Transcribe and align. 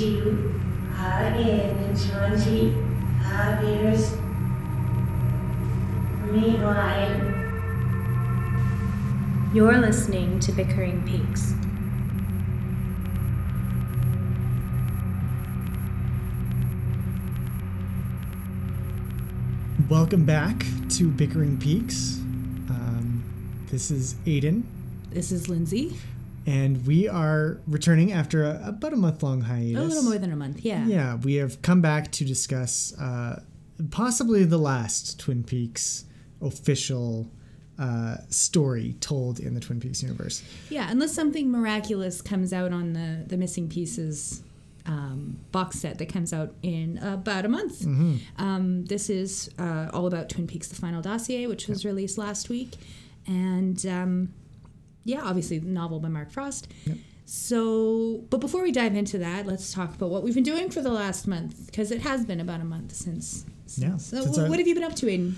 and 0.00 0.08
see 0.08 0.16
you 0.16 0.54
again 0.94 1.76
in 1.84 1.96
25 1.96 3.64
years. 3.64 4.12
Meanwhile, 6.30 7.26
You're 9.52 9.78
listening 9.78 10.38
to 10.40 10.52
Bickering 10.52 11.02
Peaks. 11.06 11.54
Welcome 19.88 20.24
back 20.24 20.64
to 20.90 21.08
Bickering 21.08 21.58
Peaks. 21.58 22.18
Um, 22.70 23.24
this 23.70 23.90
is 23.90 24.14
Aiden, 24.24 24.62
This 25.10 25.32
is 25.32 25.48
Lindsay. 25.48 25.96
And 26.46 26.86
we 26.86 27.08
are 27.08 27.60
returning 27.66 28.12
after 28.12 28.44
a, 28.44 28.60
about 28.64 28.92
a 28.92 28.96
month 28.96 29.22
long 29.22 29.42
hiatus. 29.42 29.76
A 29.76 29.84
little 29.84 30.02
more 30.02 30.18
than 30.18 30.32
a 30.32 30.36
month, 30.36 30.64
yeah. 30.64 30.86
Yeah, 30.86 31.16
we 31.16 31.34
have 31.34 31.62
come 31.62 31.80
back 31.80 32.10
to 32.12 32.24
discuss 32.24 32.98
uh, 32.98 33.42
possibly 33.90 34.44
the 34.44 34.58
last 34.58 35.18
Twin 35.18 35.44
Peaks 35.44 36.04
official 36.40 37.30
uh, 37.78 38.16
story 38.28 38.94
told 39.00 39.40
in 39.40 39.54
the 39.54 39.60
Twin 39.60 39.80
Peaks 39.80 40.02
universe. 40.02 40.42
Yeah, 40.68 40.90
unless 40.90 41.14
something 41.14 41.50
miraculous 41.50 42.20
comes 42.20 42.52
out 42.52 42.72
on 42.72 42.92
the 42.92 43.24
the 43.26 43.36
missing 43.36 43.68
pieces 43.68 44.42
um, 44.86 45.38
box 45.52 45.78
set 45.78 45.98
that 45.98 46.12
comes 46.12 46.32
out 46.32 46.54
in 46.62 46.98
about 46.98 47.44
a 47.44 47.48
month. 47.48 47.80
Mm-hmm. 47.80 48.16
Um, 48.42 48.84
this 48.84 49.08
is 49.08 49.50
uh, 49.58 49.88
all 49.92 50.06
about 50.06 50.28
Twin 50.28 50.46
Peaks: 50.46 50.68
The 50.68 50.74
Final 50.74 51.00
Dossier, 51.00 51.46
which 51.46 51.68
was 51.68 51.84
released 51.84 52.18
last 52.18 52.48
week, 52.48 52.74
and 53.26 53.84
um, 53.86 54.34
yeah, 55.04 55.22
obviously 55.22 55.58
the 55.58 55.68
novel 55.68 56.00
by 56.00 56.08
Mark 56.08 56.30
Frost. 56.30 56.68
So, 57.24 58.24
but 58.28 58.40
before 58.40 58.62
we 58.62 58.72
dive 58.72 58.96
into 58.96 59.18
that, 59.18 59.46
let's 59.46 59.72
talk 59.72 59.94
about 59.94 60.10
what 60.10 60.24
we've 60.24 60.34
been 60.34 60.42
doing 60.42 60.68
for 60.68 60.80
the 60.80 60.90
last 60.90 61.28
month 61.28 61.66
because 61.66 61.92
it 61.92 62.00
has 62.00 62.24
been 62.24 62.40
about 62.40 62.60
a 62.60 62.64
month 62.64 62.92
since. 62.92 63.46
Yeah, 63.76 63.98
So, 63.98 64.22
since 64.22 64.36
what 64.36 64.58
have 64.58 64.66
you 64.66 64.74
been 64.74 64.82
up 64.82 64.96
to, 64.96 65.06
Aiden? 65.06 65.34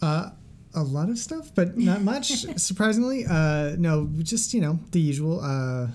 Uh, 0.00 0.30
a 0.74 0.82
lot 0.82 1.10
of 1.10 1.18
stuff, 1.18 1.54
but 1.54 1.76
not 1.76 2.00
much, 2.00 2.30
surprisingly. 2.56 3.26
Uh, 3.28 3.76
no, 3.78 4.08
just, 4.22 4.54
you 4.54 4.62
know, 4.62 4.78
the 4.92 5.00
usual 5.00 5.40
uh, 5.42 5.88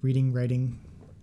reading, 0.00 0.32
writing, 0.32 0.78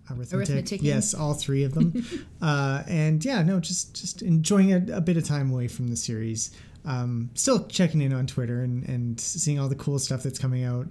arithmetic. 0.08 0.48
Arithmeticking. 0.48 0.82
Yes, 0.82 1.14
all 1.14 1.34
three 1.34 1.64
of 1.64 1.74
them. 1.74 2.04
uh, 2.40 2.84
and 2.86 3.24
yeah, 3.24 3.42
no, 3.42 3.60
just 3.60 3.94
just 3.94 4.22
enjoying 4.22 4.72
a, 4.72 4.96
a 4.96 5.00
bit 5.00 5.16
of 5.16 5.24
time 5.24 5.50
away 5.50 5.68
from 5.68 5.88
the 5.88 5.96
series. 5.96 6.52
Um, 6.84 7.30
still 7.34 7.66
checking 7.66 8.00
in 8.00 8.12
on 8.12 8.26
Twitter 8.26 8.62
and, 8.62 8.88
and 8.88 9.20
seeing 9.20 9.58
all 9.58 9.68
the 9.68 9.74
cool 9.74 9.98
stuff 9.98 10.22
that's 10.22 10.38
coming 10.38 10.64
out. 10.64 10.86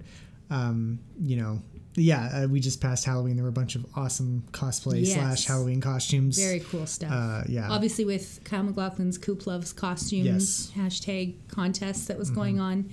Um, 0.50 1.00
you 1.20 1.36
know, 1.36 1.62
yeah, 1.94 2.44
uh, 2.44 2.48
we 2.48 2.60
just 2.60 2.80
passed 2.80 3.04
Halloween. 3.04 3.34
There 3.36 3.42
were 3.42 3.48
a 3.48 3.52
bunch 3.52 3.74
of 3.74 3.84
awesome 3.96 4.44
cosplay 4.52 5.04
Yes. 5.04 5.14
slash 5.14 5.44
Halloween 5.46 5.80
costumes. 5.80 6.38
Very 6.38 6.60
cool 6.60 6.86
stuff. 6.86 7.10
Uh, 7.12 7.42
yeah. 7.48 7.68
Obviously, 7.70 8.04
with 8.04 8.40
Kyle 8.44 8.62
MacLachlan's 8.62 9.18
Coop 9.18 9.46
Loves 9.46 9.72
costumes 9.72 10.24
Yes. 10.24 10.70
Mm-hmm. 10.70 10.86
hashtag 10.86 11.34
contest 11.48 12.08
that 12.08 12.18
was 12.18 12.30
going 12.30 12.60
on, 12.60 12.90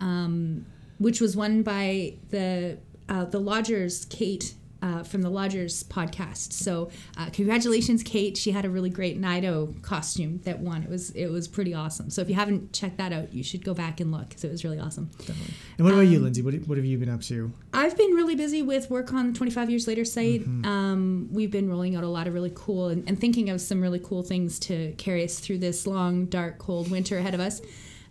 um, 0.00 0.64
which 0.98 1.20
was 1.20 1.36
won 1.36 1.62
by 1.62 2.14
the 2.30 2.78
uh, 3.08 3.24
the 3.26 3.38
Lodgers 3.40 4.04
Kate. 4.06 4.54
Uh, 4.80 5.02
from 5.02 5.22
the 5.22 5.28
Lodgers 5.28 5.82
podcast, 5.82 6.52
so 6.52 6.88
uh, 7.16 7.28
congratulations, 7.32 8.04
Kate! 8.04 8.36
She 8.36 8.52
had 8.52 8.64
a 8.64 8.70
really 8.70 8.90
great 8.90 9.18
Naido 9.18 9.74
costume 9.82 10.38
that 10.44 10.60
won. 10.60 10.84
It 10.84 10.88
was 10.88 11.10
it 11.10 11.26
was 11.26 11.48
pretty 11.48 11.74
awesome. 11.74 12.10
So 12.10 12.22
if 12.22 12.28
you 12.28 12.36
haven't 12.36 12.72
checked 12.72 12.96
that 12.98 13.12
out, 13.12 13.34
you 13.34 13.42
should 13.42 13.64
go 13.64 13.74
back 13.74 13.98
and 13.98 14.12
look 14.12 14.28
because 14.28 14.44
it 14.44 14.52
was 14.52 14.62
really 14.62 14.78
awesome. 14.78 15.10
Definitely. 15.18 15.54
and 15.78 15.84
what 15.84 15.94
about 15.94 16.06
um, 16.06 16.12
you, 16.12 16.20
Lindsay? 16.20 16.42
What, 16.42 16.54
what 16.68 16.78
have 16.78 16.84
you 16.84 16.96
been 16.96 17.08
up 17.08 17.22
to? 17.22 17.52
I've 17.72 17.96
been 17.96 18.12
really 18.12 18.36
busy 18.36 18.62
with 18.62 18.88
work 18.88 19.12
on 19.12 19.32
the 19.32 19.38
25 19.38 19.68
Years 19.68 19.88
Later 19.88 20.04
site. 20.04 20.42
Mm-hmm. 20.42 20.64
Um, 20.64 21.28
we've 21.32 21.50
been 21.50 21.68
rolling 21.68 21.96
out 21.96 22.04
a 22.04 22.08
lot 22.08 22.26
of 22.26 22.34
really 22.34 22.52
cool 22.54 22.88
and, 22.88 23.08
and 23.08 23.20
thinking 23.20 23.50
of 23.50 23.60
some 23.60 23.80
really 23.80 23.98
cool 23.98 24.22
things 24.22 24.58
to 24.60 24.92
carry 24.92 25.24
us 25.24 25.38
through 25.38 25.58
this 25.58 25.86
long, 25.86 26.26
dark, 26.26 26.58
cold 26.58 26.90
winter 26.90 27.18
ahead 27.18 27.34
of 27.34 27.40
us. 27.40 27.60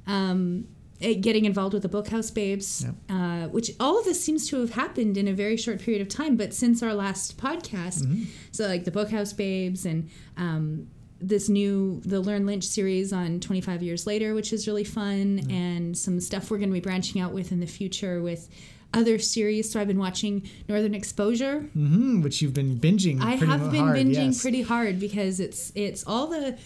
Um, 0.05 0.67
getting 0.99 1.45
involved 1.45 1.73
with 1.73 1.83
the 1.83 1.89
Bookhouse 1.89 2.33
Babes, 2.33 2.83
Yep. 2.85 2.95
uh, 3.09 3.47
which 3.49 3.71
all 3.79 3.99
of 3.99 4.05
this 4.05 4.23
seems 4.23 4.47
to 4.49 4.59
have 4.61 4.71
happened 4.71 5.17
in 5.17 5.27
a 5.27 5.33
very 5.33 5.57
short 5.57 5.79
period 5.79 6.01
of 6.01 6.09
time, 6.09 6.35
but 6.35 6.53
since 6.53 6.81
our 6.81 6.93
last 6.93 7.37
podcast. 7.37 8.03
Mm-hmm. 8.03 8.23
So, 8.51 8.67
like 8.67 8.83
the 8.83 8.91
Bookhouse 8.91 9.35
Babes 9.35 9.85
and 9.85 10.09
um, 10.37 10.87
this 11.19 11.49
new 11.49 12.01
the 12.05 12.19
Learn 12.19 12.45
Lynch 12.45 12.63
series 12.63 13.11
on 13.13 13.39
25 13.39 13.81
years 13.83 14.05
later, 14.07 14.33
which 14.33 14.53
is 14.53 14.67
really 14.67 14.83
fun, 14.83 15.41
and 15.49 15.97
some 15.97 16.19
stuff 16.19 16.49
we're 16.51 16.57
going 16.57 16.69
to 16.69 16.73
be 16.73 16.79
branching 16.79 17.21
out 17.21 17.33
with 17.33 17.51
in 17.51 17.59
the 17.59 17.67
future 17.67 18.21
with 18.21 18.49
other 18.93 19.19
series. 19.19 19.69
So 19.71 19.79
I've 19.81 19.87
been 19.87 19.99
watching 19.99 20.49
Northern 20.69 20.93
Exposure. 20.95 21.59
hmm 21.73 22.21
which 22.21 22.41
you've 22.41 22.53
been 22.53 22.77
binging. 22.79 23.21
I 23.21 23.35
have 23.35 23.71
been 23.71 23.81
hard, 23.81 23.97
binging 23.97 24.13
yes. 24.27 24.41
pretty 24.41 24.61
hard 24.61 24.99
because 24.99 25.39
it's 25.39 25.71
it's 25.75 26.03
all 26.07 26.27
the 26.27 26.57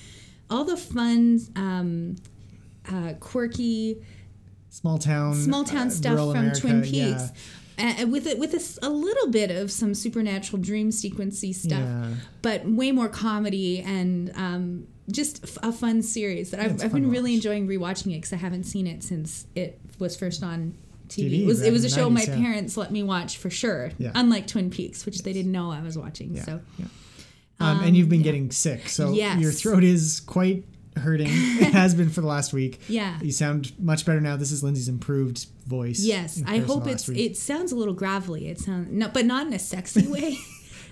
all 0.50 0.64
the 0.66 0.78
fun, 0.78 1.40
um, 1.56 2.16
uh, 2.91 3.14
quirky 3.20 4.03
small 4.72 4.98
town, 4.98 5.36
small 5.36 5.64
town 5.64 5.88
uh, 5.88 5.92
stuff 5.92 6.16
from 6.18 6.30
America, 6.32 6.59
Twin 6.59 6.84
yeah. 6.86 7.18
Peaks. 7.18 7.32
Uh, 7.78 8.06
with 8.08 8.28
it, 8.28 8.38
with 8.38 8.54
a, 8.54 8.86
a 8.86 8.90
little 8.90 9.28
bit 9.32 9.50
of 9.50 9.72
some 9.72 9.94
supernatural 9.96 10.62
dream 10.62 10.90
sequency 10.92 11.54
stuff, 11.56 11.80
Yeah. 11.80 12.09
but 12.44 12.64
way 12.66 12.92
more 12.92 13.08
comedy 13.09 13.80
and 13.82 14.32
um, 14.36 14.88
just 15.12 15.44
f- 15.44 15.58
a 15.64 15.72
fun 15.72 16.04
series 16.04 16.52
that 16.52 16.59
I've, 16.59 16.74
I've 16.74 16.82
fun 16.82 16.90
been 16.92 17.04
to 17.04 17.09
really 17.09 17.34
enjoying 17.34 17.68
rewatching 17.68 18.08
it 18.12 18.18
because 18.18 18.34
I 18.34 18.36
haven't 18.38 18.66
seen 18.66 18.86
it 18.88 19.04
since 19.04 19.48
it 19.56 19.80
was 19.98 20.16
first 20.16 20.44
on 20.44 20.76
TV. 21.08 21.32
TV 21.32 21.42
it 21.42 21.46
was 21.48 21.62
it 21.62 21.72
was 21.72 21.84
a 21.84 21.90
show 21.90 22.08
my 22.09 22.22
90s, 22.22 22.28
yeah. 22.28 22.36
parents 22.36 22.78
let 22.78 22.92
me 22.92 23.02
watch 23.03 23.38
for 23.38 23.50
sure. 23.50 23.92
Yeah. 23.98 24.12
Unlike 24.16 24.48
Twin 24.48 24.70
Peaks, 24.70 25.06
which 25.06 25.24
they 25.24 25.34
didn't 25.34 25.52
know 25.52 25.72
I 25.72 25.82
was 25.82 25.98
watching. 25.98 26.36
Yeah, 26.36 26.44
So 26.44 26.62
yeah. 26.78 26.86
Um, 27.59 27.82
and 27.84 27.96
you've 27.98 28.09
been 28.09 28.20
yeah. 28.20 28.26
getting 28.26 28.52
sick, 28.52 28.90
so 28.90 29.12
Yes. 29.14 29.40
your 29.40 29.52
throat 29.52 29.84
is 29.84 30.20
quite 30.20 30.66
hurting. 30.97 31.28
it 31.31 31.74
has 31.74 31.96
been 31.96 32.09
for 32.09 32.22
the 32.22 32.28
last 32.28 32.53
week. 32.53 32.81
Yeah. 32.88 33.19
You 33.22 33.31
sound 33.31 33.72
much 33.79 34.06
better 34.06 34.22
now. 34.22 34.35
This 34.38 34.52
is 34.52 34.63
Lindsay's 34.63 34.88
improved 34.88 35.46
voice. 35.66 36.00
Yes, 36.00 36.41
I 36.46 36.59
hope 36.59 36.88
it's 36.88 37.07
week. 37.07 37.18
it 37.19 37.38
sounds 37.38 37.72
a 37.72 37.75
little 37.75 37.94
gravelly. 37.94 38.47
It 38.47 38.59
sounds 38.59 38.90
no, 38.91 39.07
but 39.09 39.25
not 39.25 39.47
in 39.47 39.53
a 39.53 39.59
sexy 39.59 40.07
way. 40.07 40.38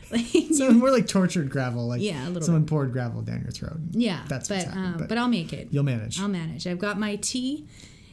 like, 0.12 0.26
so 0.54 0.72
more 0.72 0.90
like 0.90 1.08
tortured 1.08 1.52
gravel, 1.52 1.88
like 1.88 2.02
Yeah, 2.02 2.28
a 2.28 2.30
little 2.30 2.42
someone 2.42 2.66
poured 2.66 2.92
gravel 2.92 3.22
down 3.22 3.42
your 3.42 3.52
throat. 3.52 3.78
yeah, 3.92 4.26
that's 4.28 4.50
but 4.50 4.68
um, 4.68 4.96
but 4.98 5.08
but 5.10 5.18
I'll 5.20 5.28
make 5.28 5.54
it. 5.54 5.68
You'll 5.72 5.84
manage. 5.84 6.20
I'll 6.20 6.28
manage. 6.28 6.66
I've 6.66 6.80
got 6.80 7.00
my 7.00 7.18
tea. 7.18 7.68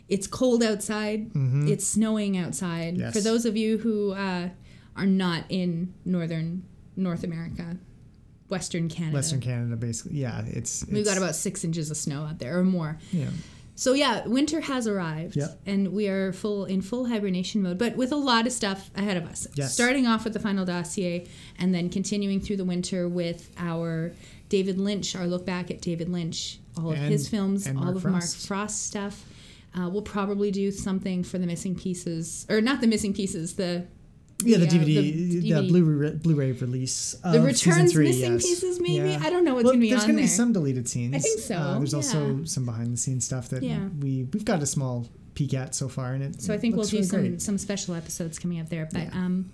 It's 0.09 0.27
cold 0.27 0.63
outside. 0.63 1.31
It's 1.35 1.87
snowing 1.87 2.37
outside. 2.37 2.95
Mm-hmm. 2.95 3.03
Yes. 3.03 3.13
For 3.15 3.21
those 3.21 3.45
of 3.45 3.57
you 3.57 3.79
who 3.79 4.13
uh, 4.13 4.51
are 4.95 5.07
not 5.07 5.45
in 5.49 5.95
northern 6.05 6.65
North 6.97 7.25
America, 7.25 7.77
Western 8.49 8.89
Canada, 8.89 9.15
Western 9.17 9.41
Canada, 9.41 9.77
basically. 9.77 10.19
Yeah, 10.19 10.43
it's, 10.47 10.85
we've 10.91 11.05
got 11.05 11.17
about 11.19 11.35
six 11.35 11.65
inches 11.65 11.91
of 11.91 11.97
snow 11.97 12.25
out 12.25 12.39
there 12.39 12.59
or 12.59 12.65
more. 12.65 12.99
yeah. 13.13 13.29
So 13.79 13.93
yeah, 13.93 14.27
winter 14.27 14.63
has 14.63 14.87
arrived, 14.89 15.37
Yep. 15.37 15.61
and 15.67 15.93
we 15.93 16.09
are 16.09 16.33
full 16.33 16.65
in 16.65 16.81
full 16.81 17.05
hibernation 17.09 17.63
mode, 17.63 17.77
but 17.77 17.95
with 17.95 18.11
a 18.11 18.17
lot 18.17 18.47
of 18.47 18.53
stuff 18.55 18.91
ahead 18.97 19.19
of 19.19 19.27
us. 19.27 19.47
Yes. 19.55 19.75
Starting 19.75 20.07
off 20.07 20.25
with 20.25 20.33
the 20.33 20.41
final 20.41 20.65
dossier, 20.65 21.27
and 21.59 21.75
then 21.75 21.91
continuing 21.91 22.41
through 22.41 22.57
the 22.57 22.65
winter 22.65 23.07
with 23.07 23.51
our 23.59 24.13
David 24.49 24.79
Lynch, 24.79 25.15
our 25.15 25.27
look 25.27 25.45
back 25.45 25.71
at 25.71 25.83
David 25.83 26.09
Lynch, 26.09 26.59
all 26.79 26.93
of 26.93 26.97
his 26.99 27.29
films, 27.29 27.67
all 27.67 27.75
Mark 27.75 27.97
of 27.97 28.05
Mark 28.05 28.23
Frost. 28.23 28.47
Frost 28.47 28.87
stuff. 28.87 29.27
Uh, 29.79 29.91
we'll 29.91 30.01
probably 30.01 30.51
do 30.51 30.71
something 30.71 31.23
for 31.23 31.37
the 31.37 31.47
missing 31.47 31.75
pieces, 31.75 32.47
or 32.49 32.63
not 32.63 32.81
the 32.81 32.87
missing 32.87 33.13
pieces, 33.13 33.57
the 33.57 33.85
Yeah, 34.45 34.59
the 34.59 34.67
uh, 34.67 34.71
DVD, 34.71 35.41
the, 35.41 35.51
DVD. 35.51 35.69
Blu-ray, 35.69 36.11
Blu-ray 36.11 36.53
release. 36.53 37.17
The 37.25 37.41
returns 37.41 37.93
three, 37.93 38.09
missing 38.09 38.35
yes. 38.35 38.43
pieces, 38.43 38.81
maybe? 38.81 39.11
Yeah. 39.11 39.21
I 39.23 39.31
don't 39.31 39.45
know 39.45 39.55
what's 39.55 39.65
well, 39.65 39.73
gonna 39.73 39.81
be 39.81 39.91
There's 39.91 40.03
on 40.03 40.09
gonna 40.11 40.21
be 40.23 40.27
some 40.27 40.53
deleted 40.53 40.89
scenes. 40.89 41.15
I 41.15 41.19
think 41.21 41.41
so, 41.41 41.55
Uh, 41.57 41.79
there's 41.79 41.95
also 41.95 42.45
some 42.45 42.67
behind-the-scenes 42.67 43.25
stuff 43.25 43.49
that 43.49 43.63
Yeah. 43.63 43.89
we 44.01 44.25
we've 44.33 44.45
got 44.45 44.63
a 44.63 44.67
small 44.67 45.09
peek 45.35 45.55
at 45.55 45.75
so 45.75 45.89
far, 45.89 46.13
and 46.13 46.23
it. 46.23 46.43
So 46.43 46.53
I 46.53 46.59
think 46.59 46.77
we'll 46.77 46.85
do 46.85 46.97
really 46.97 47.07
some 47.07 47.21
great. 47.21 47.43
some 47.43 47.57
special 47.59 47.95
episodes 47.95 48.39
coming 48.39 48.61
up 48.61 48.69
there. 48.69 48.89
But 48.93 49.05
Yeah. 49.05 49.25
um, 49.25 49.51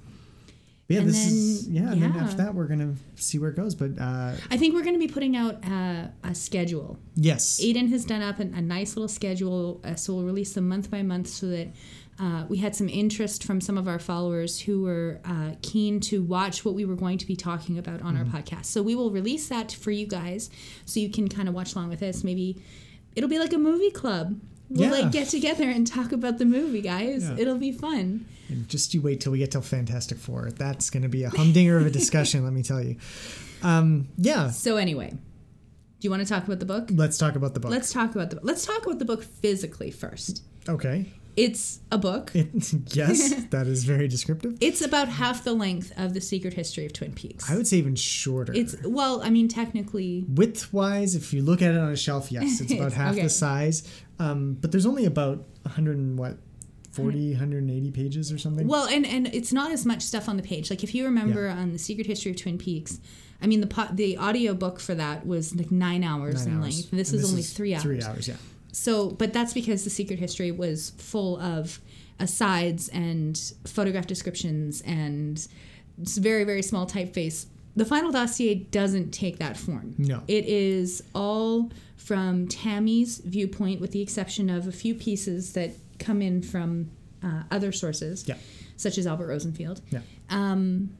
Yeah, 0.89 0.99
and 0.99 1.09
this 1.09 1.27
is 1.27 1.67
then- 1.67 1.75
yeah, 1.77 1.93
and 1.93 2.03
then 2.03 2.13
after 2.17 2.37
that 2.39 2.55
we're 2.55 2.67
gonna 2.67 2.95
see 3.15 3.39
where 3.39 3.51
it 3.51 3.57
goes. 3.57 3.75
But 3.77 3.93
uh, 4.01 4.33
I 4.51 4.57
think 4.57 4.75
we're 4.75 4.83
going 4.83 4.99
to 5.01 5.07
be 5.07 5.13
putting 5.13 5.37
out 5.37 5.65
uh, 5.65 6.09
a 6.25 6.35
schedule. 6.35 6.99
yes, 7.15 7.61
Aiden 7.63 7.89
has 7.91 8.05
done 8.05 8.21
up 8.21 8.41
an, 8.41 8.53
a 8.55 8.61
nice 8.61 8.97
little 8.97 9.09
schedule, 9.09 9.81
uh, 9.85 9.95
so 9.95 10.15
we'll 10.15 10.25
release 10.25 10.53
them 10.55 10.69
month 10.69 10.91
by 10.91 11.03
month 11.03 11.29
so 11.29 11.47
that 11.47 11.69
uh, 12.25 12.45
we 12.49 12.57
had 12.59 12.77
some 12.77 12.89
interest 12.89 13.43
from 13.43 13.61
some 13.61 13.77
of 13.77 13.87
our 13.89 13.99
followers 13.99 14.61
who 14.61 14.83
were 14.83 15.21
uh, 15.25 15.51
keen 15.63 15.99
to 16.01 16.23
watch 16.23 16.65
what 16.65 16.75
we 16.75 16.85
were 16.85 16.95
going 16.95 17.19
to 17.19 17.27
be 17.27 17.35
talking 17.35 17.79
about 17.79 18.01
on 18.03 18.15
Mm-hmm. 18.17 18.35
our 18.37 18.41
podcast. 18.43 18.67
So 18.67 18.81
we 18.83 18.95
will 18.95 19.11
release 19.11 19.49
that 19.49 19.73
for 19.73 19.91
you 19.91 20.07
guys 20.07 20.49
so 20.85 21.01
you 21.01 21.11
can 21.11 21.27
kind 21.29 21.49
of 21.49 21.55
watch 21.55 21.75
along 21.75 21.89
with 21.89 22.03
us. 22.03 22.23
Maybe 22.23 22.63
it'll 23.17 23.31
be 23.31 23.39
like 23.41 23.53
a 23.53 23.59
movie 23.59 23.91
club. 23.91 24.39
We'll 24.71 24.89
Yeah. 24.91 25.03
like 25.03 25.13
get 25.13 25.29
together 25.29 25.65
and 25.69 25.85
talk 25.87 26.13
about 26.13 26.39
the 26.39 26.45
movie, 26.45 26.81
guys. 26.81 27.25
Yeah. 27.29 27.37
It'll 27.39 27.59
be 27.59 27.73
fun. 27.73 28.27
and 28.49 28.69
just 28.69 28.95
you 28.95 29.03
wait 29.03 29.21
till 29.21 29.33
we 29.33 29.39
get 29.39 29.51
to 29.53 29.61
Fantastic 29.63 30.19
Four. 30.19 30.51
That's 30.53 30.91
gonna 30.91 31.09
be 31.09 31.25
a 31.25 31.31
humdinger 31.31 31.77
of 31.79 31.87
a 31.87 31.91
discussion. 31.91 32.45
let 32.49 32.53
me 32.53 32.63
tell 32.63 32.83
you. 32.83 32.97
Um, 33.63 34.09
yeah, 34.17 34.51
So 34.51 34.77
anyway, 34.77 35.11
do 35.11 35.19
you 36.07 36.11
want 36.11 36.23
to 36.23 36.29
talk 36.29 36.45
about 36.47 36.59
the 36.61 36.67
book? 36.67 36.89
let's 36.93 37.19
talk 37.19 37.35
about 37.37 37.55
the 37.55 37.61
book. 37.61 37.71
Let's 37.71 37.93
talk 37.93 38.15
about 38.15 38.31
the 38.31 38.39
let's 38.43 38.65
talk 38.65 38.85
about 38.87 38.99
the 38.99 39.05
book 39.05 39.23
physically 39.25 39.91
first. 39.91 40.43
okay. 40.69 41.07
It's 41.37 41.81
a 41.91 41.97
book. 41.99 42.31
It, 42.35 42.51
yes, 42.95 43.33
that 43.51 43.67
is 43.67 43.85
very 43.85 44.07
descriptive. 44.09 44.59
It's 44.61 44.83
about 44.83 45.09
half 45.09 45.45
the 45.45 45.55
length 45.55 45.93
of 45.97 46.13
the 46.15 46.21
Secret 46.21 46.55
History 46.55 46.85
of 46.85 46.93
Twin 46.93 47.13
Peaks. 47.15 47.51
I 47.51 47.57
would 47.57 47.67
say 47.67 47.79
even 47.79 47.95
shorter. 47.97 48.53
It's 48.55 48.77
well, 48.85 49.23
I 49.23 49.31
mean, 49.31 49.49
technically, 49.49 50.25
width 50.29 50.73
wise, 50.73 51.15
if 51.15 51.33
you 51.33 51.43
look 51.43 51.63
at 51.63 51.75
it 51.75 51.79
on 51.79 51.91
a 51.91 51.97
shelf, 51.97 52.31
yes, 52.31 52.61
it's 52.61 52.73
about 52.79 52.93
half 52.93 53.15
Okay. 53.15 53.23
the 53.23 53.31
size. 53.31 53.83
Um, 54.19 54.59
but 54.61 54.71
there's 54.73 54.87
only 54.87 55.05
about 55.07 55.39
100 55.63 55.97
and 55.97 56.19
what, 56.19 56.37
40, 56.93 57.31
180 57.33 57.91
pages 57.93 58.31
or 58.31 58.37
something. 58.39 58.69
well, 58.69 58.87
and 58.87 59.07
and 59.07 59.27
it's 59.29 59.53
not 59.53 59.73
as 59.73 59.87
much 59.87 60.03
stuff 60.03 60.29
on 60.29 60.37
the 60.37 60.43
page. 60.43 60.69
Like 60.71 60.85
if 60.85 60.95
you 60.95 61.05
remember 61.07 61.49
on 61.49 61.73
the 61.73 61.79
Secret 61.79 62.07
History 62.07 62.33
of 62.33 62.37
Twin 62.37 62.59
Peaks, 62.59 63.01
I 63.41 63.47
mean, 63.47 63.63
the 63.63 63.67
po- 63.67 63.89
the 63.91 64.19
audio 64.19 64.53
book 64.53 64.79
for 64.79 64.95
that 64.95 65.27
was 65.27 65.55
like 65.57 65.71
nine 65.73 66.05
hours 66.05 66.47
Nine 66.47 66.57
in 66.57 66.63
hours. 66.63 66.75
length. 66.77 66.91
This 66.91 67.13
And 67.13 67.21
is 67.23 67.31
only 67.31 67.43
three 67.43 67.73
hours. 67.75 67.83
Three 67.83 68.03
hours, 68.03 68.29
yeah. 68.29 68.37
So, 68.73 69.11
but 69.11 69.33
that's 69.33 69.53
because 69.53 69.85
the 69.85 69.91
Secret 69.91 70.19
History 70.19 70.51
was 70.51 70.91
full 70.99 71.39
of 71.39 71.81
asides 72.19 72.89
and 72.89 73.39
photograph 73.67 74.07
descriptions 74.07 74.81
and 74.83 75.47
it's 76.01 76.17
very, 76.19 76.45
very 76.45 76.63
small 76.63 76.87
typeface. 76.87 77.47
The 77.77 77.85
final 77.85 78.11
dossier 78.11 78.55
doesn't 78.55 79.13
take 79.13 79.39
that 79.39 79.57
form. 79.57 79.95
No. 79.99 80.23
It 80.29 80.47
is 80.47 81.03
all 81.15 81.71
from 81.97 82.49
Tammy's 82.49 83.19
viewpoint, 83.19 83.81
with 83.81 83.93
the 83.93 84.01
exception 84.03 84.51
of 84.51 84.67
a 84.67 84.73
few 84.73 84.95
pieces 84.95 85.53
that 85.55 85.71
come 85.99 86.21
in 86.23 86.43
from 86.43 86.91
uh, 87.23 87.43
other 87.51 87.73
sources, 87.73 88.27
Yeah. 88.27 88.37
such 88.77 88.99
as 88.99 89.07
Albert 89.07 89.29
Rosenfield. 89.29 89.81
Yeah. 89.91 90.01
Um, 90.29 90.97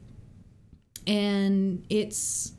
and 1.05 1.85
it's 1.89 2.53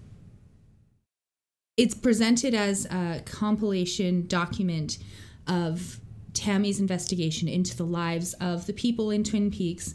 it's 1.76 1.94
presented 1.94 2.54
as 2.54 2.86
a 2.86 3.22
compilation 3.24 4.26
document 4.26 4.98
of 5.46 5.98
Tammy's 6.32 6.80
investigation 6.80 7.48
into 7.48 7.76
the 7.76 7.84
lives 7.84 8.34
of 8.34 8.66
the 8.66 8.72
people 8.72 9.10
in 9.10 9.24
Twin 9.24 9.50
Peaks 9.50 9.94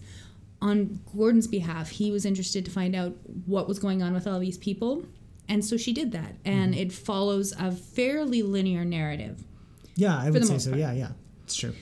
on 0.62 1.00
Gordon's 1.16 1.48
behalf. 1.48 1.90
He 1.90 2.12
was 2.12 2.26
interested 2.26 2.66
to 2.66 2.72
find 2.72 2.96
out 2.96 3.14
what 3.46 3.68
was 3.68 3.80
going 3.80 4.04
on 4.04 4.14
with 4.14 4.28
all 4.28 4.40
these 4.40 4.58
people. 4.58 5.04
And 5.48 5.64
so 5.64 5.78
she 5.78 5.94
did 5.94 6.12
that. 6.12 6.36
And 6.46 6.76
it 6.76 6.92
follows 6.92 7.54
a 7.58 7.72
fairly 7.72 8.44
linear 8.44 8.86
narrative. 8.86 9.44
Yeah, 9.96 10.18
I 10.18 10.30
would 10.30 10.46
say 10.46 10.58
so. 10.58 10.72
part. 10.72 10.80
Yeah, 10.80 10.92
yeah. 10.94 11.12
It's 11.44 11.56
true. 11.56 11.74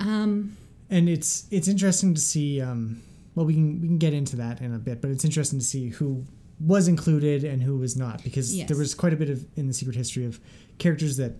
Um, 0.00 0.56
and 0.90 1.08
it's 1.08 1.46
it's 1.50 1.66
interesting 1.68 2.14
to 2.14 2.20
see 2.20 2.60
um 2.60 3.00
well 3.34 3.46
we 3.46 3.54
can 3.54 3.80
we 3.80 3.86
can 3.88 3.98
get 3.98 4.12
into 4.12 4.36
that 4.36 4.60
in 4.60 4.74
a 4.74 4.78
bit 4.78 5.00
but 5.00 5.10
it's 5.10 5.24
interesting 5.24 5.58
to 5.58 5.64
see 5.64 5.88
who 5.88 6.24
was 6.60 6.88
included 6.88 7.44
and 7.44 7.62
who 7.62 7.76
was 7.76 7.96
not 7.96 8.22
because 8.22 8.54
Yes. 8.54 8.68
there 8.68 8.76
was 8.76 8.94
quite 8.94 9.12
a 9.12 9.16
bit 9.16 9.30
of 9.30 9.44
in 9.56 9.66
the 9.66 9.74
secret 9.74 9.96
history 9.96 10.24
of 10.24 10.40
characters 10.78 11.16
that 11.16 11.32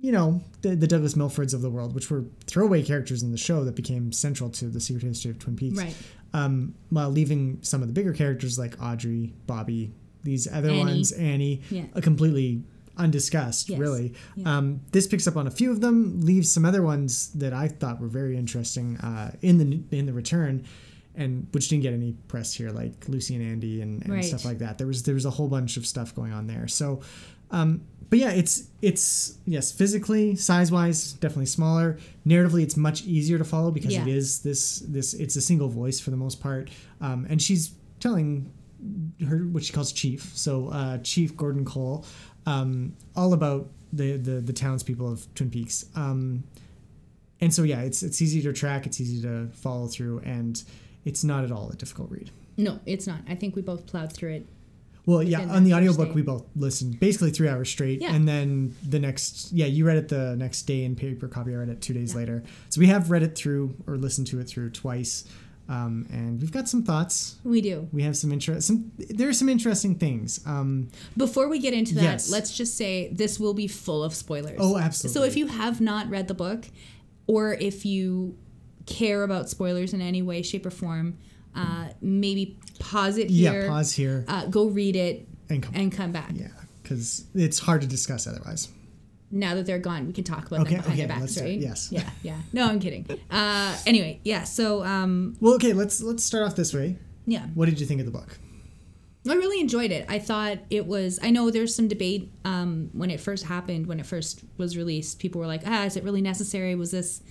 you 0.00 0.12
know 0.12 0.40
the, 0.62 0.76
the 0.76 0.86
douglas 0.86 1.14
milfords 1.14 1.54
of 1.54 1.62
the 1.62 1.70
world 1.70 1.94
which 1.94 2.10
were 2.10 2.24
throwaway 2.46 2.82
characters 2.82 3.22
in 3.22 3.32
the 3.32 3.38
show 3.38 3.64
that 3.64 3.74
became 3.74 4.12
central 4.12 4.50
to 4.50 4.66
the 4.66 4.80
secret 4.80 5.02
history 5.06 5.30
of 5.30 5.38
twin 5.38 5.56
peaks 5.56 5.78
right. 5.78 5.94
um, 6.32 6.74
while 6.90 7.10
leaving 7.10 7.58
some 7.62 7.80
of 7.82 7.88
the 7.88 7.94
bigger 7.94 8.12
characters 8.12 8.58
like 8.58 8.80
audrey 8.82 9.32
bobby 9.46 9.92
these 10.22 10.46
other 10.52 10.68
Annie. 10.70 10.78
ones 10.78 11.12
annie 11.12 11.62
Yeah. 11.70 11.86
completely 12.02 12.62
undiscussed 12.96 13.68
Yes. 13.70 13.78
really 13.80 14.14
Yeah. 14.36 14.58
um, 14.58 14.80
this 14.92 15.06
picks 15.06 15.26
up 15.26 15.36
on 15.36 15.46
a 15.46 15.50
few 15.50 15.70
of 15.72 15.80
them 15.80 16.20
leaves 16.20 16.50
some 16.52 16.64
other 16.64 16.82
ones 16.82 17.28
that 17.32 17.52
i 17.52 17.66
thought 17.68 18.00
were 18.00 18.08
very 18.08 18.36
interesting 18.36 18.96
uh, 18.98 19.32
in 19.42 19.58
the 19.58 19.96
in 19.96 20.06
the 20.06 20.12
return 20.12 20.64
and 21.16 21.46
which 21.52 21.68
didn't 21.68 21.82
get 21.82 21.92
any 21.92 22.12
press 22.28 22.52
here 22.52 22.70
like 22.70 23.08
lucy 23.08 23.34
and 23.36 23.44
andy 23.44 23.80
and, 23.80 24.02
and 24.02 24.12
Right. 24.12 24.24
stuff 24.24 24.44
like 24.44 24.58
that. 24.58 24.78
There 24.78 24.86
was 24.86 25.02
there 25.04 25.14
was 25.14 25.24
a 25.24 25.30
whole 25.30 25.48
bunch 25.48 25.76
of 25.76 25.86
stuff 25.86 26.14
going 26.14 26.32
on 26.32 26.46
there. 26.46 26.66
So 26.68 27.00
um, 27.50 27.82
but 28.10 28.18
yeah 28.18 28.30
it's 28.30 28.68
it's 28.82 29.38
yes 29.46 29.70
physically 29.72 30.34
size 30.36 30.70
wise 30.72 31.12
definitely 31.14 31.46
smaller. 31.46 31.98
Narratively 32.26 32.62
it's 32.62 32.76
much 32.76 33.04
easier 33.04 33.38
to 33.38 33.44
follow 33.44 33.70
because 33.70 33.92
it 33.94 34.06
Yeah. 34.06 34.14
is 34.14 34.40
this 34.40 34.80
this 34.80 35.14
it's 35.14 35.36
a 35.36 35.40
single 35.40 35.68
voice 35.68 36.00
for 36.00 36.10
the 36.10 36.16
most 36.16 36.40
part. 36.40 36.70
Um, 37.00 37.26
and 37.28 37.40
she's 37.40 37.72
telling 38.00 38.50
her 39.28 39.38
what 39.38 39.64
she 39.64 39.72
calls 39.72 39.92
chief. 39.92 40.32
So 40.36 40.68
uh, 40.68 40.98
chief 40.98 41.36
gordon 41.36 41.64
cole 41.64 42.04
um, 42.46 42.94
all 43.16 43.32
about 43.32 43.70
the, 43.92 44.16
the 44.16 44.40
the 44.40 44.52
townspeople 44.52 45.10
of 45.10 45.32
twin 45.34 45.50
peaks. 45.50 45.86
Um, 45.94 46.44
and 47.40 47.52
so 47.54 47.62
yeah 47.62 47.80
it's 47.80 48.02
it's 48.02 48.20
easy 48.22 48.42
to 48.42 48.52
track 48.52 48.86
it's 48.86 49.00
easy 49.00 49.20
to 49.22 49.48
follow 49.52 49.86
through 49.86 50.20
and 50.20 50.62
it's 51.04 51.22
not 51.24 51.44
at 51.44 51.52
all 51.52 51.70
a 51.70 51.76
difficult 51.76 52.10
read 52.10 52.30
No, 52.56 52.80
it's 52.86 53.06
not. 53.06 53.20
I 53.28 53.34
think 53.34 53.56
we 53.56 53.62
both 53.62 53.86
plowed 53.86 54.12
through 54.12 54.32
it. 54.34 54.46
well 55.06 55.22
yeah 55.22 55.40
on 55.56 55.64
the 55.64 55.74
audiobook 55.74 56.08
day. 56.08 56.14
we 56.14 56.22
both 56.22 56.44
listened 56.56 56.98
basically 57.00 57.30
three 57.30 57.48
hours 57.48 57.68
straight 57.68 58.00
Yeah. 58.00 58.14
and 58.14 58.26
then 58.26 58.74
the 58.88 58.98
next 58.98 59.52
yeah 59.52 59.66
you 59.66 59.84
read 59.86 59.96
it 59.98 60.08
the 60.08 60.34
next 60.36 60.62
day 60.62 60.82
in 60.84 60.96
paper 60.96 61.28
copy 61.28 61.52
i 61.52 61.56
read 61.56 61.68
it 61.68 61.80
two 61.82 61.92
days 61.94 62.14
later 62.14 62.42
so 62.70 62.80
we 62.80 62.86
have 62.86 63.10
read 63.10 63.22
it 63.22 63.34
through 63.36 63.74
or 63.86 63.96
listened 63.96 64.26
to 64.28 64.40
it 64.40 64.44
through 64.48 64.70
twice 64.70 65.24
um, 65.66 66.06
and 66.10 66.40
we've 66.42 66.52
got 66.52 66.68
some 66.68 66.82
thoughts 66.82 67.36
We 67.42 67.60
do. 67.62 67.88
we 67.90 68.02
have 68.02 68.16
some 68.18 68.32
interest 68.32 68.66
some 68.66 68.92
there 68.98 69.28
are 69.30 69.32
some 69.32 69.48
interesting 69.48 69.94
things 69.94 70.40
um, 70.46 70.88
Before 71.16 71.48
we 71.48 71.58
get 71.58 71.72
into 71.72 71.94
that, 71.96 72.02
Yes. 72.02 72.30
let's 72.30 72.54
just 72.54 72.76
say 72.76 73.10
this 73.12 73.40
will 73.40 73.54
be 73.54 73.66
full 73.66 74.04
of 74.04 74.14
spoilers. 74.14 74.58
Oh, 74.60 74.76
absolutely. 74.76 75.14
So 75.20 75.24
if 75.26 75.36
you 75.38 75.46
have 75.46 75.80
not 75.80 76.10
read 76.10 76.28
the 76.28 76.34
book, 76.34 76.66
or 77.26 77.54
if 77.54 77.86
you 77.86 78.36
care 78.86 79.22
about 79.22 79.48
spoilers 79.48 79.92
in 79.94 80.00
any 80.00 80.22
way, 80.22 80.42
shape, 80.42 80.66
or 80.66 80.70
form, 80.70 81.18
uh, 81.54 81.88
maybe 82.00 82.58
pause 82.78 83.16
it 83.18 83.30
here. 83.30 83.62
yeah 83.62 83.68
pause 83.68 83.92
here 83.92 84.24
Uh, 84.28 84.46
go 84.46 84.66
read 84.68 84.96
it 84.96 85.26
and 85.48 85.62
come 85.62 85.72
and 85.74 85.92
come 85.92 86.12
back. 86.12 86.30
yeah 86.34 86.48
because 86.82 87.24
it's 87.34 87.58
hard 87.60 87.80
to 87.80 87.86
discuss 87.86 88.26
otherwise 88.26 88.68
Now 89.30 89.54
that 89.54 89.64
they're 89.66 89.78
gone, 89.78 90.06
we 90.06 90.12
can 90.12 90.22
talk 90.24 90.46
about 90.46 90.60
Okay, 90.60 90.74
them 90.76 90.82
behind 90.84 91.00
okay, 91.00 91.06
their 91.08 91.18
backs, 91.20 91.40
right? 91.40 91.58
yes. 91.58 91.88
Yeah, 91.90 92.08
yeah. 92.22 92.38
No, 92.52 92.68
I'm 92.68 92.78
kidding. 92.78 93.06
Uh, 93.30 93.76
anyway, 93.86 94.20
yeah. 94.24 94.44
So, 94.44 94.84
um, 94.84 95.36
well 95.40 95.54
okay 95.54 95.72
let's 95.72 96.00
let's 96.02 96.22
start 96.24 96.44
off 96.46 96.54
this 96.56 96.72
way 96.74 96.96
yeah. 97.26 97.46
what 97.54 97.66
did 97.70 97.80
you 97.80 97.86
think 97.86 98.00
of 98.00 98.06
the 98.06 98.12
book 98.12 98.38
I 99.26 99.32
really 99.34 99.58
enjoyed 99.60 99.90
it. 99.90 100.04
I 100.10 100.18
thought 100.18 100.58
it 100.68 100.84
was. 100.84 101.18
I 101.22 101.30
know 101.30 101.50
there's 101.50 101.74
some 101.74 101.88
debate 101.88 102.30
um, 102.44 102.90
when 102.92 103.08
it 103.10 103.20
first 103.20 103.46
happened, 103.46 103.86
when 103.86 103.98
it 103.98 104.04
first 104.04 104.44
was 104.58 104.76
released. 104.76 105.18
People 105.18 105.40
were 105.40 105.46
like, 105.46 105.62
"Ah, 105.64 105.84
is 105.86 105.96
it 105.96 106.04
really 106.04 106.20
necessary? 106.20 106.74
Was 106.74 106.90
this 106.90 107.22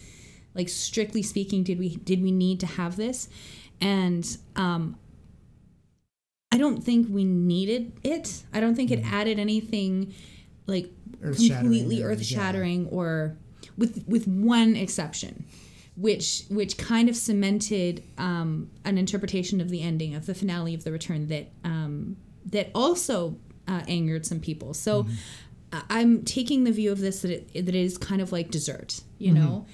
like 0.56 0.70
strictly 0.70 1.22
speaking? 1.24 1.64
Did 1.64 1.80
we 1.80 1.96
did 1.98 2.22
we 2.22 2.32
need 2.32 2.60
to 2.62 2.66
have 2.66 2.96
this?" 2.96 3.30
And 3.82 4.26
um, 4.56 4.98
I 6.52 6.58
don't 6.58 6.84
think 6.84 7.08
we 7.10 7.24
needed 7.24 7.94
it. 8.04 8.44
I 8.54 8.60
don't 8.60 8.76
think 8.76 8.92
it 8.92 9.02
added 9.04 9.40
anything 9.40 10.14
like 10.68 10.92
completely 11.62 11.98
earth 12.04 12.24
shattering 12.26 12.88
or 12.88 13.38
with 13.78 14.04
with 14.08 14.28
one 14.28 14.76
exception 14.76 15.46
which 15.96 16.44
which 16.50 16.78
kind 16.78 17.08
of 17.10 17.16
cemented 17.16 18.04
um, 18.18 18.70
an 18.86 18.98
interpretation 18.98 19.62
of 19.62 19.70
the 19.70 19.82
ending 19.82 20.16
of 20.16 20.26
the 20.26 20.34
finale 20.34 20.74
of 20.74 20.84
the 20.84 20.92
return 20.92 21.28
that 21.28 21.50
um, 21.64 22.16
that 22.46 22.70
also 22.74 23.36
uh, 23.68 23.82
angered 23.88 24.26
some 24.26 24.40
people 24.40 24.74
so 24.74 25.06
I- 25.72 25.84
i'm 25.90 26.24
taking 26.24 26.64
the 26.66 26.72
view 26.72 26.92
of 26.92 27.00
this 27.00 27.22
that 27.22 27.32
it, 27.32 27.54
that 27.54 27.70
it 27.70 27.76
is 27.76 27.98
kind 27.98 28.22
of 28.22 28.32
like 28.32 28.50
dessert 28.52 29.02
you 29.18 29.32
know 29.34 29.66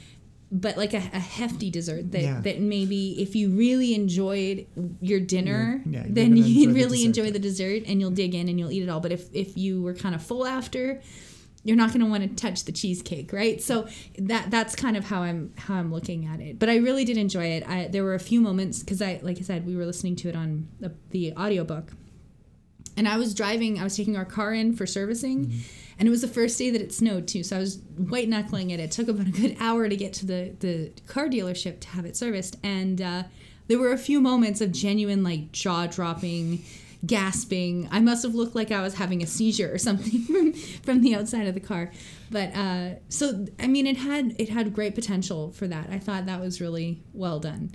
but 0.52 0.78
like 0.78 0.94
a, 0.94 0.98
a 0.98 1.20
hefty 1.20 1.70
dessert 1.70 2.12
that, 2.12 2.22
Yeah. 2.22 2.42
that 2.42 2.60
maybe 2.60 3.22
if 3.22 3.36
you 3.36 3.50
really 3.52 3.94
enjoyed 3.94 4.66
your 5.02 5.20
dinner 5.20 5.82
Yeah, 5.86 6.04
then 6.10 6.30
gonna 6.36 6.38
enjoy 6.46 6.48
you 6.48 6.68
the 6.68 6.74
really 6.74 7.06
enjoy 7.06 7.32
the 7.32 7.40
dessert 7.40 7.84
and 7.88 8.00
you'll 8.02 8.12
dig 8.12 8.34
in 8.34 8.50
and 8.50 8.60
you'll 8.60 8.72
eat 8.72 8.84
it 8.84 8.90
all. 8.90 9.00
But 9.00 9.12
if 9.12 9.30
if 9.34 9.58
you 9.58 9.82
were 9.82 9.94
kind 9.94 10.16
of 10.16 10.22
full 10.24 10.46
after 10.46 11.02
you're 11.66 11.76
not 11.76 11.90
going 11.90 12.00
to 12.00 12.06
want 12.10 12.24
to 12.24 12.30
touch 12.42 12.64
the 12.64 12.72
cheesecake 12.72 13.34
right? 13.34 13.62
So 13.62 13.88
that 14.18 14.50
that's 14.50 14.76
kind 14.78 14.96
of 14.96 15.04
how 15.06 15.22
i'm 15.24 15.54
how 15.58 15.76
i'm 15.76 15.92
looking 15.92 16.26
at 16.26 16.40
it. 16.40 16.58
But 16.58 16.70
i 16.70 16.78
really 16.78 17.06
did 17.06 17.18
enjoy 17.18 17.46
it. 17.58 17.68
I, 17.68 17.88
there 17.90 18.04
were 18.04 18.16
a 18.16 18.20
few 18.20 18.40
moments 18.42 18.80
because 18.80 19.02
i 19.02 19.20
like 19.22 19.38
i 19.38 19.42
said 19.42 19.66
we 19.68 19.76
were 19.76 19.86
listening 19.86 20.16
to 20.18 20.30
it 20.30 20.36
on 20.36 20.68
the, 20.80 20.94
the 21.12 21.34
audiobook 21.36 21.92
and 23.00 23.08
i 23.08 23.18
was 23.18 23.34
driving 23.34 23.80
i 23.80 23.84
was 23.84 23.96
taking 23.98 24.16
our 24.16 24.26
car 24.26 24.54
in 24.54 24.76
for 24.76 24.86
servicing 24.86 25.64
and 26.00 26.08
it 26.08 26.12
was 26.12 26.22
the 26.22 26.30
first 26.30 26.58
day 26.58 26.70
that 26.70 26.82
it 26.82 26.94
snowed 26.94 27.28
too. 27.28 27.44
So 27.44 27.58
i 27.58 27.60
was 27.60 27.80
white 27.98 28.30
knuckling 28.30 28.72
it. 28.72 28.80
It 28.80 28.90
took 28.90 29.10
about 29.10 29.28
a 29.28 29.32
good 29.32 29.58
hour 29.60 29.88
to 29.90 29.98
get 29.98 30.14
to 30.14 30.26
the 30.26 30.56
the 30.60 30.94
car 31.08 31.28
dealership 31.28 31.82
to 31.82 31.88
have 31.90 32.06
it 32.06 32.16
serviced. 32.16 32.56
And 32.64 33.02
uh, 33.02 33.24
there 33.68 33.78
were 33.78 33.92
a 33.92 33.98
few 33.98 34.22
moments 34.22 34.62
of 34.62 34.72
genuine 34.72 35.24
like 35.24 35.52
jaw 35.52 35.88
dropping 35.88 36.64
gasping. 37.06 37.88
I 37.92 38.00
must 38.00 38.24
have 38.24 38.34
looked 38.34 38.56
like 38.56 38.72
i 38.72 38.82
was 38.82 38.96
having 38.96 39.22
a 39.22 39.28
seizure 39.28 39.74
or 39.74 39.78
something 39.90 40.22
from 40.22 40.54
from 40.54 41.02
the 41.02 41.16
outside 41.16 41.48
of 41.48 41.54
the 41.54 41.60
car. 41.60 41.92
But 42.32 42.56
uh 42.56 42.92
so 43.10 43.46
i 43.60 43.68
mean 43.68 43.86
it 43.86 43.98
had 43.98 44.36
it 44.40 44.48
had 44.48 44.74
great 44.74 44.96
potential 44.96 45.52
for 45.52 45.68
that. 45.68 45.90
I 45.92 46.00
thought 46.00 46.28
that 46.28 46.40
was 46.40 46.62
really 46.62 47.04
well 47.14 47.42
done. 47.42 47.72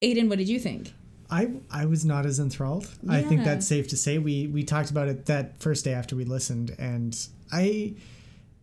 Aiden 0.00 0.28
what 0.28 0.38
did 0.38 0.48
you 0.48 0.60
think 0.60 0.94
I 1.30 1.52
I 1.70 1.86
was 1.86 2.04
not 2.04 2.26
as 2.26 2.40
enthralled. 2.40 2.88
I 3.08 3.22
think 3.22 3.44
that's 3.44 3.66
safe 3.66 3.88
to 3.88 3.96
say. 3.96 4.18
We 4.18 4.46
we 4.48 4.64
talked 4.64 4.90
about 4.90 5.08
it 5.08 5.26
that 5.26 5.60
first 5.60 5.84
day 5.84 5.92
after 5.92 6.16
we 6.16 6.24
listened, 6.24 6.74
and 6.78 7.16
I 7.52 7.94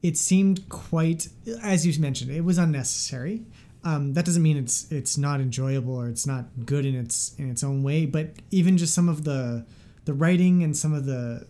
it 0.03 0.17
seemed 0.17 0.67
quite 0.69 1.29
as 1.63 1.85
you 1.85 2.01
mentioned 2.01 2.31
it 2.31 2.43
was 2.43 2.57
unnecessary. 2.57 3.45
Um, 3.83 4.13
that 4.13 4.25
doesn't 4.25 4.43
mean 4.43 4.57
it's 4.57 4.91
it's 4.91 5.17
not 5.17 5.39
enjoyable 5.39 5.95
or 5.95 6.09
it's 6.09 6.27
not 6.27 6.45
good 6.65 6.85
in 6.85 6.95
its 6.95 7.33
in 7.37 7.49
its 7.49 7.63
own 7.63 7.83
way, 7.83 8.05
but 8.05 8.31
even 8.51 8.77
just 8.77 8.93
some 8.93 9.07
of 9.07 9.23
the 9.23 9.65
the 10.05 10.13
writing 10.13 10.63
and 10.63 10.75
some 10.75 10.93
of 10.93 11.05
the 11.05 11.47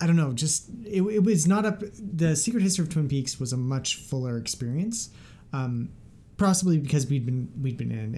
I 0.00 0.06
don't 0.06 0.16
know, 0.16 0.32
just 0.32 0.68
it, 0.84 1.02
it 1.02 1.24
was 1.24 1.46
not 1.46 1.64
up. 1.64 1.82
The 1.98 2.36
Secret 2.36 2.62
History 2.62 2.84
of 2.84 2.90
Twin 2.90 3.08
Peaks 3.08 3.38
was 3.40 3.52
a 3.52 3.56
much 3.56 3.96
fuller 3.96 4.36
experience. 4.36 5.10
Um, 5.52 5.90
possibly 6.38 6.78
because 6.78 7.06
we'd 7.06 7.26
been 7.26 7.52
we'd 7.60 7.76
been 7.76 7.90
in 7.90 8.14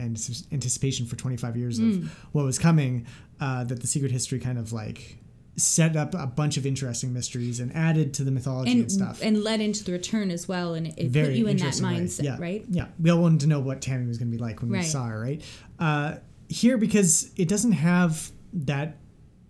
anticipation 0.53 1.07
for 1.07 1.17
25 1.17 1.57
years 1.57 1.79
of 1.79 2.13
what 2.33 2.45
was 2.45 2.59
coming. 2.59 3.07
Uh, 3.41 3.65
that 3.65 3.81
the 3.81 3.87
Secret 3.87 4.13
History 4.13 4.39
kind 4.39 4.59
of 4.59 4.73
like 4.73 5.17
set 5.57 5.97
up 5.97 6.15
a 6.15 6.27
bunch 6.27 6.57
of 6.57 6.67
interesting 6.67 7.13
mysteries 7.13 7.59
and 7.59 7.75
added 7.75 8.15
to 8.15 8.25
the 8.25 8.31
mythology 8.31 8.71
and, 8.71 8.81
and 8.83 8.93
stuff. 8.93 9.21
and 9.23 9.43
led 9.43 9.61
into 9.61 9.83
the 9.83 9.93
return 9.93 10.31
as 10.31 10.47
well, 10.47 10.75
and 10.75 10.89
it 10.99 11.13
put 11.13 11.33
you 11.33 11.49
in 11.49 11.57
that 11.57 11.75
mindset, 11.75 12.25
yeah. 12.25 12.37
right? 12.39 12.65
Yeah, 12.69 12.87
we 13.01 13.11
all 13.11 13.21
wanted 13.21 13.41
to 13.41 13.47
know 13.47 13.61
what 13.61 13.81
Tammy 13.81 14.07
was 14.07 14.19
going 14.19 14.31
to 14.31 14.37
be 14.37 14.43
like 14.43 14.61
when 14.61 14.71
we 14.71 14.83
saw 14.83 15.07
her, 15.07 15.21
right? 15.21 15.43
Uh, 15.79 16.17
here 16.49 16.77
because 16.77 17.31
it 17.37 17.49
doesn't 17.49 17.73
have 17.73 18.31
that 18.53 18.99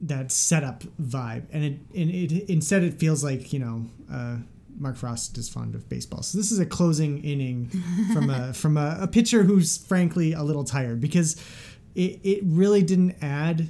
that 0.03 0.31
setup 0.31 0.85
vibe, 1.00 1.45
and 1.50 1.65
it 1.65 1.79
and 1.95 2.11
it 2.11 2.49
instead 2.49 2.85
it 2.85 2.99
feels 2.99 3.25
like 3.25 3.53
you 3.53 3.59
know. 3.59 3.87
Uh, 4.11 4.37
Mark 4.81 4.97
Frost 4.97 5.37
is 5.39 5.49
fond 5.49 5.75
of 5.75 5.89
baseball, 5.89 6.23
so 6.23 6.39
this 6.39 6.51
is 6.51 6.59
a 6.59 6.67
closing 6.67 7.23
inning 7.23 7.71
from 8.13 8.31
a 8.31 8.53
from 8.55 8.77
a, 8.77 8.99
a 9.03 9.07
pitcher 9.07 9.43
who's 9.43 9.77
frankly 9.77 10.33
a 10.33 10.43
little 10.43 10.65
tired 10.65 11.01
because 11.01 11.37
it, 11.95 12.21
it 12.23 12.41
really 12.45 12.83
didn't 12.83 13.17
add 13.23 13.69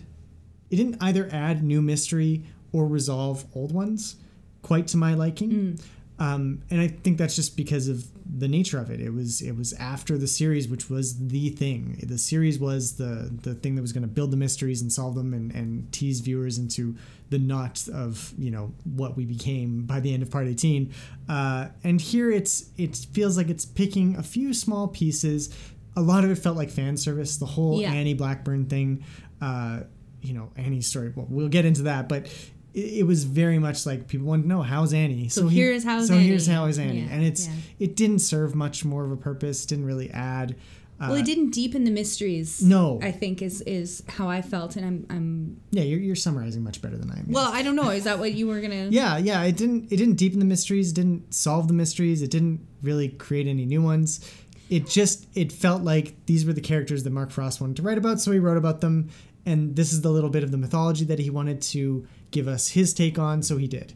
it 0.71 0.77
didn't 0.77 0.97
either 1.01 1.29
add 1.33 1.65
new 1.65 1.83
mystery 1.83 2.45
or 2.73 2.87
resolve 2.87 3.45
old 3.55 3.73
ones 3.73 4.17
quite 4.63 4.87
to 4.89 4.97
my 4.97 5.15
liking. 5.15 5.79
Um, 6.19 6.63
and 6.71 6.81
I 6.81 6.89
think 6.89 7.19
that's 7.19 7.35
just 7.35 7.57
because 7.57 7.89
of 7.89 8.07
the 8.33 8.49
nature 8.49 8.79
of 8.79 8.91
it. 8.91 9.01
It 9.01 9.13
was 9.13 9.41
it 9.43 9.57
was 9.57 9.73
after 9.75 10.17
the 10.17 10.27
series, 10.27 10.69
which 10.69 10.89
was 10.89 11.29
the 11.29 11.51
thing. 11.51 11.99
The 12.03 12.19
series 12.19 12.59
was 12.59 12.97
the 12.97 13.31
the 13.43 13.55
thing 13.55 13.75
that 13.75 13.83
was 13.83 13.93
going 13.93 14.03
to 14.03 14.09
build 14.09 14.31
the 14.31 14.37
mysteries 14.37 14.81
and 14.83 14.93
solve 14.93 15.15
them 15.15 15.35
and, 15.35 15.53
and 15.55 15.91
tease 15.93 16.21
viewers 16.21 16.59
into 16.59 16.97
the 17.31 17.39
knot 17.39 17.87
of 17.93 18.33
you 18.39 18.51
know 18.51 18.73
what 18.85 19.17
we 19.17 19.25
became 19.25 19.83
by 19.83 20.01
the 20.01 20.13
end 20.15 20.23
of 20.23 20.31
part 20.31 20.47
eighteen. 20.47 20.93
Uh, 21.29 21.69
and 21.85 22.01
here 22.01 22.31
it's 22.31 22.71
it 22.77 22.95
feels 23.13 23.37
like 23.37 23.49
it's 23.49 23.65
picking 23.65 24.17
a 24.17 24.23
few 24.23 24.55
small 24.55 24.89
pieces. 24.89 25.55
A 25.97 26.01
lot 26.01 26.23
of 26.25 26.31
it 26.31 26.37
felt 26.37 26.57
like 26.57 26.71
fan 26.71 26.97
service. 26.97 27.37
The 27.37 27.47
whole 27.47 27.81
Yeah. 27.81 27.93
Annie 27.93 28.15
Blackburn 28.15 28.67
thing. 28.67 29.05
Uh, 29.41 29.81
you 30.23 30.35
know 30.35 30.51
Annie's 30.57 30.87
story. 30.87 31.13
Well, 31.15 31.27
we'll 31.31 31.49
get 31.49 31.65
into 31.65 31.83
that, 31.83 32.09
but 32.09 32.27
it, 32.75 32.99
it 33.01 33.07
was 33.07 33.25
very 33.25 33.59
much 33.59 33.87
like 33.87 34.09
people 34.09 34.27
wanted 34.27 34.43
to 34.43 34.49
know 34.49 34.63
how's 34.63 34.93
Annie. 34.93 35.29
So 35.29 35.49
he- 35.49 35.57
here's 35.57 35.85
how's 35.85 36.09
so 36.09 36.15
here's 36.15 36.49
Annie. 36.49 36.57
how 36.57 36.65
is 36.67 36.79
Annie, 36.79 37.01
Yeah, 37.01 37.09
and 37.13 37.25
it's 37.25 37.47
yeah. 37.47 37.55
it 37.79 37.97
didn't 37.97 38.21
serve 38.21 38.55
much 38.55 38.85
more 38.85 39.05
of 39.05 39.11
a 39.13 39.17
purpose. 39.17 39.67
Didn't 39.67 39.87
really 39.87 40.11
add. 40.11 40.57
Uh, 41.01 41.07
Well, 41.09 41.17
it 41.17 41.25
didn't 41.25 41.51
deepen 41.51 41.85
the 41.85 41.91
mysteries. 41.91 42.63
No. 42.63 42.99
I 43.03 43.11
think 43.11 43.41
is 43.41 43.63
is 43.63 44.03
how 44.07 44.29
I 44.29 44.43
felt, 44.43 44.77
and 44.77 44.85
I'm 44.85 45.07
I'm. 45.09 45.61
yeah, 45.71 45.83
you're, 45.83 45.99
you're 45.99 46.15
summarizing 46.15 46.63
much 46.63 46.83
better 46.83 46.99
than 46.99 47.11
I 47.11 47.21
am. 47.21 47.27
Well, 47.29 47.51
I 47.51 47.63
don't 47.63 47.75
know. 47.75 47.89
Is 47.89 48.05
that 48.05 48.19
what 48.19 48.33
you 48.35 48.47
were 48.47 48.61
gonna? 48.61 48.89
yeah, 48.91 49.17
yeah. 49.17 49.43
It 49.45 49.57
didn't 49.57 49.85
it 49.93 49.97
didn't 49.97 50.17
deepen 50.17 50.39
the 50.41 50.45
mysteries. 50.45 50.93
Didn't 50.93 51.33
solve 51.35 51.69
the 51.69 51.75
mysteries. 51.75 52.21
It 52.21 52.31
didn't 52.31 52.67
really 52.83 53.09
create 53.09 53.47
any 53.47 53.65
new 53.65 53.81
ones. 53.83 54.21
It 54.69 54.87
just 54.89 55.27
it 55.35 55.51
felt 55.53 55.83
like 55.83 56.27
these 56.27 56.45
were 56.45 56.53
the 56.53 56.61
characters 56.61 57.03
that 57.05 57.11
Mark 57.11 57.31
Frost 57.31 57.61
wanted 57.63 57.77
to 57.77 57.83
write 57.83 57.97
about, 57.99 58.21
so 58.21 58.31
he 58.31 58.39
wrote 58.39 58.59
about 58.59 58.81
them. 58.83 59.09
And 59.47 59.75
this 59.75 59.95
is 59.95 60.03
the 60.03 60.11
little 60.11 60.29
bit 60.31 60.45
of 60.45 60.51
the 60.51 60.59
mythology 60.59 61.07
that 61.07 61.19
he 61.19 61.31
wanted 61.31 61.63
to 61.63 62.07
give 62.31 62.49
us 62.49 62.69
his 62.69 62.95
take 62.95 63.19
on, 63.19 63.43
so 63.43 63.57
he 63.57 63.67
did, 63.67 63.95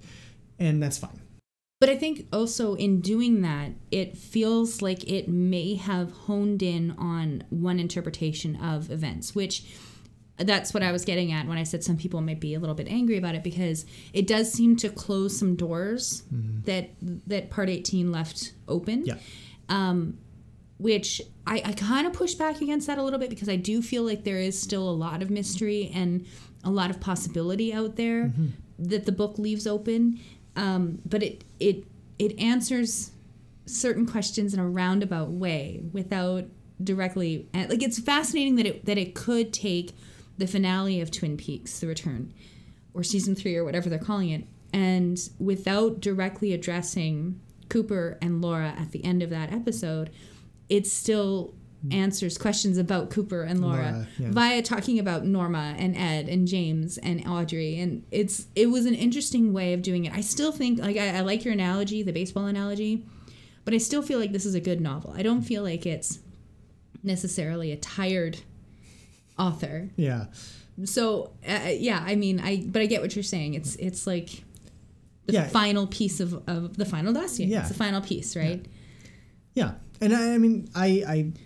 and 0.59 0.83
that's 0.83 0.99
fine. 0.99 1.21
But 1.81 1.91
I 1.91 1.97
think 1.97 2.27
also 2.33 2.75
in 2.77 3.01
doing 3.01 3.43
that, 3.43 3.73
it 3.91 4.17
feels 4.17 4.81
like 4.81 5.11
it 5.11 5.29
may 5.29 5.75
have 5.75 6.13
honed 6.13 6.63
in 6.63 6.93
on 6.93 7.45
one 7.51 7.79
interpretation 7.79 8.57
of 8.57 8.91
events, 8.91 9.35
which 9.35 9.65
that's 10.39 10.75
what 10.75 10.83
I 10.83 10.93
was 10.93 11.05
getting 11.05 11.31
at 11.31 11.47
when 11.47 11.59
I 11.59 11.63
said 11.63 11.85
some 11.85 11.97
people 11.97 12.21
might 12.21 12.41
be 12.41 12.55
a 12.55 12.59
little 12.59 12.75
bit 12.75 12.89
angry 12.89 13.17
about 13.19 13.35
it 13.35 13.45
because 13.45 13.87
it 14.13 14.27
does 14.27 14.53
seem 14.53 14.77
to 14.77 14.89
close 14.89 15.39
some 15.39 15.57
doors 15.57 16.23
that 16.65 16.91
that 17.27 17.51
part 17.51 17.69
18 17.69 18.11
left 18.11 18.53
open. 18.67 19.05
Yeah. 19.05 19.17
Um, 19.69 20.19
which 20.79 21.23
I, 21.47 21.63
I 21.65 21.73
kind 21.73 22.07
of 22.07 22.13
push 22.13 22.35
back 22.35 22.61
against 22.61 22.89
that 22.89 22.99
a 22.99 23.03
little 23.03 23.19
bit 23.19 23.31
because 23.31 23.49
I 23.49 23.57
do 23.57 23.81
feel 23.81 24.03
like 24.03 24.25
there 24.25 24.39
is 24.39 24.61
still 24.61 24.89
a 24.89 24.91
lot 24.93 25.23
of 25.23 25.31
mystery 25.31 25.91
and 25.95 26.27
a 26.65 26.71
lot 26.71 26.91
of 26.91 27.01
possibility 27.01 27.73
out 27.73 27.97
there 27.97 28.33
that 28.79 29.07
the 29.07 29.13
book 29.13 29.39
leaves 29.39 29.67
open. 29.67 30.21
Um, 30.57 31.01
but 31.05 31.23
it 31.23 31.45
it 31.61 31.85
it 32.19 32.39
answers 32.39 33.11
certain 33.67 34.07
questions 34.07 34.55
in 34.55 34.61
a 34.61 34.69
roundabout 34.69 35.31
way 35.31 35.83
without 35.93 36.45
directly 36.83 37.49
like 37.55 37.83
it's 37.83 37.99
fascinating 37.99 38.57
that 38.57 38.67
it 38.67 38.85
that 38.85 38.99
it 38.99 39.15
could 39.15 39.53
take 39.53 39.93
the 40.37 40.47
finale 40.47 41.01
of 41.01 41.11
Twin 41.11 41.37
Peaks, 41.37 41.79
The 41.79 41.87
Return, 41.87 42.33
or 42.93 43.05
season 43.05 43.35
three 43.35 43.57
or 43.57 43.65
whatever 43.65 43.89
they're 43.89 43.99
calling 43.99 44.31
it, 44.31 44.45
and 44.73 45.19
without 45.39 46.01
directly 46.01 46.53
addressing 46.53 47.41
Cooper 47.69 48.19
and 48.21 48.43
Laura 48.43 48.75
at 48.77 48.91
the 48.91 49.05
end 49.05 49.23
of 49.23 49.31
that 49.31 49.53
episode, 49.53 50.11
it 50.69 50.87
still 50.87 51.55
answers 51.91 52.39
questions 52.39 52.79
about 52.79 53.11
Cooper 53.11 53.43
and 53.43 53.61
Laura, 53.61 53.77
Laura, 53.93 54.09
yeah. 54.19 54.31
via 54.31 54.63
talking 54.63 54.99
about 54.99 55.25
Norma 55.27 55.75
and 55.79 55.97
Ed 55.97 56.29
and 56.29 56.47
James 56.49 56.97
and 56.99 57.27
Audrey 57.29 57.79
and 57.79 58.05
it's 58.11 58.47
it 58.55 58.67
was 58.69 58.87
an 58.87 58.95
interesting 58.95 59.53
way 59.53 59.73
of 59.75 59.83
doing 59.83 60.05
it. 60.07 60.13
I 60.13 60.21
still 60.23 60.53
think 60.53 60.79
like 60.79 60.97
I, 60.97 61.19
I 61.19 61.21
like 61.21 61.45
your 61.45 61.53
analogy, 61.53 62.03
the 62.03 62.13
baseball 62.13 62.47
analogy, 62.47 63.05
but 63.65 63.75
I 63.75 63.79
still 63.79 64.03
feel 64.03 64.19
like 64.19 64.33
this 64.33 64.47
is 64.47 64.55
a 64.55 64.61
good 64.61 64.81
novel. 64.81 65.13
I 65.17 65.23
don't 65.23 65.43
feel 65.43 65.63
like 65.63 65.85
it's 65.85 66.21
necessarily 67.03 67.71
a 67.73 67.77
tired 67.77 68.39
author. 69.39 69.91
Yeah. 69.97 70.27
So 70.85 71.33
uh, 71.49 71.69
yeah, 71.71 72.03
I 72.07 72.15
mean, 72.17 72.41
I 72.41 72.65
but 72.67 72.83
I 72.83 72.87
get 72.87 73.03
what 73.03 73.15
you're 73.15 73.23
saying. 73.23 73.55
It's 73.55 73.77
it's 73.77 74.07
like 74.07 74.43
the 75.27 75.35
Yeah. 75.35 75.47
final 75.49 75.87
piece 75.87 76.21
of, 76.21 76.43
of 76.49 76.77
the 76.77 76.85
final 76.85 77.13
dossier. 77.13 77.47
Yeah. 77.47 77.61
It's 77.61 77.69
the 77.69 77.75
final 77.75 78.01
piece, 78.01 78.37
right? 78.37 78.65
Yeah, 79.55 79.75
and 80.01 80.15
I, 80.15 80.35
I 80.35 80.39
mean, 80.39 80.69
I, 80.75 80.87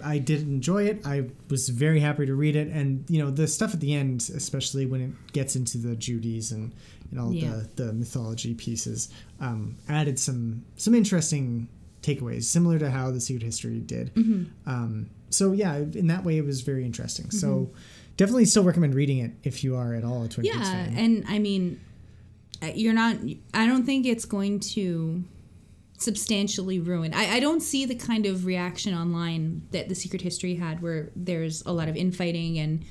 I 0.02 0.12
I 0.14 0.18
did 0.18 0.42
enjoy 0.42 0.84
it. 0.84 1.06
I 1.06 1.28
was 1.50 1.68
very 1.68 2.00
happy 2.00 2.26
to 2.26 2.34
read 2.34 2.56
it, 2.56 2.68
and 2.68 3.04
you 3.08 3.22
know 3.22 3.30
the 3.30 3.46
stuff 3.46 3.74
at 3.74 3.80
the 3.80 3.94
end, 3.94 4.30
especially 4.34 4.86
when 4.86 5.00
it 5.00 5.32
gets 5.32 5.54
into 5.56 5.78
the 5.78 5.94
Judies 5.96 6.52
and 6.52 6.74
and 7.10 7.20
all 7.20 7.32
Yeah. 7.32 7.62
the 7.76 7.84
the 7.84 7.92
mythology 7.92 8.54
pieces, 8.54 9.08
um, 9.40 9.76
added 9.88 10.18
some 10.18 10.64
some 10.76 10.94
interesting 10.94 11.68
takeaways, 12.02 12.44
similar 12.44 12.78
to 12.78 12.90
how 12.90 13.10
the 13.10 13.20
Secret 13.20 13.42
History 13.44 13.80
did. 13.80 14.14
Mm-hmm. 14.14 14.44
Um, 14.70 15.10
so 15.30 15.52
yeah, 15.52 15.76
in 15.76 16.06
that 16.08 16.24
way, 16.24 16.38
it 16.38 16.44
was 16.44 16.62
very 16.62 16.84
interesting. 16.84 17.30
So 17.30 17.70
definitely 18.16 18.46
still 18.46 18.64
recommend 18.64 18.94
reading 18.94 19.18
it 19.18 19.32
if 19.44 19.62
you 19.62 19.76
are 19.76 19.94
at 19.94 20.04
all 20.04 20.22
a 20.24 20.28
Twin 20.28 20.44
Peaks 20.44 20.56
Yeah, 20.56 20.62
fan. 20.64 20.94
and 20.96 21.24
I 21.28 21.38
mean, 21.38 21.80
uh, 22.62 22.66
you're 22.74 22.94
not. 22.94 23.16
I 23.52 23.66
don't 23.66 23.84
think 23.84 24.06
it's 24.06 24.24
going 24.24 24.60
to 24.60 25.22
substantially 25.98 26.78
ruined. 26.78 27.14
I, 27.14 27.36
I 27.36 27.40
don't 27.40 27.60
see 27.60 27.84
the 27.84 27.94
kind 27.94 28.24
of 28.26 28.46
reaction 28.46 28.94
online 28.94 29.62
that 29.72 29.88
the 29.88 29.94
Secret 29.94 30.22
History 30.22 30.54
had, 30.54 30.80
where 30.82 31.10
there's 31.14 31.62
a 31.66 31.72
lot 31.72 31.88
of 31.88 31.96
infighting 31.96 32.58
and 32.58 32.84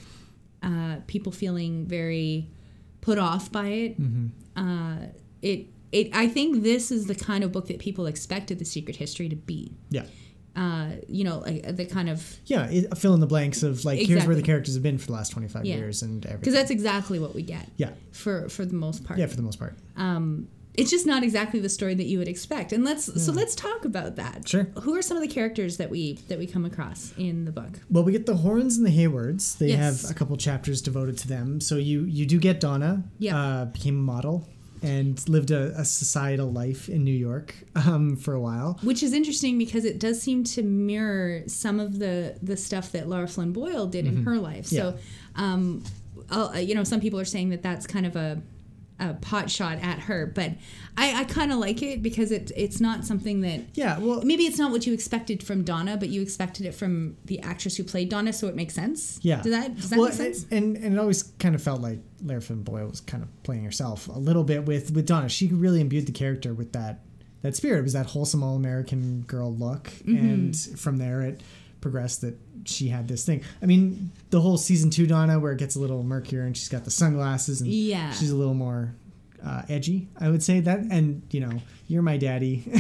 uh, 0.61 1.01
people 1.07 1.31
feeling 1.31 1.85
very 1.85 2.49
put 3.01 3.17
off 3.17 3.51
by 3.51 3.67
it. 3.67 3.95
Uh, 4.55 4.97
it. 5.41 5.67
It, 5.93 6.09
I 6.13 6.27
think 6.27 6.63
this 6.63 6.91
is 6.91 7.07
the 7.07 7.15
kind 7.15 7.45
of 7.45 7.53
book 7.53 7.67
that 7.69 7.79
people 7.79 8.07
expected 8.07 8.59
the 8.59 8.65
Secret 8.65 8.97
History 8.97 9.29
to 9.29 9.37
be. 9.37 9.71
yeah. 9.89 10.03
Uh, 10.53 10.89
you 11.07 11.23
know, 11.23 11.37
like 11.37 11.77
the 11.77 11.85
kind 11.85 12.09
of 12.09 12.35
Yeah, 12.45 12.67
it, 12.69 12.97
fill 12.97 13.13
in 13.13 13.19
the 13.19 13.27
blanks 13.27 13.61
of 13.63 13.85
like 13.85 13.99
here's 13.99 14.25
where 14.25 14.35
the 14.35 14.41
characters 14.41 14.73
have 14.73 14.81
been 14.83 14.97
for 14.97 15.05
the 15.05 15.13
last 15.13 15.29
twenty 15.31 15.47
five 15.47 15.65
Yeah. 15.65 15.75
years 15.75 16.01
and 16.01 16.25
everything. 16.25 16.39
because 16.41 16.55
that's 16.55 16.71
exactly 16.71 17.19
what 17.19 17.35
we 17.35 17.43
get 17.43 17.69
yeah, 17.77 17.91
for 18.11 18.49
for 18.49 18.65
the 18.65 18.73
most 18.73 19.03
part. 19.05 19.19
yeah, 19.19 19.27
for 19.27 19.35
the 19.37 19.43
most 19.43 19.59
part. 19.59 19.75
um, 19.97 20.47
it's 20.77 20.91
just 20.91 21.05
not 21.07 21.23
exactly 21.23 21.59
the 21.59 21.69
story 21.69 21.95
that 21.95 22.05
you 22.05 22.19
would 22.19 22.27
expect. 22.27 22.71
And 22.71 22.83
let's 22.85 23.05
so 23.23 23.31
let's 23.31 23.55
talk 23.55 23.83
about 23.83 24.15
that. 24.17 24.47
Sure. 24.47 24.65
Who 24.81 24.95
are 24.95 25.01
some 25.01 25.17
of 25.17 25.23
the 25.23 25.27
characters 25.27 25.77
that 25.77 25.89
we 25.89 26.13
that 26.27 26.37
we 26.37 26.45
come 26.45 26.65
across 26.65 27.13
in 27.17 27.45
the 27.45 27.51
book? 27.51 27.79
Well, 27.89 28.03
we 28.03 28.11
get 28.11 28.27
the 28.27 28.35
Hornes 28.37 28.77
and 28.77 28.85
the 28.85 28.91
Haywards. 28.91 29.55
They 29.55 29.69
Yes. 29.69 30.03
have 30.03 30.11
a 30.11 30.13
couple 30.13 30.37
chapters 30.37 30.81
devoted 30.81 31.17
to 31.19 31.27
them. 31.27 31.59
So 31.59 31.75
you 31.77 32.03
you 32.03 32.25
do 32.25 32.39
get 32.39 32.59
Donna. 32.59 33.03
Yeah. 33.17 33.37
Uh, 33.37 33.65
became 33.65 33.95
a 33.97 34.01
model 34.01 34.47
and 34.83 35.27
lived 35.27 35.49
a, 35.49 35.73
a 35.79 35.83
societal 35.83 36.51
life 36.51 36.87
in 36.87 37.03
New 37.03 37.09
York 37.11 37.55
um, 37.75 38.15
for 38.15 38.35
a 38.35 38.39
while. 38.39 38.77
Which 38.83 39.01
is 39.01 39.11
interesting 39.13 39.57
because 39.57 39.83
it 39.85 39.99
does 39.99 40.21
seem 40.21 40.43
to 40.43 40.61
mirror 40.61 41.41
some 41.47 41.79
of 41.79 41.97
the 41.97 42.37
the 42.43 42.55
stuff 42.55 42.91
that 42.91 43.09
Lara 43.09 43.27
Flynn 43.27 43.51
Boyle 43.51 43.87
did 43.87 44.05
in 44.05 44.23
her 44.25 44.37
life. 44.37 44.67
So, 44.67 44.95
um, 45.35 45.83
uh, 46.29 46.51
you 46.59 46.75
know, 46.75 46.83
some 46.83 46.99
people 46.99 47.19
are 47.19 47.25
saying 47.25 47.49
that 47.49 47.63
that's 47.63 47.87
kind 47.87 48.05
of 48.05 48.15
a 48.15 48.41
a 48.99 49.13
pot 49.13 49.49
shot 49.51 49.77
at 49.81 49.99
her, 49.99 50.25
but 50.25 50.53
I, 50.97 51.21
I 51.21 51.23
kind 51.25 51.51
of 51.51 51.59
like 51.59 51.83
it 51.83 52.01
because 52.01 52.31
it 52.31 52.51
it's 52.55 52.79
not 52.81 53.05
something 53.05 53.41
that 53.41 53.61
Yeah. 53.75 53.99
Well. 53.99 54.23
maybe 54.23 54.43
it's 54.45 54.57
not 54.57 54.71
what 54.71 54.87
you 54.87 54.93
expected 54.93 55.43
from 55.43 55.63
Donna, 55.63 55.97
but 55.97 56.09
you 56.09 56.21
expected 56.21 56.65
it 56.65 56.73
from 56.73 57.15
the 57.25 57.39
actress 57.41 57.77
who 57.77 57.83
played 57.83 58.09
Donna, 58.09 58.33
so 58.33 58.47
it 58.47 58.55
makes 58.55 58.73
sense. 58.73 59.19
Yeah. 59.21 59.41
Does 59.43 59.51
that 59.51 59.75
does 59.75 59.89
that 59.91 59.99
well, 59.99 60.07
make 60.09 60.17
sense? 60.17 60.45
And 60.49 60.75
and 60.77 60.95
it 60.95 60.97
always 60.99 61.23
kind 61.37 61.53
of 61.53 61.61
felt 61.61 61.81
like 61.81 61.99
Lara 62.23 62.41
Flynn 62.41 62.63
Boyle 62.63 62.87
was 62.87 63.01
kind 63.01 63.21
of 63.21 63.29
playing 63.43 63.63
herself 63.65 64.07
a 64.07 64.17
little 64.17 64.43
bit 64.43 64.65
with 64.65 64.91
with 64.91 65.05
Donna. 65.05 65.29
She 65.29 65.47
really 65.47 65.79
imbued 65.81 66.07
the 66.07 66.11
character 66.11 66.53
with 66.53 66.73
that 66.73 67.01
that 67.43 67.55
spirit. 67.55 67.79
It 67.79 67.83
was 67.83 67.93
that 67.93 68.07
wholesome 68.07 68.41
all 68.41 68.55
American 68.55 69.21
girl 69.27 69.53
look, 69.53 69.83
Mm-hmm. 69.89 70.17
and 70.17 70.57
from 70.79 70.97
there 70.97 71.21
it 71.21 71.41
progressed 71.81 72.21
that 72.21 72.35
she 72.67 72.87
had 72.89 73.07
this 73.07 73.25
thing. 73.25 73.43
I 73.61 73.65
mean, 73.65 74.11
the 74.29 74.41
whole 74.41 74.57
season 74.57 74.89
two 74.89 75.07
Donna 75.07 75.39
where 75.39 75.51
it 75.53 75.57
gets 75.59 75.75
a 75.75 75.79
little 75.79 76.03
murkier 76.03 76.43
and 76.43 76.55
she's 76.55 76.69
got 76.69 76.83
the 76.85 76.91
sunglasses 76.91 77.61
and 77.61 77.69
Yeah. 77.71 78.11
she's 78.11 78.31
a 78.31 78.35
little 78.35 78.53
more 78.53 78.95
uh, 79.45 79.61
edgy. 79.69 80.07
I 80.19 80.29
would 80.29 80.41
say 80.41 80.59
that, 80.61 80.79
and 80.79 81.21
you 81.29 81.39
know, 81.39 81.61
you're 81.87 82.01
my 82.01 82.17
daddy. 82.17 82.63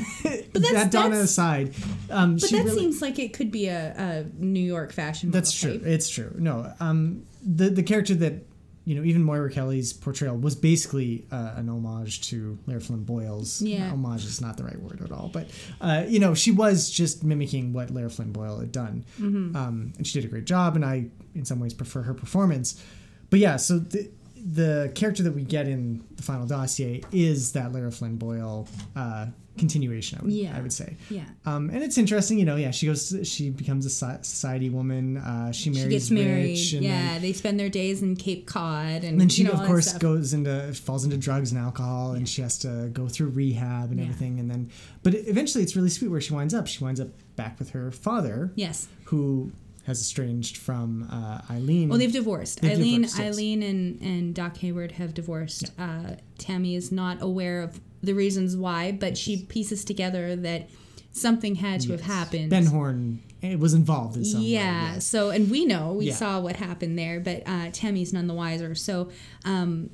But 0.53 0.61
that's- 0.63 0.83
that 0.85 0.91
Donna 0.91 1.09
that's- 1.09 1.29
aside, 1.29 1.73
um, 2.09 2.35
But 2.37 2.49
that 2.49 2.63
really, 2.65 2.79
seems 2.79 3.01
like 3.01 3.19
it 3.19 3.31
could 3.33 3.51
be 3.51 3.67
a, 3.67 3.93
a 3.95 4.25
New 4.43 4.59
York 4.59 4.91
fashion. 4.91 5.29
that's 5.29 5.51
true. 5.53 5.73
type. 5.73 5.85
It's 5.85 6.09
true. 6.09 6.33
No, 6.37 6.73
um, 6.79 7.23
the 7.45 7.69
the 7.69 7.83
character 7.83 8.15
that 8.15 8.43
you 8.87 8.95
know, 8.95 9.03
even 9.03 9.21
Moira 9.21 9.51
Kelly's 9.51 9.91
portrayal 9.91 10.37
was 10.37 10.55
basically 10.55 11.25
uh, 11.29 11.53
an 11.57 11.67
homage 11.67 12.21
to 12.29 12.57
Lara 12.67 12.79
Flynn 12.79 13.03
Boyle's. 13.03 13.61
Yeah. 13.61 13.89
homage 13.89 14.23
is 14.23 14.39
not 14.39 14.55
the 14.55 14.63
right 14.63 14.79
word 14.81 15.01
at 15.01 15.11
all, 15.11 15.27
but 15.27 15.49
uh, 15.81 16.05
you 16.07 16.19
know, 16.19 16.33
she 16.33 16.51
was 16.51 16.89
just 16.89 17.21
mimicking 17.23 17.73
what 17.73 17.91
Lara 17.91 18.09
Flynn 18.09 18.31
Boyle 18.31 18.59
had 18.59 18.71
done, 18.71 19.03
Mm-hmm. 19.19 19.55
um, 19.57 19.93
and 19.97 20.07
she 20.07 20.19
did 20.21 20.25
a 20.25 20.31
great 20.31 20.45
job. 20.45 20.75
And 20.77 20.85
I, 20.85 21.07
in 21.35 21.43
some 21.43 21.59
ways, 21.59 21.73
prefer 21.73 22.01
her 22.03 22.13
performance. 22.13 22.81
But 23.29 23.39
yeah, 23.39 23.57
so 23.57 23.77
the 23.79 24.09
the 24.35 24.91
character 24.95 25.23
that 25.23 25.33
we 25.35 25.43
get 25.43 25.67
in 25.67 26.01
the 26.15 26.23
final 26.23 26.47
dossier 26.47 27.03
is 27.11 27.51
that 27.51 27.73
Lara 27.73 27.91
Flynn 27.91 28.15
Boyle 28.15 28.69
uh, 28.95 29.25
continuation. 29.57 30.19
I 30.19 30.23
would, 30.23 30.31
Yeah. 30.33 30.57
I 30.57 30.61
would 30.61 30.73
say. 30.73 30.95
Yeah. 31.09 31.25
Um, 31.45 31.69
and 31.69 31.83
it's 31.83 31.97
interesting, 31.97 32.39
you 32.39 32.45
know. 32.45 32.55
Yeah, 32.55 32.71
she 32.71 32.85
goes. 32.85 33.13
She 33.23 33.49
becomes 33.49 33.85
a 33.85 33.89
society 33.89 34.69
woman. 34.69 35.17
Uh, 35.17 35.51
she 35.51 35.69
marries 35.69 35.83
She 35.83 35.89
gets 35.89 36.11
married. 36.11 36.57
yeah, 36.57 37.13
then, 37.13 37.21
they 37.21 37.33
spend 37.33 37.59
their 37.59 37.69
days 37.69 38.01
in 38.01 38.15
Cape 38.15 38.45
Cod, 38.47 38.87
and, 38.87 39.03
and 39.05 39.21
then 39.21 39.29
she, 39.29 39.43
you 39.43 39.47
know, 39.49 39.53
of 39.59 39.65
course, 39.67 39.93
goes 39.97 40.33
into 40.33 40.73
falls 40.73 41.03
into 41.03 41.17
drugs 41.17 41.51
and 41.51 41.59
alcohol, 41.59 42.11
and 42.13 42.27
she 42.27 42.41
has 42.41 42.57
to 42.59 42.89
go 42.93 43.07
through 43.07 43.29
rehab 43.29 43.89
and 43.91 43.99
Yeah. 43.99 44.05
everything. 44.05 44.39
And 44.39 44.49
then, 44.49 44.69
but 45.03 45.13
eventually, 45.15 45.63
it's 45.63 45.75
really 45.75 45.89
sweet 45.89 46.09
where 46.09 46.21
she 46.21 46.33
winds 46.33 46.53
up. 46.53 46.67
She 46.67 46.83
winds 46.83 46.99
up 46.99 47.09
back 47.35 47.59
with 47.59 47.71
her 47.71 47.91
father, 47.91 48.51
Yes. 48.55 48.87
who 49.05 49.51
has 49.85 50.01
estranged 50.01 50.57
from 50.57 51.07
uh, 51.09 51.39
Eileen. 51.49 51.87
Well, 51.87 51.97
they've 51.97 52.11
divorced. 52.11 52.59
They've 52.61 52.71
Eileen, 52.77 53.03
divorced, 53.03 53.19
yes. 53.19 53.27
Eileen, 53.33 53.63
and 53.63 54.01
and 54.01 54.35
Doc 54.35 54.57
Hayward 54.57 54.91
have 54.93 55.13
divorced. 55.13 55.71
Uh, 55.79 56.15
Tammy 56.37 56.75
is 56.75 56.91
not 56.91 57.21
aware 57.21 57.61
of 57.61 57.79
the 58.03 58.13
reasons 58.13 58.55
why, 58.55 58.91
but 58.91 59.17
she 59.17 59.43
pieces 59.43 59.83
together 59.85 60.35
that 60.35 60.69
something 61.11 61.55
had 61.55 61.81
to 61.81 61.91
have 61.91 62.01
happened. 62.01 62.49
Ben 62.49 62.67
Horne 62.67 63.21
eh, 63.41 63.55
was 63.55 63.73
involved 63.73 64.15
in 64.17 64.23
some 64.25 64.41
way. 64.41 64.47
yeah. 64.47 64.99
So, 64.99 65.29
and 65.31 65.49
we 65.49 65.65
know 65.65 65.93
we 65.93 66.07
Yeah. 66.07 66.13
saw 66.13 66.39
what 66.39 66.55
happened 66.57 66.97
there, 66.99 67.19
but 67.19 67.43
uh, 67.47 67.69
Tammy's 67.71 68.13
none 68.13 68.27
the 68.27 68.33
wiser. 68.35 68.75
So, 68.75 69.09
um, 69.45 69.89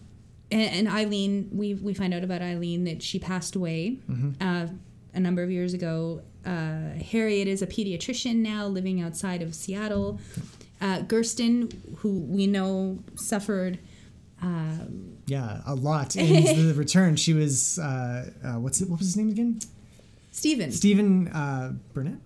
and, 0.51 0.87
and 0.87 0.87
Eileen, 0.89 1.49
we 1.53 1.73
we 1.75 1.93
find 1.93 2.13
out 2.13 2.23
about 2.23 2.41
Eileen 2.41 2.83
that 2.83 3.01
she 3.01 3.19
passed 3.19 3.55
away 3.55 3.99
Mm-hmm. 4.09 4.31
uh, 4.41 4.67
a 5.15 5.19
number 5.19 5.41
of 5.43 5.49
years 5.51 5.73
ago. 5.73 6.21
Uh, 6.45 6.89
Harriet 7.11 7.47
is 7.47 7.61
a 7.61 7.67
pediatrician 7.67 8.37
now, 8.37 8.67
living 8.67 8.99
outside 8.99 9.41
of 9.41 9.55
Seattle. 9.55 10.19
Uh, 10.81 11.01
Gersten, 11.03 11.69
who 11.99 12.19
we 12.19 12.47
know 12.47 12.99
suffered. 13.15 13.79
Um, 14.41 15.12
Yeah, 15.25 15.61
a 15.65 15.73
lot 15.75 16.15
in 16.17 16.67
the 16.67 16.73
return. 16.73 17.15
She 17.15 17.33
was 17.33 17.79
uh, 17.79 18.29
uh, 18.43 18.53
what's 18.59 18.81
it? 18.81 18.89
What 18.89 18.99
was 18.99 19.07
his 19.07 19.17
name 19.17 19.29
again? 19.29 19.59
Steven. 20.31 20.71
Steven 20.71 21.27
uh, 21.29 21.73
Burnett. 21.93 22.17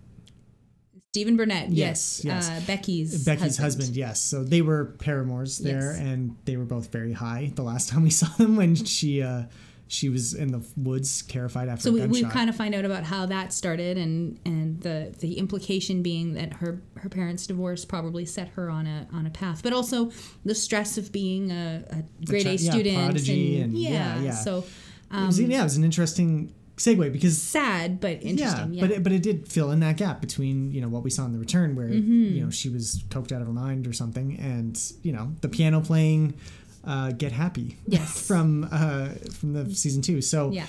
Steven 1.12 1.36
Burnett. 1.36 1.70
Yes. 1.70 2.22
Yes, 2.24 2.48
yes. 2.48 2.50
Uh, 2.50 2.66
Becky's 2.68 3.26
Becky's 3.26 3.58
husband. 3.58 3.96
yes. 3.96 4.22
So 4.22 4.44
they 4.44 4.62
were 4.62 4.96
paramours 5.00 5.58
there, 5.60 5.92
Yes. 5.94 6.00
and 6.00 6.36
they 6.46 6.58
were 6.58 6.66
both 6.66 6.92
very 6.92 7.14
high. 7.14 7.52
The 7.56 7.64
last 7.64 7.90
time 7.92 8.04
we 8.04 8.10
saw 8.10 8.28
them, 8.38 8.56
when 8.56 8.76
she 8.76 9.22
uh, 9.22 9.44
she 9.90 10.10
was 10.10 10.34
in 10.34 10.52
the 10.52 10.62
woods, 10.76 11.22
terrified 11.24 11.70
after 11.70 11.84
So 11.84 11.90
a 11.92 11.94
we, 11.94 12.08
we 12.08 12.24
kind 12.24 12.50
of 12.50 12.56
find 12.56 12.76
out 12.76 12.84
about 12.86 13.04
how 13.04 13.26
that 13.28 13.54
started, 13.54 13.98
and 13.98 14.40
and 14.46 14.82
the 14.82 15.14
the 15.20 15.38
implication 15.38 16.02
being 16.04 16.34
that 16.34 16.54
her 16.54 16.82
her 16.96 17.10
parents' 17.10 17.48
divorce 17.48 17.86
probably 17.86 18.26
set 18.26 18.50
her 18.50 18.70
on 18.70 18.86
a 18.88 19.08
on 19.14 19.26
a 19.26 19.30
path, 19.30 19.64
but 19.64 19.74
also 19.74 20.12
the 20.44 20.56
stress 20.56 20.98
of 20.98 21.12
being 21.12 21.52
a, 21.52 21.84
a 21.90 22.26
grade 22.26 22.44
chi- 22.46 22.50
A 22.52 22.54
yeah, 22.56 22.72
student 22.72 22.98
prodigy 23.06 23.62
and- 23.62 23.78
yeah, 23.78 23.90
yeah, 23.92 24.22
yeah. 24.24 24.32
so 24.32 24.66
it 25.12 25.26
was, 25.26 25.40
yeah, 25.40 25.62
it 25.62 25.64
was 25.64 25.78
an 25.78 25.84
interesting 25.86 26.54
segue 26.76 27.12
because 27.12 27.42
sad 27.42 28.00
but 28.00 28.22
interesting. 28.22 28.72
yeah, 28.74 28.82
Yeah, 28.82 28.82
but 28.82 28.92
it, 28.92 29.04
but 29.04 29.12
it 29.12 29.24
did 29.24 29.48
fill 29.48 29.72
in 29.72 29.80
that 29.80 29.98
gap 29.98 30.22
between 30.22 30.72
you 30.72 30.80
know 30.82 30.90
what 30.90 31.02
we 31.04 31.10
saw 31.10 31.26
in 31.26 31.32
the 31.34 31.40
return 31.40 31.76
where 31.76 31.88
Mm-hmm. 31.90 32.36
you 32.36 32.44
know 32.44 32.50
she 32.52 32.70
was 32.70 33.04
coked 33.10 33.32
out 33.32 33.42
of 33.42 33.48
her 33.48 33.54
mind 33.54 33.88
or 33.88 33.94
something, 33.94 34.38
and 34.38 34.80
you 35.02 35.12
know 35.14 35.34
the 35.42 35.48
piano 35.50 35.82
playing, 35.82 36.34
uh, 36.88 37.12
"Get 37.12 37.32
Happy" 37.34 37.78
Yes. 37.88 38.20
from 38.28 38.68
uh, 38.72 39.10
from 39.38 39.54
the 39.54 39.76
season 39.76 40.02
two. 40.02 40.22
So 40.22 40.52
yeah, 40.52 40.66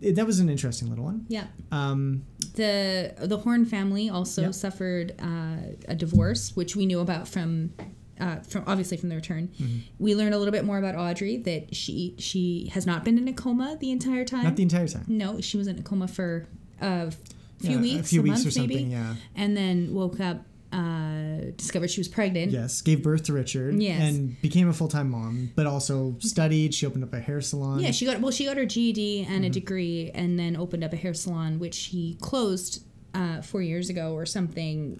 it, 0.00 0.16
that 0.16 0.26
was 0.26 0.40
an 0.40 0.48
interesting 0.50 0.88
little 0.90 1.04
one. 1.04 1.24
yeah. 1.28 1.46
Um, 1.70 2.24
The 2.54 3.14
the 3.18 3.38
Horne 3.38 3.64
family 3.64 4.10
also 4.10 4.42
Yep. 4.42 4.54
suffered 4.54 5.14
uh, 5.18 5.56
a 5.88 5.94
divorce, 5.94 6.54
which 6.56 6.76
we 6.76 6.84
knew 6.86 7.00
about 7.00 7.26
from. 7.28 7.72
Uh, 8.20 8.36
from 8.40 8.62
obviously 8.68 8.96
from 8.96 9.08
the 9.08 9.16
return, 9.16 9.48
Mm-hmm. 9.48 9.78
we 9.98 10.14
learned 10.14 10.32
a 10.34 10.38
little 10.38 10.52
bit 10.52 10.64
more 10.64 10.78
about 10.78 10.94
Audrey 10.94 11.38
that 11.38 11.74
she 11.74 12.14
she 12.18 12.70
has 12.74 12.86
not 12.86 13.04
been 13.04 13.16
in 13.18 13.26
a 13.26 13.32
coma 13.32 13.76
the 13.80 13.90
entire 13.90 14.24
time. 14.24 14.44
not 14.44 14.54
the 14.54 14.62
entire 14.62 14.86
time. 14.86 15.04
No, 15.08 15.40
she 15.40 15.56
was 15.56 15.66
in 15.66 15.78
a 15.78 15.82
coma 15.82 16.06
for 16.06 16.46
a 16.80 17.10
few 17.58 17.70
Yeah, 17.76 17.80
weeks, 17.80 18.00
a 18.00 18.10
few 18.10 18.22
weeks 18.22 18.34
month 18.36 18.46
or 18.46 18.50
something. 18.52 18.76
maybe, 18.76 18.90
Yeah. 18.90 19.14
and 19.34 19.56
then 19.56 19.92
woke 19.94 20.20
up, 20.20 20.44
uh, 20.72 21.52
discovered 21.56 21.90
she 21.90 22.00
was 22.00 22.08
pregnant. 22.08 22.50
Yes, 22.50 22.80
gave 22.80 23.02
birth 23.02 23.24
to 23.24 23.32
Richard. 23.32 23.74
Yes. 23.80 24.00
and 24.02 24.40
became 24.40 24.68
a 24.68 24.72
full 24.72 24.88
time 24.88 25.10
mom, 25.10 25.50
but 25.54 25.66
also 25.66 26.16
studied. 26.18 26.74
She 26.74 26.86
opened 26.86 27.04
up 27.04 27.12
a 27.12 27.20
hair 27.20 27.40
salon. 27.40 27.80
Yeah, 27.80 27.90
she 27.90 28.06
got 28.06 28.20
well. 28.20 28.30
She 28.32 28.46
got 28.46 28.56
her 28.56 28.64
GED 28.64 29.26
and 29.28 29.44
a 29.44 29.48
Mm-hmm. 29.48 29.52
degree, 29.52 30.10
and 30.14 30.38
then 30.38 30.56
opened 30.56 30.82
up 30.84 30.92
a 30.92 30.96
hair 30.96 31.14
salon, 31.14 31.58
which 31.58 31.74
she 31.74 32.16
closed 32.20 32.84
uh, 33.14 33.42
four 33.42 33.60
years 33.62 33.90
ago 33.90 34.14
or 34.14 34.24
something, 34.26 34.98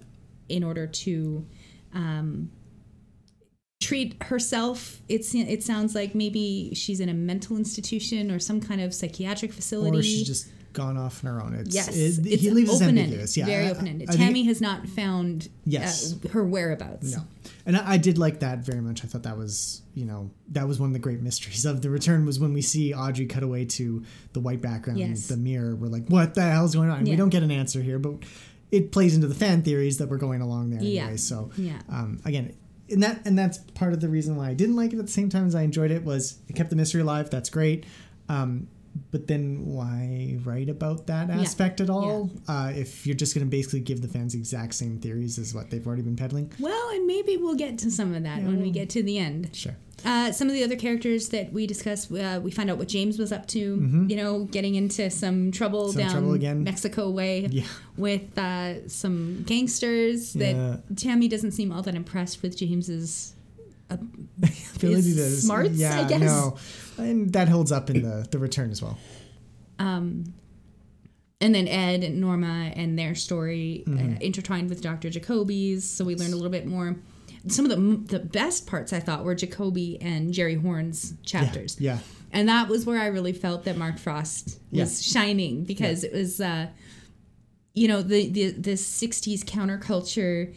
in 0.49 0.63
order 0.63 0.85
to 0.85 1.45
um, 1.93 2.51
treat 3.81 4.21
herself. 4.23 5.01
It's 5.09 5.33
it 5.35 5.63
sounds 5.63 5.95
like 5.95 6.15
maybe 6.15 6.71
she's 6.75 6.99
in 6.99 7.09
a 7.09 7.13
mental 7.13 7.57
institution 7.57 8.31
or 8.31 8.39
some 8.39 8.61
kind 8.61 8.79
of 8.81 8.93
psychiatric 8.93 9.51
facility. 9.51 9.97
or 9.97 10.03
she's 10.03 10.27
just 10.27 10.47
gone 10.73 10.97
off 10.97 11.23
on 11.23 11.31
her 11.33 11.41
own. 11.41 11.53
It's, 11.53 11.73
Yes, 11.73 11.87
it, 11.95 12.25
it's 12.25 12.41
he 12.41 12.49
leaves 12.49 12.71
us 12.71 12.81
ambiguous. 12.81 13.37
Yeah, 13.37 13.45
very 13.45 13.69
open 13.69 13.87
ended. 13.87 14.09
Think- 14.09 14.19
Tammy 14.19 14.43
has 14.43 14.59
not 14.59 14.87
found 14.89 15.49
Yes. 15.65 16.15
uh, 16.25 16.29
her 16.29 16.43
whereabouts. 16.43 17.15
No, 17.15 17.23
and 17.65 17.77
I, 17.77 17.93
I 17.93 17.97
did 17.97 18.17
like 18.17 18.39
that 18.39 18.59
very 18.59 18.81
much. 18.81 19.03
I 19.03 19.07
thought 19.07 19.23
that 19.23 19.37
was, 19.37 19.81
you 19.93 20.05
know, 20.05 20.31
that 20.49 20.67
was 20.67 20.79
one 20.79 20.89
of 20.89 20.93
the 20.93 20.99
great 20.99 21.21
mysteries 21.21 21.65
of 21.65 21.81
the 21.81 21.89
return 21.89 22.25
was 22.25 22.39
when 22.39 22.53
we 22.53 22.61
see 22.61 22.93
Audrey 22.93 23.25
cut 23.27 23.43
away 23.43 23.65
to 23.65 24.03
the 24.33 24.39
white 24.39 24.61
background, 24.61 24.99
Yes. 24.99 25.27
the 25.27 25.37
mirror. 25.37 25.75
We're 25.75 25.87
like, 25.87 26.07
what 26.07 26.33
the 26.33 26.41
hell's 26.41 26.75
going 26.75 26.89
on? 26.89 26.99
And 26.99 27.07
We 27.07 27.15
don't 27.15 27.29
get 27.29 27.43
an 27.43 27.51
answer 27.51 27.81
here, 27.81 27.99
but 27.99 28.15
it 28.71 28.91
plays 28.91 29.13
into 29.15 29.27
the 29.27 29.35
fan 29.35 29.61
theories 29.61 29.99
that 29.99 30.09
we're 30.09 30.17
going 30.17 30.41
along 30.41 30.71
there 30.71 30.81
Yeah. 30.81 31.03
anyway. 31.03 31.17
So, 31.17 31.51
Yeah. 31.57 31.79
um, 31.89 32.19
again. 32.25 32.53
And 32.89 33.01
that 33.01 33.21
and 33.25 33.39
that's 33.39 33.59
part 33.75 33.93
of 33.93 34.01
the 34.01 34.09
reason 34.09 34.35
why 34.35 34.49
I 34.49 34.53
didn't 34.53 34.75
like 34.75 34.91
it 34.93 34.99
at 34.99 35.05
the 35.05 35.11
same 35.11 35.29
time 35.29 35.47
as 35.47 35.55
I 35.55 35.61
enjoyed 35.61 35.89
it 35.89 36.03
was 36.03 36.39
it 36.49 36.53
kept 36.55 36.69
the 36.69 36.75
mystery 36.75 37.01
alive. 37.01 37.29
That's 37.29 37.49
great. 37.49 37.85
Um, 38.27 38.67
but 39.11 39.27
then 39.27 39.65
why 39.65 40.37
write 40.43 40.69
about 40.69 41.07
that 41.07 41.29
aspect 41.29 41.81
at 41.81 41.89
all? 41.89 42.29
Uh, 42.47 42.71
if 42.75 43.05
you're 43.07 43.15
just 43.15 43.33
going 43.35 43.45
to 43.45 43.49
basically 43.49 43.79
give 43.79 44.01
the 44.01 44.07
fans 44.07 44.33
the 44.33 44.39
exact 44.39 44.73
same 44.75 44.99
theories 44.99 45.37
as 45.39 45.53
what 45.53 45.69
they've 45.71 45.85
already 45.85 46.01
been 46.03 46.15
peddling. 46.15 46.51
Well, 46.59 46.89
and 46.89 47.07
maybe 47.07 47.37
we'll 47.37 47.55
get 47.55 47.77
to 47.79 47.91
some 47.91 48.13
of 48.13 48.23
that 48.23 48.43
when 48.43 48.61
we 48.61 48.69
get 48.71 48.89
to 48.91 49.03
the 49.03 49.17
end. 49.17 49.49
Sure. 49.55 49.75
Uh, 50.05 50.31
some 50.33 50.47
of 50.49 50.53
the 50.53 50.63
other 50.65 50.75
characters 50.75 51.29
that 51.29 51.53
we 51.53 51.65
discussed, 51.65 52.11
uh, 52.11 52.39
we 52.43 52.51
find 52.51 52.69
out 52.69 52.77
what 52.77 52.89
James 52.89 53.17
was 53.17 53.31
up 53.31 53.47
to. 53.47 53.59
You 53.59 54.15
know, 54.17 54.43
getting 54.45 54.75
into 54.75 55.09
some 55.09 55.51
trouble 55.51 55.83
Mm-hmm. 55.89 55.91
Some 55.93 56.01
down 56.01 56.11
trouble 56.11 56.33
again. 56.33 56.63
Mexico 56.63 57.09
way 57.09 57.47
Yeah. 57.49 57.63
with 57.97 58.37
uh, 58.37 58.87
some 58.89 59.43
gangsters. 59.43 60.33
That 60.33 60.55
Yeah. 60.55 60.77
Tammy 60.97 61.27
doesn't 61.29 61.51
seem 61.51 61.71
all 61.71 61.81
that 61.83 61.95
impressed 61.95 62.41
with 62.41 62.57
James's. 62.57 63.33
ability 64.75 65.13
to 65.15 65.29
smarts, 65.29 65.71
yeah, 65.77 66.01
I 66.01 66.07
guess. 66.07 66.21
no, 66.21 66.57
and 66.97 67.31
that 67.33 67.49
holds 67.49 67.71
up 67.71 67.89
in 67.89 68.01
the 68.01 68.27
the 68.29 68.39
return 68.39 68.71
as 68.71 68.81
well. 68.81 68.97
Um, 69.79 70.33
and 71.41 71.53
then 71.53 71.67
Ed 71.67 72.03
and 72.03 72.21
Norma 72.21 72.71
and 72.75 72.97
their 72.97 73.15
story 73.15 73.83
Mm-hmm. 73.87 74.13
uh, 74.15 74.17
intertwined 74.21 74.69
with 74.69 74.81
Dr. 74.81 75.09
Jacoby's. 75.09 75.83
So 75.89 76.05
we 76.05 76.15
learned 76.15 76.33
a 76.33 76.35
little 76.37 76.51
bit 76.51 76.65
more. 76.65 76.95
Some 77.47 77.65
of 77.69 77.71
the 77.71 78.17
the 78.17 78.23
best 78.23 78.67
parts 78.67 78.93
I 78.93 78.99
thought 79.01 79.25
were 79.25 79.35
Jacoby 79.35 80.01
and 80.01 80.33
Jerry 80.33 80.55
Horne's 80.55 81.13
chapters. 81.25 81.75
Yeah, 81.79 81.97
And 82.31 82.47
that 82.47 82.69
was 82.69 82.85
where 82.85 82.99
I 83.01 83.07
really 83.07 83.33
felt 83.33 83.65
that 83.65 83.75
Mark 83.77 83.97
Frost 83.99 84.59
was 84.71 85.05
Yeah. 85.13 85.21
shining 85.21 85.65
because 85.65 86.05
it 86.05 86.13
was, 86.13 86.39
uh, 86.39 86.67
you 87.73 87.89
know, 87.89 88.01
the, 88.01 88.29
the, 88.29 88.51
the 88.51 88.71
60s 88.73 89.43
counterculture 89.43 90.55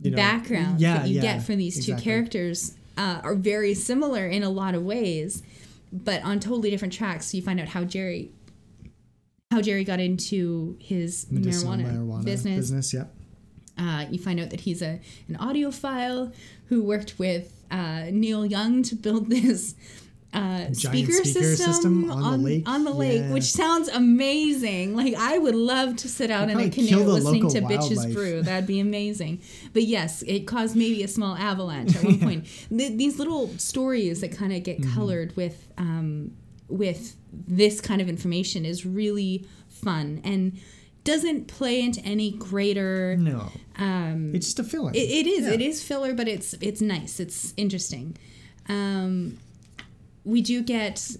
You 0.00 0.10
know, 0.10 0.16
background 0.16 0.80
yeah, 0.80 0.98
that 0.98 1.08
you 1.08 1.16
yeah, 1.16 1.22
get 1.36 1.42
from 1.44 1.58
these 1.58 1.86
two 1.86 1.94
characters 1.94 2.74
uh, 2.96 3.20
are 3.22 3.34
very 3.34 3.74
similar 3.74 4.26
in 4.26 4.42
a 4.42 4.50
lot 4.50 4.74
of 4.74 4.82
ways, 4.82 5.42
but 5.92 6.22
on 6.22 6.40
totally 6.40 6.70
different 6.70 6.92
tracks. 6.94 7.26
So 7.26 7.36
you 7.36 7.42
find 7.42 7.60
out 7.60 7.68
how 7.68 7.84
Jerry. 7.84 8.30
How 9.50 9.60
Jerry 9.60 9.84
got 9.84 10.00
into 10.00 10.76
his 10.80 11.26
medicinal 11.30 11.74
marijuana, 11.74 11.96
marijuana, 11.98 12.24
business. 12.24 12.56
business. 12.72 12.92
Yeah, 12.94 13.04
Uh, 13.78 14.06
you 14.10 14.18
find 14.18 14.40
out 14.40 14.50
that 14.50 14.60
he's 14.60 14.82
a 14.82 15.00
an 15.28 15.36
audiophile 15.38 16.32
who 16.66 16.82
worked 16.82 17.18
with 17.20 17.62
uh, 17.70 18.06
Neil 18.10 18.44
Young 18.44 18.82
to 18.82 18.96
build 18.96 19.30
this 19.30 19.76
uh, 20.34 20.72
speaker, 20.72 21.12
speaker 21.12 21.24
system, 21.42 21.72
system 21.72 22.10
on 22.10 22.32
the 22.32 22.38
lake. 22.38 22.68
on 22.68 22.84
the 22.84 22.90
lake, 22.92 23.22
Yeah. 23.22 23.32
which 23.32 23.44
sounds 23.44 23.88
amazing. 23.88 24.96
Like 24.96 25.14
I 25.14 25.38
would 25.38 25.54
love 25.54 25.96
to 25.96 26.08
sit 26.08 26.30
out 26.30 26.50
in 26.50 26.58
a 26.58 26.68
canoe 26.70 26.98
listening 27.04 27.48
to 27.50 27.60
Bitches. 27.62 28.12
Brew. 28.12 28.42
That'd 28.48 28.66
be 28.66 28.80
amazing. 28.80 29.40
But 29.72 29.84
yes, 29.84 30.22
it 30.22 30.40
caused 30.46 30.74
maybe 30.76 31.02
a 31.02 31.08
small 31.08 31.36
avalanche 31.36 31.94
at 31.96 32.04
one 32.04 32.18
point. 32.26 32.46
Th- 32.68 32.96
these 32.98 33.18
little 33.18 33.48
stories 33.58 34.20
that 34.20 34.32
kind 34.36 34.52
of 34.52 34.62
get 34.62 34.80
Mm-hmm. 34.80 34.94
colored 34.94 35.36
with. 35.36 35.66
Um, 35.78 36.32
with 36.66 37.14
this 37.30 37.80
kind 37.82 38.00
of 38.00 38.08
information 38.08 38.64
is 38.64 38.86
really 38.86 39.46
fun 39.68 40.20
and 40.24 40.58
doesn't 41.04 41.46
play 41.46 41.82
into 41.82 42.00
any 42.00 42.30
greater 42.30 43.16
No, 43.18 43.52
um, 43.76 44.34
it's 44.34 44.46
just 44.46 44.58
a 44.58 44.64
filler. 44.64 44.90
it, 44.94 44.96
it 44.96 45.26
is 45.26 45.44
Yeah. 45.46 45.52
it 45.52 45.60
is 45.60 45.82
filler 45.82 46.14
but 46.14 46.26
it's 46.26 46.54
it's 46.62 46.80
nice 46.80 47.20
it's 47.20 47.52
interesting 47.58 48.16
um, 48.70 49.36
we 50.24 50.40
do 50.42 50.62
get 50.62 51.16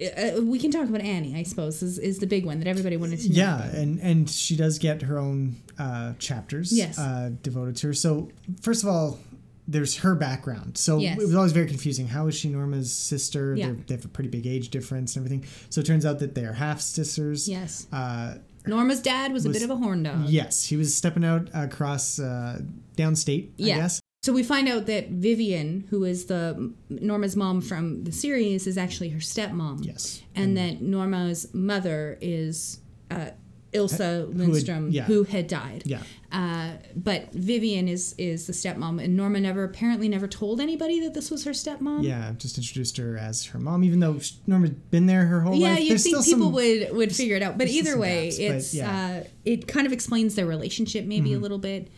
uh, 0.00 0.40
we 0.42 0.58
can 0.58 0.70
talk 0.70 0.88
about 0.88 1.02
annie 1.02 1.36
i 1.36 1.42
suppose 1.42 1.82
is, 1.82 1.98
is 1.98 2.18
the 2.20 2.26
big 2.26 2.46
one 2.46 2.58
that 2.58 2.66
everybody 2.66 2.96
wanted 2.96 3.18
to 3.20 3.28
know 3.28 3.34
yeah, 3.34 3.56
about. 3.64 3.74
and 3.74 4.00
and 4.00 4.30
she 4.30 4.56
does 4.56 4.78
get 4.78 5.02
her 5.02 5.18
own 5.18 5.56
uh, 5.78 6.12
chapters 6.18 6.72
Yes. 6.72 6.98
uh, 6.98 7.30
devoted 7.42 7.74
to 7.76 7.86
her. 7.88 7.94
So 7.94 8.28
first 8.60 8.82
of 8.82 8.88
all, 8.90 9.18
there's 9.66 9.96
her 9.98 10.14
background. 10.14 10.76
So 10.76 10.98
Yes. 10.98 11.18
it 11.18 11.22
was 11.26 11.34
always 11.34 11.52
very 11.52 11.66
confusing. 11.68 12.06
How 12.06 12.26
is 12.26 12.34
she 12.34 12.50
Norma's 12.50 12.92
sister? 12.92 13.54
Yeah. 13.56 13.72
They're, 13.86 13.96
have 13.96 14.04
a 14.04 14.08
pretty 14.08 14.28
big 14.28 14.46
age 14.46 14.68
difference 14.68 15.16
and 15.16 15.24
everything. 15.24 15.48
So 15.70 15.80
it 15.80 15.86
turns 15.86 16.04
out 16.04 16.18
that 16.18 16.34
they 16.34 16.44
are 16.44 16.52
half 16.52 16.80
sisters. 16.82 17.48
yes 17.48 17.86
Uh, 17.92 18.34
norma's 18.66 19.00
dad 19.00 19.32
was, 19.32 19.46
a 19.46 19.50
bit 19.50 19.62
of 19.62 19.70
a 19.70 19.76
horn 19.76 20.02
dog 20.02 20.28
yes, 20.28 20.64
he 20.64 20.76
was 20.76 20.94
stepping 20.94 21.24
out 21.24 21.48
across 21.54 22.18
uh, 22.18 22.60
downstate. 22.96 23.50
Yeah. 23.56 23.76
I 23.76 23.78
guess. 23.78 24.00
So 24.22 24.34
we 24.34 24.42
find 24.42 24.68
out 24.68 24.84
that 24.86 25.08
Vivian, 25.08 25.86
who 25.88 26.04
is 26.04 26.26
the 26.26 26.74
Norma's 26.90 27.36
mom 27.36 27.62
from 27.62 28.04
the 28.04 28.12
series, 28.12 28.66
is 28.66 28.76
actually 28.76 29.08
her 29.10 29.18
stepmom. 29.18 29.84
Yes. 29.84 30.22
And 30.34 30.58
that 30.58 30.82
Norma's 30.82 31.52
mother 31.54 32.18
is 32.20 32.80
uh, 33.10 33.30
Ilsa 33.72 34.28
had- 34.28 34.36
Lindstrom, 34.36 34.90
yeah. 34.90 35.04
who 35.04 35.22
had 35.24 35.46
died. 35.46 35.84
Yeah. 35.86 36.02
Uh, 36.30 36.72
but 36.94 37.32
Vivian 37.32 37.88
is 37.88 38.14
is 38.18 38.46
the 38.46 38.52
stepmom, 38.52 39.02
and 39.02 39.16
Norma 39.16 39.40
never 39.40 39.64
apparently 39.64 40.08
never 40.08 40.28
told 40.28 40.60
anybody 40.60 41.00
that 41.00 41.14
this 41.14 41.30
was 41.30 41.44
her 41.44 41.52
stepmom. 41.52 42.04
Yeah, 42.04 42.32
just 42.36 42.58
introduced 42.58 42.98
her 42.98 43.16
as 43.16 43.46
her 43.46 43.58
mom, 43.58 43.82
even 43.84 44.00
though 44.00 44.20
Norma's 44.46 44.70
been 44.70 45.06
there 45.06 45.24
her 45.24 45.40
whole 45.40 45.54
Yeah, 45.54 45.70
life. 45.70 45.78
Yeah, 45.78 45.84
you'd 45.86 46.00
think 46.00 46.24
people 46.24 46.44
some, 46.44 46.52
would 46.52 46.92
would 46.94 47.16
figure 47.16 47.36
it 47.36 47.42
out, 47.42 47.56
but 47.58 47.68
either 47.68 47.98
way, 47.98 48.26
gaps, 48.26 48.36
but 48.36 48.44
it's 48.44 48.74
yeah. 48.74 48.90
Mm-hmm. 48.90 49.20
uh, 49.22 49.24
it 49.46 49.66
kind 49.66 49.86
of 49.86 49.92
explains 49.94 50.34
their 50.34 50.46
relationship 50.46 51.06
maybe 51.06 51.32
a 51.32 51.38
little 51.38 51.58
bit. 51.58 51.88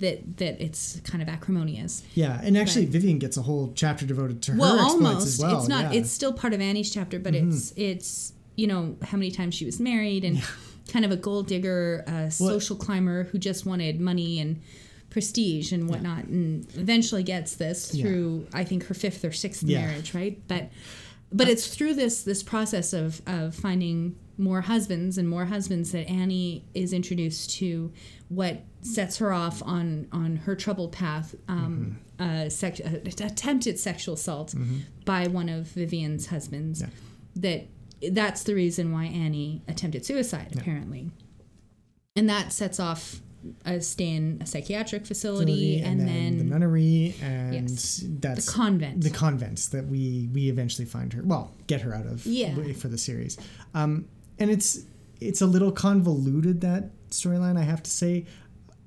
That 0.00 0.36
that 0.38 0.60
it's 0.60 0.98
kind 1.04 1.22
of 1.22 1.28
acrimonious. 1.28 2.02
Yeah, 2.14 2.40
and 2.42 2.58
actually, 2.58 2.86
But- 2.86 2.92
Vivian 2.94 3.18
gets 3.18 3.36
a 3.36 3.42
whole 3.42 3.72
chapter 3.76 4.04
devoted 4.06 4.42
to 4.42 4.56
well 4.56 4.76
her 4.78 4.84
exploits 4.84 5.04
almost 5.06 5.26
as 5.26 5.38
well. 5.40 5.58
it's 5.60 5.68
not 5.68 5.80
yeah. 5.82 5.88
Mm-hmm. 5.90 5.98
it's 5.98 6.10
still 6.10 6.32
part 6.32 6.52
of 6.54 6.60
annie's 6.60 6.90
chapter 6.92 7.18
but 7.20 7.34
it's 7.36 7.72
it's 7.76 8.32
you 8.56 8.66
know 8.66 8.96
how 9.02 9.16
many 9.16 9.30
times 9.30 9.54
she 9.54 9.64
was 9.64 9.78
married 9.78 10.24
and 10.24 10.42
kind 10.88 11.04
of 11.04 11.10
a 11.12 11.16
gold 11.16 11.46
digger 11.46 12.02
uh, 12.08 12.28
social 12.30 12.74
climber 12.74 13.24
who 13.24 13.38
just 13.38 13.64
wanted 13.64 14.00
money 14.00 14.40
and 14.40 14.60
prestige 15.10 15.70
and 15.72 15.88
whatnot 15.88 16.24
and 16.24 16.66
eventually 16.74 17.22
gets 17.22 17.54
this 17.56 17.94
Yeah. 17.94 18.04
through 18.06 18.46
i 18.52 18.64
think 18.64 18.86
her 18.86 18.94
fifth 18.94 19.24
or 19.24 19.30
sixth 19.32 19.62
Yeah. 19.62 19.82
marriage 19.86 20.14
right 20.14 20.40
but 20.48 20.70
but 21.32 21.48
it's 21.48 21.66
through 21.68 21.94
this 21.94 22.22
this 22.24 22.42
process 22.42 22.92
of 22.92 23.22
of 23.26 23.54
finding 23.54 24.16
more 24.38 24.62
husbands 24.62 25.18
and 25.18 25.28
more 25.28 25.44
husbands 25.46 25.92
that 25.92 26.08
Annie 26.08 26.64
is 26.74 26.92
introduced 26.92 27.50
to 27.58 27.92
what 28.28 28.62
sets 28.80 29.18
her 29.18 29.32
off 29.32 29.62
on 29.62 30.08
on 30.12 30.36
her 30.36 30.54
troubled 30.56 30.92
path 30.92 31.34
um 31.48 31.98
uh, 32.18 32.48
sex, 32.48 32.80
uh, 32.80 33.00
attempted 33.04 33.78
sexual 33.78 34.14
assault 34.14 34.54
by 35.04 35.26
one 35.26 35.48
of 35.48 35.66
Vivian's 35.68 36.26
husbands. 36.26 36.80
Yeah. 36.82 36.88
that 37.36 37.66
that's 38.12 38.42
the 38.44 38.54
reason 38.54 38.92
why 38.92 39.04
Annie 39.04 39.62
attempted 39.68 40.04
suicide 40.06 40.52
apparently. 40.56 41.10
And 42.16 42.28
that 42.28 42.52
sets 42.52 42.78
off 42.80 43.20
a 43.64 43.80
stay 43.80 44.10
in 44.14 44.38
a 44.40 44.46
psychiatric 44.46 45.04
facility, 45.04 45.80
and, 45.80 46.00
then, 46.00 46.38
the 46.38 46.44
nunnery 46.44 47.14
and 47.20 47.68
Yes. 47.70 48.04
that's 48.20 48.46
the 48.46 48.52
convent. 48.52 49.00
The 49.02 49.10
convents 49.10 49.66
that 49.68 49.86
we 49.88 50.28
we 50.32 50.48
eventually 50.48 50.84
find 50.86 51.12
her 51.12 51.22
well 51.24 51.52
get 51.66 51.80
her 51.80 51.92
out 51.94 52.06
of 52.06 52.24
Yeah. 52.26 52.54
for 52.74 52.88
the 52.88 52.98
series. 52.98 53.36
Um 53.74 54.06
and 54.42 54.50
it's 54.50 54.80
it's 55.20 55.40
a 55.40 55.46
little 55.46 55.70
convoluted 55.72 56.60
that 56.62 56.90
storyline 57.10 57.56
i 57.56 57.62
have 57.62 57.82
to 57.82 57.90
say. 57.90 58.26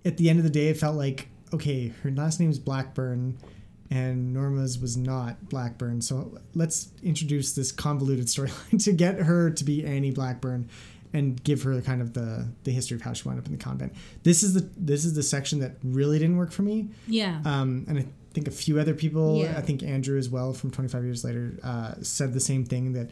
At 0.04 0.18
the 0.18 0.30
end 0.30 0.38
of 0.38 0.44
the 0.44 0.52
day 0.52 0.68
it 0.68 0.78
felt 0.78 0.96
like 0.96 1.30
okay 1.52 1.88
her 2.04 2.12
last 2.12 2.40
name's 2.40 2.60
blackburn 2.60 3.38
and 3.90 4.34
norma's 4.34 4.78
was 4.80 4.98
not 4.98 5.50
blackburn. 5.50 6.02
So 6.02 6.38
let's 6.54 6.90
introduce 7.02 7.54
this 7.54 7.72
convoluted 7.72 8.26
storyline 8.36 8.84
to 8.84 8.92
get 8.92 9.16
her 9.20 9.50
to 9.52 9.64
be 9.64 9.84
annie 9.86 10.12
blackburn 10.12 10.70
and 11.14 11.42
give 11.44 11.64
her 11.64 11.80
kind 11.82 12.02
of 12.02 12.14
the 12.14 12.48
the 12.66 12.72
history 12.72 12.96
of 12.96 13.02
how 13.02 13.14
she 13.14 13.24
wound 13.28 13.40
up 13.40 13.46
in 13.48 13.54
the 13.54 13.64
convent. 13.64 13.94
This 14.24 14.44
is 14.44 14.54
the 14.54 14.70
this 14.78 15.06
is 15.06 15.14
the 15.16 15.24
section 15.24 15.60
that 15.62 15.78
really 15.84 16.20
didn't 16.20 16.38
work 16.38 16.52
for 16.52 16.62
me. 16.64 16.90
Yeah. 17.08 17.42
Um, 17.46 17.86
and 17.88 17.98
I 17.98 18.06
think 18.34 18.48
a 18.48 18.52
few 18.52 18.80
other 18.80 18.94
people, 18.94 19.38
Yeah. 19.38 19.56
I 19.58 19.62
think 19.62 19.82
Andrew 19.82 20.18
as 20.20 20.30
well 20.30 20.54
from 20.54 20.70
25 20.70 21.04
Years 21.04 21.24
Later, 21.24 21.58
uh, 21.64 21.94
said 22.02 22.34
the 22.34 22.40
same 22.42 22.66
thing 22.66 22.94
that 22.94 23.10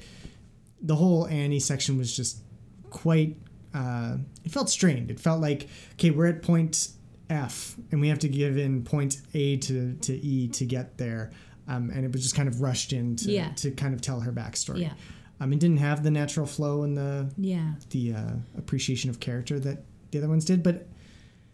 the 0.84 0.96
whole 0.96 1.26
Annie 1.28 1.60
section 1.60 1.98
was 1.98 2.16
just 2.16 2.42
quite, 2.90 3.38
uh, 3.74 4.18
it 4.44 4.52
felt 4.52 4.70
strained. 4.70 5.10
It 5.10 5.20
felt 5.20 5.42
like, 5.42 5.68
okay, 5.94 6.12
we're 6.12 6.28
at 6.28 6.42
point 6.42 6.90
F 7.30 7.76
and 7.92 8.00
we 8.02 8.10
have 8.10 8.20
to 8.20 8.28
give 8.30 8.58
in 8.58 8.84
point 8.84 9.18
A 9.34 9.58
to, 9.58 9.94
to 9.96 10.14
E 10.14 10.50
to 10.50 10.66
get 10.66 10.98
there. 10.98 11.32
Um, 11.68 11.90
and 11.90 12.04
it 12.06 12.12
was 12.12 12.22
just 12.22 12.36
kind 12.36 12.50
of 12.50 12.60
rushed 12.62 12.92
in 12.94 13.16
to, 13.18 13.32
Yeah. 13.32 13.50
to 13.56 13.72
kind 13.72 13.94
of 13.94 14.02
tell 14.02 14.20
her 14.20 14.32
backstory. 14.34 14.82
Yeah. 14.82 14.94
Um, 15.40 15.52
it 15.54 15.60
didn't 15.60 15.78
have 15.78 16.04
the 16.04 16.12
natural 16.12 16.46
flow 16.46 16.84
and 16.84 16.96
the, 16.98 17.32
yeah 17.38 17.74
the 17.90 18.14
uh, 18.14 18.32
appreciation 18.58 19.10
of 19.10 19.20
character 19.20 19.60
that 19.60 19.84
the 20.12 20.18
other 20.20 20.28
ones 20.30 20.46
did. 20.46 20.62
But 20.62 20.88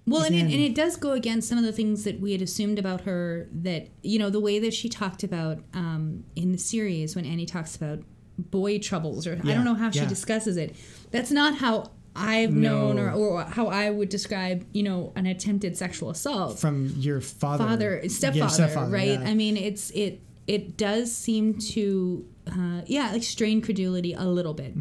Well, 0.06 0.24
and 0.24 0.36
it, 0.36 0.42
and 0.42 0.52
it 0.52 0.76
does 0.76 0.96
go 0.96 1.12
against 1.12 1.48
some 1.48 1.58
of 1.58 1.64
the 1.64 1.72
things 1.72 2.04
that 2.04 2.20
we 2.20 2.32
had 2.34 2.42
assumed 2.42 2.78
about 2.80 3.02
her. 3.02 3.48
That 3.52 3.88
you 4.02 4.20
know 4.20 4.30
the 4.30 4.40
way 4.40 4.60
that 4.60 4.74
she 4.74 4.90
talked 4.90 5.24
about 5.24 5.60
um, 5.74 6.24
in 6.36 6.52
the 6.52 6.58
series 6.58 7.16
when 7.16 7.26
Annie 7.26 7.46
talks 7.46 7.76
about 7.76 8.00
boy 8.40 8.80
troubles, 8.80 9.28
or 9.28 9.34
I 9.44 9.54
don't 9.54 9.66
know 9.66 9.76
how 9.76 9.92
she 9.92 10.06
discusses 10.06 10.58
it. 10.58 10.76
That's 11.12 11.32
not 11.32 11.58
how 11.58 11.92
I've 12.16 12.52
No. 12.52 12.92
known, 12.92 13.00
or, 13.00 13.12
or 13.12 13.44
how 13.44 13.68
I 13.68 13.90
would 13.90 14.10
describe 14.10 14.66
you 14.74 14.84
know 14.84 15.12
an 15.16 15.26
attempted 15.26 15.78
sexual 15.78 16.10
assault. 16.10 16.60
from 16.60 16.88
your 16.98 17.22
father, 17.22 17.64
Father, 17.66 18.02
Yeah, 18.04 18.48
stepfather, 18.48 18.92
right? 18.92 19.20
yeah. 19.20 19.30
I 19.30 19.34
mean, 19.36 19.56
it's 19.58 19.92
it 19.92 20.22
it 20.48 20.76
does 20.78 21.16
seem 21.16 21.60
to 21.60 22.26
uh, 22.48 22.82
yeah 22.88 23.12
like 23.12 23.24
strain 23.24 23.62
credulity 23.62 24.14
a 24.14 24.26
little 24.26 24.54
bit. 24.54 24.74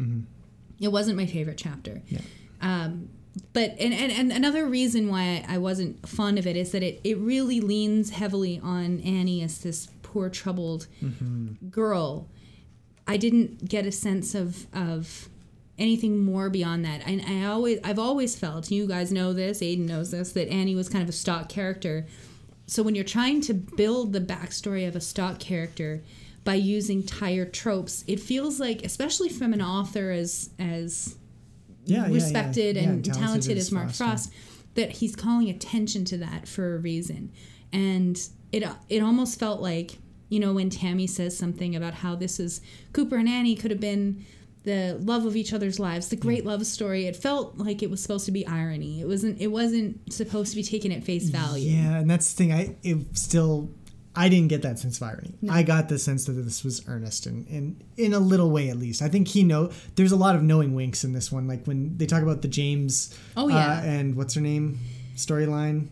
It 0.79 0.87
wasn't 0.91 1.17
my 1.17 1.25
favorite 1.27 1.57
chapter. 1.57 2.01
Yeah. 2.07 2.21
Um, 2.61 3.09
but 3.53 3.75
and, 3.79 3.93
and, 3.93 4.11
and 4.11 4.31
another 4.31 4.65
reason 4.65 5.07
why 5.09 5.45
I 5.47 5.59
wasn't 5.59 6.07
fond 6.09 6.39
of 6.39 6.47
it 6.47 6.57
is 6.57 6.71
that 6.71 6.83
it, 6.83 6.99
it 7.03 7.17
really 7.19 7.61
leans 7.61 8.09
heavily 8.09 8.59
on 8.63 8.99
Annie 9.01 9.41
as 9.43 9.59
this 9.59 9.87
poor 10.01 10.29
troubled 10.29 10.87
girl. 11.69 12.27
I 13.09 13.17
didn't 13.17 13.67
get 13.67 13.87
a 13.87 13.91
sense 13.91 14.35
of 14.35 14.67
of 14.71 15.27
anything 15.79 16.23
more 16.23 16.49
beyond 16.49 16.85
that. 16.85 17.01
And 17.07 17.21
I 17.25 17.47
always 17.47 17.79
I've 17.83 17.97
always 17.97 18.37
felt, 18.37 18.69
you 18.69 18.87
guys 18.87 19.11
know 19.11 19.33
this, 19.33 19.61
Aiden 19.61 19.87
knows 19.87 20.11
this, 20.11 20.31
that 20.33 20.47
Annie 20.49 20.75
was 20.75 20.89
kind 20.89 21.01
of 21.01 21.09
a 21.09 21.13
stock 21.13 21.49
character. 21.49 22.05
So 22.67 22.83
when 22.83 22.93
you're 22.93 23.03
trying 23.03 23.41
to 23.41 23.53
build 23.55 24.13
the 24.13 24.21
backstory 24.21 24.87
of 24.87 24.95
a 24.95 25.01
stock 25.01 25.39
character 25.39 26.03
by 26.43 26.53
using 26.53 27.01
tired 27.01 27.51
tropes, 27.51 28.03
it 28.05 28.19
feels 28.19 28.59
like, 28.59 28.83
especially 28.83 29.29
from 29.29 29.53
an 29.53 29.61
author 29.61 30.11
as 30.11 30.51
as 30.59 31.17
yeah, 31.85 32.07
respected 32.07 32.75
yeah, 32.75 32.83
yeah, 32.83 32.89
and 32.89 33.05
talented, 33.05 33.57
as 33.57 33.71
Mark 33.71 33.87
yeah. 33.87 33.93
Frost, 33.93 34.31
that 34.75 34.91
he's 34.91 35.15
calling 35.15 35.49
attention 35.49 36.05
to 36.05 36.17
that 36.17 36.47
for 36.47 36.75
a 36.75 36.77
reason. 36.77 37.31
And 37.73 38.21
it 38.51 38.63
it 38.87 39.01
almost 39.01 39.39
felt 39.39 39.61
like 39.61 39.97
you 40.29 40.39
know 40.39 40.53
when 40.53 40.69
Tammy 40.69 41.07
says 41.07 41.37
something 41.37 41.75
about 41.75 41.95
how 41.95 42.15
this 42.15 42.39
is 42.39 42.61
Cooper 42.93 43.17
and 43.17 43.27
Annie 43.27 43.55
could 43.55 43.71
have 43.71 43.79
been 43.79 44.25
the 44.63 44.97
love 45.01 45.25
of 45.25 45.35
each 45.35 45.53
other's 45.53 45.79
lives, 45.79 46.09
the 46.09 46.15
great 46.17 46.45
love 46.45 46.65
story. 46.65 47.05
It 47.05 47.15
felt 47.15 47.57
like 47.57 47.81
it 47.81 47.89
was 47.89 48.01
supposed 48.01 48.25
to 48.25 48.31
be 48.31 48.45
irony. 48.45 49.01
It 49.01 49.07
wasn't. 49.07 49.39
It 49.41 49.47
wasn't 49.47 50.11
supposed 50.13 50.51
to 50.51 50.55
be 50.57 50.63
taken 50.63 50.91
at 50.91 51.03
face 51.03 51.29
value. 51.29 51.71
Yeah, 51.71 51.95
and 51.97 52.09
that's 52.09 52.33
the 52.33 52.37
thing. 52.37 52.51
I 52.53 52.75
it 52.83 53.17
still 53.17 53.69
I 54.15 54.27
didn't 54.27 54.49
get 54.49 54.63
that 54.63 54.77
sense 54.77 54.97
of 54.97 55.03
irony. 55.07 55.35
I 55.49 55.63
got 55.63 55.87
the 55.87 55.97
sense 55.97 56.25
that 56.25 56.33
this 56.33 56.63
was 56.63 56.85
earnest 56.87 57.25
and, 57.25 57.47
and 57.47 57.83
in 57.95 58.13
a 58.13 58.19
little 58.19 58.51
way 58.51 58.69
at 58.69 58.75
least. 58.77 59.01
I 59.01 59.07
think 59.07 59.29
he 59.29 59.43
know 59.43 59.71
there's 59.95 60.11
a 60.11 60.17
lot 60.17 60.35
of 60.35 60.43
knowing 60.43 60.75
winks 60.75 61.03
in 61.05 61.13
this 61.13 61.31
one. 61.31 61.47
Like 61.47 61.65
when 61.65 61.97
they 61.97 62.05
talk 62.05 62.21
about 62.21 62.41
the 62.41 62.47
James 62.49 63.17
Oh, 63.37 63.47
yeah. 63.47 63.55
uh, 63.79 63.81
and 63.83 64.15
what's 64.15 64.33
her 64.33 64.41
name 64.41 64.77
storyline. 65.15 65.87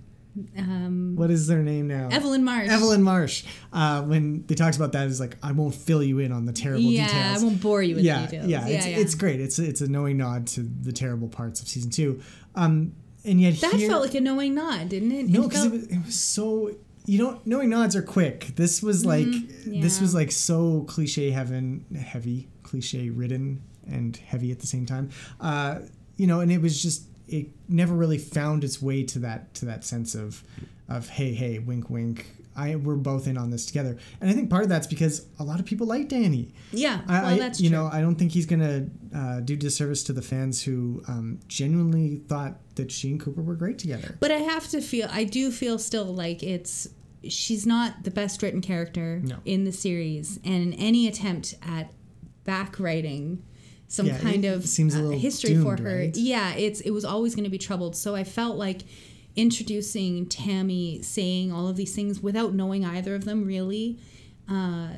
Um, 0.58 1.16
What 1.16 1.32
is 1.32 1.48
their 1.48 1.64
name 1.64 1.88
now? 1.88 2.10
Evelyn 2.12 2.44
Marsh. 2.44 2.68
Evelyn 2.70 3.02
Marsh. 3.04 3.44
Uh, 3.74 4.02
when 4.04 4.46
they 4.48 4.56
talks 4.56 4.76
about 4.78 4.92
that, 4.94 5.08
is 5.08 5.20
like 5.20 5.38
I 5.44 5.52
won't 5.52 5.74
fill 5.76 6.04
you 6.04 6.20
in 6.20 6.32
on 6.32 6.46
the 6.46 6.54
terrible 6.54 6.82
details. 6.82 6.98
Yeah, 6.98 7.08
details. 7.24 7.42
I 7.42 7.46
won't 7.46 7.62
bore 7.62 7.82
you 7.84 7.96
with 7.96 8.04
yeah, 8.04 8.26
details. 8.26 8.48
Yeah, 8.48 8.68
it's, 8.68 8.86
it's 8.86 9.16
great. 9.16 9.40
It's 9.40 9.58
it's 9.60 9.82
a 9.82 9.88
knowing 9.88 10.18
nod 10.18 10.48
to 10.48 10.62
the 10.62 10.92
terrible 10.92 11.28
parts 11.28 11.62
of 11.62 11.68
season 11.68 11.90
two. 11.92 12.22
Um, 12.56 12.94
and 13.26 13.42
yet 13.42 13.56
That 13.62 13.74
here, 13.74 13.90
felt 13.90 14.04
like 14.04 14.16
a 14.16 14.22
knowing 14.22 14.56
nod, 14.56 14.90
didn't 14.90 15.12
it? 15.12 15.28
no, 15.28 15.42
It 15.44 15.50
because 15.50 15.64
felt- 15.64 15.74
it 15.74 15.80
was, 15.80 15.88
it 15.92 16.06
was 16.06 16.16
so 16.16 16.72
you 17.06 17.18
don't 17.18 17.46
knowing 17.48 17.70
nods 17.70 17.96
are 17.96 18.02
quick. 18.02 18.52
This 18.56 18.84
was 18.84 19.06
like 19.06 19.26
this 19.26 19.34
Mm-hmm. 19.66 19.74
yeah. 19.74 20.02
was 20.02 20.14
like 20.14 20.32
so 20.32 20.84
cliche 20.88 21.32
heaven 21.32 21.86
heavy, 22.00 22.48
cliche 22.64 23.10
ridden 23.10 23.62
and 23.90 24.18
heavy 24.18 24.52
at 24.52 24.60
the 24.60 24.68
same 24.68 24.86
time. 24.86 25.10
Uh, 25.40 25.80
you 26.18 26.28
know, 26.28 26.42
and 26.42 26.52
it 26.52 26.62
was 26.62 26.82
just 26.82 27.04
it 27.28 27.48
never 27.68 27.94
really 27.94 28.18
found 28.18 28.64
its 28.64 28.82
way 28.82 29.04
to 29.04 29.20
that 29.20 29.54
to 29.56 29.66
that 29.66 29.84
sense 29.84 30.16
of 30.16 30.44
of 30.90 31.10
hey 31.10 31.34
hey 31.34 31.60
wink 31.60 31.90
wink. 31.90 32.34
I 32.56 32.76
we're 32.76 32.96
both 32.96 33.28
in 33.28 33.38
on 33.38 33.52
this 33.52 33.68
together. 33.68 33.98
And 34.20 34.30
I 34.32 34.34
think 34.34 34.50
part 34.50 34.64
of 34.64 34.70
that's 34.70 34.88
because 34.88 35.28
a 35.38 35.44
lot 35.44 35.60
of 35.60 35.66
people 35.68 35.86
like 35.86 36.08
Danny. 36.10 36.54
Yeah, 36.72 37.02
I, 37.08 37.22
well, 37.22 37.44
I- 37.44 37.46
you 37.48 37.52
true. 37.54 37.70
know 37.70 37.88
I 37.92 38.02
don't 38.02 38.16
think 38.16 38.32
he's 38.32 38.48
gonna 38.48 38.88
uh, 39.16 39.42
do 39.42 39.56
disservice 39.56 40.04
to 40.06 40.14
the 40.14 40.24
fans 40.24 40.64
who 40.64 41.04
um, 41.08 41.40
genuinely 41.48 42.16
thought 42.28 42.56
that 42.76 42.92
she 42.92 43.12
and 43.12 43.20
Cooper 43.20 43.42
were 43.44 43.54
great 43.56 43.78
together. 43.78 44.18
But 44.20 44.32
I 44.32 44.38
have 44.38 44.68
to 44.70 44.82
feel, 44.82 45.08
I 45.12 45.24
do 45.24 45.52
feel 45.52 45.78
still 45.80 46.06
like 46.06 46.42
it's, 46.44 46.88
she's 47.28 47.66
not 47.68 48.04
the 48.04 48.12
best 48.12 48.42
written 48.42 48.62
character 48.62 49.20
No. 49.24 49.38
in 49.46 49.64
the 49.64 49.72
series. 49.72 50.40
And 50.44 50.74
any 50.80 51.08
attempt 51.08 51.56
at 51.64 51.92
back 52.44 52.80
writing 52.80 53.44
some 53.88 54.08
Yeah, 54.08 54.18
kind 54.20 54.46
of 54.46 54.64
uh, 54.64 55.10
history 55.12 55.56
for 55.56 55.78
her, 55.78 55.98
right? 56.00 56.18
yeah, 56.18 56.54
it's 56.56 56.82
it 56.82 56.92
was 56.92 57.06
always 57.06 57.36
going 57.36 57.46
to 57.46 57.50
be 57.50 57.58
troubled. 57.58 57.96
So 57.96 58.16
I 58.16 58.24
felt 58.24 58.58
like 58.58 58.82
introducing 59.36 60.26
Tammy 60.26 61.02
saying 61.02 61.52
all 61.52 61.68
of 61.68 61.76
these 61.78 61.94
things 61.96 62.22
without 62.22 62.54
knowing 62.54 62.84
either 62.86 63.16
of 63.16 63.26
them 63.26 63.46
really. 63.46 64.00
Uh, 64.50 64.90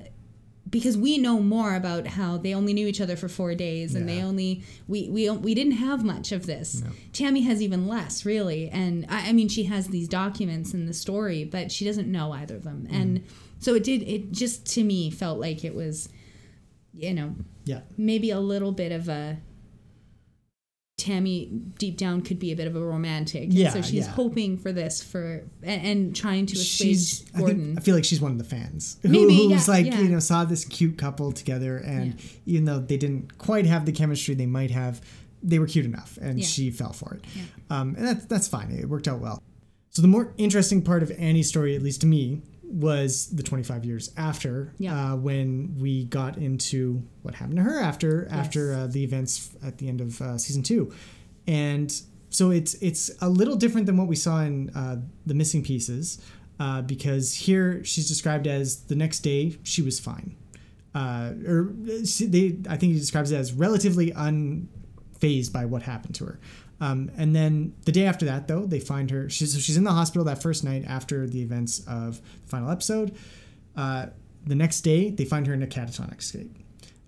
because 0.70 0.96
we 0.96 1.18
know 1.18 1.40
more 1.40 1.74
about 1.74 2.06
how 2.06 2.38
they 2.38 2.54
only 2.54 2.74
knew 2.74 2.86
each 2.86 3.02
other 3.02 3.16
for 3.16 3.28
four 3.28 3.56
days 3.56 3.96
and 3.96 4.08
they 4.08 4.22
only 4.22 4.62
we 4.88 5.10
we 5.10 5.28
we 5.32 5.56
didn't 5.56 5.74
have 5.74 6.04
much 6.04 6.32
of 6.32 6.46
this 6.46 6.84
tammy 7.12 7.42
has 7.42 7.60
even 7.60 7.88
less 7.88 8.24
really 8.24 8.70
and 8.70 9.04
I, 9.10 9.30
I 9.30 9.32
mean 9.32 9.48
she 9.48 9.64
has 9.64 9.88
these 9.88 10.08
documents 10.08 10.72
and 10.76 10.88
the 10.88 10.94
story 10.94 11.44
but 11.44 11.72
she 11.72 11.86
doesn't 11.86 12.08
know 12.12 12.34
either 12.34 12.56
of 12.56 12.66
them 12.66 12.88
and 12.92 13.24
so 13.58 13.74
it 13.74 13.84
did 13.84 14.04
it 14.04 14.32
just 14.32 14.68
to 14.76 14.84
me 14.84 15.10
felt 15.10 15.40
like 15.40 15.66
it 15.66 15.74
was 15.74 16.10
you 16.94 17.14
know 17.14 17.36
Yeah. 17.66 17.82
maybe 17.98 18.30
a 18.32 18.40
little 18.40 18.72
bit 18.72 18.92
of 18.92 19.08
a 19.10 19.40
Tammy 20.98 21.46
deep 21.78 21.96
down 21.96 22.22
could 22.22 22.40
be 22.40 22.52
a 22.52 22.56
bit 22.58 22.68
of 22.68 22.76
a 22.76 22.82
romantic. 22.82 23.44
And 23.46 23.54
Yeah, 23.54 23.70
so 23.70 23.82
she's 23.82 24.06
yeah. 24.06 24.12
hoping 24.12 24.58
for 24.58 24.74
this 24.74 25.02
for 25.02 25.46
and, 25.64 25.86
and 25.88 26.16
trying 26.16 26.46
to 26.48 26.56
she's 26.58 27.26
I, 27.34 27.40
Gordon. 27.40 27.66
think, 27.68 27.80
I 27.80 27.82
feel 27.82 27.96
like 27.96 28.04
she's 28.04 28.20
one 28.20 28.34
of 28.34 28.38
the 28.38 28.44
fans 28.44 28.98
who, 29.02 29.08
Maybe, 29.08 29.48
who's 29.48 29.66
yeah, 29.68 29.74
like 29.74 29.86
yeah. 29.86 30.02
you 30.02 30.10
know 30.10 30.20
saw 30.20 30.44
this 30.44 30.66
cute 30.66 30.98
couple 30.98 31.32
together 31.32 31.78
and 31.78 32.20
even 32.46 32.66
though 32.66 32.80
they 32.80 32.98
didn't 32.98 33.38
quite 33.38 33.66
have 33.66 33.86
the 33.86 33.94
chemistry 33.94 34.36
they 34.36 34.46
might 34.46 34.72
have 34.72 35.00
they 35.42 35.58
were 35.58 35.68
cute 35.68 35.86
enough 35.86 36.18
and 36.22 36.44
she 36.44 36.70
fell 36.70 36.92
for 36.92 37.14
it 37.14 37.24
um, 37.70 37.96
and 37.98 38.06
that's 38.06 38.26
that's 38.26 38.48
fine 38.50 38.70
it 38.70 38.90
worked 38.90 39.08
out 39.08 39.22
well 39.22 39.42
so 39.92 40.02
the 40.02 40.08
more 40.10 40.34
interesting 40.38 40.82
part 40.82 41.02
of 41.02 41.12
Annie's 41.18 41.48
story 41.48 41.78
at 41.78 41.82
least 41.82 42.02
to 42.02 42.08
me 42.08 42.42
was 42.70 43.28
the 43.36 43.42
25 43.44 43.84
years 43.86 44.12
after 44.16 44.74
Yeah. 44.78 45.14
uh, 45.14 45.16
when 45.16 45.76
we 45.80 46.06
got 46.06 46.38
into 46.38 47.02
what 47.24 47.36
happened 47.36 47.58
to 47.58 47.64
her 47.64 47.80
after 47.80 48.28
after 48.32 48.74
uh, 48.74 48.88
the 48.88 49.04
events 49.04 49.50
at 49.64 49.78
the 49.80 49.88
end 49.90 50.02
of 50.02 50.22
uh, 50.22 50.38
season 50.38 50.62
two 50.64 50.94
and 51.48 51.92
so 52.30 52.52
it's 52.52 52.76
it's 52.76 53.10
a 53.22 53.30
little 53.30 53.56
different 53.56 53.86
than 53.88 53.98
what 53.98 54.08
we 54.08 54.16
saw 54.16 54.42
in 54.42 54.70
uh, 54.76 54.98
the 55.26 55.34
missing 55.34 55.64
pieces 55.64 56.22
uh, 56.60 56.82
because 56.84 57.34
here 57.34 57.84
she's 57.84 58.08
described 58.08 58.46
as 58.46 58.82
the 58.84 58.96
next 58.96 59.20
day 59.22 59.58
she 59.64 59.82
was 59.82 60.00
fine 60.00 60.36
uh, 60.94 61.32
or 61.48 61.74
she, 62.06 62.26
they 62.26 62.58
I 62.70 62.78
think 62.78 62.94
he 62.94 63.00
describes 63.00 63.32
it 63.32 63.38
as 63.38 63.52
relatively 63.54 64.12
unfazed 64.12 65.52
by 65.52 65.66
what 65.66 65.84
happened 65.84 66.16
to 66.16 66.26
her. 66.26 66.40
Um, 66.82 67.12
and 67.18 67.36
then 67.36 67.74
the 67.86 67.92
day 67.92 68.06
after 68.06 68.26
that, 68.26 68.48
though, 68.48 68.66
they 68.66 68.80
find 68.80 69.12
her. 69.12 69.30
She's 69.30 69.54
so 69.54 69.60
she's 69.60 69.78
in 69.78 69.84
the 69.84 69.92
hospital 69.92 70.24
that 70.26 70.42
first 70.42 70.64
night 70.64 70.86
after 70.88 71.28
the 71.28 71.42
events 71.42 71.80
of 71.88 72.22
the 72.22 72.48
final 72.48 72.70
episode. 72.70 73.16
Uh, 73.76 74.08
the 74.46 74.56
next 74.56 74.82
day, 74.82 75.10
they 75.10 75.26
find 75.26 75.46
her 75.48 75.54
in 75.54 75.62
a 75.62 75.68
catatonic 75.68 76.22
state. 76.22 76.52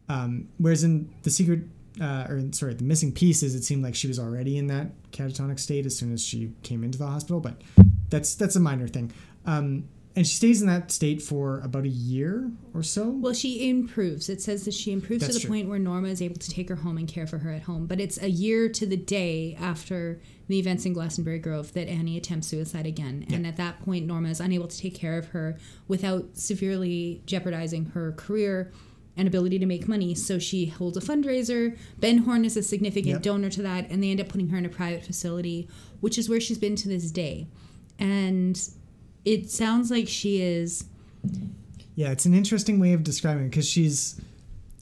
Um, 0.10 0.49
whereas 0.57 0.84
in 0.84 1.13
the 1.23 1.29
secret, 1.29 1.62
uh, 2.01 2.25
or 2.27 2.41
sorry, 2.51 2.73
the 2.73 2.84
missing 2.84 3.13
pieces, 3.13 3.55
it 3.55 3.63
seemed 3.63 3.84
like 3.84 3.95
she 3.95 4.07
was 4.07 4.19
already 4.19 4.57
in 4.57 4.67
that 4.67 4.88
catatonic 5.12 5.60
state 5.60 5.86
as 5.86 5.97
soon 5.97 6.12
as 6.12 6.23
she 6.23 6.51
came 6.63 6.84
into 6.84 6.97
the 6.97 7.07
hospital. 7.07 7.39
But 7.39 7.62
that's 8.10 8.36
that's 8.36 8.57
a 8.57 8.60
minor 8.60 8.88
thing. 8.88 9.13
Um, 9.45 9.88
and 10.15 10.28
she 10.28 10.36
stays 10.36 10.62
in 10.62 10.67
that 10.67 10.91
state 10.91 11.21
for 11.21 11.60
about 11.62 11.86
a 11.86 11.89
year 11.89 12.52
or 12.74 12.84
so. 12.84 13.10
Well, 13.10 13.34
she 13.34 13.69
improves. 13.69 14.28
It 14.30 14.41
says 14.41 14.65
that 14.65 14.74
she 14.74 14.91
improves 14.91 15.21
That's 15.21 15.36
to 15.36 15.39
the 15.39 15.45
true. 15.45 15.56
point 15.56 15.69
where 15.69 15.80
Norma 15.80 16.10
is 16.10 16.21
able 16.21 16.36
to 16.36 16.50
take 16.50 16.67
her 16.69 16.76
home 16.76 16.97
and 16.97 17.08
care 17.08 17.26
for 17.28 17.38
her 17.39 17.52
at 17.52 17.63
home. 17.63 17.86
But 17.88 18.00
it's 18.02 18.21
a 18.21 18.30
year 18.30 18.67
to 18.69 18.86
the 18.86 18.97
day 18.97 19.58
after 19.60 20.19
the 20.47 20.60
events 20.60 20.86
in 20.86 20.91
Glastonbury 20.93 21.39
Grove 21.39 21.71
that 21.74 21.88
Annie 21.88 22.17
attempts 22.17 22.47
suicide 22.47 22.86
again. 22.86 23.26
And 23.32 23.47
at 23.47 23.56
that 23.58 23.80
point, 23.86 24.06
Norma 24.06 24.30
is 24.30 24.41
unable 24.41 24.67
to 24.67 24.78
take 24.78 24.95
care 24.95 25.17
of 25.17 25.28
her 25.28 25.58
without 25.88 26.36
severely 26.36 27.21
jeopardizing 27.26 27.86
her 27.93 28.12
career 28.12 28.71
and 29.15 29.28
ability 29.30 29.60
to 29.60 29.65
make 29.65 29.88
money. 29.88 30.13
So 30.15 30.39
she 30.39 30.65
holds 30.65 30.97
a 30.97 31.02
fundraiser. 31.02 31.78
Ben 32.00 32.19
Horne 32.19 32.43
is 32.43 32.58
a 32.58 32.63
significant 32.63 33.13
Yep. 33.13 33.21
donor 33.21 33.50
to 33.52 33.62
that. 33.62 33.89
And 33.89 34.04
they 34.04 34.12
end 34.12 34.19
up 34.19 34.28
putting 34.28 34.50
her 34.50 34.58
in 34.58 34.65
a 34.65 34.69
private 34.69 35.06
facility, 35.06 35.69
which 36.02 36.17
is 36.17 36.28
where 36.28 36.39
she's 36.41 36.58
been 36.58 36.76
to 36.78 36.89
this 36.89 37.12
day. 37.12 37.47
And 38.00 38.62
it 39.25 39.49
sounds 39.49 39.91
like 39.91 40.07
she 40.07 40.41
is 40.41 40.86
Yeah, 41.95 42.12
it's 42.12 42.25
an 42.25 42.34
interesting 42.34 42.79
way 42.79 42.93
of 42.93 43.03
describing 43.03 43.45
it 43.45 43.49
because 43.49 43.69
she's 43.69 44.19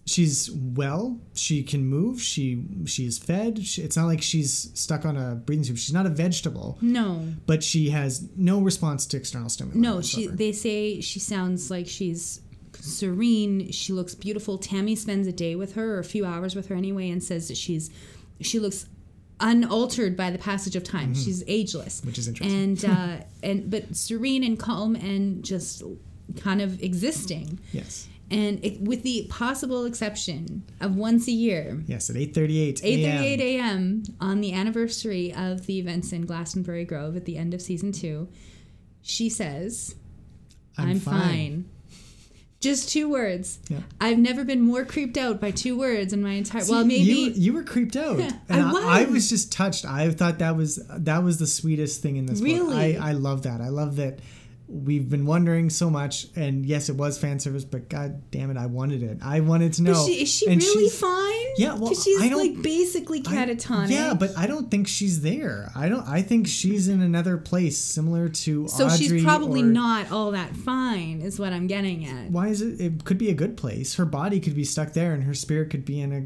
she's 0.05 0.49
well, 0.51 1.19
she 1.33 1.63
can 1.63 1.85
move, 1.85 2.21
she 2.21 2.63
she 2.85 3.05
is 3.05 3.17
fed. 3.17 3.63
She, 3.65 3.81
it's 3.81 3.95
not 3.95 4.05
like 4.05 4.21
she's 4.21 4.71
stuck 4.73 5.05
on 5.05 5.17
a 5.17 5.35
breathing 5.35 5.65
tube. 5.65 5.77
She's 5.77 5.93
not 5.93 6.05
a 6.05 6.09
vegetable, 6.09 6.77
no 6.81 7.25
but 7.45 7.63
she 7.63 7.89
has 7.89 8.27
no 8.35 8.59
response 8.59 9.05
to 9.07 9.17
external 9.17 9.49
stimuli. 9.49 9.77
No, 9.77 10.01
she. 10.01 10.27
They 10.27 10.51
say 10.51 11.01
she 11.01 11.19
sounds 11.19 11.69
like 11.69 11.87
she's 11.87 12.41
serene. 12.79 13.71
She 13.71 13.93
looks 13.93 14.15
beautiful. 14.15 14.57
Tammy 14.57 14.95
spends 14.95 15.27
a 15.27 15.31
day 15.31 15.55
with 15.55 15.73
her, 15.73 15.95
or 15.95 15.99
a 15.99 16.03
few 16.03 16.25
hours 16.25 16.55
with 16.55 16.67
her 16.67 16.75
anyway, 16.75 17.09
and 17.09 17.23
says 17.23 17.47
that 17.47 17.57
she's 17.57 17.89
she 18.41 18.59
looks 18.59 18.87
unaltered 19.39 20.15
by 20.17 20.29
the 20.31 20.37
passage 20.37 20.75
of 20.75 20.83
time. 20.83 21.13
She's 21.13 21.43
ageless, 21.47 21.99
Mm-hmm. 21.99 22.07
Which 22.07 22.17
is 22.17 22.27
interesting. 22.27 22.61
and 22.63 22.85
uh, 22.85 23.17
and 23.43 23.69
but 23.69 23.95
serene 23.95 24.43
and 24.43 24.59
calm 24.59 24.95
and 24.95 25.43
just 25.43 25.81
kind 26.37 26.61
of 26.61 26.81
existing. 26.83 27.59
yes, 27.71 28.07
And 28.29 28.63
it, 28.63 28.81
with 28.81 29.01
the 29.03 29.25
possible 29.29 29.85
exception 29.85 30.63
of 30.79 30.95
once 30.95 31.27
a 31.27 31.31
year, 31.31 31.81
yes, 31.87 32.09
at 32.09 32.15
eight 32.17 32.33
thirty 32.35 32.59
eight 32.59 32.81
8:38 32.81 33.39
a.m. 33.39 34.03
on 34.21 34.41
the 34.41 34.53
anniversary 34.53 35.33
of 35.33 35.65
the 35.65 35.79
events 35.79 36.11
in 36.13 36.25
Glastonbury 36.25 36.85
Grove 36.85 37.15
at 37.15 37.25
the 37.25 37.37
end 37.37 37.53
of 37.53 37.61
season 37.61 37.91
two, 37.91 38.27
she 39.01 39.29
says, 39.29 39.95
I'm 40.77 40.89
"I'm, 40.89 40.99
fine." 40.99 41.21
fine. 41.21 41.69
Just 42.59 42.89
two 42.89 43.07
words. 43.09 43.59
Yeah. 43.69 43.79
I've 44.01 44.17
never 44.19 44.43
been 44.43 44.59
more 44.61 44.83
creeped 44.83 45.15
out 45.17 45.39
by 45.39 45.51
two 45.51 45.77
words 45.77 46.11
in 46.11 46.21
my 46.21 46.31
entire. 46.33 46.63
well, 46.67 46.83
maybe 46.83 47.03
you, 47.03 47.29
you 47.31 47.53
were 47.53 47.63
creeped 47.63 47.95
out. 47.95 48.19
And 48.19 48.33
I 48.49 48.71
I, 48.71 48.99
I 48.99 49.03
was. 49.05 49.13
was 49.13 49.29
just 49.29 49.51
touched. 49.53 49.85
I 49.85 50.09
thought 50.11 50.39
that 50.39 50.57
was 50.57 50.75
that 50.89 51.23
was 51.23 51.39
the 51.39 51.47
sweetest 51.47 52.01
thing 52.01 52.17
in 52.17 52.25
this 52.25 52.41
book. 52.41 52.47
Really? 52.47 52.97
I, 52.97 53.09
I 53.09 53.11
love 53.13 53.43
that. 53.43 53.61
I 53.61 53.69
love 53.69 53.95
that 53.95 54.19
we've 54.71 55.09
been 55.09 55.25
wondering 55.25 55.67
so 55.69 55.89
much 55.89 56.27
and 56.35 56.63
yes 56.65 56.89
it 56.89 56.95
was 56.95 57.17
fan 57.17 57.39
service 57.39 57.65
but 57.65 57.89
god 57.89 58.29
damn 58.29 58.51
it 58.51 58.57
I 58.57 58.67
wanted 58.67 59.01
it. 59.01 59.17
I 59.23 59.39
wanted 59.39 59.73
to 59.73 59.81
know. 59.83 59.91
Is 59.91 60.05
she, 60.05 60.21
is 60.21 60.29
she 60.37 60.47
And 60.47 60.61
really 60.61 60.89
fine? 60.89 61.53
Yeah, 61.57 61.73
well, 61.73 61.93
she's 61.95 62.21
I 62.21 62.29
don't- 62.29 62.37
like 62.39 62.61
basically 62.61 63.19
I- 63.25 63.35
catatonic. 63.47 63.89
yeah, 63.89 64.13
but 64.13 64.37
I 64.37 64.45
don't 64.45 64.69
think 64.69 64.87
she's 64.87 65.21
there. 65.21 65.71
I 65.75 65.89
don't 65.89 66.07
I 66.07 66.21
think 66.21 66.47
she's 66.47 66.87
in 66.87 67.01
another 67.01 67.37
place 67.37 67.77
similar 67.79 68.29
to 68.29 68.67
so 68.67 68.85
Audrey 68.85 68.97
she's 68.97 69.23
probably 69.23 69.61
or- 69.63 69.65
not 69.65 70.11
all 70.11 70.31
that 70.31 70.55
fine, 70.55 71.21
is 71.21 71.39
what 71.39 71.51
I'm 71.51 71.65
getting 71.67 72.05
at. 72.05 72.29
why 72.29 72.49
is 72.49 72.61
it 72.61 72.79
it 72.79 73.03
could 73.05 73.17
be 73.17 73.29
a 73.29 73.33
good 73.33 73.57
place 73.57 73.95
her 73.95 74.05
body 74.05 74.39
could 74.39 74.55
be 74.55 74.63
stuck 74.63 74.93
there 74.93 75.13
and 75.13 75.23
her 75.23 75.33
spirit 75.33 75.69
could 75.71 75.85
be 75.85 75.99
in 75.99 76.11
a 76.13 76.21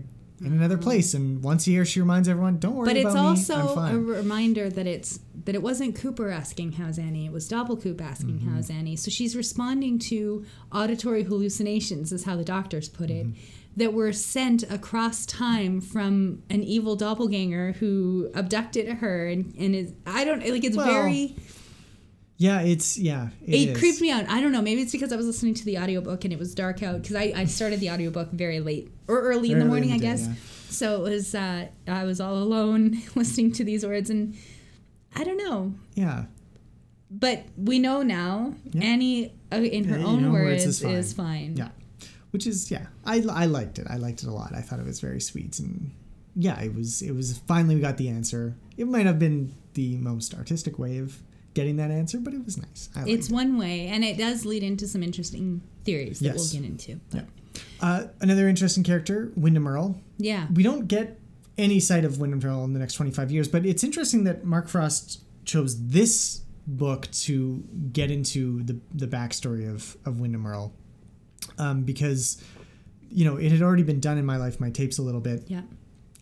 in 0.45 0.51
another 0.53 0.77
place 0.77 1.13
and 1.13 1.43
once 1.43 1.67
a 1.67 1.71
year 1.71 1.85
she 1.85 1.99
reminds 1.99 2.27
everyone 2.27 2.57
don't 2.59 2.75
worry 2.75 2.87
But 2.87 2.97
it's 2.97 3.05
about 3.05 3.13
me 3.13 3.19
I'm 3.19 3.25
also 3.27 3.79
a 3.79 3.97
reminder 3.97 4.69
that 4.69 4.87
it's 4.87 5.19
that 5.45 5.55
it 5.55 5.61
wasn't 5.61 5.95
Cooper 5.95 6.29
asking 6.29 6.73
how's 6.73 6.97
Annie, 6.97 7.25
it 7.25 7.31
was 7.31 7.47
Doppelkoop 7.49 7.99
asking 8.01 8.39
Mm-hmm. 8.39 8.55
how's 8.55 8.69
Annie. 8.69 8.95
So 8.95 9.09
she's 9.11 9.35
responding 9.35 9.99
to 9.99 10.45
auditory 10.71 11.23
hallucinations, 11.23 12.11
is 12.11 12.23
how 12.25 12.35
the 12.35 12.43
doctors 12.45 12.87
put 12.89 13.09
it, 13.09 13.25
Mm-hmm. 13.27 13.39
that 13.77 13.93
were 13.93 14.13
sent 14.13 14.63
across 14.71 15.25
time 15.25 15.81
from 15.81 16.43
an 16.49 16.63
evil 16.63 16.95
doppelganger 16.95 17.73
who 17.79 18.29
abducted 18.35 18.87
her 18.97 19.27
and, 19.27 19.53
and 19.59 19.75
is 19.75 19.93
I 20.05 20.23
don't 20.25 20.47
like 20.47 20.63
it's 20.63 20.77
Well, 20.77 20.85
very 20.85 21.35
yeah 22.47 22.59
it's 22.73 22.89
yeah 23.09 23.29
it, 23.45 23.53
is. 23.55 23.65
It 23.69 23.77
creeped 23.79 24.01
me 24.05 24.09
out. 24.15 24.23
I 24.35 24.37
don't 24.41 24.51
know. 24.55 24.61
Maybe 24.69 24.81
it's 24.81 24.91
because 24.97 25.11
I 25.13 25.17
was 25.21 25.25
listening 25.31 25.53
to 25.61 25.65
the 25.69 25.77
audiobook 25.83 26.23
and 26.25 26.31
it 26.35 26.39
was 26.39 26.53
dark 26.63 26.83
out 26.87 27.01
because 27.01 27.15
I, 27.15 27.25
I 27.41 27.45
started 27.45 27.79
the 27.79 27.89
audiobook 27.93 28.29
very 28.31 28.59
late 28.59 28.85
or 29.07 29.17
early 29.31 29.51
in 29.53 29.59
the 29.59 29.65
morning, 29.73 29.89
in 29.89 29.95
I 29.95 29.97
the 29.99 30.03
day, 30.05 30.11
guess. 30.11 30.27
yeah. 30.27 30.33
So 30.69 30.85
it 31.05 31.09
was 31.11 31.35
uh, 31.35 31.67
I 31.87 32.03
was 32.03 32.19
all 32.19 32.37
alone 32.47 32.81
listening 33.15 33.51
to 33.53 33.63
these 33.63 33.85
words 33.85 34.09
and 34.09 34.35
I 35.15 35.23
don't 35.23 35.37
know. 35.45 35.73
yeah 35.95 36.25
But 37.11 37.45
we 37.55 37.75
know 37.79 38.01
now 38.01 38.55
Yeah. 38.71 38.83
Annie, 38.91 39.33
uh, 39.51 39.57
in 39.57 39.83
her 39.85 39.99
own 39.99 40.31
words, 40.31 40.65
words, 40.65 40.65
is 40.65 40.83
is 40.83 41.13
fine. 41.13 41.55
fine. 41.55 41.57
yeah 41.57 41.69
which 42.31 42.47
is 42.47 42.71
yeah 42.71 42.87
I, 43.05 43.15
I 43.43 43.45
liked 43.45 43.77
it 43.81 43.85
I 43.95 43.97
liked 43.97 44.23
it 44.23 44.27
a 44.27 44.33
lot 44.41 44.51
I 44.55 44.61
thought 44.65 44.79
it 44.79 44.85
was 44.93 44.99
very 44.99 45.21
sweet 45.21 45.59
and 45.59 45.91
yeah 46.35 46.59
it 46.67 46.73
was 46.73 47.01
it 47.03 47.13
was 47.19 47.37
finally 47.51 47.75
we 47.75 47.81
got 47.89 47.97
the 47.97 48.09
answer 48.09 48.55
it 48.75 48.87
might 48.87 49.05
have 49.05 49.19
been 49.19 49.53
the 49.75 49.97
most 49.97 50.33
artistic 50.33 50.79
way 50.79 50.97
of 50.97 51.21
getting 51.53 51.75
that 51.77 51.91
answer 51.91 52.19
but 52.19 52.33
it 52.33 52.43
was 52.43 52.57
nice 52.57 52.89
I 52.95 53.03
It's 53.07 53.29
it. 53.29 53.33
one 53.33 53.57
way, 53.57 53.87
and 53.87 54.03
it 54.03 54.17
does 54.17 54.45
lead 54.45 54.63
into 54.63 54.87
some 54.87 55.03
interesting 55.03 55.61
theories 55.85 56.19
that 56.19 56.25
Yes. 56.35 56.53
we'll 56.53 56.61
get 56.61 56.69
into. 56.69 56.99
But 57.11 57.25
uh, 57.81 58.07
another 58.21 58.47
interesting 58.47 58.83
character 58.83 59.31
Windom 59.35 59.67
Earle 59.67 59.99
yeah. 60.17 60.47
we 60.53 60.63
don't 60.63 60.87
get 60.87 61.19
any 61.57 61.79
sight 61.79 62.03
of 62.05 62.19
Windom 62.19 62.41
Earle 62.43 62.63
in 62.65 62.73
the 62.73 62.79
next 62.79 62.95
25 62.95 63.31
years, 63.31 63.47
but 63.47 63.65
it's 63.65 63.83
interesting 63.83 64.23
that 64.23 64.43
Mark 64.43 64.67
Frost 64.67 65.21
chose 65.45 65.87
this 65.87 66.41
book 66.65 67.11
to 67.11 67.61
get 67.91 68.09
into 68.09 68.63
the 68.63 68.79
the 68.93 69.05
backstory 69.07 69.69
of 69.69 69.97
of 70.05 70.19
Windom 70.19 70.47
Earle, 70.47 70.73
um, 71.59 71.83
because 71.83 72.41
you 73.11 73.25
know 73.25 73.35
it 73.37 73.51
had 73.51 73.61
already 73.61 73.83
been 73.83 73.99
done 73.99 74.17
in 74.17 74.25
my 74.25 74.37
life, 74.37 74.59
my 74.59 74.69
tapes 74.69 74.97
a 74.97 75.01
little 75.03 75.21
bit. 75.21 75.43
Yeah. 75.47 75.61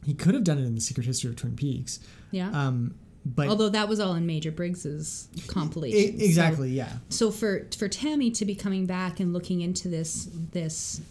He 0.04 0.14
could 0.16 0.34
have 0.34 0.44
done 0.44 0.58
it 0.58 0.64
in 0.66 0.74
the 0.76 0.82
Secret 0.82 1.06
History 1.06 1.30
of 1.30 1.36
Twin 1.36 1.56
Peaks, 1.56 2.00
Yeah. 2.32 2.50
um, 2.52 2.96
but 3.24 3.48
Although 3.48 3.70
that 3.70 3.88
was 3.88 4.00
all 4.00 4.16
in 4.16 4.26
Major 4.26 4.52
Briggs's 4.52 5.28
compilation. 5.48 6.20
Exactly, 6.20 6.72
yeah, 6.72 6.90
So, 7.10 7.30
so 7.30 7.32
for 7.32 7.68
for 7.78 7.88
Tammy 7.88 8.32
to 8.32 8.46
be 8.46 8.56
coming 8.56 8.86
back 8.86 9.20
and 9.20 9.32
looking 9.34 9.62
into 9.62 9.88
this 9.90 10.28
this 10.52 11.02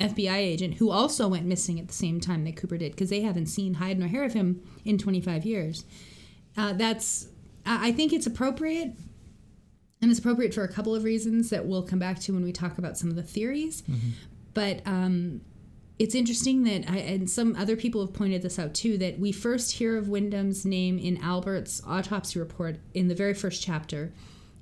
FBI 0.00 0.36
agent 0.36 0.74
who 0.74 0.90
also 0.90 1.28
went 1.28 1.46
missing 1.46 1.78
at 1.78 1.88
the 1.88 1.94
same 1.94 2.20
time 2.20 2.44
that 2.44 2.56
Cooper 2.56 2.78
did 2.78 2.92
because 2.92 3.10
they 3.10 3.20
haven't 3.20 3.46
seen 3.46 3.74
hide 3.74 3.98
nor 3.98 4.08
hair 4.08 4.24
of 4.24 4.32
him 4.32 4.62
in 4.84 4.96
25 4.96 5.44
years. 5.44 5.84
Uh, 6.56 6.72
that's 6.72 7.26
I 7.66 7.92
think 7.92 8.12
it's 8.12 8.26
appropriate. 8.26 8.92
And 10.02 10.10
it's 10.10 10.18
appropriate 10.18 10.54
for 10.54 10.64
a 10.64 10.68
couple 10.68 10.94
of 10.94 11.04
reasons 11.04 11.50
that 11.50 11.66
we'll 11.66 11.82
come 11.82 11.98
back 11.98 12.18
to 12.20 12.32
when 12.32 12.42
we 12.42 12.52
talk 12.52 12.78
about 12.78 12.96
some 12.96 13.10
of 13.10 13.16
the 13.16 13.22
theories. 13.22 13.82
But 14.54 14.80
um, 14.86 15.42
it's 16.00 16.14
interesting 16.14 16.64
that, 16.64 16.90
I, 16.90 16.96
and 16.96 17.28
some 17.30 17.54
other 17.56 17.76
people 17.76 18.00
have 18.04 18.14
pointed 18.14 18.40
this 18.42 18.58
out 18.58 18.72
too, 18.74 18.96
that 18.98 19.18
we 19.20 19.32
first 19.32 19.72
hear 19.72 19.96
of 19.98 20.08
Windom's 20.08 20.64
name 20.64 20.98
in 20.98 21.22
Albert's 21.22 21.82
autopsy 21.86 22.38
report 22.38 22.78
in 22.94 23.08
the 23.08 23.14
very 23.14 23.34
first 23.34 23.62
chapter, 23.62 24.12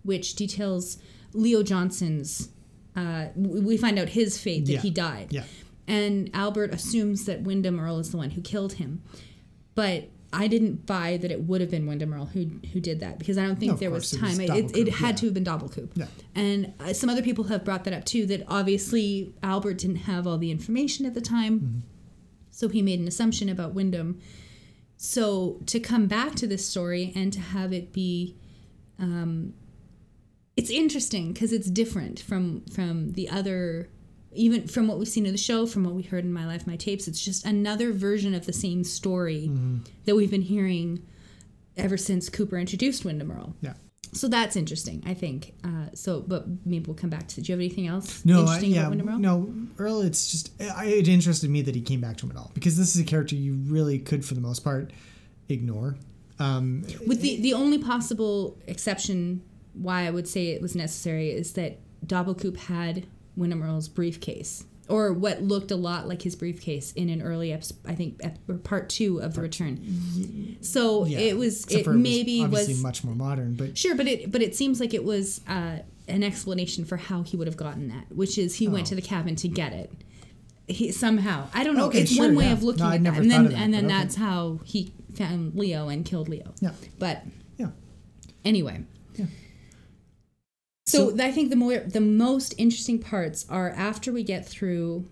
which 0.02 0.34
details 0.34 0.98
Leo 1.32 1.62
Johnson's. 1.62 2.48
Uh, 2.96 3.26
we 3.36 3.76
find 3.76 3.98
out 4.00 4.08
his 4.10 4.36
fate 4.36 4.66
that 4.66 4.72
Yeah. 4.72 4.80
he 4.80 4.90
died. 4.90 5.28
yeah. 5.32 5.44
And 5.86 6.28
Albert 6.34 6.74
assumes 6.74 7.24
that 7.26 7.42
Windom 7.42 7.78
Earle 7.80 8.00
is 8.00 8.10
the 8.10 8.16
one 8.16 8.30
who 8.30 8.40
killed 8.42 8.74
him. 8.74 9.02
But 9.76 10.10
I 10.32 10.46
didn't 10.46 10.84
buy 10.84 11.16
that 11.16 11.30
it 11.30 11.44
would 11.44 11.60
have 11.60 11.70
been 11.70 11.86
Windom 11.86 12.12
Earle 12.12 12.26
who 12.26 12.50
who 12.72 12.80
did 12.80 13.00
that 13.00 13.18
because 13.18 13.38
I 13.38 13.46
don't 13.46 13.58
think 13.58 13.72
No, 13.72 13.78
there 13.78 13.90
was 13.90 14.12
it 14.12 14.20
was 14.20 14.36
time. 14.36 14.40
It, 14.40 14.50
it, 14.50 14.88
it 14.88 14.94
had 14.94 15.10
yeah. 15.10 15.16
to 15.16 15.26
have 15.26 15.34
been 15.34 15.44
double 15.44 15.68
coup. 15.68 15.88
Yeah. 15.94 16.06
And 16.34 16.74
uh, 16.80 16.92
some 16.92 17.08
other 17.08 17.22
people 17.22 17.44
have 17.44 17.64
brought 17.64 17.84
that 17.84 17.94
up 17.94 18.04
too 18.04 18.26
that 18.26 18.44
obviously 18.46 19.32
Albert 19.42 19.78
didn't 19.78 19.96
have 19.96 20.26
all 20.26 20.38
the 20.38 20.50
information 20.50 21.06
at 21.06 21.14
the 21.14 21.20
time. 21.20 21.60
Mm-hmm. 21.60 21.78
So 22.50 22.68
he 22.68 22.82
made 22.82 23.00
an 23.00 23.08
assumption 23.08 23.48
about 23.48 23.72
Windom. 23.72 24.20
So 24.96 25.60
to 25.66 25.80
come 25.80 26.06
back 26.06 26.34
to 26.36 26.46
this 26.46 26.66
story 26.66 27.12
and 27.14 27.32
to 27.32 27.40
have 27.40 27.72
it 27.72 27.92
be 27.92 28.36
um, 28.98 29.54
it's 30.56 30.70
interesting 30.70 31.32
because 31.32 31.52
it's 31.52 31.70
different 31.70 32.20
from 32.20 32.62
from 32.66 33.12
the 33.12 33.28
other 33.28 33.88
even 34.32 34.66
from 34.68 34.86
what 34.88 34.98
we've 34.98 35.08
seen 35.08 35.26
in 35.26 35.32
the 35.32 35.38
show 35.38 35.66
from 35.66 35.84
what 35.84 35.94
we 35.94 36.02
heard 36.02 36.24
in 36.24 36.32
my 36.32 36.46
life 36.46 36.66
my 36.66 36.76
tapes 36.76 37.08
it's 37.08 37.20
just 37.24 37.44
another 37.46 37.92
version 37.92 38.34
of 38.34 38.46
the 38.46 38.52
same 38.52 38.84
story 38.84 39.50
that 40.04 40.14
we've 40.14 40.30
been 40.30 40.42
hearing 40.42 41.02
ever 41.76 41.96
since 41.96 42.28
cooper 42.28 42.56
introduced 42.58 43.04
windom 43.04 43.30
earle 43.30 43.54
Yeah. 43.60 43.74
so 44.12 44.28
that's 44.28 44.54
interesting 44.56 45.02
i 45.06 45.14
think 45.14 45.54
uh, 45.64 45.86
so 45.94 46.20
but 46.20 46.46
maybe 46.66 46.84
we'll 46.86 46.94
come 46.96 47.10
back 47.10 47.26
to 47.28 47.40
do 47.40 47.50
you 47.50 47.54
have 47.54 47.60
anything 47.60 47.86
else 47.86 48.24
No, 48.24 48.38
I, 48.38 48.40
interesting 48.40 48.70
yeah, 48.72 48.80
about 48.80 48.90
windom 48.90 49.08
earle 49.08 49.18
no, 49.18 49.54
Earle. 49.78 50.00
It's 50.02 50.30
just 50.30 50.50
I, 50.76 50.86
it 50.86 51.08
interested 51.08 51.48
me 51.50 51.62
that 51.62 51.74
he 51.74 51.80
came 51.80 52.00
back 52.00 52.16
to 52.18 52.26
him 52.26 52.32
at 52.32 52.36
all 52.36 52.50
because 52.54 52.76
this 52.76 52.94
is 52.96 53.00
a 53.00 53.04
character 53.04 53.34
you 53.36 53.54
really 53.54 53.98
could, 54.00 54.24
for 54.24 54.34
the 54.34 54.40
most 54.40 54.64
part, 54.64 54.92
ignore. 55.48 55.96
Um, 56.40 56.84
with 57.06 57.20
the 57.20 57.40
the 57.40 57.54
only 57.54 57.78
possible 57.78 58.58
exception 58.66 59.42
why 59.74 60.06
i 60.06 60.10
would 60.10 60.26
say 60.28 60.48
it 60.48 60.60
was 60.62 60.74
necessary 60.74 61.30
is 61.30 61.52
that 61.52 61.78
doppelkoop 62.06 62.56
had 62.56 63.06
windom 63.38 63.62
earle's 63.62 63.88
briefcase 63.88 64.64
or 64.88 65.12
what 65.12 65.42
looked 65.42 65.70
a 65.70 65.76
lot 65.76 66.08
like 66.08 66.22
his 66.22 66.34
briefcase 66.34 66.92
in 66.92 67.10
an 67.10 67.20
early 67.20 67.52
episode, 67.52 67.76
I 67.86 67.94
think, 67.94 68.20
ep- 68.24 68.38
or 68.48 68.54
part 68.56 68.88
two 68.88 69.20
of 69.20 69.34
the 69.34 69.42
return. 69.42 70.56
So 70.62 71.04
yeah, 71.04 71.18
it 71.18 71.36
was, 71.36 71.64
except 71.64 71.86
it 71.86 71.90
maybe 71.90 72.42
obviously 72.42 72.72
was 72.74 72.82
much 72.82 73.04
more 73.04 73.14
modern, 73.14 73.54
but 73.54 73.76
Sure, 73.76 73.94
but 73.94 74.06
it 74.08 74.30
but 74.32 74.40
it 74.42 74.56
seems 74.56 74.80
like 74.80 74.94
it 74.94 75.04
was 75.04 75.40
uh, 75.46 75.80
an 76.08 76.22
explanation 76.22 76.84
for 76.86 76.96
how 76.96 77.22
he 77.22 77.36
would 77.36 77.46
have 77.46 77.56
gotten 77.56 77.88
that, 77.88 78.06
which 78.10 78.38
is 78.38 78.56
he 78.56 78.66
went 78.68 78.86
Oh. 78.86 78.90
to 78.90 78.94
the 78.94 79.02
cabin 79.02 79.36
to 79.36 79.48
get 79.48 79.72
it. 79.74 79.92
He, 80.66 80.90
somehow, 80.92 81.48
I 81.54 81.64
don't 81.64 81.76
know. 81.76 81.86
Okay, 81.86 82.00
it's 82.02 82.12
sure, 82.12 82.26
one 82.26 82.36
way 82.36 82.44
yeah. 82.46 82.52
of 82.52 82.62
looking 82.62 82.82
No, 82.84 82.90
at 82.90 83.02
that, 83.04 83.16
and 83.18 83.30
then 83.30 83.44
that, 83.44 83.52
and 83.54 83.72
then 83.74 83.86
that's 83.86 84.16
how 84.16 84.60
he 84.64 84.92
found 85.14 85.54
Leo 85.54 85.88
and 85.88 86.04
killed 86.04 86.28
Leo. 86.28 86.52
yeah, 86.60 86.72
But 86.98 87.22
yeah. 87.58 87.68
anyway. 88.44 88.84
So, 90.88 91.10
So- 91.16 91.24
I 91.24 91.30
think 91.32 91.50
the 91.50 91.56
more 91.56 91.78
the 91.78 92.00
most 92.00 92.54
interesting 92.58 92.98
parts 92.98 93.44
are 93.48 93.70
after 93.70 94.12
we 94.12 94.22
get 94.22 94.46
through 94.48 95.04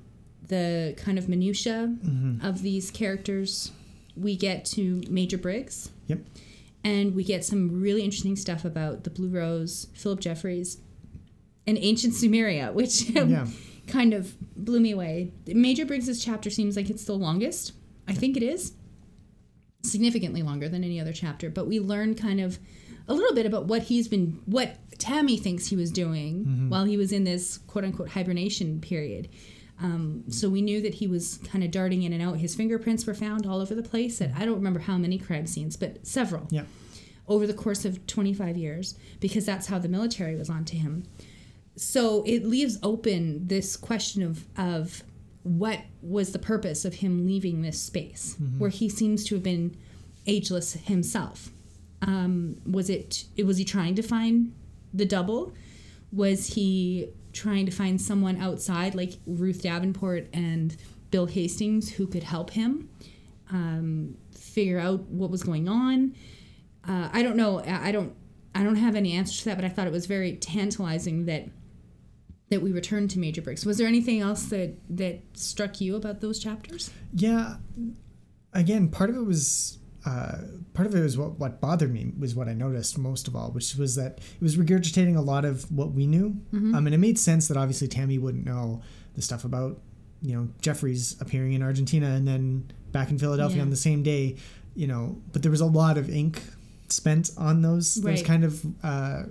the 0.49 0.95
kind 0.97 1.19
of 1.19 1.29
minutia 1.29 1.95
Mm-hmm. 2.05 2.45
of 2.47 2.63
these 2.63 2.91
characters, 2.91 3.73
we 4.17 4.37
get 4.37 4.65
to 4.77 5.03
Major 5.11 5.37
Briggs 5.39 5.91
Yep. 6.07 6.21
and 6.85 7.15
we 7.15 7.25
get 7.25 7.45
some 7.45 7.81
really 7.83 8.03
interesting 8.03 8.37
stuff 8.37 8.65
about 8.65 9.05
the 9.05 9.11
Blue 9.11 9.29
Rose, 9.29 9.89
Philip 9.93 10.21
Jeffries, 10.21 10.79
and 11.67 11.77
ancient 11.79 12.15
Sumeria, 12.15 12.73
which 12.79 13.11
Yeah. 13.11 13.47
kind 13.87 14.15
of 14.15 14.35
blew 14.57 14.81
me 14.81 14.93
away. 14.93 15.33
Major 15.47 15.85
Briggs's 15.85 16.25
chapter 16.25 16.49
seems 16.49 16.77
like 16.77 16.89
it's 16.91 17.05
the 17.05 17.17
longest. 17.17 17.73
I 18.09 18.15
think 18.15 18.37
it 18.37 18.43
is 18.43 18.73
significantly 19.83 20.43
longer 20.43 20.69
than 20.69 20.83
any 20.85 21.01
other 21.01 21.13
chapter, 21.13 21.51
but 21.51 21.67
we 21.67 21.79
learn 21.81 22.15
kind 22.15 22.41
of 22.41 22.59
a 23.09 23.15
little 23.15 23.35
bit 23.35 23.47
about 23.47 23.67
what 23.67 23.83
he's 23.85 24.09
been, 24.09 24.41
what 24.47 24.77
Tammy 24.99 25.37
thinks 25.37 25.67
he 25.67 25.77
was 25.77 25.91
doing 25.91 26.69
while 26.69 26.85
he 26.85 26.97
was 26.97 27.13
in 27.13 27.25
this 27.25 27.59
quote 27.59 27.85
unquote 27.85 28.09
hibernation 28.11 28.81
period. 28.81 29.29
Um, 29.81 30.25
so 30.31 30.49
we 30.49 30.63
knew 30.63 30.81
that 30.81 30.95
he 30.95 31.07
was 31.07 31.39
kind 31.45 31.63
of 31.63 31.71
darting 31.71 32.03
in 32.03 32.13
and 32.15 32.23
out. 32.23 32.39
His 32.39 32.55
fingerprints 32.55 33.07
were 33.07 33.15
found 33.15 33.47
all 33.47 33.61
over 33.61 33.75
the 33.75 33.83
place 33.83 34.21
at 34.23 34.31
I 34.35 34.45
don't 34.47 34.55
remember 34.57 34.81
how 34.81 34.97
many 34.97 35.19
crime 35.19 35.47
scenes, 35.47 35.77
but 35.77 36.07
several 36.07 36.49
Yeah. 36.51 36.65
over 37.29 37.47
the 37.47 37.53
course 37.55 37.85
of 37.85 38.07
25 38.07 38.57
years 38.57 38.95
because 39.21 39.45
that's 39.45 39.67
how 39.67 39.79
the 39.79 39.89
military 39.89 40.35
was 40.35 40.49
onto 40.49 40.77
him. 40.79 41.05
So 41.77 42.23
it 42.27 42.45
leaves 42.47 42.79
open 42.83 43.49
this 43.49 43.77
question 43.77 44.23
of 44.23 44.47
of 44.57 45.03
what 45.43 45.81
was 46.03 46.33
the 46.33 46.39
purpose 46.39 46.85
of 46.85 46.95
him 46.95 47.25
leaving 47.27 47.63
this 47.63 47.79
space 47.81 48.37
where 48.59 48.71
he 48.71 48.89
seems 48.89 49.25
to 49.25 49.35
have 49.37 49.45
been 49.45 49.77
ageless 50.27 50.73
himself. 50.73 51.53
Um, 52.03 52.57
was 52.71 52.91
it 52.91 53.25
was 53.45 53.59
he 53.59 53.65
trying 53.65 53.95
to 53.95 54.03
find 54.03 54.55
the 54.93 55.05
double? 55.05 55.53
Was 56.13 56.55
he 56.55 57.09
trying 57.33 57.67
to 57.67 57.73
find 57.73 58.01
someone 58.01 58.41
outside 58.41 58.95
like 58.95 59.15
Ruth 59.27 59.63
Davenport 59.63 60.29
and 60.33 60.77
Bill 61.11 61.27
Hastings 61.27 61.91
who 61.91 62.07
could 62.07 62.23
help 62.23 62.51
him 62.51 62.89
um, 63.51 64.17
figure 64.33 64.79
out 64.79 65.01
what 65.03 65.31
was 65.31 65.43
going 65.43 65.69
on? 65.69 66.15
uh, 66.89 67.09
I 67.13 67.23
don't 67.23 67.37
know. 67.37 67.61
I 67.65 67.93
don't. 67.93 68.15
I 68.55 68.63
don't 68.63 68.77
have 68.77 68.95
any 68.95 69.13
answers 69.13 69.39
to 69.41 69.45
that, 69.47 69.57
but 69.57 69.65
I 69.65 69.69
thought 69.69 69.87
it 69.87 69.93
was 69.93 70.07
very 70.07 70.37
tantalizing 70.37 71.27
that 71.27 71.49
that 72.49 72.63
we 72.63 72.73
returned 72.73 73.11
to 73.11 73.19
Major 73.19 73.43
Briggs. 73.43 73.67
Was 73.67 73.79
there 73.79 73.87
anything 73.87 74.21
else 74.21 74.47
that 74.47 74.77
that 74.91 75.21
struck 75.35 75.81
you 75.81 75.97
about 75.97 76.21
those 76.21 76.39
chapters? 76.39 76.91
Yeah. 77.13 77.57
Again, 78.53 78.89
part 78.89 79.11
of 79.11 79.17
it 79.17 79.27
was 79.27 79.79
uh, 80.07 80.39
part 80.73 80.87
of 80.87 80.95
it 80.95 81.01
was 81.03 81.19
what, 81.19 81.39
what 81.39 81.61
bothered 81.61 81.93
me 81.93 82.13
was 82.19 82.35
what 82.35 82.49
I 82.49 82.55
noticed 82.55 82.97
most 82.97 83.27
of 83.29 83.35
all, 83.37 83.51
which 83.51 83.75
was 83.77 83.97
that 83.97 84.19
it 84.19 84.41
was 84.43 84.57
regurgitating 84.57 85.17
a 85.17 85.21
lot 85.21 85.45
of 85.45 85.71
what 85.71 85.93
we 85.93 86.07
knew. 86.07 86.37
Um, 86.53 86.87
and 86.87 86.95
it 86.95 86.99
made 86.99 87.19
sense 87.19 87.49
that 87.49 87.57
obviously 87.57 87.89
Tammy 87.89 88.17
wouldn't 88.19 88.47
know 88.47 88.83
the 89.15 89.23
stuff 89.23 89.45
about 89.45 89.81
you 90.23 90.35
know 90.35 90.49
Jeffries 90.63 91.17
appearing 91.21 91.53
in 91.55 91.63
Argentina 91.63 92.07
and 92.15 92.27
then 92.27 92.71
back 92.93 93.11
in 93.11 93.19
Philadelphia 93.19 93.57
Yeah. 93.59 93.63
on 93.65 93.71
the 93.71 93.77
same 93.77 94.03
day. 94.03 94.37
You 94.75 94.87
know, 94.87 95.21
but 95.33 95.43
there 95.43 95.51
was 95.51 95.61
a 95.63 95.67
lot 95.67 95.99
of 95.99 96.09
ink 96.11 96.41
spent 96.89 97.31
on 97.37 97.63
those 97.63 97.95
those 97.97 98.05
Right. 98.05 98.25
kind 98.25 98.45
of 98.45 98.65
uh, 98.83 99.23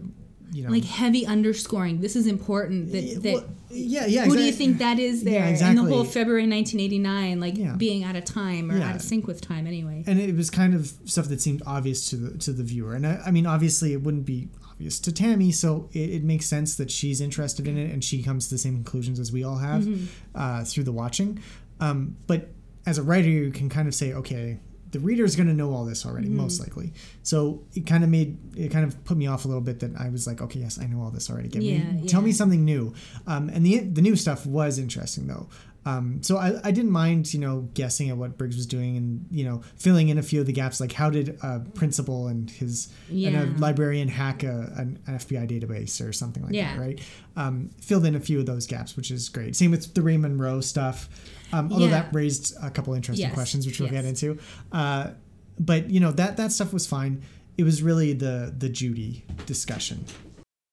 you 0.51 0.63
know 0.63 0.69
Like 0.69 0.83
heavy 0.85 1.25
underscoring. 1.25 2.01
This 2.01 2.15
is 2.15 2.27
important. 2.27 2.91
That, 2.91 3.01
Yeah, 3.03 3.19
that 3.19 3.33
well, 3.33 3.45
yeah 3.69 4.05
yeah 4.05 4.25
who 4.25 4.35
do 4.35 4.43
you 4.43 4.51
think 4.51 4.77
that 4.79 4.99
is 4.99 5.23
there 5.23 5.33
Yeah, 5.55 5.69
in 5.69 5.75
the 5.75 5.83
whole 5.83 6.03
February 6.03 6.47
1989? 6.47 7.39
Like 7.39 7.57
Yeah. 7.57 7.75
being 7.75 8.03
out 8.03 8.15
of 8.15 8.25
time 8.25 8.71
or 8.71 8.77
Yeah. 8.77 8.89
out 8.89 8.95
of 8.95 9.01
sync 9.01 9.27
with 9.27 9.41
time. 9.41 9.67
Anyway. 9.67 10.03
and 10.07 10.19
it 10.19 10.35
was 10.35 10.49
kind 10.49 10.73
of 10.73 10.91
stuff 11.05 11.27
that 11.29 11.41
seemed 11.41 11.61
obvious 11.65 12.09
to 12.09 12.15
the 12.15 12.37
to 12.39 12.51
the 12.53 12.63
viewer 12.63 12.93
and 12.93 13.05
i, 13.07 13.19
I 13.25 13.31
mean 13.31 13.45
obviously 13.45 13.93
it 13.93 14.01
wouldn't 14.03 14.25
be 14.25 14.49
obvious 14.71 14.99
to 14.99 15.11
tammy 15.11 15.51
so 15.51 15.89
it, 15.93 16.09
it 16.17 16.23
makes 16.23 16.45
sense 16.45 16.75
that 16.75 16.91
she's 16.91 17.19
interested 17.21 17.67
in 17.67 17.77
it 17.77 17.91
and 17.91 18.03
she 18.03 18.21
comes 18.21 18.47
to 18.49 18.53
the 18.55 18.59
same 18.59 18.75
conclusions 18.75 19.19
as 19.19 19.31
we 19.31 19.43
all 19.43 19.57
have 19.57 19.83
Mm-hmm. 19.83 20.05
uh, 20.35 20.63
through 20.65 20.83
the 20.83 20.91
watching 20.91 21.39
um, 21.79 22.15
but 22.27 22.49
as 22.85 22.97
a 22.97 23.03
writer 23.03 23.29
you 23.29 23.51
can 23.51 23.67
kind 23.69 23.87
of 23.87 23.95
say 23.95 24.13
okay 24.13 24.59
the 24.95 24.99
reader 25.09 25.25
is 25.29 25.35
going 25.35 25.47
to 25.53 25.57
know 25.61 25.69
all 25.75 25.85
this 25.91 26.05
already 26.05 26.27
Mm-hmm. 26.27 26.37
most 26.45 26.59
likely. 26.65 26.87
So 27.23 27.37
it 27.77 27.85
kind 27.91 28.03
of 28.05 28.09
made 28.09 28.29
it 28.63 28.69
kind 28.75 28.85
of 28.87 28.91
put 29.09 29.17
me 29.17 29.27
off 29.27 29.43
a 29.45 29.47
little 29.51 29.65
bit 29.69 29.77
that 29.81 29.91
i 30.05 30.07
was 30.15 30.23
like 30.29 30.39
okay 30.45 30.59
yes 30.65 30.79
i 30.83 30.85
know 30.91 31.01
all 31.03 31.11
this 31.11 31.29
already 31.29 31.49
Give 31.49 31.63
Yeah, 31.63 31.79
me, 31.91 32.07
tell 32.07 32.21
me 32.21 32.31
something 32.31 32.63
new. 32.73 32.83
Um, 33.27 33.43
and 33.53 33.61
the 33.65 33.73
the 33.97 34.01
new 34.07 34.15
stuff 34.15 34.45
was 34.45 34.79
interesting 34.85 35.27
though 35.27 35.47
um, 35.85 36.23
so 36.23 36.37
I, 36.37 36.59
I 36.63 36.71
didn't 36.71 36.91
mind, 36.91 37.33
you 37.33 37.39
know, 37.39 37.69
guessing 37.73 38.09
at 38.09 38.17
what 38.17 38.37
Briggs 38.37 38.55
was 38.55 38.65
doing 38.65 38.97
and, 38.97 39.27
you 39.29 39.43
know, 39.45 39.61
filling 39.77 40.09
in 40.09 40.17
a 40.17 40.23
few 40.23 40.39
of 40.41 40.47
the 40.47 40.51
gaps. 40.53 40.81
Like, 40.81 40.91
how 40.91 41.09
did 41.11 41.37
a 41.43 41.59
principal 41.75 42.27
and 42.27 42.49
his 42.49 42.89
and 43.09 43.19
Yeah. 43.19 43.43
a 43.43 43.45
librarian 43.59 44.07
hack 44.07 44.43
a, 44.43 44.73
an 44.77 44.99
FBI 45.07 45.47
database 45.47 46.03
or 46.07 46.11
something 46.11 46.43
like 46.43 46.53
Yeah. 46.53 46.73
that, 46.75 46.79
right? 46.81 46.99
Um, 47.35 47.69
filled 47.79 48.05
in 48.05 48.15
a 48.15 48.19
few 48.19 48.39
of 48.39 48.45
those 48.47 48.65
gaps, 48.65 48.95
which 48.97 49.11
is 49.11 49.29
great. 49.29 49.55
Same 49.55 49.71
with 49.71 49.93
the 49.93 50.01
Raymond 50.01 50.37
Monroe 50.37 50.61
stuff. 50.61 51.07
Um, 51.53 51.71
although 51.71 51.85
Yeah. 51.85 51.91
that 52.01 52.13
raised 52.15 52.55
a 52.63 52.71
couple 52.71 52.93
interesting 52.95 53.27
Yes, 53.27 53.33
questions, 53.35 53.67
which 53.67 53.79
we'll 53.79 53.89
get 53.89 54.05
into. 54.05 54.39
Uh, 54.71 55.11
but 55.59 55.89
you 55.89 55.99
know 55.99 56.11
that 56.11 56.35
that 56.37 56.51
stuff 56.51 56.73
was 56.73 56.85
fine. 56.87 57.21
it 57.57 57.63
was 57.63 57.81
really 57.81 58.11
the 58.11 58.53
the 58.57 58.67
Judy 58.67 59.23
discussion. 59.45 60.03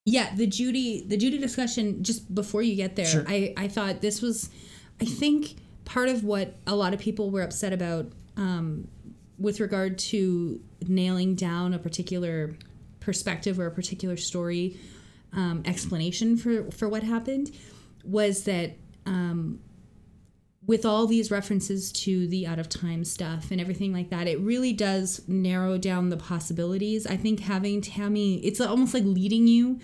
Yeah, 0.04 0.34
the 0.34 0.46
Judy 0.48 1.04
the 1.06 1.16
Judy 1.16 1.38
discussion 1.38 2.02
just 2.02 2.34
before 2.34 2.62
you 2.62 2.74
get 2.74 2.96
there, 2.96 3.06
Sure. 3.06 3.24
I 3.28 3.52
I 3.56 3.68
thought 3.68 4.00
this 4.00 4.20
was 4.20 4.48
I 5.02 5.04
think 5.04 5.56
part 5.84 6.08
of 6.08 6.22
what 6.22 6.54
a 6.64 6.76
lot 6.76 6.94
of 6.94 7.00
people 7.00 7.32
were 7.32 7.42
upset 7.42 7.72
about 7.72 8.12
um, 8.36 8.86
with 9.36 9.58
regard 9.58 9.98
to 9.98 10.60
nailing 10.86 11.34
down 11.34 11.74
a 11.74 11.78
particular 11.78 12.54
perspective 13.00 13.58
or 13.58 13.66
a 13.66 13.70
particular 13.72 14.16
story 14.16 14.78
um, 15.32 15.62
explanation 15.64 16.36
for 16.36 16.70
for 16.70 16.88
what 16.88 17.02
happened 17.02 17.50
was 18.04 18.44
that 18.44 18.76
um, 19.04 19.58
with 20.64 20.86
all 20.86 21.08
these 21.08 21.32
references 21.32 21.90
to 21.90 22.28
the 22.28 22.46
out 22.46 22.60
of 22.60 22.68
time 22.68 23.04
stuff 23.04 23.50
and 23.50 23.60
everything 23.60 23.92
like 23.92 24.10
that, 24.10 24.28
it 24.28 24.38
really 24.38 24.72
does 24.72 25.20
narrow 25.26 25.78
down 25.78 26.10
the 26.10 26.16
possibilities. 26.16 27.08
I 27.08 27.16
think 27.16 27.40
having 27.40 27.80
Tammy, 27.80 28.36
it's 28.46 28.60
almost 28.60 28.94
like 28.94 29.02
leading 29.04 29.48
you 29.48 29.80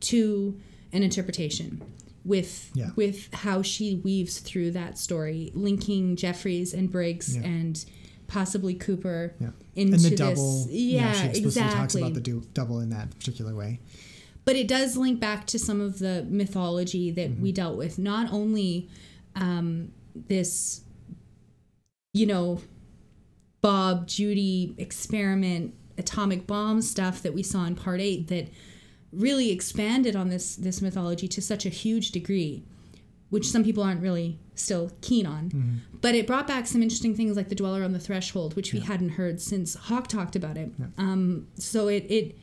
to 0.00 0.60
an 0.92 1.02
interpretation 1.02 1.80
with 2.24 2.70
Yeah. 2.74 2.90
with 2.96 3.32
how 3.32 3.62
she 3.62 3.96
weaves 3.96 4.38
through 4.40 4.72
that 4.72 4.98
story, 4.98 5.50
linking 5.54 6.16
Jeffries 6.16 6.74
and 6.74 6.90
Briggs 6.90 7.36
Yeah. 7.36 7.42
and 7.42 7.84
possibly 8.26 8.74
Cooper 8.74 9.34
Yeah. 9.40 9.50
into 9.74 9.94
and 9.94 10.04
the 10.04 10.08
this. 10.10 10.18
double. 10.18 10.68
Yeah, 10.70 11.12
she 11.12 11.26
explicitly 11.28 11.44
exactly 11.46 11.78
talks 11.80 11.94
about 11.96 12.14
the 12.14 12.20
du- 12.20 12.42
double 12.54 12.80
in 12.80 12.90
that 12.90 13.10
particular 13.18 13.54
way. 13.54 13.80
but 14.46 14.56
it 14.56 14.66
does 14.66 14.96
link 14.96 15.20
back 15.20 15.46
to 15.46 15.58
some 15.58 15.80
of 15.80 15.98
the 15.98 16.26
mythology 16.28 17.10
that 17.10 17.30
Mm-hmm. 17.30 17.42
we 17.42 17.52
dealt 17.52 17.76
with 17.76 17.98
not 17.98 18.32
only 18.32 18.88
um, 19.36 19.92
this 20.28 20.80
you 22.12 22.26
know 22.26 22.60
bob 23.60 24.08
judy 24.08 24.74
experiment 24.78 25.74
atomic 25.98 26.46
bomb 26.46 26.80
stuff 26.82 27.22
that 27.22 27.32
we 27.34 27.42
saw 27.42 27.64
in 27.66 27.74
part 27.76 28.00
8 28.00 28.26
that 28.28 28.48
really 29.12 29.50
expanded 29.50 30.14
on 30.16 30.28
this 30.28 30.56
this 30.56 30.80
mythology 30.80 31.26
to 31.28 31.42
such 31.42 31.66
a 31.66 31.70
huge 31.70 32.10
degree 32.12 32.62
which 33.30 33.48
some 33.48 33.62
people 33.62 33.82
aren't 33.82 34.02
really 34.02 34.38
still 34.56 34.90
keen 35.02 35.24
on. 35.24 35.50
Mm-hmm. 35.50 35.76
but 36.00 36.14
it 36.14 36.26
brought 36.26 36.46
back 36.48 36.66
some 36.66 36.82
interesting 36.82 37.14
things 37.14 37.36
like 37.36 37.48
the 37.48 37.54
dweller 37.54 37.82
on 37.84 37.92
the 37.92 38.00
threshold 38.00 38.54
which 38.56 38.72
we 38.72 38.80
hadn't 38.80 39.10
heard 39.10 39.40
since 39.40 39.74
hawk 39.74 40.06
talked 40.08 40.36
about 40.36 40.56
it. 40.56 40.70
Um, 40.98 41.46
so 41.56 41.88
it, 41.88 42.04
it 42.08 42.36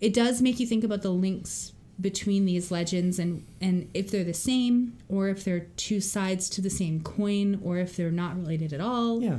it 0.00 0.12
does 0.14 0.42
make 0.42 0.60
you 0.60 0.66
think 0.66 0.84
about 0.84 1.02
the 1.02 1.10
links 1.10 1.72
between 1.98 2.44
these 2.44 2.70
legends 2.70 3.18
and 3.18 3.46
and 3.60 3.88
if 3.94 4.10
they're 4.10 4.24
the 4.24 4.34
same 4.34 4.96
or 5.08 5.28
if 5.30 5.44
they're 5.44 5.66
two 5.76 6.00
sides 6.00 6.50
to 6.50 6.60
the 6.60 6.68
same 6.70 7.00
coin 7.02 7.58
or 7.64 7.78
if 7.78 7.96
they're 7.96 8.10
not 8.10 8.36
related 8.36 8.72
at 8.74 8.80
all. 8.80 9.22
Yeah. 9.22 9.38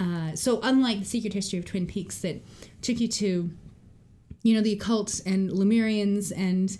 uh, 0.00 0.36
so 0.36 0.60
unlike 0.62 1.00
the 1.00 1.04
secret 1.04 1.34
history 1.34 1.58
of 1.58 1.64
twin 1.64 1.86
peaks 1.86 2.18
that 2.20 2.40
took 2.82 3.00
you 3.00 3.08
to 3.08 3.50
you 4.42 4.54
know 4.54 4.60
the 4.60 4.72
occult 4.72 5.20
and 5.26 5.50
lemurians 5.50 6.32
and 6.36 6.76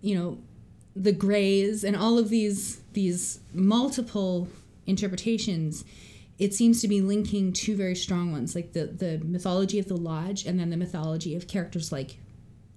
you 0.00 0.14
know 0.14 0.38
the 0.96 1.12
grays 1.12 1.84
and 1.84 1.96
all 1.96 2.18
of 2.18 2.28
these 2.28 2.80
these 2.92 3.40
multiple 3.54 4.48
interpretations 4.86 5.84
it 6.38 6.52
seems 6.54 6.80
to 6.80 6.88
be 6.88 7.00
linking 7.00 7.52
two 7.52 7.76
very 7.76 7.94
strong 7.94 8.32
ones 8.32 8.54
like 8.54 8.72
the 8.72 8.86
the 8.86 9.18
mythology 9.24 9.78
of 9.78 9.86
the 9.86 9.96
lodge 9.96 10.44
and 10.46 10.58
then 10.58 10.70
the 10.70 10.76
mythology 10.76 11.34
of 11.36 11.46
characters 11.46 11.92
like 11.92 12.18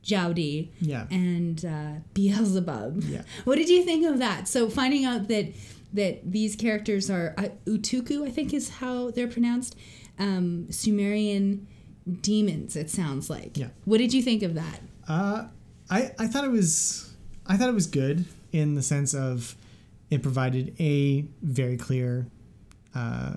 Jowdy 0.04 0.72
Yeah. 0.82 1.08
and 1.10 1.66
uh, 1.66 1.94
Beelzebub. 2.14 3.02
Yeah. 3.06 3.24
What 3.44 3.56
did 3.56 3.70
you 3.70 3.84
think 3.84 4.06
of 4.06 4.20
that? 4.20 4.48
So 4.48 4.70
finding 4.70 5.04
out 5.04 5.28
that 5.30 5.48
that 5.94 6.32
these 6.32 6.56
characters 6.56 7.10
are 7.10 7.34
uh, 7.40 7.48
Utukku, 7.66 8.24
I 8.28 8.30
think 8.30 8.54
is 8.54 8.70
how 8.70 9.10
they're 9.10 9.28
pronounced, 9.28 9.76
um, 10.20 10.68
Sumerian 10.72 11.66
demons. 12.22 12.76
It 12.76 12.90
sounds 12.90 13.30
like. 13.30 13.58
Yeah. 13.58 13.70
What 13.86 13.98
did 13.98 14.14
you 14.14 14.22
think 14.22 14.44
of 14.44 14.54
that? 14.56 14.80
Uh, 15.08 15.46
I 15.90 16.12
I 16.20 16.28
thought 16.28 16.44
it 16.46 16.52
was 16.52 17.14
I 17.46 17.58
thought 17.58 17.70
it 17.70 17.76
was 17.76 17.88
good 17.88 18.26
in 18.52 18.76
the 18.76 18.82
sense 18.82 19.14
of 19.14 19.56
it 20.10 20.22
provided 20.22 20.76
a 20.80 21.26
very 21.42 21.78
clear 21.78 22.28
uh, 22.94 23.36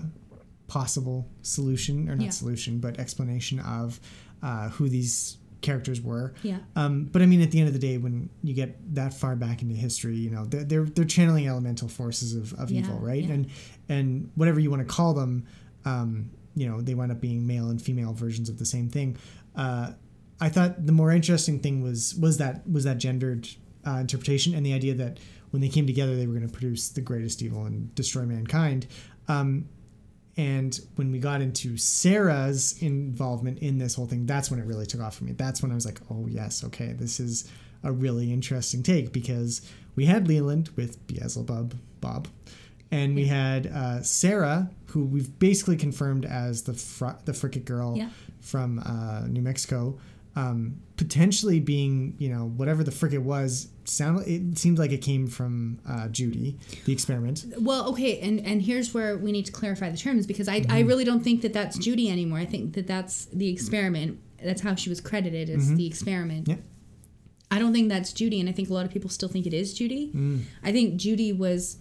possible 0.67 1.27
solution 1.41 2.09
or 2.09 2.15
not 2.15 2.23
Yeah. 2.25 2.29
solution 2.29 2.79
but 2.79 2.99
explanation 2.99 3.59
of 3.59 3.99
uh, 4.41 4.69
who 4.69 4.87
these 4.87 5.37
characters 5.61 5.99
were. 5.99 6.33
Yeah. 6.41 6.59
Um, 6.77 7.05
but 7.11 7.21
I 7.21 7.25
mean, 7.25 7.41
at 7.41 7.51
the 7.51 7.59
end 7.59 7.67
of 7.67 7.73
the 7.73 7.79
day, 7.79 7.97
when 7.97 8.29
you 8.43 8.53
get 8.53 8.95
that 8.95 9.13
far 9.13 9.35
back 9.35 9.61
into 9.61 9.75
history, 9.75 10.15
you 10.15 10.29
know, 10.29 10.45
they're 10.45 10.63
they're, 10.63 10.85
they're 10.85 11.05
channeling 11.05 11.47
elemental 11.47 11.87
forces 11.89 12.33
of, 12.33 12.53
of 12.53 12.71
Yeah, 12.71 12.79
evil, 12.81 12.97
right? 12.99 13.23
yeah. 13.23 13.33
And 13.33 13.47
and 13.89 14.31
whatever 14.35 14.59
you 14.59 14.69
want 14.69 14.81
to 14.87 14.93
call 14.93 15.13
them, 15.13 15.45
um, 15.85 16.29
you 16.59 16.67
know, 16.67 16.81
they 16.81 16.93
wind 16.93 17.11
up 17.11 17.21
being 17.21 17.47
male 17.47 17.69
and 17.69 17.81
female 17.81 18.13
versions 18.13 18.49
of 18.49 18.59
the 18.59 18.65
same 18.65 18.89
thing. 18.89 19.17
Uh, 19.55 19.91
I 20.41 20.49
thought 20.49 20.85
the 20.85 20.91
more 20.91 21.11
interesting 21.11 21.59
thing 21.59 21.81
was 21.81 22.15
was 22.15 22.37
that 22.37 22.69
was 22.69 22.83
that 22.83 22.97
gendered 22.97 23.47
uh, 23.87 23.97
interpretation 23.97 24.53
and 24.53 24.65
the 24.65 24.73
idea 24.73 24.93
that 24.95 25.19
when 25.51 25.61
they 25.61 25.69
came 25.69 25.87
together, 25.87 26.15
they 26.15 26.27
were 26.27 26.33
going 26.33 26.47
to 26.47 26.53
produce 26.53 26.89
the 26.89 27.01
greatest 27.01 27.41
evil 27.41 27.65
and 27.65 27.93
destroy 27.95 28.23
mankind. 28.23 28.87
Um, 29.27 29.67
and 30.37 30.79
when 30.95 31.11
we 31.11 31.19
got 31.19 31.41
into 31.41 31.75
Sarah's 31.77 32.81
involvement 32.81 33.59
in 33.59 33.77
this 33.77 33.95
whole 33.95 34.05
thing, 34.05 34.25
that's 34.25 34.51
when 34.51 34.59
it 34.59 34.65
really 34.65 34.85
took 34.85 35.01
off 35.01 35.15
for 35.15 35.23
me. 35.23 35.31
That's 35.31 35.61
when 35.61 35.71
I 35.71 35.75
was 35.75 35.85
like, 35.85 35.99
oh, 36.11 36.27
yes, 36.27 36.63
okay, 36.65 36.93
this 36.93 37.19
is 37.19 37.49
a 37.83 37.91
really 37.91 38.31
interesting 38.31 38.83
take 38.83 39.11
because 39.11 39.61
we 39.95 40.05
had 40.05 40.27
Leland 40.27 40.69
with 40.75 41.05
Beelzebub 41.07 41.73
Bob, 41.99 42.27
and 42.91 43.15
we 43.15 43.25
had 43.25 43.67
uh, 43.67 44.01
Sarah, 44.01 44.69
who 44.87 45.05
we've 45.05 45.37
basically 45.39 45.75
confirmed 45.77 46.25
as 46.25 46.63
the 46.63 46.73
fr- 46.73 47.19
the 47.25 47.31
frickin' 47.33 47.65
girl 47.65 47.95
Yeah. 47.97 48.09
from 48.41 48.79
uh, 48.79 49.27
New 49.27 49.41
Mexico, 49.41 49.97
um, 50.35 50.79
potentially 50.97 51.59
being, 51.59 52.15
you 52.17 52.29
know, 52.29 52.45
whatever 52.47 52.83
the 52.83 52.91
frick 52.91 53.13
it 53.13 53.21
was. 53.23 53.67
Sound 53.85 54.27
it 54.27 54.57
seemed 54.59 54.77
like 54.77 54.91
it 54.91 55.01
came 55.01 55.25
from 55.27 55.79
uh, 55.87 56.07
Judy, 56.09 56.57
the 56.85 56.93
experiment. 56.93 57.45
Well, 57.59 57.89
okay, 57.89 58.19
and 58.19 58.39
and 58.45 58.61
here's 58.61 58.93
where 58.93 59.17
we 59.17 59.31
need 59.31 59.45
to 59.47 59.51
clarify 59.51 59.89
the 59.89 59.97
terms 59.97 60.27
because 60.27 60.47
I, 60.47 60.61
Mm-hmm. 60.61 60.71
I 60.71 60.79
really 60.81 61.03
don't 61.03 61.23
think 61.23 61.41
that 61.41 61.53
that's 61.53 61.77
Judy 61.77 62.09
anymore. 62.11 62.37
I 62.39 62.45
think 62.45 62.73
that 62.75 62.85
that's 62.85 63.25
the 63.25 63.47
experiment. 63.49 64.19
That's 64.43 64.61
how 64.61 64.75
she 64.75 64.89
was 64.89 65.01
credited 65.01 65.49
as 65.49 65.73
the 65.75 65.85
experiment. 65.87 66.43
Mm-hmm. 66.47 66.59
Yeah. 66.59 66.65
I 67.51 67.57
don't 67.57 67.73
think 67.73 67.89
that's 67.89 68.13
Judy, 68.13 68.39
and 68.39 68.47
I 68.47 68.51
think 68.51 68.69
a 68.69 68.73
lot 68.73 68.85
of 68.85 68.91
people 68.91 69.09
still 69.09 69.27
think 69.27 69.47
it 69.47 69.53
is 69.55 69.73
Judy. 69.73 70.11
Mm. 70.13 70.43
I 70.63 70.71
think 70.71 70.97
Judy 70.97 71.33
was 71.33 71.77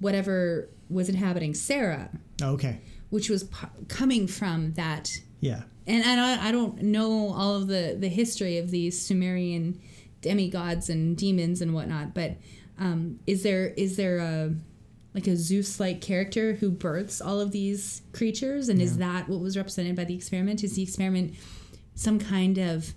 whatever 0.00 0.68
was 0.88 1.08
inhabiting 1.08 1.54
Sarah, 1.54 2.10
Okay. 2.42 2.80
which 3.10 3.30
was 3.30 3.44
p- 3.44 3.66
coming 3.88 4.26
from 4.26 4.72
that. 4.72 5.10
Yeah. 5.40 5.62
And 5.86 6.04
and 6.04 6.20
I 6.20 6.34
don't, 6.36 6.44
I 6.46 6.52
don't 6.52 6.82
know 6.82 7.32
all 7.32 7.54
of 7.56 7.68
the, 7.68 7.96
the 7.98 8.08
history 8.08 8.58
of 8.58 8.70
these 8.70 9.00
Sumerian 9.00 9.80
demigods 10.20 10.90
and 10.90 11.16
demons 11.16 11.60
and 11.62 11.72
whatnot, 11.74 12.14
but 12.14 12.36
um, 12.78 13.20
is 13.26 13.42
there 13.42 13.68
is 13.68 13.96
there 13.96 14.18
a 14.18 14.54
like 15.14 15.26
a 15.26 15.36
Zeus 15.36 15.80
like 15.80 16.00
character 16.00 16.54
who 16.54 16.70
births 16.70 17.20
all 17.20 17.40
of 17.40 17.50
these 17.52 18.02
creatures, 18.12 18.68
and 18.68 18.80
is 18.80 18.98
that 18.98 19.28
what 19.28 19.40
was 19.40 19.56
represented 19.56 19.96
by 19.96 20.04
the 20.04 20.14
experiment? 20.14 20.62
Is 20.62 20.74
the 20.76 20.82
experiment 20.82 21.34
some 21.94 22.18
kind 22.20 22.58
of 22.58 22.94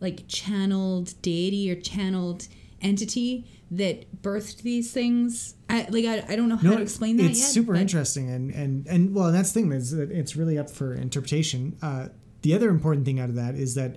like 0.00 0.24
channeled 0.28 1.14
deity 1.22 1.70
or 1.70 1.76
channeled 1.80 2.48
entity 2.84 3.46
that 3.70 4.22
birthed 4.22 4.62
these 4.62 4.92
things? 4.92 5.54
I, 5.68 5.86
like 5.90 6.04
I, 6.04 6.24
I 6.28 6.36
don't 6.36 6.48
know 6.48 6.56
how 6.56 6.74
to 6.76 6.82
explain 6.82 7.16
that 7.16 7.24
it's 7.24 7.40
yet. 7.40 7.48
super 7.48 7.72
but- 7.72 7.80
interesting 7.80 8.30
and 8.30 8.50
and 8.52 8.86
and 8.86 9.14
well 9.14 9.32
that's 9.32 9.50
the 9.52 9.60
thing 9.60 9.72
is 9.72 9.90
that 9.92 10.10
it's 10.12 10.36
really 10.36 10.58
up 10.58 10.70
for 10.70 10.94
interpretation 10.94 11.76
uh, 11.82 12.08
the 12.42 12.54
other 12.54 12.68
important 12.68 13.04
thing 13.06 13.18
out 13.18 13.28
of 13.30 13.34
that 13.36 13.54
is 13.54 13.74
that 13.74 13.96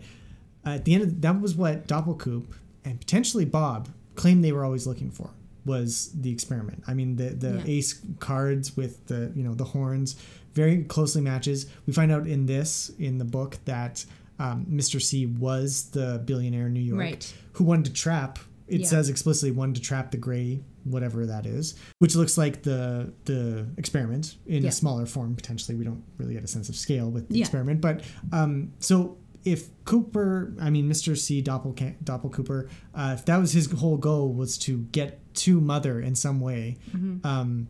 at 0.66 0.86
the 0.86 0.94
end 0.96 1.04
of 1.04 1.22
that 1.22 1.40
was 1.42 1.54
what 1.56 1.86
doppelkoop 1.88 2.46
and 2.86 3.00
potentially 3.00 3.46
bob 3.46 3.90
claimed 4.16 4.44
they 4.44 4.52
were 4.54 4.64
always 4.66 4.88
looking 4.88 5.12
for 5.12 5.30
was 5.66 6.10
the 6.14 6.32
experiment 6.32 6.82
i 6.88 6.94
mean 6.94 7.18
the 7.18 7.30
the 7.30 7.58
Yeah. 7.58 7.64
ace 7.66 8.02
cards 8.20 8.76
with 8.78 9.06
the 9.08 9.32
you 9.36 9.44
know 9.44 9.54
the 9.54 9.66
horns 9.66 10.16
very 10.54 10.84
closely 10.86 11.22
matches 11.22 11.68
we 11.86 11.92
find 11.94 12.12
out 12.12 12.26
in 12.26 12.46
this 12.46 12.90
in 12.98 13.18
the 13.18 13.26
book 13.26 13.58
that 13.66 14.06
um, 14.40 14.66
mr 14.70 15.00
c 15.02 15.26
was 15.26 15.90
the 15.92 16.22
billionaire 16.26 16.68
in 16.68 16.74
new 16.74 16.80
york 16.80 17.00
Right. 17.00 17.34
who 17.54 17.66
wanted 17.66 17.86
to 17.86 17.94
trap 17.94 18.40
it 18.68 18.82
Yeah. 18.82 18.88
says 18.88 19.10
explicitly 19.10 19.52
one 19.52 19.74
to 19.74 19.82
trap 19.82 20.12
the 20.12 20.18
gray 20.18 20.62
whatever 20.84 21.26
that 21.26 21.46
is 21.46 21.76
which 22.00 22.16
looks 22.16 22.38
like 22.38 22.64
the 22.64 23.14
the 23.26 23.68
experiment 23.78 24.38
in 24.46 24.64
Yeah. 24.64 24.70
a 24.70 24.72
smaller 24.72 25.06
form 25.06 25.36
potentially 25.36 25.76
we 25.78 25.84
don't 25.84 26.04
really 26.18 26.34
get 26.34 26.44
a 26.44 26.48
sense 26.48 26.70
of 26.70 26.76
scale 26.76 27.10
with 27.12 27.28
the 27.30 27.36
Yeah. 27.36 27.42
experiment 27.42 27.82
but 27.82 28.04
um 28.32 28.72
so 28.80 29.18
if 29.46 29.70
Cooper, 29.86 30.54
I 30.60 30.70
mean 30.70 30.90
Mr. 30.90 31.18
C 31.18 31.42
Doppel 31.42 31.74
Doppel 32.04 32.34
Cooper, 32.34 32.68
uh, 32.94 33.16
if 33.18 33.24
that 33.26 33.38
was 33.38 33.54
his 33.54 33.72
whole 33.72 33.96
goal 33.96 34.34
was 34.34 34.58
to 34.60 34.80
get 34.92 35.22
to 35.36 35.62
Mother 35.62 36.02
in 36.02 36.16
some 36.16 36.42
way, 36.42 36.76
Mm-hmm. 36.94 37.26
um, 37.26 37.68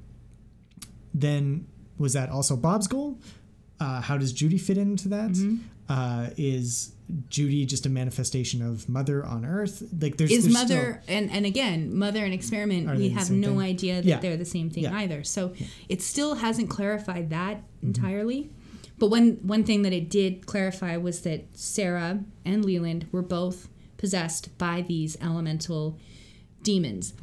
then 1.14 1.68
was 2.00 2.14
that 2.14 2.30
also 2.30 2.56
Bob's 2.56 2.88
goal? 2.88 3.20
Uh, 3.80 4.02
how 4.02 4.18
does 4.18 4.34
Judy 4.34 4.58
fit 4.58 4.78
into 4.78 5.08
that? 5.10 5.32
Mm-hmm. 5.32 5.58
Uh, 5.90 6.30
is 6.38 6.92
Judy 7.30 7.66
just 7.66 7.86
a 7.86 7.90
manifestation 7.90 8.62
of 8.62 8.90
Mother 8.90 9.26
on 9.26 9.46
Earth? 9.46 9.82
Like 10.02 10.18
there's 10.18 10.32
is 10.32 10.44
there's 10.44 10.54
mother 10.54 11.02
and 11.08 11.32
and 11.32 11.46
again 11.46 11.96
mother 11.98 12.24
and 12.26 12.34
experiment 12.34 12.94
we 12.98 13.10
have 13.10 13.32
no 13.32 13.50
thing? 13.50 13.60
idea 13.62 13.96
that 14.02 14.06
Yeah. 14.06 14.20
they're 14.20 14.36
the 14.38 14.44
same 14.46 14.70
thing 14.70 14.84
Yeah. 14.84 14.98
either 14.98 15.24
so 15.24 15.54
it 15.88 16.02
still 16.02 16.36
hasn't 16.36 16.70
clarified 16.70 17.30
that 17.30 17.64
entirely 17.82 18.50
But 19.00 19.08
one 19.12 19.38
one 19.44 19.64
thing 19.64 19.84
that 19.84 19.94
it 19.94 20.10
did 20.10 20.46
clarify 20.46 20.98
was 20.98 21.22
that 21.22 21.46
Sarah 21.54 22.20
and 22.44 22.66
Leland 22.66 23.06
were 23.14 23.22
both 23.22 23.70
possessed 23.98 24.58
by 24.58 24.82
these 24.82 25.16
elemental 25.22 25.98
demons, 26.64 27.14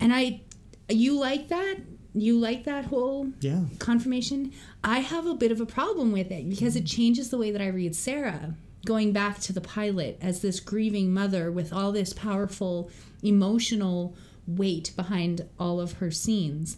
and 0.00 0.12
I, 0.14 0.40
you 0.88 1.18
like 1.18 1.48
that? 1.48 1.76
You 2.18 2.38
like 2.38 2.64
that 2.64 2.86
whole 2.86 3.28
Yeah. 3.40 3.64
confirmation? 3.78 4.52
I 4.82 5.00
have 5.00 5.26
a 5.26 5.34
bit 5.34 5.52
of 5.52 5.60
a 5.60 5.66
problem 5.66 6.12
with 6.12 6.30
it 6.30 6.48
because 6.48 6.74
it 6.74 6.86
changes 6.86 7.28
the 7.30 7.38
way 7.38 7.50
that 7.50 7.60
I 7.60 7.66
read 7.68 7.94
Sarah. 7.94 8.54
Going 8.86 9.12
back 9.12 9.40
to 9.40 9.52
the 9.52 9.60
pilot 9.60 10.16
as 10.22 10.40
this 10.40 10.58
grieving 10.60 11.12
mother 11.12 11.50
with 11.52 11.72
all 11.72 11.92
this 11.92 12.12
powerful 12.12 12.88
emotional 13.22 14.14
weight 14.46 14.92
behind 14.96 15.44
all 15.58 15.80
of 15.80 15.94
her 15.94 16.10
scenes. 16.10 16.76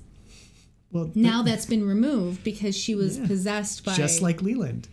Well, 0.91 1.11
Now 1.15 1.43
that's 1.43 1.67
been 1.67 1.87
removed 1.87 2.43
because 2.43 2.75
she 2.77 2.95
was 2.95 3.19
possessed 3.27 3.85
by 3.85 3.95
just 3.95 4.23
like 4.23 4.41
Leland. 4.43 4.89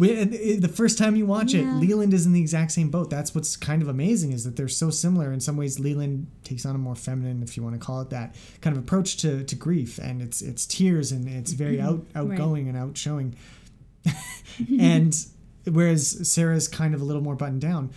We, 0.00 0.18
and 0.20 0.34
it- 0.34 0.60
the 0.62 0.68
first 0.68 0.98
time 0.98 1.14
you 1.16 1.26
watch 1.26 1.52
Yeah. 1.54 1.76
it, 1.76 1.80
Leland 1.80 2.12
is 2.14 2.26
in 2.26 2.32
the 2.32 2.40
exact 2.40 2.72
same 2.72 2.90
boat. 2.90 3.10
That's 3.10 3.34
what's 3.34 3.56
kind 3.56 3.82
of 3.82 3.88
amazing 3.88 4.32
is 4.32 4.44
that 4.44 4.56
they're 4.56 4.68
so 4.68 4.90
similar. 4.90 5.32
In 5.32 5.40
some 5.40 5.56
ways, 5.56 5.78
Leland 5.78 6.26
takes 6.42 6.64
on 6.66 6.74
a 6.74 6.78
more 6.78 6.96
feminine, 6.96 7.42
if 7.42 7.56
you 7.56 7.62
want 7.62 7.74
to 7.74 7.84
call 7.84 8.00
it 8.00 8.10
that, 8.10 8.34
kind 8.60 8.76
of 8.76 8.82
approach 8.82 9.16
to, 9.18 9.44
to 9.44 9.54
grief, 9.54 9.98
and 9.98 10.20
it's 10.22 10.42
it's 10.42 10.66
tears 10.66 11.12
and 11.12 11.28
it's 11.28 11.52
very 11.52 11.80
out 11.80 12.04
outgoing 12.14 12.68
and 12.68 12.76
outshowing. 12.76 13.34
and 14.80 15.14
whereas 15.70 16.28
Sarah's 16.28 16.68
kind 16.68 16.94
of 16.94 17.00
a 17.00 17.04
little 17.04 17.22
more 17.22 17.36
buttoned 17.36 17.60
down. 17.60 17.90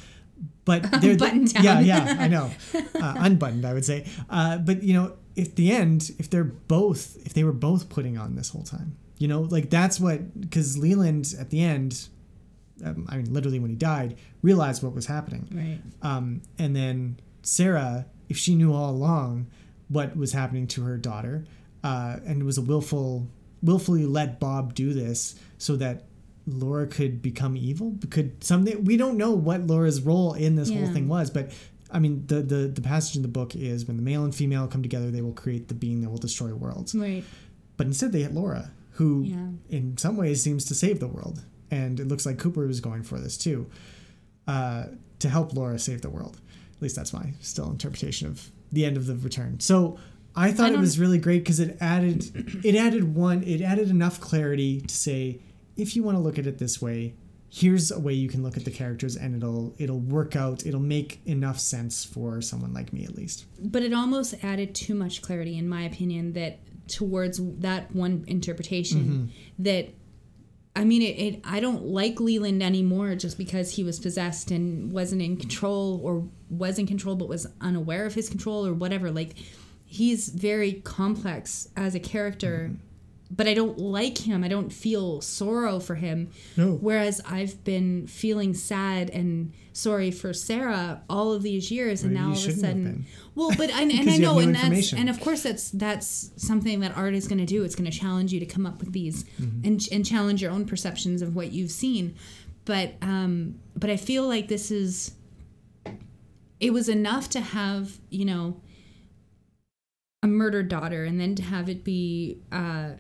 But 0.66 0.84
they're 1.02 1.18
Buttoned 1.18 1.54
Yeah, 1.62 1.80
yeah, 1.80 2.16
I 2.20 2.28
know, 2.28 2.50
uh, 2.96 3.16
unbuttoned, 3.18 3.66
I 3.66 3.74
would 3.74 3.86
say. 3.86 4.06
Uh, 4.30 4.58
but 4.58 4.84
you 4.84 4.94
know, 4.94 5.14
at 5.38 5.56
the 5.56 5.72
end, 5.72 6.12
if 6.20 6.30
they're 6.30 6.44
both, 6.44 7.18
if 7.26 7.34
they 7.34 7.44
were 7.44 7.52
both 7.54 7.90
putting 7.90 8.18
on 8.18 8.36
this 8.36 8.50
whole 8.50 8.64
time, 8.64 8.96
you 9.18 9.28
know, 9.28 9.42
like 9.42 9.70
that's 9.70 10.00
what 10.00 10.40
because 10.40 10.78
Leland 10.78 11.34
at 11.40 11.50
the 11.50 11.62
end, 11.62 12.08
um, 12.84 13.06
I 13.10 13.18
mean, 13.18 13.34
literally 13.34 13.60
when 13.60 13.70
he 13.70 13.76
died, 13.76 14.18
realized 14.42 14.84
what 14.84 14.94
was 14.94 15.06
happening. 15.06 15.48
right. 15.52 15.80
Um, 16.02 16.42
and 16.58 16.76
then 16.76 17.20
Sarah, 17.42 18.06
if 18.30 18.38
she 18.38 18.56
knew 18.56 18.74
all 18.74 18.90
along 18.90 19.48
what 19.88 20.16
was 20.18 20.34
happening 20.34 20.68
to 20.68 20.84
her 20.84 20.98
daughter, 20.98 21.46
uh, 21.84 22.18
and 22.26 22.42
it 22.42 22.46
was 22.46 22.58
a 22.58 22.62
willful, 22.62 23.28
willfully 23.62 24.06
let 24.06 24.40
Bob 24.40 24.74
do 24.74 24.94
this 24.94 25.36
so 25.58 25.76
that 25.76 26.06
Laura 26.48 26.88
could 26.88 27.22
become 27.22 27.56
evil. 27.56 27.98
Could 28.10 28.44
something 28.44 28.84
we 28.84 28.98
don't 28.98 29.18
know 29.18 29.32
what 29.32 29.62
Laura's 29.68 30.02
role 30.02 30.34
in 30.34 30.56
this 30.56 30.70
whole 30.70 30.88
thing 30.88 31.08
was, 31.08 31.30
but 31.30 31.52
I 31.92 32.00
mean 32.00 32.26
the, 32.28 32.42
the 32.42 32.68
the 32.68 32.82
passage 32.82 33.16
in 33.16 33.22
the 33.22 33.28
book 33.28 33.56
is 33.56 33.86
when 33.86 33.96
the 33.98 34.04
male 34.04 34.24
and 34.26 34.36
female 34.36 34.68
come 34.68 34.82
together, 34.82 35.10
they 35.12 35.22
will 35.22 35.34
create 35.34 35.68
the 35.70 35.74
being 35.74 36.02
that 36.02 36.10
will 36.10 36.18
destroy 36.18 36.54
worlds. 36.54 36.94
Right. 36.96 37.24
But 37.78 37.88
instead, 37.88 38.12
they 38.12 38.22
hit 38.22 38.34
Laura, 38.34 38.72
who 38.94 39.24
Yeah. 39.24 39.48
in 39.70 39.98
some 39.98 40.16
ways 40.18 40.42
seems 40.42 40.66
to 40.66 40.76
save 40.76 41.00
the 41.00 41.08
world. 41.08 41.44
And 41.72 42.00
it 42.00 42.08
looks 42.08 42.26
like 42.26 42.38
Cooper 42.38 42.68
was 42.68 42.80
going 42.80 43.04
for 43.04 43.20
this 43.20 43.38
too, 43.38 43.68
uh, 44.48 44.86
to 45.20 45.30
help 45.30 45.54
Laura 45.54 45.80
save 45.80 46.02
the 46.02 46.10
world. 46.10 46.40
At 46.76 46.82
least 46.82 46.96
that's 46.96 47.14
my 47.14 47.34
still 47.42 47.70
interpretation 47.72 48.28
of 48.28 48.52
the 48.72 48.86
end 48.86 48.98
of 48.98 49.06
the 49.08 49.16
return. 49.16 49.60
So 49.60 49.98
I 50.36 50.52
thought 50.52 50.72
it 50.72 50.80
was 50.80 51.00
really 51.00 51.18
great 51.20 51.40
because 51.40 51.60
it 51.60 51.78
added 51.80 52.60
it 52.66 52.76
added 52.76 53.16
one 53.16 53.44
it 53.44 53.62
added 53.62 53.90
enough 53.90 54.20
clarity 54.20 54.82
to 54.82 54.94
say 54.96 55.40
if 55.76 55.96
you 55.96 56.04
want 56.04 56.18
to 56.18 56.22
look 56.22 56.38
at 56.38 56.46
it 56.46 56.58
this 56.60 56.82
way, 56.82 57.16
here's 57.50 57.90
a 57.92 58.00
way 58.00 58.14
you 58.14 58.28
can 58.30 58.44
look 58.44 58.58
at 58.58 58.66
the 58.66 58.72
characters 58.72 59.16
and 59.16 59.36
it'll 59.36 59.74
it'll 59.78 60.00
work 60.00 60.36
out. 60.36 60.66
It'll 60.66 60.80
make 60.80 61.22
enough 61.26 61.60
sense 61.60 62.04
for 62.04 62.42
someone 62.42 62.74
like 62.74 62.92
me 62.94 63.06
at 63.06 63.16
least. 63.16 63.46
But 63.60 63.82
it 63.84 63.94
almost 63.94 64.36
added 64.44 64.76
too 64.76 64.94
much 64.96 65.22
clarity, 65.22 65.58
in 65.58 65.68
my 65.70 65.84
opinion, 65.84 66.34
that 66.34 66.60
towards 66.88 67.40
that 67.60 67.94
one 67.96 68.24
interpretation 68.28 69.00
mm-hmm. 69.00 69.64
that 69.64 69.90
I 70.76 70.86
mean, 70.86 71.04
it, 71.04 71.20
it. 71.20 71.42
I 71.44 71.60
don't 71.60 71.86
like 71.86 72.20
Leland 72.20 72.64
anymore 72.64 73.14
just 73.16 73.38
because 73.38 73.76
he 73.76 73.84
was 73.84 74.00
possessed 74.00 74.50
and 74.50 74.92
wasn't 74.92 75.22
in 75.22 75.38
control, 75.38 76.02
or 76.04 76.28
was 76.50 76.80
in 76.80 76.88
control 76.88 77.16
but 77.16 77.28
was 77.28 77.46
unaware 77.62 78.08
of 78.08 78.16
his 78.16 78.28
control, 78.28 78.66
or 78.66 78.74
whatever. 78.74 79.12
Like, 79.12 79.36
he's 79.86 80.30
very 80.30 80.74
complex 80.74 81.70
as 81.78 81.94
a 81.94 82.00
character, 82.00 82.72
mm-hmm. 82.72 82.78
But 83.36 83.48
I 83.48 83.54
don't 83.54 83.78
like 83.80 84.20
him. 84.20 84.44
I 84.44 84.48
don't 84.48 84.72
feel 84.72 85.22
sorrow 85.22 85.80
for 85.80 85.96
him. 85.96 86.30
No. 86.56 86.74
Whereas 86.74 87.20
I've 87.28 87.64
been 87.64 88.06
feeling 88.08 88.54
sad 88.54 89.10
and 89.10 89.54
sorry 89.72 90.12
for 90.12 90.34
Sarah 90.34 91.02
all 91.10 91.34
of 91.34 91.42
these 91.42 91.72
years, 91.72 92.04
and 92.04 92.14
now 92.14 92.28
all 92.28 92.32
of 92.34 92.48
a 92.48 92.52
sudden, 92.52 93.06
well, 93.34 93.52
but 93.58 93.72
and, 93.72 93.92
and 94.00 94.10
I 94.10 94.18
know, 94.18 94.36
new 94.36 94.42
and 94.42 94.56
that's 94.56 94.94
and 94.94 95.10
of 95.10 95.20
course 95.20 95.42
that's 95.42 95.72
that's 95.72 96.32
something 96.38 96.82
that 96.82 96.96
art 96.96 97.16
is 97.16 97.28
going 97.28 97.40
to 97.40 97.46
do. 97.46 97.64
It's 97.64 97.76
going 97.76 97.90
to 97.90 97.98
challenge 97.98 98.32
you 98.32 98.40
to 98.40 98.46
come 98.46 98.66
up 98.66 98.80
with 98.80 98.94
these 98.94 99.24
Mm-hmm. 99.24 99.68
and 99.68 99.88
and 99.92 100.06
challenge 100.06 100.42
your 100.42 100.52
own 100.52 100.66
perceptions 100.66 101.22
of 101.22 101.36
what 101.36 101.52
you've 101.52 101.72
seen. 101.72 102.16
But 102.66 102.94
um, 103.02 103.60
but 103.76 103.90
I 103.90 103.98
feel 103.98 104.28
like 104.28 104.48
this 104.48 104.70
is. 104.72 105.16
It 106.60 106.72
was 106.72 106.88
enough 106.88 107.30
to 107.32 107.42
have 107.42 108.00
you 108.10 108.26
know. 108.26 108.62
A 110.22 110.28
murdered 110.28 110.70
daughter, 110.70 111.04
and 111.04 111.20
then 111.20 111.36
to 111.36 111.44
have 111.44 111.68
it 111.68 111.84
be 111.84 112.38
uh, 112.50 112.92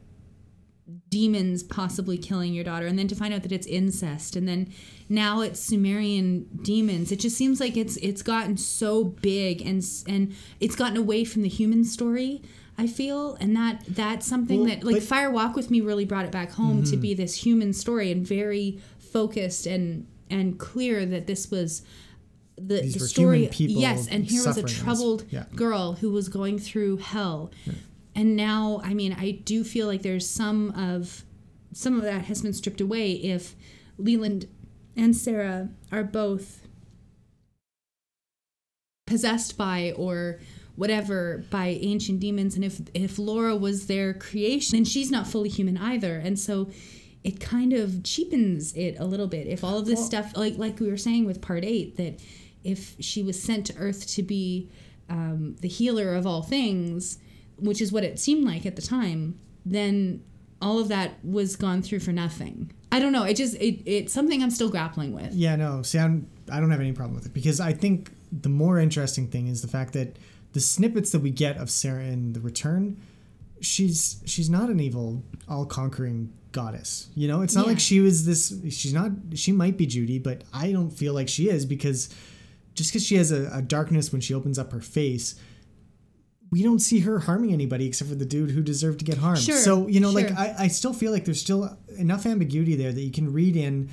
demons 1.10 1.64
possibly 1.64 2.18
killing 2.18 2.54
your 2.54 2.64
daughter 2.64 2.86
and 2.88 3.00
then 3.00 3.08
to 3.08 3.16
find 3.16 3.34
out 3.34 3.42
that 3.44 3.52
it's 3.54 3.66
incest 3.68 4.36
and 4.36 4.48
then 4.48 4.72
now 5.08 5.40
it's 5.42 5.60
sumerian 5.60 6.44
demons. 6.62 7.12
It 7.12 7.20
just 7.20 7.38
seems 7.38 7.60
like 7.60 7.78
it's 7.78 7.96
it's 7.98 8.22
gotten 8.22 8.58
so 8.58 9.04
big 9.04 9.62
and 9.62 9.84
and 10.08 10.36
it's 10.60 10.76
gotten 10.76 10.98
away 10.98 11.24
from 11.24 11.42
the 11.42 11.50
human 11.50 11.84
story 11.86 12.42
i 12.78 12.88
feel. 12.88 13.36
And 13.40 13.56
that 13.56 13.84
that's 13.88 14.26
something 14.28 14.60
Well, 14.62 14.70
that 14.70 14.84
like 14.84 14.96
but- 14.96 15.02
Mm-hmm. 15.04 15.08
fire 15.08 15.32
walk 15.32 15.56
with 15.56 15.72
me 15.72 15.80
really 15.82 16.06
brought 16.06 16.26
it 16.26 16.32
back 16.32 16.52
home 16.52 16.84
to 16.86 16.98
be 16.98 17.14
this 17.14 17.36
human 17.46 17.72
story 17.74 18.12
and 18.12 18.26
very 18.28 18.80
focused 18.98 19.66
and 19.66 20.08
and 20.30 20.58
clear 20.60 21.06
that 21.06 21.28
this 21.28 21.50
was 21.52 21.84
the, 22.58 22.82
the 22.82 23.00
story 23.00 23.38
human 23.40 23.54
people 23.54 23.82
yes 23.82 24.08
and 24.08 24.26
here 24.26 24.46
was 24.46 24.58
a 24.58 24.64
troubled 24.64 25.26
Yeah. 25.30 25.46
girl 25.56 25.94
who 25.94 26.12
was 26.12 26.28
going 26.30 26.60
through 26.60 26.98
hell 26.98 27.52
and 28.16 28.36
now 28.36 28.82
i 28.84 28.94
mean 28.94 29.14
i 29.20 29.32
do 29.32 29.64
feel 29.64 29.88
like 29.88 30.02
there's 30.02 30.30
some 30.30 30.72
of 30.72 31.24
some 31.74 31.96
of 31.96 32.04
that 32.04 32.26
has 32.26 32.42
been 32.42 32.54
stripped 32.54 32.82
away 32.82 33.12
if 33.14 33.56
leland 33.98 34.48
and 34.96 35.16
sarah 35.16 35.70
are 35.92 36.04
both 36.04 36.62
possessed 39.06 39.58
by 39.58 39.94
or 39.96 40.40
whatever 40.76 41.44
by 41.52 41.68
ancient 41.68 42.20
demons. 42.20 42.56
And 42.56 42.64
if 42.66 42.82
if 42.94 43.20
laura 43.20 43.56
was 43.56 43.88
their 43.88 44.14
creation 44.14 44.78
then 44.78 44.86
she's 44.86 45.12
not 45.12 45.28
fully 45.28 45.50
human 45.50 45.78
either. 45.78 46.18
And 46.18 46.40
so 46.40 46.70
it 47.24 47.40
kind 47.40 47.74
of 47.74 48.04
cheapens 48.04 48.74
it 48.74 48.96
a 49.00 49.06
little 49.06 49.28
bit. 49.28 49.48
If 49.48 49.64
all 49.64 49.78
of 49.78 49.86
this 49.86 50.00
Well- 50.00 50.08
stuff 50.08 50.38
like 50.38 50.58
like 50.58 50.80
we 50.80 50.90
were 50.90 50.98
saying 50.98 51.26
with 51.26 51.42
part 51.42 51.64
eight 51.64 51.98
that 51.98 52.20
if 52.64 52.96
she 53.00 53.22
was 53.22 53.42
sent 53.42 53.68
to 53.68 53.78
earth 53.78 54.08
to 54.16 54.24
be 54.24 54.70
um, 55.10 55.58
the 55.60 55.68
healer 55.68 56.16
of 56.16 56.26
all 56.26 56.42
things 56.42 57.20
which 57.58 57.82
is 57.82 57.92
what 57.92 58.04
it 58.04 58.20
seemed 58.20 58.46
like 58.46 58.66
at 58.66 58.76
the 58.76 58.82
time 58.82 59.38
then 59.66 60.24
all 60.62 60.80
of 60.80 60.88
that 60.90 61.12
was 61.24 61.56
gone 61.56 61.82
through 61.82 62.00
for 62.00 62.12
nothing 62.12 62.72
i 62.92 63.00
don't 63.00 63.12
know 63.14 63.24
it 63.24 63.36
just 63.36 63.56
it, 63.56 63.82
it's 63.90 64.14
something 64.14 64.42
i'm 64.44 64.50
still 64.52 64.70
grappling 64.70 65.14
with 65.14 65.34
Yeah, 65.34 65.56
no. 65.56 65.82
See, 65.84 66.00
I'm, 66.00 66.28
I 66.52 66.60
don't 66.60 66.72
have 66.72 66.80
any 66.82 66.92
problem 66.94 67.16
with 67.16 67.26
it 67.26 67.34
because 67.34 67.60
I 67.60 67.74
think 67.74 68.12
the 68.32 68.50
more 68.50 68.78
interesting 68.80 69.28
thing 69.28 69.48
is 69.48 69.62
the 69.62 69.68
fact 69.68 69.94
that 69.94 70.18
the 70.54 70.60
snippets 70.60 71.12
that 71.12 71.20
we 71.22 71.32
get 71.32 71.58
of 71.58 71.70
Sarah 71.70 72.04
in 72.04 72.34
the 72.34 72.40
Return, 72.42 72.98
she's 73.62 74.22
she's 74.26 74.50
not 74.50 74.70
an 74.70 74.80
evil, 74.80 75.24
all-conquering 75.50 76.32
goddess. 76.52 77.10
You 77.16 77.28
know, 77.28 77.42
it's 77.42 77.56
not 77.56 77.66
Yeah. 77.66 77.72
like 77.72 77.80
she 77.80 78.00
was 78.02 78.26
this. 78.26 78.54
She's 78.70 78.94
not. 78.94 79.12
She 79.36 79.52
might 79.52 79.78
be 79.78 79.86
Judy, 79.86 80.20
but 80.20 80.44
I 80.54 80.72
don't 80.72 80.92
feel 80.92 81.14
like 81.14 81.30
she 81.30 81.50
is 81.50 81.66
because 81.66 82.10
just 82.76 82.92
because 82.92 83.06
she 83.06 83.16
has 83.16 83.32
a, 83.32 83.50
a 83.54 83.62
darkness 83.62 84.12
when 84.12 84.22
she 84.22 84.34
opens 84.34 84.60
up 84.60 84.72
her 84.72 84.82
face. 84.82 85.36
We 86.54 86.62
don't 86.64 86.80
see 86.90 87.00
her 87.08 87.20
harming 87.20 87.52
anybody 87.54 87.86
except 87.88 88.10
for 88.10 88.16
the 88.16 88.26
dude 88.36 88.52
who 88.52 88.62
deserved 88.62 89.00
to 89.00 89.06
get 89.06 89.18
harmed. 89.18 89.40
Sure, 89.42 89.58
so, 89.58 89.88
you 89.88 90.00
know, 90.00 90.12
like. 90.12 90.32
I, 90.32 90.48
I 90.66 90.68
still 90.70 90.94
feel 90.94 91.12
like 91.12 91.26
there's 91.26 91.42
still 91.42 91.62
enough 91.98 92.26
ambiguity 92.26 92.76
there 92.76 92.92
that 92.92 93.02
you 93.02 93.12
can 93.12 93.34
read 93.34 93.56
in 93.56 93.90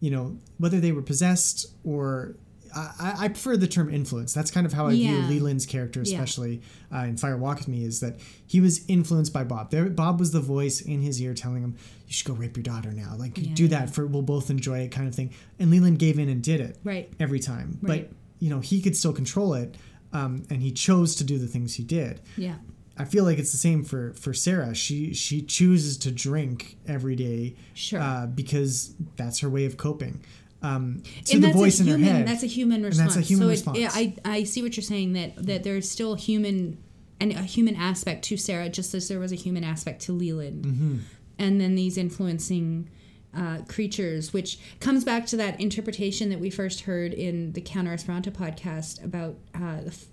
you 0.00 0.10
know 0.10 0.36
whether 0.58 0.80
they 0.80 0.92
were 0.92 1.02
possessed 1.12 1.66
or 1.82 2.36
I, 2.76 3.14
I- 3.24 3.28
prefer 3.28 3.56
the 3.56 3.68
term 3.68 3.88
influence. 3.88 4.34
That's 4.34 4.50
kind 4.50 4.66
of 4.66 4.72
how 4.72 4.88
I 4.88 4.92
Yeah. 4.92 5.26
view 5.28 5.36
Leland's 5.38 5.64
character, 5.64 6.00
Yeah. 6.04 6.14
especially 6.14 6.60
uh, 6.92 7.04
in 7.10 7.16
Fire 7.16 7.36
Walk 7.36 7.58
with 7.60 7.68
Me, 7.68 7.84
is 7.84 8.00
that 8.00 8.14
he 8.46 8.60
was 8.60 8.84
influenced 8.88 9.32
by 9.32 9.44
Bob. 9.44 9.70
There, 9.70 9.88
Bob 9.88 10.18
was 10.18 10.32
the 10.32 10.40
voice 10.40 10.80
in 10.80 11.00
his 11.00 11.20
ear 11.22 11.32
telling 11.34 11.62
him, 11.62 11.74
"You 12.08 12.12
should 12.12 12.26
go 12.26 12.34
rape 12.34 12.56
your 12.56 12.64
daughter 12.64 12.92
now. 12.92 13.14
Like 13.16 13.38
Yeah, 13.38 13.54
do 13.54 13.62
yeah. 13.64 13.68
that 13.76 13.94
for 13.94 14.06
we'll 14.06 14.22
both 14.22 14.50
enjoy 14.50 14.78
it," 14.80 14.90
kind 14.90 15.06
of 15.08 15.14
thing. 15.14 15.30
And 15.60 15.70
Leland 15.70 15.98
gave 16.00 16.18
in 16.18 16.28
and 16.28 16.42
did 16.42 16.60
it 16.60 16.76
right 16.84 17.08
every 17.20 17.40
time. 17.40 17.78
Right. 17.80 18.10
But 18.10 18.16
you 18.40 18.50
know 18.50 18.60
he 18.60 18.82
could 18.82 18.96
still 18.96 19.12
control 19.12 19.54
it, 19.54 19.76
um, 20.14 20.44
and 20.50 20.62
he 20.62 20.72
chose 20.72 21.14
to 21.16 21.24
do 21.24 21.36
the 21.38 21.46
things 21.46 21.74
he 21.74 21.82
did. 21.82 22.20
yeah 22.36 22.56
I 22.96 23.04
feel 23.04 23.24
like 23.24 23.38
it's 23.40 23.50
the 23.50 23.58
same 23.58 23.82
for 23.82 24.12
for 24.14 24.32
Sarah. 24.32 24.72
She 24.72 25.12
she 25.14 25.42
chooses 25.42 25.96
to 25.98 26.12
drink 26.12 26.76
every 26.86 27.16
day, 27.16 27.56
Sure. 27.74 27.98
uh, 28.00 28.26
because 28.26 28.94
that's 29.16 29.40
her 29.40 29.50
way 29.50 29.64
of 29.66 29.76
coping. 29.76 30.20
Um, 30.62 31.02
to 31.24 31.34
and 31.34 31.42
the 31.44 31.52
voice 31.52 31.80
a 31.80 31.82
in 31.82 31.88
human, 31.88 32.04
her 32.06 32.12
head. 32.18 32.28
That's 32.28 32.44
a 32.44 32.46
human 32.46 32.76
And 32.76 32.84
response. 32.86 33.14
that's 33.16 33.26
a 33.26 33.28
human 33.28 33.46
so 33.46 33.50
response. 33.50 33.78
It, 33.78 33.90
I, 33.92 34.14
I 34.24 34.44
see 34.44 34.62
what 34.62 34.76
you're 34.76 34.84
saying 34.84 35.12
that 35.14 35.34
that 35.44 35.64
there's 35.64 35.90
still 35.90 36.14
human 36.14 36.78
and 37.20 37.32
a 37.32 37.42
human 37.42 37.74
aspect 37.74 38.24
to 38.26 38.36
Sarah, 38.36 38.68
just 38.68 38.94
as 38.94 39.08
there 39.08 39.18
was 39.18 39.32
a 39.32 39.36
human 39.36 39.64
aspect 39.64 40.02
to 40.02 40.12
Leland. 40.12 40.64
Mm-hmm. 40.64 40.96
And 41.40 41.60
then 41.60 41.74
these 41.74 41.98
influencing 41.98 42.88
uh, 43.36 43.58
creatures, 43.68 44.32
which 44.32 44.58
comes 44.80 45.04
back 45.04 45.26
to 45.26 45.36
that 45.36 45.60
interpretation 45.60 46.28
that 46.30 46.40
we 46.40 46.50
first 46.50 46.82
heard 46.82 47.12
in 47.12 47.52
the 47.52 47.60
Counter 47.60 47.92
Esperanto 47.92 48.30
podcast 48.30 49.04
about 49.04 49.36
uh, 49.54 49.80
the, 49.80 49.88
f- 49.88 50.04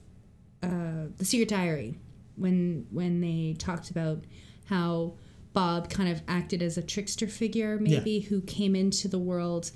uh, 0.64 1.08
the 1.18 1.26
Secret 1.26 1.50
Diary, 1.50 2.00
when 2.36 2.88
when 2.92 3.22
they 3.22 3.56
talked 3.58 3.92
about 3.92 4.24
how 4.66 5.14
Bob 5.54 5.90
kind 5.90 6.10
of 6.10 6.22
acted 6.28 6.62
as 6.62 6.78
a 6.78 6.82
trickster 6.82 7.28
figure, 7.28 7.78
maybe 7.78 8.22
who 8.22 8.42
came 8.42 8.76
into 8.76 9.08
the 9.08 9.20
world 9.20 9.72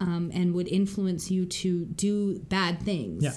um, 0.00 0.30
and 0.32 0.54
would 0.54 0.68
influence 0.68 1.30
you 1.30 1.44
to 1.44 1.84
do 1.86 2.38
bad 2.48 2.82
things. 2.82 3.22
Yeah. 3.22 3.34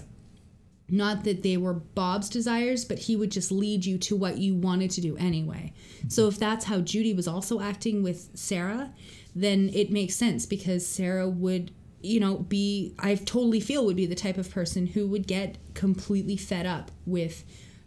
Not 0.89 1.24
that 1.24 1.41
they 1.41 1.55
were 1.55 1.74
Bob's 1.74 2.30
desires, 2.30 2.84
but 2.84 2.99
he 2.99 3.16
would 3.16 3.32
just 3.32 3.51
lead 3.51 3.86
you 3.86 3.97
to 3.99 4.16
what 4.16 4.38
you 4.38 4.55
wanted 4.55 4.91
to 4.91 5.01
do 5.01 5.16
anyway. 5.18 5.74
So 6.09 6.28
if 6.28 6.38
that's 6.38 6.66
how 6.66 6.82
Judy 6.82 7.14
was 7.14 7.28
also 7.30 7.62
acting 7.62 8.03
with 8.03 8.30
Sarah, 8.36 8.93
then 9.36 9.70
it 9.74 9.92
makes 9.92 10.16
sense 10.16 10.46
because 10.46 10.86
Sarah 10.86 11.28
would, 11.30 11.72
you 12.02 12.20
know, 12.20 12.38
be, 12.38 12.94
I 13.00 13.16
totally 13.16 13.60
feel 13.60 13.86
would 13.86 13.96
be 13.96 14.06
the 14.06 14.16
type 14.16 14.38
of 14.38 14.50
person 14.52 14.88
who 14.88 15.08
would 15.08 15.28
get 15.28 15.58
completely 15.74 16.36
fed 16.38 16.66
up 16.66 16.92
with 17.06 17.44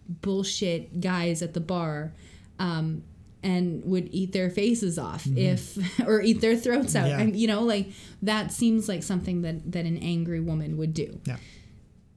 bullshit 0.08 1.00
guys 1.00 1.42
at 1.42 1.54
the 1.54 1.60
bar. 1.60 2.12
Um, 2.58 3.02
and 3.42 3.84
would 3.84 4.08
eat 4.10 4.32
their 4.32 4.48
faces 4.48 4.98
off 4.98 5.26
if 5.36 5.76
or 6.06 6.22
eat 6.22 6.40
their 6.40 6.56
throats 6.56 6.96
out 6.96 7.08
Yeah. 7.08 7.20
and 7.20 7.36
you 7.36 7.46
know 7.46 7.60
like 7.60 7.88
that 8.22 8.50
seems 8.52 8.88
like 8.88 9.02
something 9.02 9.42
that 9.42 9.70
that 9.72 9.84
an 9.84 9.98
angry 9.98 10.40
woman 10.40 10.78
would 10.78 10.94
do 10.94 11.20
Yeah. 11.26 11.36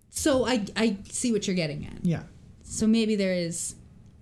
so 0.09 0.45
I 0.47 0.65
I 0.78 0.95
see 1.09 1.34
what 1.34 1.45
you're 1.45 1.55
getting 1.57 1.86
at. 1.86 2.05
Yeah. 2.05 2.23
So 2.63 2.88
maybe 2.88 3.17
there 3.17 3.34
is, 3.34 3.75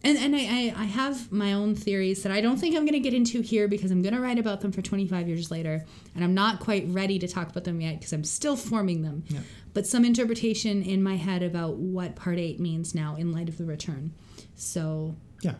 and 0.06 0.18
and 0.18 0.36
I 0.36 0.74
I, 0.78 0.86
have 0.86 1.32
my 1.32 1.54
own 1.54 1.76
theories 1.76 2.24
that 2.24 2.32
I 2.32 2.40
don't 2.40 2.58
think 2.58 2.76
I'm 2.76 2.84
going 2.84 2.94
to 2.94 3.00
get 3.00 3.14
into 3.14 3.42
here 3.42 3.68
because 3.68 3.92
I'm 3.92 4.02
going 4.02 4.14
to 4.14 4.22
write 4.22 4.38
about 4.38 4.62
them 4.62 4.72
for 4.72 4.82
25 4.82 5.28
years 5.28 5.52
later, 5.52 5.84
and 6.14 6.24
I'm 6.24 6.34
not 6.34 6.60
quite 6.60 6.86
ready 6.90 7.18
to 7.20 7.28
talk 7.28 7.50
about 7.50 7.64
them 7.64 7.82
yet 7.82 7.96
because 8.00 8.14
I'm 8.14 8.24
still 8.24 8.56
forming 8.56 9.02
them. 9.02 9.24
Yeah. 9.28 9.40
But 9.74 9.88
some 9.88 10.06
interpretation 10.06 10.84
in 10.84 11.04
my 11.04 11.16
head 11.16 11.44
about 11.44 11.78
what 11.78 12.16
Part 12.16 12.38
Eight 12.38 12.60
means 12.60 12.96
now 12.96 13.16
in 13.16 13.34
light 13.34 13.50
of 13.50 13.58
the 13.58 13.66
return. 13.66 14.14
So 14.56 15.16
Yeah. 15.42 15.56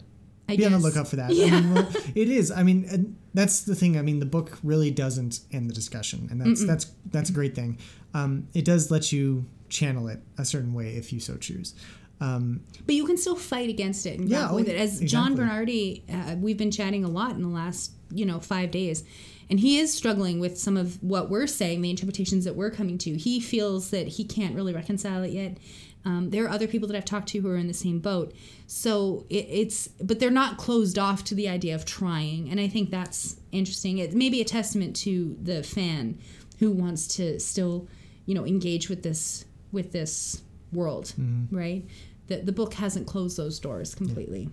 I 0.48 0.56
be 0.56 0.58
guess 0.58 0.68
on 0.68 0.74
the 0.74 0.88
lookout 0.88 1.08
for 1.08 1.16
that. 1.16 1.34
Yeah. 1.34 1.48
I 1.48 1.62
mean, 1.62 1.74
well, 1.74 1.90
it 2.16 2.30
is. 2.30 2.52
I 2.52 2.62
mean, 2.62 3.18
that's 3.34 3.64
the 3.64 3.74
thing. 3.74 3.98
I 3.98 4.04
mean, 4.04 4.20
the 4.20 4.28
book 4.28 4.60
really 4.64 4.92
doesn't 4.92 5.40
end 5.52 5.70
the 5.70 5.74
discussion, 5.74 6.28
and 6.30 6.40
that's 6.40 6.64
that's 6.64 6.92
that's 7.10 7.32
a 7.32 7.34
great 7.34 7.56
thing. 7.56 7.80
Um, 8.14 8.48
it 8.54 8.64
does 8.64 8.92
let 8.92 9.12
you 9.12 9.46
channel 9.70 10.08
it 10.08 10.20
a 10.38 10.46
certain 10.46 10.74
way 10.74 10.96
if 10.96 11.12
you 11.12 11.20
so 11.20 11.36
choose. 11.36 11.74
Um, 12.22 12.62
But 12.86 12.96
you 12.96 13.06
can 13.06 13.18
still 13.18 13.36
fight 13.36 13.70
against 13.70 14.06
it 14.06 14.20
and 14.20 14.30
Yeah, 14.30 14.38
grapple 14.38 14.56
oh, 14.56 14.60
with 14.60 14.70
it. 14.70 14.78
As 14.78 15.00
John. 15.02 15.36
Bernardi, 15.36 16.04
uh, 16.12 16.36
we've 16.40 16.58
been 16.58 16.72
chatting 16.72 17.04
a 17.04 17.10
lot 17.10 17.32
in 17.32 17.42
the 17.42 17.50
last, 17.50 17.92
you 18.12 18.26
know, 18.26 18.40
five 18.40 18.72
days, 18.72 19.04
and 19.50 19.60
he 19.60 19.78
is 19.78 19.94
struggling 19.94 20.40
with 20.40 20.58
some 20.58 20.78
of 20.78 21.02
what 21.04 21.30
we're 21.30 21.48
saying, 21.48 21.82
the 21.82 21.90
interpretations 21.90 22.46
that 22.46 22.56
we're 22.56 22.72
coming 22.72 22.98
to. 23.00 23.16
He 23.18 23.40
feels 23.40 23.90
that 23.92 24.08
he 24.08 24.24
can't 24.24 24.56
really 24.56 24.74
reconcile 24.74 25.24
it 25.24 25.32
yet. 25.32 25.58
Um, 26.06 26.30
there 26.30 26.46
are 26.46 26.50
other 26.50 26.68
people 26.68 26.88
that 26.88 26.96
I've 26.96 27.06
talked 27.06 27.30
to 27.30 27.40
who 27.40 27.50
are 27.50 27.58
in 27.58 27.68
the 27.68 27.74
same 27.74 28.00
boat. 28.00 28.34
So 28.68 29.26
it, 29.30 29.48
it's, 29.50 29.88
but 29.88 30.20
they're 30.20 30.30
not 30.30 30.58
closed 30.58 31.00
off 31.00 31.24
to 31.26 31.36
the 31.36 31.50
idea 31.50 31.76
of 31.76 31.84
trying, 31.84 32.50
and 32.50 32.60
I 32.60 32.68
think 32.68 32.92
that's 32.92 33.38
interesting. 33.52 33.98
It 33.98 34.14
may 34.14 34.30
be 34.30 34.40
a 34.40 34.46
testament 34.46 34.96
to 34.98 35.36
the 35.42 35.64
fan 35.64 36.20
who 36.60 36.72
wants 36.72 37.08
to 37.18 37.40
still, 37.40 37.88
you 38.26 38.36
know, 38.36 38.46
engage 38.46 38.88
with 38.88 39.04
this 39.04 39.46
with 39.72 39.92
this 39.92 40.42
world, 40.72 41.14
right? 41.52 41.86
The 42.28 42.38
the 42.38 42.52
book 42.52 42.74
hasn't 42.74 43.08
closed 43.08 43.38
those 43.38 43.60
doors 43.60 43.96
completely. 43.96 44.50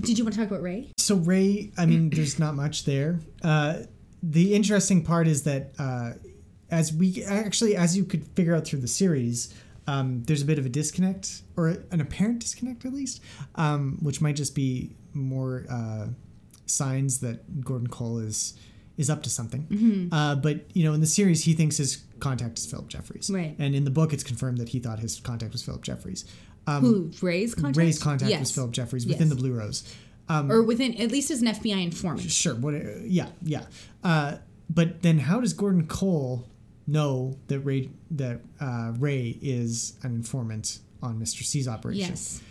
Did 0.00 0.16
you 0.16 0.24
want 0.24 0.34
to 0.34 0.40
talk 0.40 0.48
about 0.48 0.62
Ray? 0.62 0.92
so 1.08 1.16
Ray, 1.16 1.72
I 1.78 1.86
mean, 1.86 2.10
there's 2.14 2.38
not 2.38 2.54
much 2.54 2.84
there. 2.84 3.20
Uh, 3.42 3.80
the 4.22 4.54
interesting 4.54 5.04
part 5.04 5.26
is 5.26 5.44
that 5.44 5.72
uh, 5.78 6.12
as 6.70 6.92
we 6.92 7.24
actually, 7.24 7.76
as 7.76 7.96
you 7.96 8.04
could 8.04 8.26
figure 8.28 8.54
out 8.54 8.66
through 8.66 8.80
the 8.80 8.88
series, 8.88 9.54
um, 9.86 10.22
there's 10.24 10.42
a 10.42 10.44
bit 10.44 10.58
of 10.58 10.66
a 10.66 10.68
disconnect 10.68 11.42
or 11.56 11.68
an 11.90 12.00
apparent 12.00 12.40
disconnect 12.40 12.84
at 12.84 12.92
least, 12.92 13.22
um, 13.54 13.98
which 14.02 14.20
might 14.20 14.36
just 14.36 14.54
be 14.54 14.94
more 15.14 15.64
uh, 15.70 16.08
signs 16.66 17.20
that 17.20 17.64
Gordon 17.64 17.88
Cole 17.88 18.18
is 18.18 18.54
is 18.98 19.08
up 19.08 19.22
to 19.22 19.30
something. 19.30 19.66
Mm-hmm. 19.68 20.12
Uh, 20.12 20.34
but 20.34 20.76
you 20.76 20.84
know, 20.84 20.92
in 20.92 21.00
the 21.00 21.06
series, 21.06 21.44
he 21.44 21.54
thinks 21.54 21.78
his 21.78 22.04
contact 22.20 22.58
is 22.58 22.66
Philip 22.66 22.88
Jeffries, 22.88 23.30
Right. 23.32 23.54
And 23.58 23.74
in 23.74 23.84
the 23.84 23.90
book, 23.90 24.12
it's 24.12 24.24
confirmed 24.24 24.58
that 24.58 24.68
he 24.70 24.78
thought 24.80 24.98
his 24.98 25.20
contact 25.20 25.52
was 25.52 25.62
Philip 25.62 25.82
Jeffries. 25.82 26.24
Um, 26.66 26.82
Who 26.82 27.10
Ray's 27.26 27.54
contact? 27.54 27.76
Ray's 27.76 27.98
contact 27.98 28.30
yes. 28.30 28.40
was 28.40 28.50
Philip 28.52 28.72
Jeffries 28.72 29.06
within 29.06 29.28
Yes. 29.28 29.36
the 29.36 29.42
Blue 29.42 29.52
Rose. 29.54 29.94
or 30.28 30.62
within 30.62 30.94
at 31.00 31.10
least 31.10 31.30
as 31.30 31.40
an 31.40 31.48
FBI 31.48 31.82
informant. 31.82 32.30
Sure. 32.30 32.54
What? 32.54 32.74
Yeah. 33.04 33.28
Yeah. 33.42 33.64
Uh, 34.04 34.36
but 34.68 35.00
then, 35.02 35.18
how 35.18 35.40
does 35.40 35.54
Gordon 35.54 35.86
Cole 35.86 36.46
know 36.86 37.38
that 37.46 37.60
Ray 37.60 37.88
that 38.10 38.40
uh, 38.60 38.92
Ray 38.98 39.38
is 39.40 39.94
an 40.02 40.14
informant 40.14 40.80
on 41.02 41.18
Mr. 41.18 41.42
C's 41.42 41.66
operation? 41.66 42.10
Yes. 42.10 42.42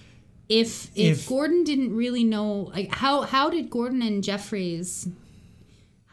If, 0.50 0.86
if 0.96 1.20
If- 1.20 1.28
Gordon 1.30 1.64
didn't 1.64 1.96
really 1.96 2.24
know, 2.24 2.72
like 2.74 2.94
how 2.96 3.22
how 3.22 3.50
did 3.52 3.70
Gordon 3.70 4.02
and 4.02 4.24
Jeffries, 4.24 5.08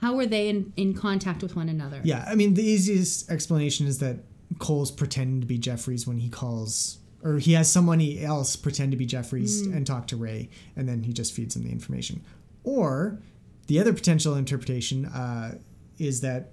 how 0.04 0.14
were 0.14 0.26
they 0.26 0.50
in, 0.50 0.70
in 0.76 0.92
contact 0.92 1.42
with 1.42 1.56
one 1.56 1.70
another? 1.70 1.98
Yeah. 2.04 2.26
I 2.28 2.34
mean, 2.34 2.52
the 2.52 2.62
easiest 2.62 3.30
explanation 3.30 3.86
is 3.86 4.00
that 4.00 4.18
Cole's 4.58 4.90
pretending 4.90 5.40
to 5.40 5.46
be 5.46 5.56
Jeffries 5.56 6.06
when 6.06 6.18
he 6.18 6.28
calls, 6.28 6.98
or 7.22 7.38
he 7.38 7.54
has 7.54 7.72
somebody 7.72 8.22
else 8.22 8.54
pretend 8.54 8.90
to 8.90 8.98
be 8.98 9.06
Jeffries 9.06 9.62
and 9.62 9.86
talk 9.86 10.06
to 10.08 10.16
Ray, 10.16 10.50
and 10.76 10.86
then 10.86 11.04
he 11.04 11.14
just 11.14 11.32
feeds 11.32 11.56
him 11.56 11.62
the 11.64 11.70
information. 11.70 12.22
Or 12.64 13.18
the 13.66 13.80
other 13.80 13.94
potential 13.94 14.34
interpretation 14.34 15.06
uh, 15.06 15.56
is 15.98 16.20
that 16.20 16.52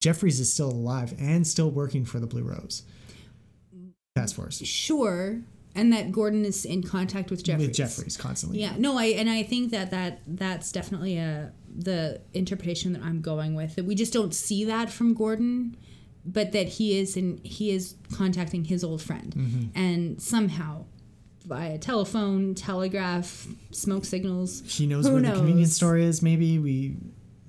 Jeffries 0.00 0.40
is 0.40 0.52
still 0.52 0.72
alive 0.72 1.14
and 1.16 1.46
still 1.46 1.70
working 1.70 2.04
for 2.04 2.18
the 2.18 2.26
Blue 2.26 2.42
Rose 2.42 2.82
Task 4.16 4.34
Force 4.34 4.58
Sure, 4.66 5.40
and 5.76 5.92
that 5.92 6.10
Gordon 6.10 6.44
is 6.44 6.64
in 6.64 6.82
contact 6.82 7.30
with 7.30 7.44
Jeffries. 7.44 7.68
with 7.68 7.76
Jeffries 7.76 8.16
constantly. 8.16 8.58
Yeah, 8.58 8.74
no, 8.76 8.98
I 8.98 9.04
and 9.04 9.30
I 9.30 9.44
think 9.44 9.70
that 9.70 9.92
that 9.92 10.20
that's 10.26 10.72
definitely 10.72 11.16
a 11.16 11.52
the 11.74 12.20
interpretation 12.32 12.92
that 12.92 13.02
I'm 13.02 13.20
going 13.20 13.54
with. 13.54 13.74
That 13.76 13.84
we 13.84 13.94
just 13.94 14.12
don't 14.12 14.32
see 14.34 14.64
that 14.64 14.90
from 14.90 15.14
Gordon, 15.14 15.76
but 16.24 16.52
that 16.52 16.68
he 16.68 16.98
is 16.98 17.16
in 17.16 17.38
he 17.42 17.70
is 17.70 17.94
contacting 18.12 18.64
his 18.66 18.84
old 18.84 19.02
friend, 19.02 19.34
Mm-hmm. 19.36 19.78
and 19.78 20.22
somehow 20.22 20.84
via 21.46 21.76
telephone, 21.78 22.54
telegraph, 22.54 23.46
smoke 23.70 24.04
signals, 24.06 24.62
She 24.66 24.86
knows 24.86 25.08
where 25.10 25.20
the 25.20 25.32
convenience 25.32 25.76
store 25.76 25.98
is. 25.98 26.22
Maybe 26.22 26.58
we. 26.58 26.96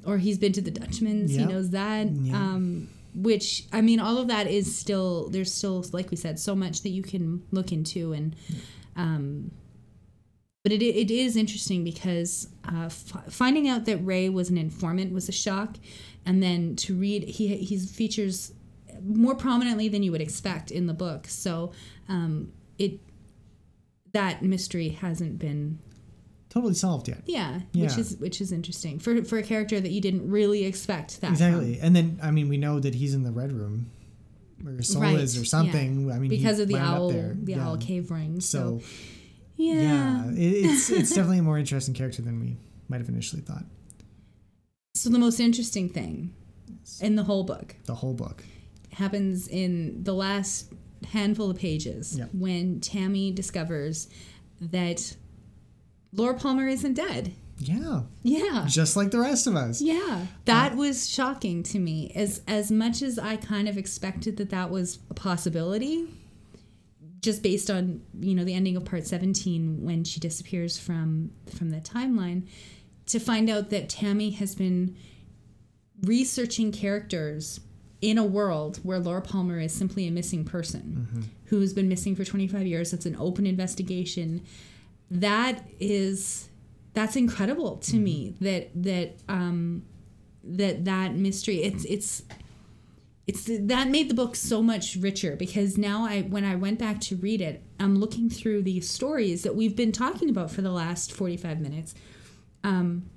or 0.05 0.17
he's 0.17 0.37
been 0.37 0.51
to 0.53 0.61
the 0.61 0.71
Dutchman's. 0.71 1.31
He 1.35 1.45
knows 1.45 1.69
that. 1.69 2.07
Um, 2.07 2.89
which 3.13 3.63
I 3.71 3.79
mean, 3.79 4.01
all 4.01 4.17
of 4.17 4.27
that 4.27 4.47
is 4.47 4.77
still 4.77 5.29
there's 5.29 5.53
still 5.53 5.85
like 5.93 6.11
we 6.11 6.17
said 6.17 6.37
so 6.39 6.53
much 6.55 6.81
that 6.81 6.89
you 6.89 7.03
can 7.03 7.43
look 7.51 7.71
into 7.71 8.11
and. 8.13 8.35
Um, 8.97 9.51
but 10.65 10.71
it, 10.71 10.81
it 10.83 11.11
is 11.11 11.35
interesting 11.37 11.83
because 11.83 12.49
uh, 12.67 12.85
f- 12.87 13.25
finding 13.29 13.69
out 13.69 13.85
that 13.85 13.97
Ray 13.97 14.29
was 14.29 14.49
an 14.49 14.57
informant 14.57 15.13
was 15.13 15.29
a 15.29 15.31
shock, 15.31 15.75
and 16.25 16.41
then 16.41 16.75
to 16.77 16.95
read 16.95 17.23
he 17.23 17.55
he 17.57 17.77
features 17.77 18.51
more 19.03 19.35
prominently 19.35 19.87
than 19.89 20.01
you 20.01 20.11
would 20.11 20.21
expect 20.21 20.71
in 20.71 20.87
the 20.87 20.93
book. 20.93 21.27
So 21.27 21.71
um, 22.09 22.51
it 22.79 22.99
that 24.13 24.41
mystery 24.41 24.89
hasn't 24.89 25.37
been 25.39 25.77
Totally 26.49 26.73
solved 26.73 27.09
yet. 27.09 27.21
yeah, 27.25 27.59
which 27.75 27.97
is 27.97 28.15
which 28.17 28.39
is 28.41 28.51
interesting 28.53 28.97
for 28.97 29.23
for 29.25 29.37
a 29.37 29.43
character 29.43 29.79
that 29.79 29.91
you 29.91 29.99
didn't 30.01 30.29
really 30.29 30.63
expect 30.65 31.19
that 31.21 31.31
Exactly. 31.31 31.79
And 31.81 31.93
then, 31.95 32.17
I 32.23 32.31
mean, 32.31 32.47
we 32.49 32.57
know 32.57 32.79
that 32.79 32.95
he's 32.95 33.13
in 33.13 33.23
the 33.23 33.31
Red 33.31 33.51
Room, 33.51 33.91
or 34.65 34.81
Soul 34.81 35.01
Right, 35.01 35.17
is, 35.19 35.37
or 35.37 35.43
something. 35.43 36.09
I 36.11 36.17
mean, 36.17 36.29
because 36.29 36.59
of 36.59 36.69
the 36.69 36.77
owl 36.77 37.09
there. 37.09 37.35
the 37.37 37.51
Yeah. 37.53 37.67
owl 37.67 37.77
cave 37.77 38.09
ring. 38.09 38.39
So, 38.39 38.79
So, 38.79 38.87
yeah. 39.57 39.81
yeah, 39.81 40.31
it, 40.31 40.37
it's 40.65 40.89
it's 40.89 41.09
definitely 41.09 41.39
a 41.39 41.43
more 41.43 41.57
interesting 41.57 41.93
character 41.93 42.21
than 42.21 42.39
we 42.39 42.57
might 42.89 42.99
have 42.99 43.09
initially 43.09 43.41
thought. 43.41 43.65
So 44.95 45.09
the 45.09 45.19
most 45.19 45.39
interesting 45.39 45.89
thing 45.89 46.33
in 47.01 47.15
the 47.15 47.23
whole 47.23 47.43
book 47.43 47.75
The 47.85 47.95
whole 47.95 48.13
book. 48.13 48.43
happens 48.91 49.47
in 49.47 50.03
the 50.03 50.13
last 50.13 50.71
handful 51.11 51.49
of 51.51 51.57
pages 51.57 52.17
Yep. 52.17 52.29
when 52.33 52.79
Tammy 52.79 53.31
discovers 53.31 54.07
that 54.61 55.15
Laura 56.13 56.33
Palmer 56.35 56.67
isn't 56.67 56.93
dead. 56.93 57.33
Yeah, 57.57 58.01
Yeah. 58.23 58.65
just 58.67 58.95
like 58.95 59.11
the 59.11 59.19
rest 59.19 59.47
of 59.47 59.55
us. 59.55 59.81
Yeah, 59.81 60.27
that 60.45 60.73
uh, 60.73 60.75
was 60.75 61.09
shocking 61.09 61.63
to 61.63 61.79
me. 61.79 62.11
As 62.15 62.41
as 62.47 62.71
much 62.71 63.01
as 63.01 63.17
I 63.19 63.35
kind 63.37 63.67
of 63.69 63.77
expected 63.77 64.37
that 64.37 64.49
that 64.49 64.69
was 64.69 64.99
a 65.09 65.13
possibility, 65.13 66.07
just 67.25 67.43
based 67.43 67.69
on 67.69 68.01
you 68.19 68.35
know 68.35 68.45
the 68.45 68.53
ending 68.53 68.77
of 68.77 68.85
part 68.85 69.05
seventeen 69.05 69.83
when 69.83 70.03
she 70.03 70.19
disappears 70.19 70.77
from 70.77 71.31
from 71.57 71.71
the 71.71 71.81
timeline, 71.81 72.47
to 73.07 73.19
find 73.19 73.49
out 73.49 73.69
that 73.71 73.89
Tammy 73.89 74.29
has 74.31 74.55
been 74.55 74.95
researching 76.03 76.71
characters 76.71 77.59
in 78.01 78.17
a 78.17 78.23
world 78.23 78.77
where 78.83 78.99
Laura 78.99 79.21
Palmer 79.21 79.59
is 79.59 79.73
simply 79.73 80.07
a 80.07 80.11
missing 80.11 80.45
person 80.45 81.29
who 81.45 81.59
has 81.61 81.73
been 81.73 81.87
missing 81.87 82.15
for 82.15 82.23
25 82.23 82.67
years. 82.67 82.93
It's 82.93 83.05
an 83.05 83.15
open 83.17 83.47
investigation. 83.47 84.43
That 85.09 85.65
is 85.79 86.49
that's 86.93 87.15
incredible 87.15 87.77
to 87.77 87.97
me 87.97 88.35
that 88.41 88.69
that 88.75 89.17
um 89.27 89.83
that 90.43 90.85
that 90.85 91.15
mystery 91.15 91.63
it's 91.63 91.85
it's 91.85 92.23
it's 93.27 93.49
that 93.49 93.89
made 93.89 94.09
the 94.09 94.13
book 94.13 94.35
so 94.35 94.61
much 94.61 94.95
richer 94.97 95.35
because 95.35 95.77
now 95.77 96.05
I 96.05 96.21
when 96.21 96.45
I 96.45 96.55
went 96.55 96.77
back 96.77 97.01
to 97.01 97.15
read 97.15 97.41
it, 97.41 97.63
I'm 97.79 97.97
looking 97.97 98.29
through 98.29 98.61
these 98.61 98.87
stories 98.89 99.43
that 99.43 99.55
we've 99.55 99.75
been 99.75 99.91
talking 99.91 100.29
about 100.29 100.51
for 100.51 100.61
the 100.61 100.71
last 100.71 101.11
45 101.11 101.59
minutes. 101.59 101.95
Um 102.63 103.09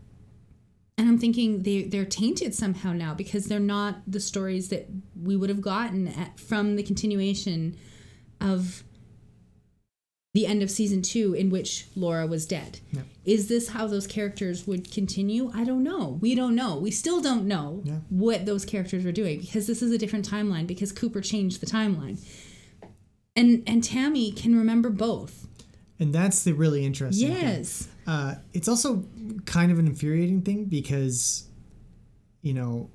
and 0.96 1.08
I'm 1.08 1.18
thinking 1.18 1.62
they 1.62 1.82
they're 1.82 2.06
tainted 2.06 2.54
somehow 2.54 2.92
now 2.92 3.12
because 3.12 3.46
they're 3.46 3.60
not 3.60 3.96
the 4.06 4.20
stories 4.20 4.70
that 4.70 4.88
we 5.14 5.36
would 5.36 5.50
have 5.50 5.60
gotten 5.60 6.08
at, 6.08 6.40
from 6.40 6.76
the 6.76 6.82
continuation 6.82 7.76
of 8.40 8.84
the 10.34 10.46
end 10.46 10.62
of 10.62 10.70
season 10.70 11.00
two 11.02 11.32
in 11.34 11.48
which 11.50 11.86
Laura 11.96 12.26
was 12.26 12.46
dead. 12.46 12.80
Yeah. 12.92 13.02
Is 13.24 13.48
this 13.48 13.70
how 13.70 13.86
those 13.86 14.06
characters 14.06 14.66
would 14.66 14.90
continue? 14.92 15.50
I 15.54 15.64
don't 15.64 15.82
know. 15.82 16.18
We 16.20 16.34
don't 16.34 16.54
know. 16.54 16.78
We 16.78 16.90
still 16.90 17.20
don't 17.20 17.46
know 17.46 17.82
Yeah. 17.84 18.00
what 18.10 18.44
those 18.46 18.64
characters 18.64 19.04
were 19.04 19.12
doing 19.12 19.40
because 19.40 19.66
this 19.66 19.82
is 19.82 19.90
a 19.90 19.98
different 19.98 20.28
timeline 20.28 20.66
because 20.66 20.92
Cooper 20.92 21.20
changed 21.22 21.60
the 21.60 21.66
timeline. 21.66 22.18
And 23.34 23.62
and 23.66 23.82
Tammy 23.82 24.32
can 24.32 24.54
remember 24.56 24.90
both. 24.90 25.46
And 26.00 26.12
that's 26.14 26.44
the 26.44 26.52
really 26.52 26.84
interesting. 26.84 27.28
thing. 27.32 27.42
Yes. 27.42 27.88
Uh, 28.06 28.36
it's 28.52 28.68
also 28.68 29.04
kind 29.46 29.72
of 29.72 29.78
an 29.78 29.86
infuriating 29.86 30.42
thing 30.42 30.64
because, 30.66 31.48
you 32.42 32.54
know, 32.54 32.90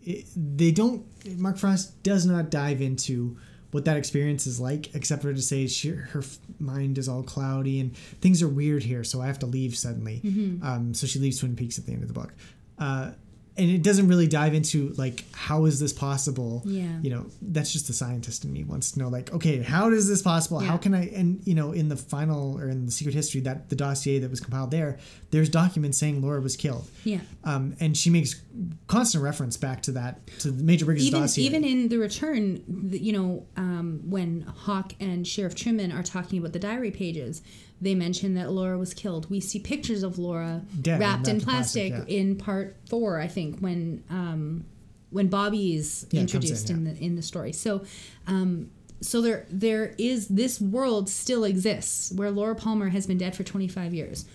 it, 0.00 0.24
they 0.34 0.70
don't. 0.70 1.04
Mark 1.38 1.58
Frost 1.58 2.02
does 2.02 2.24
not 2.26 2.50
dive 2.50 2.80
into 2.80 3.36
what 3.70 3.84
that 3.84 3.96
experience 3.96 4.46
is 4.46 4.60
like, 4.60 4.94
except 4.94 5.22
for 5.22 5.32
to 5.32 5.42
say 5.42 5.66
she, 5.66 5.90
her 5.90 6.22
mind 6.58 6.98
is 6.98 7.08
all 7.08 7.22
cloudy 7.22 7.80
and 7.80 7.96
things 8.20 8.42
are 8.42 8.48
weird 8.48 8.82
here, 8.82 9.04
so 9.04 9.20
I 9.20 9.26
have 9.26 9.38
to 9.40 9.46
leave 9.46 9.76
suddenly. 9.76 10.20
Mm-hmm. 10.24 10.66
Um, 10.66 10.94
so 10.94 11.06
she 11.06 11.18
leaves 11.18 11.38
Twin 11.38 11.56
Peaks 11.56 11.78
at 11.78 11.86
the 11.86 11.92
end 11.92 12.02
of 12.02 12.08
the 12.08 12.14
book. 12.14 12.32
Uh, 12.78 13.12
and 13.56 13.70
it 13.70 13.82
doesn't 13.82 14.08
really 14.08 14.26
dive 14.26 14.54
into 14.54 14.90
like 14.96 15.24
how 15.34 15.64
is 15.64 15.80
this 15.80 15.92
possible? 15.92 16.62
Yeah. 16.64 16.98
you 17.02 17.10
know 17.10 17.26
that's 17.42 17.72
just 17.72 17.86
the 17.86 17.92
scientist 17.92 18.44
in 18.44 18.52
me 18.52 18.64
wants 18.64 18.92
to 18.92 18.98
know 18.98 19.08
like 19.08 19.32
okay 19.32 19.62
how 19.62 19.90
is 19.90 20.08
this 20.08 20.22
possible? 20.22 20.60
How 20.60 20.76
can 20.76 20.94
i 20.94 21.08
and 21.08 21.40
you 21.46 21.54
know 21.54 21.72
in 21.72 21.88
the 21.88 21.96
final 21.96 22.58
or 22.58 22.68
in 22.68 22.86
the 22.86 22.92
secret 22.92 23.14
history 23.14 23.40
that 23.42 23.68
the 23.68 23.76
dossier 23.76 24.18
that 24.18 24.30
was 24.30 24.40
compiled 24.40 24.70
there 24.70 24.98
there's 25.30 25.48
documents 25.48 25.98
saying 25.98 26.22
laura 26.22 26.40
was 26.40 26.56
killed. 26.56 26.88
Yeah. 27.04 27.20
um, 27.44 27.76
and 27.80 27.96
she 27.96 28.10
makes 28.10 28.40
constant 28.86 29.22
reference 29.24 29.56
back 29.56 29.82
to 29.82 29.92
that 29.92 30.26
to 30.40 30.50
the 30.50 30.62
major 30.62 30.84
briggs 30.84 31.04
even 31.04 31.20
dossier. 31.22 31.44
even 31.44 31.64
in 31.64 31.88
the 31.88 31.96
return, 31.98 32.62
you 32.90 33.12
know, 33.12 33.46
um, 33.56 34.00
when 34.04 34.42
Hawk 34.42 34.94
and 35.00 35.26
Sheriff 35.26 35.54
Truman 35.54 35.92
are 35.92 36.02
talking 36.02 36.38
about 36.38 36.52
the 36.52 36.58
diary 36.58 36.90
pages, 36.90 37.42
they 37.80 37.94
mention 37.94 38.34
that 38.34 38.50
Laura 38.50 38.78
was 38.78 38.92
killed. 38.94 39.30
We 39.30 39.40
see 39.40 39.58
pictures 39.58 40.02
of 40.02 40.18
Laura 40.18 40.62
Dead, 40.80 41.00
wrapped 41.00 41.28
in 41.28 41.40
plastic, 41.40 41.92
plastic, 41.92 42.12
yeah. 42.12 42.20
in 42.20 42.36
part 42.36 42.76
four, 42.88 43.18
I 43.18 43.26
think, 43.26 43.60
when 43.60 44.04
um, 44.10 44.64
when 45.10 45.28
Bobby 45.28 45.74
is 45.74 46.06
Yeah, 46.10 46.20
introduced 46.20 46.70
in, 46.70 46.78
in, 46.78 46.84
the 46.84 47.04
in 47.04 47.16
the 47.16 47.22
story. 47.22 47.52
So. 47.52 47.84
Um, 48.26 48.70
so 49.02 49.22
there 49.22 49.46
there 49.48 49.94
is 49.96 50.28
this 50.28 50.60
world 50.60 51.08
still 51.08 51.44
exists 51.44 52.12
where 52.12 52.30
Laura 52.30 52.54
Palmer 52.54 52.90
has 52.90 53.06
been 53.06 53.16
dead 53.16 53.34
for 53.34 53.42
25 53.42 53.94
years. 53.94 54.26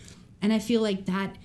And 0.41 0.51
I 0.51 0.57
feel 0.57 0.81
like 0.81 1.05
that 1.05 1.35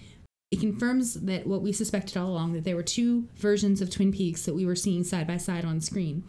it 0.50 0.58
confirms 0.58 1.14
that 1.14 1.46
what 1.46 1.62
we 1.62 1.72
suspected 1.72 2.16
all 2.16 2.30
along 2.30 2.54
that 2.54 2.64
there 2.64 2.76
were 2.76 2.82
two 2.82 3.28
versions 3.36 3.80
of 3.80 3.90
Twin 3.90 4.10
Peaks 4.10 4.44
that 4.46 4.54
we 4.54 4.66
were 4.66 4.74
seeing 4.74 5.04
side 5.04 5.26
by 5.26 5.36
side 5.36 5.64
on 5.64 5.80
screen. 5.80 6.24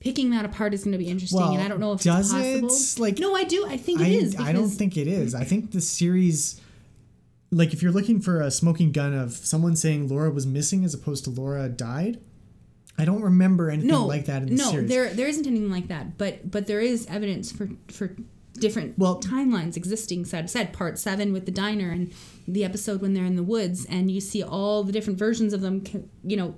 Picking 0.00 0.30
that 0.30 0.44
apart 0.44 0.74
is 0.74 0.84
going 0.84 0.92
to 0.92 0.98
be 0.98 1.08
interesting, 1.08 1.40
Well, 1.40 1.52
and 1.54 1.60
I 1.62 1.66
don't 1.68 1.80
know 1.80 1.92
if 1.92 2.02
does 2.02 2.32
it's 2.32 2.60
possible. 2.60 2.68
it? 2.68 3.00
Like, 3.02 3.18
no, 3.18 3.34
I 3.34 3.42
do. 3.44 3.66
I 3.66 3.76
think 3.76 4.00
it 4.00 4.04
I, 4.04 4.08
is. 4.08 4.36
I 4.38 4.52
don't 4.52 4.68
think 4.68 4.96
it 4.96 5.08
is 5.08 5.34
i 5.34 5.42
think 5.44 5.72
the 5.72 5.80
series 5.80 6.60
like 7.50 7.72
if 7.72 7.82
you're 7.82 7.92
looking 7.92 8.20
for 8.20 8.40
a 8.40 8.50
smoking 8.50 8.92
gun 8.92 9.12
of 9.14 9.32
someone 9.32 9.74
saying 9.74 10.06
laura 10.08 10.30
was 10.30 10.46
missing 10.46 10.84
as 10.84 10.94
opposed 10.94 11.24
to 11.24 11.30
laura 11.30 11.68
died 11.68 12.20
i 12.98 13.04
don't 13.04 13.22
remember 13.22 13.70
anything 13.70 13.88
no 13.90 14.04
like 14.06 14.26
that 14.26 14.42
in 14.42 14.48
the 14.50 14.54
no, 14.54 14.70
series 14.70 14.88
no 14.88 14.94
there 14.94 15.12
there 15.14 15.26
isn't 15.26 15.46
anything 15.46 15.70
like 15.70 15.88
that. 15.88 16.16
But 16.18 16.50
but 16.50 16.66
there 16.66 16.80
is 16.80 17.06
evidence 17.06 17.50
for 17.50 17.68
for 17.88 18.14
different 18.54 18.98
Well- 18.98 19.20
timelines 19.20 19.76
existing 19.76 20.24
side 20.26 20.42
by 20.42 20.46
side. 20.46 20.72
Part 20.72 20.98
seven 20.98 21.32
with 21.32 21.44
the 21.46 21.52
diner 21.52 21.90
and 21.90 22.12
the 22.46 22.64
episode 22.64 23.00
when 23.00 23.14
they're 23.14 23.24
in 23.24 23.36
the 23.36 23.42
woods, 23.42 23.84
and 23.86 24.10
you 24.10 24.20
see 24.20 24.42
all 24.42 24.82
the 24.84 24.92
different 24.92 25.18
versions 25.18 25.52
of 25.52 25.60
them. 25.60 25.82
You 26.24 26.36
know, 26.36 26.54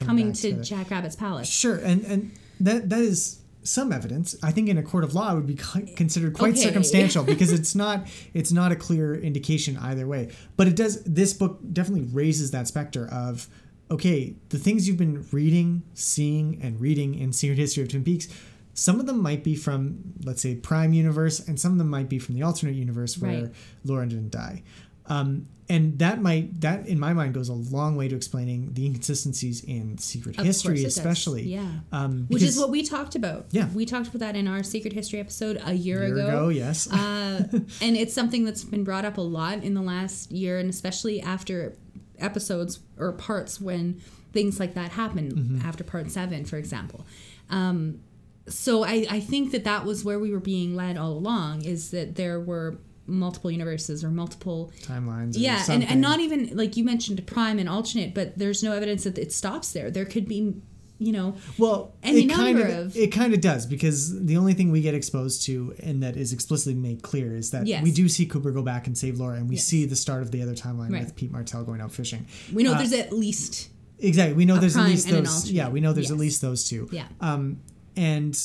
coming 0.00 0.32
to 0.32 0.42
together. 0.42 0.62
Jackrabbit's 0.64 1.16
palace. 1.16 1.48
Sure, 1.48 1.76
and 1.76 2.04
and 2.04 2.32
that 2.60 2.88
that 2.90 3.00
is 3.00 3.40
some 3.62 3.92
evidence. 3.92 4.36
I 4.42 4.52
think 4.52 4.68
in 4.68 4.76
a 4.76 4.82
court 4.82 5.04
of 5.04 5.14
law 5.14 5.32
it 5.32 5.36
would 5.36 5.46
be 5.46 5.54
considered 5.96 6.34
quite 6.34 6.52
Okay. 6.52 6.62
circumstantial 6.64 7.24
because 7.32 7.50
it's 7.52 7.74
not 7.74 8.06
it's 8.34 8.52
not 8.52 8.72
a 8.72 8.76
clear 8.76 9.14
indication 9.14 9.76
either 9.78 10.06
way. 10.06 10.30
But 10.56 10.68
it 10.68 10.76
does. 10.76 11.02
This 11.04 11.32
book 11.32 11.60
definitely 11.72 12.06
raises 12.12 12.50
that 12.50 12.68
specter 12.68 13.06
of 13.08 13.48
okay, 13.90 14.34
the 14.48 14.58
things 14.58 14.88
you've 14.88 14.96
been 14.96 15.26
reading, 15.30 15.82
seeing, 15.92 16.58
and 16.62 16.80
reading 16.80 17.14
in 17.14 17.32
Secret 17.32 17.58
History 17.58 17.82
of 17.82 17.88
Twin 17.90 18.02
Peaks. 18.02 18.28
Some 18.72 18.98
of 18.98 19.06
them 19.06 19.20
might 19.22 19.44
be 19.44 19.54
from, 19.54 19.98
let's 20.24 20.42
say, 20.42 20.56
Prime 20.56 20.92
Universe, 20.94 21.38
and 21.46 21.60
some 21.60 21.72
of 21.72 21.78
them 21.78 21.88
might 21.90 22.08
be 22.08 22.18
from 22.18 22.34
the 22.34 22.42
alternate 22.42 22.74
universe 22.74 23.16
where 23.18 23.42
Right. 23.42 23.52
Lauren 23.84 24.08
didn't 24.08 24.30
die. 24.30 24.62
Um, 25.06 25.46
and 25.68 25.98
that 25.98 26.20
might 26.20 26.60
that 26.60 26.86
in 26.86 26.98
my 26.98 27.12
mind 27.14 27.32
goes 27.34 27.48
a 27.48 27.54
long 27.54 27.96
way 27.96 28.06
to 28.08 28.14
explaining 28.16 28.74
the 28.74 28.84
inconsistencies 28.86 29.64
in 29.64 29.96
secret 29.98 30.38
Of 30.38 30.44
history 30.44 30.80
it 30.80 30.84
does. 30.84 30.96
especially 30.96 31.42
Yeah. 31.44 31.66
um, 31.92 32.26
Which 32.28 32.42
is 32.42 32.58
what 32.58 32.70
we 32.70 32.82
talked 32.82 33.14
about. 33.14 33.46
Yeah. 33.50 33.68
We 33.74 33.86
talked 33.86 34.08
about 34.08 34.20
that 34.20 34.36
in 34.36 34.46
our 34.48 34.62
Secret 34.62 34.92
History 34.92 35.20
episode 35.20 35.60
a 35.64 35.72
year, 35.72 36.06
year 36.06 36.14
ago, 36.14 36.48
yes 36.48 36.90
uh, 36.92 37.48
and 37.80 37.96
it's 37.96 38.12
something 38.14 38.44
that's 38.44 38.64
been 38.64 38.84
brought 38.84 39.04
up 39.04 39.16
a 39.16 39.22
lot 39.22 39.62
in 39.64 39.74
the 39.74 39.82
last 39.82 40.30
year, 40.32 40.58
and 40.58 40.68
especially 40.68 41.20
after 41.22 41.74
episodes 42.18 42.80
or 42.98 43.12
parts 43.12 43.60
when 43.60 44.00
things 44.32 44.60
like 44.60 44.74
that 44.74 44.90
happen, 44.92 45.30
Mm-hmm. 45.32 45.66
after 45.68 45.82
part 45.84 46.10
seven, 46.10 46.44
for 46.44 46.56
example. 46.58 47.06
Um, 47.50 48.00
so 48.48 48.84
I, 48.84 49.06
I 49.08 49.20
think 49.20 49.52
that 49.52 49.64
that 49.64 49.84
was 49.84 50.04
where 50.04 50.18
we 50.18 50.30
were 50.30 50.40
being 50.40 50.76
led 50.76 50.96
all 50.98 51.12
along, 51.12 51.64
is 51.64 51.90
that 51.92 52.16
there 52.16 52.38
were 52.40 52.76
multiple 53.06 53.50
universes 53.50 54.02
or 54.02 54.08
multiple 54.10 54.72
timelines 54.82 55.36
or 55.36 55.40
yeah 55.40 55.62
and, 55.68 55.84
and 55.84 56.00
not 56.00 56.20
even 56.20 56.48
like 56.56 56.76
you 56.76 56.84
mentioned 56.84 57.24
prime 57.26 57.58
and 57.58 57.68
alternate 57.68 58.14
but 58.14 58.38
there's 58.38 58.62
no 58.62 58.72
evidence 58.72 59.04
that 59.04 59.18
it 59.18 59.32
stops 59.32 59.72
there. 59.72 59.90
There 59.90 60.04
could 60.06 60.26
be 60.26 60.54
you 60.98 61.10
know 61.12 61.34
well 61.58 61.92
any 62.04 62.24
it 62.24 62.28
kind 62.30 62.56
number 62.56 62.72
of, 62.72 62.86
of- 62.86 62.96
it 62.96 63.08
kind 63.12 63.34
of 63.34 63.40
does 63.40 63.66
because 63.66 64.24
the 64.24 64.36
only 64.36 64.54
thing 64.54 64.70
we 64.70 64.80
get 64.80 64.94
exposed 64.94 65.44
to 65.44 65.74
and 65.82 66.02
that 66.04 66.16
is 66.16 66.32
explicitly 66.32 66.72
made 66.74 67.02
clear 67.02 67.34
is 67.36 67.50
that 67.50 67.66
Yes. 67.66 67.82
we 67.82 67.90
do 67.90 68.08
see 68.08 68.26
Cooper 68.26 68.52
go 68.52 68.62
back 68.62 68.86
and 68.86 68.96
save 68.96 69.18
Laura 69.18 69.36
and 69.36 69.48
we 69.48 69.56
Yes. 69.56 69.64
see 69.64 69.86
the 69.86 69.96
start 69.96 70.22
of 70.22 70.30
the 70.30 70.40
other 70.40 70.54
timeline 70.54 70.92
Right. 70.92 71.04
with 71.04 71.16
Pete 71.16 71.32
Martell 71.32 71.64
going 71.64 71.80
out 71.80 71.90
fishing. 71.92 72.26
We 72.52 72.62
know 72.62 72.72
Uh, 72.74 72.78
there's 72.78 72.92
at 72.92 73.12
least 73.12 73.70
exactly. 73.98 74.34
We 74.34 74.44
know 74.44 74.58
there's 74.58 74.76
at 74.76 74.86
least 74.86 75.08
those 75.08 75.50
yeah 75.50 75.68
we 75.68 75.80
know 75.80 75.92
there's 75.92 76.10
at 76.12 76.16
least 76.16 76.40
those 76.40 76.64
two. 76.64 76.88
Yeah. 76.92 77.06
Um, 77.20 77.58
and 77.96 78.38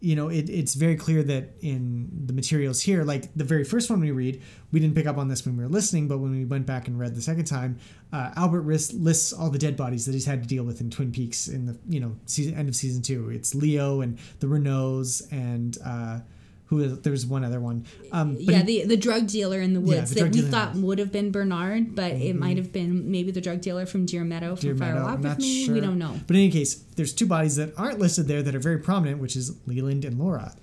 you 0.00 0.16
know 0.16 0.28
it, 0.28 0.50
it's 0.50 0.74
very 0.74 0.96
clear 0.96 1.22
that 1.22 1.50
in 1.60 2.08
the 2.26 2.32
materials 2.32 2.80
here 2.82 3.04
like 3.04 3.32
the 3.34 3.44
very 3.44 3.64
first 3.64 3.88
one 3.88 4.00
we 4.00 4.10
read 4.10 4.42
we 4.72 4.80
didn't 4.80 4.94
pick 4.94 5.06
up 5.06 5.16
on 5.16 5.28
this 5.28 5.46
when 5.46 5.56
we 5.56 5.62
were 5.62 5.70
listening 5.70 6.08
but 6.08 6.18
when 6.18 6.30
we 6.30 6.44
went 6.44 6.66
back 6.66 6.88
and 6.88 6.98
read 6.98 7.14
the 7.14 7.22
second 7.22 7.44
time 7.44 7.78
uh, 8.12 8.30
albert 8.36 8.66
lists, 8.66 8.92
lists 8.92 9.32
all 9.32 9.50
the 9.50 9.58
dead 9.58 9.76
bodies 9.76 10.06
that 10.06 10.12
he's 10.12 10.26
had 10.26 10.42
to 10.42 10.48
deal 10.48 10.64
with 10.64 10.80
in 10.80 10.90
twin 10.90 11.10
peaks 11.10 11.48
in 11.48 11.66
the 11.66 11.76
you 11.88 12.00
know 12.00 12.14
season, 12.26 12.54
end 12.54 12.68
of 12.68 12.76
season 12.76 13.02
two. 13.02 13.30
It's 13.30 13.54
leo 13.54 14.00
and 14.00 14.18
the 14.40 14.46
renaults 14.46 15.30
and 15.32 15.76
uh, 15.84 16.20
who 16.78 16.84
is, 16.84 17.00
there's 17.00 17.26
one 17.26 17.44
other 17.44 17.60
one 17.60 17.84
um, 18.12 18.36
yeah, 18.38 18.58
he- 18.62 18.82
the 18.82 18.88
the 18.88 18.96
drug 18.96 19.26
dealer 19.26 19.60
in 19.60 19.72
the 19.74 19.80
Yeah, 19.80 19.98
woods 20.00 20.10
the 20.14 20.20
that 20.20 20.24
we 20.26 20.30
dealer 20.30 20.44
in 20.46 20.50
the 20.50 20.56
thought 20.56 20.74
would 20.76 20.98
have 20.98 21.10
been 21.12 21.30
Bernard, 21.32 21.94
but 21.94 22.12
it 22.12 22.36
might 22.36 22.56
have 22.56 22.72
been 22.72 23.10
maybe 23.10 23.30
the 23.30 23.40
drug 23.40 23.60
dealer 23.60 23.86
from 23.86 24.06
Deer 24.06 24.24
Meadow 24.24 24.56
from 24.56 24.60
Deer 24.68 24.76
Fire 24.76 24.94
Meadow, 24.94 25.04
Walk 25.06 25.14
I'm 25.14 25.22
with 25.22 25.30
not 25.32 25.38
Me. 25.38 25.64
sure. 25.64 25.74
We 25.74 25.80
don't 25.80 25.98
know. 25.98 26.18
But 26.26 26.36
in 26.36 26.42
any 26.42 26.50
case, 26.50 26.74
there's 26.96 27.12
two 27.12 27.26
bodies 27.26 27.56
that 27.56 27.72
aren't 27.78 27.98
listed 27.98 28.28
there 28.28 28.42
that 28.42 28.54
are 28.54 28.60
very 28.60 28.78
prominent, 28.78 29.20
which 29.20 29.36
is 29.36 29.56
Leland 29.66 30.04
and 30.04 30.18
Laura. 30.18 30.54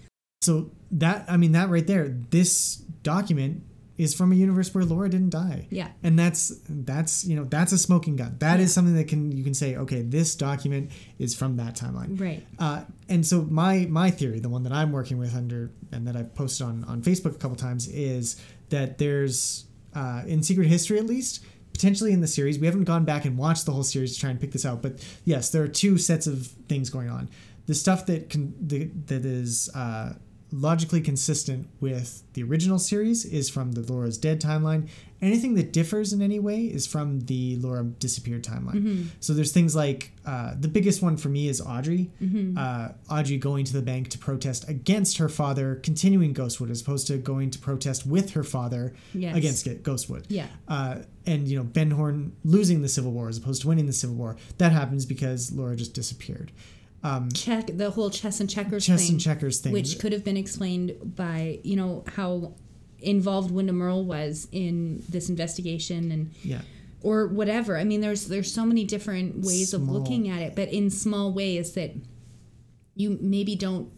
So 0.41 0.71
that 0.91 1.25
I 1.29 1.37
mean 1.37 1.51
that 1.53 1.69
right 1.69 1.85
there, 1.85 2.09
this 2.29 2.77
document 3.03 3.63
is 4.01 4.15
from 4.15 4.31
a 4.31 4.35
universe 4.35 4.73
where 4.73 4.83
Laura 4.83 5.07
didn't 5.07 5.29
die. 5.29 5.67
Yeah. 5.69 5.89
And 6.01 6.17
that's 6.17 6.51
that's 6.67 7.23
you 7.23 7.35
know 7.35 7.43
that's 7.43 7.71
a 7.71 7.77
smoking 7.77 8.15
gun. 8.15 8.35
That 8.39 8.59
is 8.59 8.73
something 8.73 8.95
that 8.95 9.07
can 9.07 9.31
you 9.31 9.43
can 9.43 9.53
say 9.53 9.75
okay 9.75 10.01
this 10.01 10.35
document 10.35 10.89
is 11.19 11.35
from 11.35 11.57
that 11.57 11.75
timeline. 11.75 12.19
Right. 12.19 12.43
Uh, 12.57 12.85
and 13.09 13.25
so 13.25 13.43
my 13.43 13.85
my 13.89 14.09
theory, 14.09 14.39
the 14.39 14.49
one 14.49 14.63
that 14.63 14.73
I'm 14.73 14.91
working 14.91 15.19
with 15.19 15.35
under 15.35 15.69
and 15.91 16.07
that 16.07 16.15
I've 16.15 16.33
posted 16.33 16.65
on 16.65 16.83
on 16.85 17.03
Facebook 17.03 17.35
a 17.35 17.37
couple 17.37 17.55
times, 17.55 17.87
is 17.87 18.41
that 18.69 18.97
there's 18.97 19.65
uh, 19.93 20.23
in 20.25 20.41
Secret 20.41 20.67
History 20.67 20.97
at 20.97 21.05
least, 21.05 21.45
potentially 21.71 22.11
in 22.11 22.21
the 22.21 22.27
series, 22.27 22.57
we 22.57 22.65
haven't 22.65 22.85
gone 22.85 23.05
back 23.05 23.25
and 23.25 23.37
watched 23.37 23.67
the 23.67 23.71
whole 23.71 23.83
series 23.83 24.15
to 24.15 24.19
try 24.19 24.31
and 24.31 24.41
pick 24.41 24.51
this 24.51 24.65
out, 24.65 24.81
but 24.81 24.93
yes, 25.25 25.51
there 25.51 25.61
are 25.61 25.67
two 25.67 25.97
sets 25.99 26.25
of 26.25 26.47
things 26.67 26.89
going 26.89 27.09
on. 27.09 27.29
The 27.67 27.75
stuff 27.75 28.07
that 28.07 28.29
can 28.29 28.55
the, 28.59 28.85
that 29.05 29.25
is 29.25 29.69
uh, 29.75 30.13
logically 30.53 31.01
consistent 31.01 31.67
with 31.79 32.23
the 32.33 32.43
original 32.43 32.77
series 32.79 33.23
is 33.25 33.49
from 33.49 33.71
the 33.71 33.81
Laura's 33.81 34.17
dead 34.17 34.41
timeline. 34.41 34.89
Anything 35.21 35.53
that 35.55 35.71
differs 35.71 36.13
in 36.13 36.21
any 36.21 36.39
way 36.39 36.65
is 36.65 36.87
from 36.87 37.21
the 37.21 37.55
Laura 37.57 37.83
disappeared 37.83 38.43
timeline. 38.43 39.05
So 39.19 39.33
there's 39.33 39.51
things 39.51 39.75
like 39.75 40.11
uh, 40.25 40.55
the 40.59 40.67
biggest 40.67 41.01
one 41.03 41.15
for 41.15 41.29
me 41.29 41.47
is 41.47 41.61
Audrey. 41.61 42.09
Uh, 42.57 42.89
Audrey 43.09 43.37
going 43.37 43.63
to 43.65 43.73
the 43.73 43.81
bank 43.83 44.09
to 44.09 44.17
protest 44.17 44.67
against 44.67 45.17
her 45.19 45.29
father 45.29 45.75
continuing 45.75 46.33
Ghostwood 46.33 46.71
as 46.71 46.81
opposed 46.81 47.07
to 47.07 47.17
going 47.17 47.51
to 47.51 47.59
protest 47.59 48.05
with 48.05 48.31
her 48.31 48.43
father 48.43 48.93
Yes. 49.13 49.35
against 49.37 49.65
Ghostwood. 49.83 50.25
Yeah. 50.27 50.47
Uh, 50.67 50.99
and 51.27 51.47
you 51.47 51.55
know 51.57 51.63
Ben 51.63 51.91
Horne 51.91 52.35
losing 52.43 52.81
the 52.81 52.89
Civil 52.89 53.11
War 53.11 53.29
as 53.29 53.37
opposed 53.37 53.61
to 53.61 53.67
winning 53.67 53.85
the 53.85 53.93
Civil 53.93 54.15
War. 54.15 54.37
That 54.57 54.71
happens 54.71 55.05
because 55.05 55.51
Laura 55.51 55.75
just 55.75 55.93
disappeared. 55.93 56.51
Um, 57.03 57.31
check 57.31 57.67
the 57.73 57.89
whole 57.89 58.09
chess 58.11 58.39
and 58.39 58.49
checkers 58.49 58.85
Chess 58.85 59.01
thing, 59.03 59.13
and 59.13 59.19
checkers 59.21 59.59
thing. 59.59 59.73
which 59.73 59.97
could 59.99 60.11
have 60.13 60.23
been 60.23 60.37
explained 60.37 61.15
by 61.15 61.59
you 61.63 61.75
know 61.75 62.03
how 62.15 62.53
involved 62.99 63.49
Windom 63.51 63.81
Earle 63.81 64.05
was 64.05 64.47
in 64.51 65.03
this 65.09 65.27
investigation 65.29 66.11
and 66.11 66.31
yeah. 66.43 66.61
or 67.01 67.27
whatever. 67.27 67.77
I 67.77 67.83
mean, 67.85 68.01
there's 68.01 68.27
there's 68.27 68.53
so 68.53 68.65
many 68.65 68.83
different 68.85 69.43
ways 69.43 69.73
of 69.73 69.89
looking 69.89 70.29
at 70.29 70.41
it, 70.41 70.55
but 70.55 70.69
in 70.69 70.89
small 70.91 71.33
ways 71.33 71.73
that 71.73 71.95
you 72.95 73.17
maybe 73.21 73.55
don't 73.55 73.89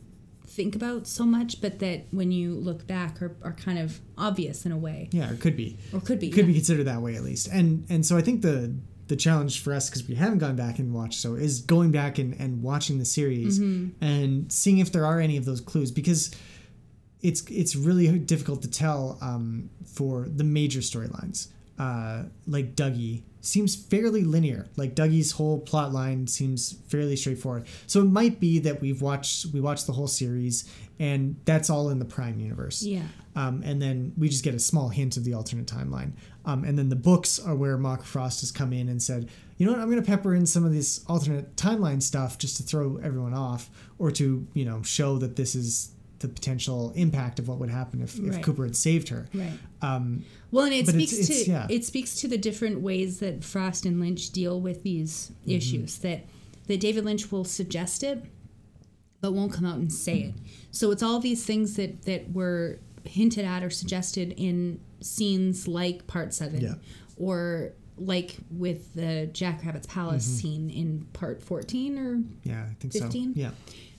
think 0.48 0.76
about 0.76 1.08
so 1.08 1.26
much, 1.26 1.60
but 1.62 1.80
that 1.80 2.06
when 2.12 2.32
you 2.32 2.54
look 2.54 2.86
back 2.88 3.22
are, 3.22 3.36
are 3.44 3.54
kind 3.54 3.80
of 3.80 4.00
obvious 4.18 4.66
in 4.66 4.72
a 4.72 4.78
way, 4.78 5.10
Yeah, 5.12 5.32
it 5.32 5.40
could 5.42 5.58
be. 5.58 5.78
or 5.92 6.00
could 6.00 6.20
be. 6.20 6.30
could 6.30 6.42
yeah. 6.46 6.48
be 6.48 6.54
considered 6.54 6.86
that 6.86 7.02
way 7.02 7.16
at 7.16 7.24
least. 7.24 7.48
And 7.52 7.86
and 7.90 8.06
so 8.06 8.16
I 8.16 8.22
think 8.22 8.44
the 8.44 8.74
the 9.08 9.16
challenge 9.16 9.62
for 9.62 9.74
us 9.74 9.90
because 9.90 10.08
we 10.08 10.16
haven't 10.16 10.38
gone 10.40 10.56
back 10.56 10.80
and 10.80 10.94
watched 10.94 11.20
so 11.20 11.36
is 11.36 11.62
going 11.62 11.92
back 11.92 12.18
and, 12.20 12.34
and 12.40 12.64
watching 12.64 13.00
the 13.00 13.06
series 13.06 13.60
Mm-hmm. 13.60 14.04
and 14.04 14.52
seeing 14.52 14.78
if 14.80 14.92
there 14.92 15.06
are 15.06 15.20
any 15.20 15.38
of 15.38 15.46
those 15.46 15.62
clues 15.62 15.92
because 15.92 16.32
it's 17.22 17.42
it's 17.50 17.76
really 17.76 18.20
difficult 18.20 18.62
to 18.64 18.70
tell 18.70 19.18
um, 19.22 19.70
for 19.86 20.28
the 20.28 20.44
major 20.44 20.80
storylines. 20.82 21.48
Uh, 21.80 22.24
like 22.48 22.76
Dougie 22.76 23.24
seems 23.42 23.76
fairly 23.76 24.24
linear. 24.24 24.68
Like 24.78 24.96
Dougie's 24.96 25.32
whole 25.32 25.60
plot 25.60 25.92
line 25.92 26.28
seems 26.28 26.74
fairly 26.88 27.16
straightforward. 27.16 27.66
So 27.88 28.02
it 28.02 28.06
might 28.06 28.40
be 28.40 28.60
that 28.60 28.80
we've 28.80 29.02
watched 29.02 29.48
we 29.48 29.60
watched 29.60 29.88
the 29.88 29.94
whole 29.94 30.08
series 30.08 30.70
and 31.00 31.36
that's 31.46 31.70
all 31.72 31.90
in 31.90 31.98
the 31.98 32.06
Prime 32.06 32.40
universe 32.40 32.84
Yeah. 32.84 33.02
um, 33.36 33.64
and 33.66 33.82
then 33.82 34.14
we 34.18 34.30
just 34.30 34.44
get 34.44 34.54
a 34.54 34.60
small 34.60 34.90
hint 34.90 35.18
of 35.18 35.24
the 35.24 35.34
alternate 35.34 35.66
timeline. 35.66 36.12
Um, 36.46 36.64
and 36.64 36.78
then 36.78 36.90
the 36.90 36.96
books 36.96 37.40
are 37.40 37.56
where 37.56 37.78
Mark 37.78 38.04
Frost 38.04 38.42
has 38.42 38.52
come 38.52 38.72
in 38.72 38.88
and 38.88 39.02
said, 39.02 39.30
you 39.58 39.66
know 39.66 39.72
what, 39.72 39.82
I'm 39.82 39.90
going 39.90 40.02
to 40.02 40.08
pepper 40.08 40.36
in 40.36 40.46
some 40.46 40.64
of 40.66 40.72
this 40.74 41.04
alternate 41.08 41.56
timeline 41.56 42.04
stuff 42.04 42.38
just 42.38 42.58
to 42.58 42.64
throw 42.64 42.98
everyone 42.98 43.34
off, 43.34 43.70
or 43.98 44.12
to 44.12 44.46
you 44.54 44.66
know 44.66 44.84
show 44.84 45.18
that 45.18 45.36
this 45.36 45.56
is 45.56 45.93
the 46.24 46.28
potential 46.30 46.92
impact 46.96 47.38
of 47.38 47.48
what 47.48 47.60
would 47.60 47.70
happen 47.70 48.02
if, 48.02 48.18
if 48.18 48.34
Right. 48.36 48.44
Cooper 48.44 48.64
had 48.66 48.76
saved 48.76 49.10
her. 49.10 49.28
Right. 49.34 49.52
Um, 49.84 50.24
Well, 50.52 50.66
and 50.66 50.74
it 50.74 50.86
But 50.88 50.96
it's- 50.96 51.10
speaks 51.12 51.30
it's- 51.30 51.46
to 51.46 51.52
yeah. 51.52 51.68
it 51.70 51.86
speaks 51.86 52.16
to 52.22 52.28
the 52.28 52.38
different 52.38 52.82
ways 52.82 53.20
that 53.20 53.44
Frost 53.44 53.86
and 53.86 54.00
Lynch 54.00 54.32
deal 54.32 54.60
with 54.60 54.82
these 54.84 55.32
Mm-hmm. 55.44 55.52
issues. 55.52 55.98
That 56.00 56.26
that 56.68 56.80
David 56.80 57.04
Lynch 57.06 57.32
will 57.32 57.44
suggest 57.44 58.04
it, 58.04 58.24
but 59.22 59.34
won't 59.34 59.52
come 59.54 59.66
out 59.66 59.78
and 59.78 59.92
say 59.92 60.20
it. 60.20 60.34
So 60.72 60.92
it's 60.92 61.04
all 61.04 61.20
these 61.20 61.44
things 61.46 61.76
that 61.76 62.04
that 62.04 62.32
were 62.34 62.80
hinted 63.04 63.46
at 63.46 63.64
or 63.64 63.70
suggested 63.70 64.34
in 64.38 64.80
scenes 65.02 65.68
like 65.68 66.08
Part 66.08 66.34
Seven, 66.34 66.62
Yeah. 66.62 66.76
or 67.18 67.74
like 67.98 68.38
with 68.50 68.94
the 68.94 69.30
Jackrabbit's 69.34 69.86
Palace 69.88 70.26
Mm-hmm. 70.28 70.38
scene 70.38 70.70
in 70.70 71.06
Part 71.14 71.44
Fourteen 71.44 71.98
or 71.98 72.24
yeah, 72.44 72.64
I 72.70 72.74
think 72.80 72.94
15? 72.94 73.34
so. 73.36 73.40
Yeah. 73.40 73.52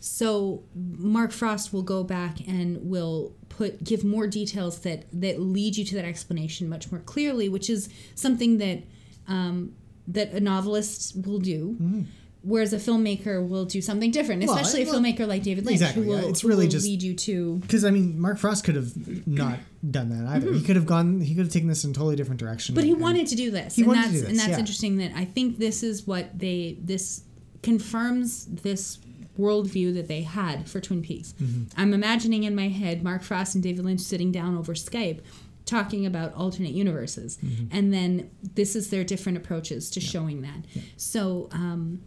So 0.07 0.63
Mark 0.75 1.33
Frost 1.33 1.73
will 1.73 1.81
go 1.83 2.05
back 2.05 2.47
and 2.47 2.91
will 2.91 3.35
put 3.49 3.83
give 3.83 4.05
more 4.05 4.27
details 4.27 4.81
that 4.81 5.07
that 5.15 5.41
lead 5.41 5.79
you 5.79 5.85
to 5.87 5.95
that 5.95 6.05
explanation 6.05 6.69
much 6.69 6.93
more 6.93 7.01
clearly, 7.01 7.49
which 7.49 7.71
is 7.71 7.89
something 8.15 8.59
that 8.59 8.83
um, 9.29 9.73
that 10.07 10.33
a 10.33 10.41
novelist 10.41 11.17
will 11.27 11.39
do. 11.39 12.05
Whereas 12.43 12.75
a 12.75 12.77
filmmaker 12.77 13.49
will 13.49 13.65
do 13.65 13.81
something 13.81 14.11
different, 14.11 14.43
Mm-hmm. 14.43 14.51
Well, 14.51 14.59
especially 14.59 14.83
a 14.83 14.93
filmmaker 14.93 15.27
like 15.27 15.43
David 15.43 15.65
Lynch, 15.65 15.77
exactly, 15.81 16.05
who 16.05 16.11
yeah. 16.13 16.21
will, 16.21 16.29
It's 16.29 16.43
who 16.43 16.49
really 16.49 16.67
will 16.67 16.73
just- 16.73 16.85
lead 16.85 17.03
you 17.03 17.15
to 17.15 17.57
Because 17.61 17.87
I 17.87 17.91
mean, 17.91 18.21
Mark 18.21 18.37
Frost 18.37 18.65
could 18.65 18.75
have 18.75 18.93
not 19.27 19.59
done 19.91 20.11
that 20.11 20.29
either. 20.29 20.53
He 20.53 20.61
could 20.63 20.77
have 20.77 20.85
gone. 20.85 21.23
He 21.23 21.35
could 21.35 21.47
have 21.47 21.53
taken 21.55 21.71
this 21.71 21.83
in 21.85 21.93
a 21.93 21.95
totally 21.95 22.17
different 22.17 22.41
direction. 22.41 22.75
Mm-hmm. 22.75 22.81
But 22.81 22.85
he 22.85 22.93
and- 22.93 23.01
wanted 23.01 23.27
to 23.29 23.35
do 23.37 23.51
this, 23.51 23.77
He 23.77 23.81
and 23.81 23.89
wanted 23.89 24.03
to 24.03 24.09
that's 24.11 24.21
do 24.25 24.29
and 24.29 24.39
that's 24.39 24.49
yeah. 24.51 24.59
interesting. 24.59 24.99
That 24.99 25.13
I 25.17 25.25
think 25.25 25.57
this 25.57 25.83
is 25.83 26.07
what 26.07 26.39
they 26.39 26.77
this 26.83 27.23
confirms 27.63 28.45
this 28.45 28.99
worldview 29.39 29.95
that 29.95 30.07
they 30.09 30.23
had 30.23 30.69
for 30.69 30.81
Twin 30.81 31.03
Peaks. 31.03 31.35
Mm-hmm. 31.41 31.81
I'm 31.81 31.93
imagining 31.93 32.45
in 32.45 32.55
my 32.55 32.69
head 32.69 33.03
Mark 33.03 33.23
Frost 33.23 33.55
and 33.55 33.63
David 33.65 33.85
Lynch 33.85 34.01
sitting 34.01 34.31
down 34.33 34.57
over 34.57 34.75
Skype 34.75 35.21
talking 35.67 36.05
about 36.07 36.35
alternate 36.35 36.73
universes 36.73 37.39
Mm-hmm. 37.39 37.77
and 37.77 37.93
then 37.93 38.31
this 38.55 38.77
is 38.77 38.91
their 38.91 39.03
different 39.03 39.39
approaches 39.39 39.89
to 39.91 40.01
showing 40.01 40.43
that 40.43 40.59
so 40.99 41.49
um, 41.53 42.03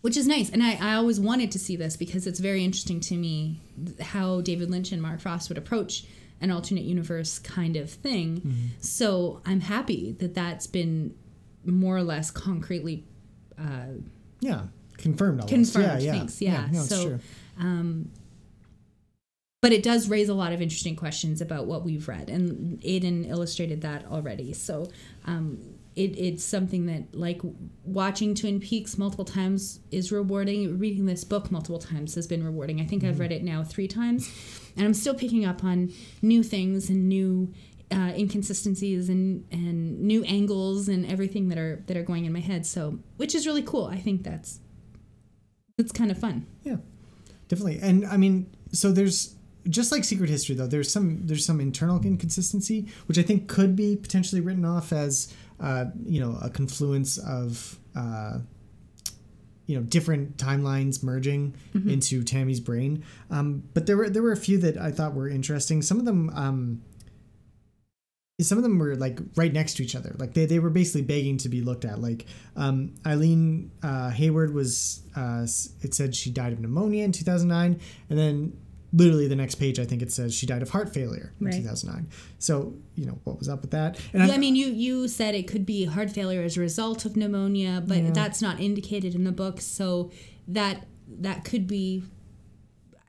which 0.00 0.16
is 0.16 0.26
nice 0.26 0.50
and 0.50 0.62
I, 0.64 0.76
I 0.80 0.94
always 0.94 1.20
wanted 1.20 1.52
to 1.52 1.60
see 1.60 1.76
this 1.76 1.96
because 1.96 2.26
it's 2.26 2.40
very 2.40 2.64
interesting 2.64 2.98
to 3.00 3.14
me 3.14 3.60
how 4.00 4.40
david 4.40 4.68
lynch 4.68 4.90
and 4.90 5.00
mark 5.00 5.20
frost 5.20 5.48
would 5.48 5.58
approach 5.58 6.04
an 6.40 6.50
alternate 6.50 6.82
universe 6.84 7.38
kind 7.38 7.76
of 7.76 7.88
thing 7.88 8.40
Mm-hmm. 8.40 8.66
so 8.80 9.40
i'm 9.46 9.60
happy 9.60 10.10
that 10.18 10.34
that's 10.34 10.66
been 10.66 11.14
more 11.64 11.96
or 11.96 12.02
less 12.02 12.32
concretely 12.32 13.04
yeah 14.40 14.62
confirmed. 15.02 15.40
Almost. 15.40 15.52
confirmed 15.74 16.02
Yeah, 16.02 16.06
yeah. 16.06 16.18
thanks 16.18 16.40
yeah, 16.40 16.68
no, 16.72 16.82
so 16.82 17.04
true. 17.04 17.20
but 19.60 19.72
it 19.72 19.82
does 19.82 20.08
raise 20.08 20.28
a 20.28 20.34
lot 20.34 20.52
of 20.52 20.60
interesting 20.60 20.96
questions 20.96 21.40
about 21.40 21.66
what 21.66 21.84
we've 21.84 22.06
read 22.08 22.28
and 22.28 22.80
aiden 22.80 23.28
illustrated 23.28 23.80
that 23.82 24.04
already 24.06 24.52
so 24.52 24.88
um, 25.26 25.58
it, 25.94 26.18
it's 26.18 26.44
something 26.44 26.86
that 26.86 27.14
like 27.14 27.40
watching 27.84 28.34
twin 28.34 28.60
peaks 28.60 28.96
multiple 28.96 29.24
times 29.24 29.80
is 29.90 30.10
rewarding 30.10 30.78
reading 30.78 31.06
this 31.06 31.22
book 31.24 31.50
multiple 31.50 31.78
times 31.78 32.14
has 32.14 32.26
been 32.26 32.44
rewarding 32.44 32.80
i 32.80 32.84
think 32.86 33.04
i've 33.04 33.20
read 33.20 33.32
it 33.32 33.42
now 33.42 33.62
three 33.62 33.88
times 33.88 34.30
and 34.76 34.86
i'm 34.86 34.94
still 34.94 35.14
picking 35.14 35.44
up 35.44 35.62
on 35.62 35.92
new 36.22 36.42
things 36.42 36.88
and 36.88 37.08
new 37.08 37.52
uh, 37.90 38.10
inconsistencies 38.16 39.10
and, 39.10 39.44
and 39.52 40.00
new 40.00 40.24
angles 40.24 40.88
and 40.88 41.04
everything 41.04 41.48
that 41.48 41.58
are 41.58 41.82
that 41.86 41.94
are 41.94 42.02
going 42.02 42.24
in 42.24 42.32
my 42.32 42.40
head 42.40 42.64
so 42.64 42.98
which 43.18 43.34
is 43.34 43.46
really 43.46 43.62
cool 43.62 43.84
i 43.86 43.98
think 43.98 44.22
that's 44.22 44.60
that's 45.82 45.92
kind 45.92 46.10
of 46.10 46.18
fun 46.18 46.46
Yeah, 46.62 46.76
definitely. 47.48 47.80
And 47.82 48.06
I 48.06 48.16
mean, 48.16 48.50
so 48.72 48.92
there's 48.92 49.34
just 49.68 49.92
like 49.92 50.04
Secret 50.04 50.30
History 50.30 50.54
though. 50.54 50.66
There's 50.66 50.90
some 50.90 51.26
there's 51.26 51.44
some 51.44 51.60
internal 51.60 52.00
inconsistency, 52.00 52.86
which 53.06 53.18
I 53.18 53.22
think 53.22 53.48
could 53.48 53.76
be 53.76 53.96
potentially 53.96 54.40
written 54.40 54.64
off 54.64 54.92
as 54.92 55.32
uh, 55.60 55.86
you 56.04 56.20
know 56.20 56.38
a 56.40 56.50
confluence 56.50 57.18
of 57.18 57.78
uh, 57.94 58.38
you 59.66 59.76
know 59.76 59.82
different 59.82 60.36
timelines 60.36 61.02
merging 61.02 61.54
into 61.88 62.22
Tammy's 62.22 62.60
brain. 62.60 63.04
Um, 63.30 63.62
but 63.74 63.86
there 63.86 63.96
were 63.96 64.10
there 64.10 64.22
were 64.22 64.32
a 64.32 64.36
few 64.36 64.58
that 64.58 64.76
I 64.76 64.90
thought 64.90 65.14
were 65.14 65.28
interesting. 65.28 65.82
Some 65.82 65.98
of 65.98 66.04
them. 66.04 66.30
Um, 66.34 66.82
some 68.40 68.58
of 68.58 68.64
them 68.64 68.78
were 68.78 68.96
like 68.96 69.20
right 69.36 69.52
next 69.52 69.74
to 69.74 69.84
each 69.84 69.94
other 69.94 70.16
like 70.18 70.32
they, 70.34 70.46
they 70.46 70.58
were 70.58 70.70
basically 70.70 71.02
begging 71.02 71.36
to 71.36 71.48
be 71.48 71.60
looked 71.60 71.84
at 71.84 72.00
like 72.00 72.26
um, 72.56 72.94
eileen 73.06 73.70
uh, 73.82 74.10
hayward 74.10 74.52
was 74.54 75.02
uh, 75.16 75.42
it 75.82 75.94
said 75.94 76.14
she 76.14 76.30
died 76.30 76.52
of 76.52 76.58
pneumonia 76.60 77.04
in 77.04 77.12
2009 77.12 77.78
and 78.10 78.18
then 78.18 78.56
literally 78.94 79.28
the 79.28 79.36
next 79.36 79.56
page 79.56 79.78
i 79.78 79.84
think 79.84 80.02
it 80.02 80.10
says 80.10 80.34
she 80.34 80.46
died 80.46 80.62
of 80.62 80.70
heart 80.70 80.92
failure 80.92 81.32
in 81.40 81.46
Right. 81.46 81.54
2009 81.56 82.08
so 82.38 82.74
you 82.96 83.06
know 83.06 83.18
what 83.24 83.38
was 83.38 83.48
up 83.48 83.60
with 83.60 83.70
that 83.72 84.00
and 84.12 84.26
Yeah, 84.26 84.34
I 84.34 84.38
mean, 84.38 84.56
you 84.56 84.66
you 84.68 85.08
said 85.08 85.34
it 85.34 85.46
could 85.46 85.64
be 85.66 85.84
heart 85.84 86.10
failure 86.10 86.42
as 86.42 86.56
a 86.56 86.60
result 86.60 87.04
of 87.04 87.16
pneumonia, 87.16 87.82
but 87.86 88.12
that's 88.14 88.40
not 88.42 88.60
indicated 88.60 89.14
in 89.14 89.24
the 89.24 89.32
book. 89.32 89.60
So 89.60 90.10
that 90.48 90.86
that 91.20 91.44
could 91.44 91.66
be. 91.66 92.02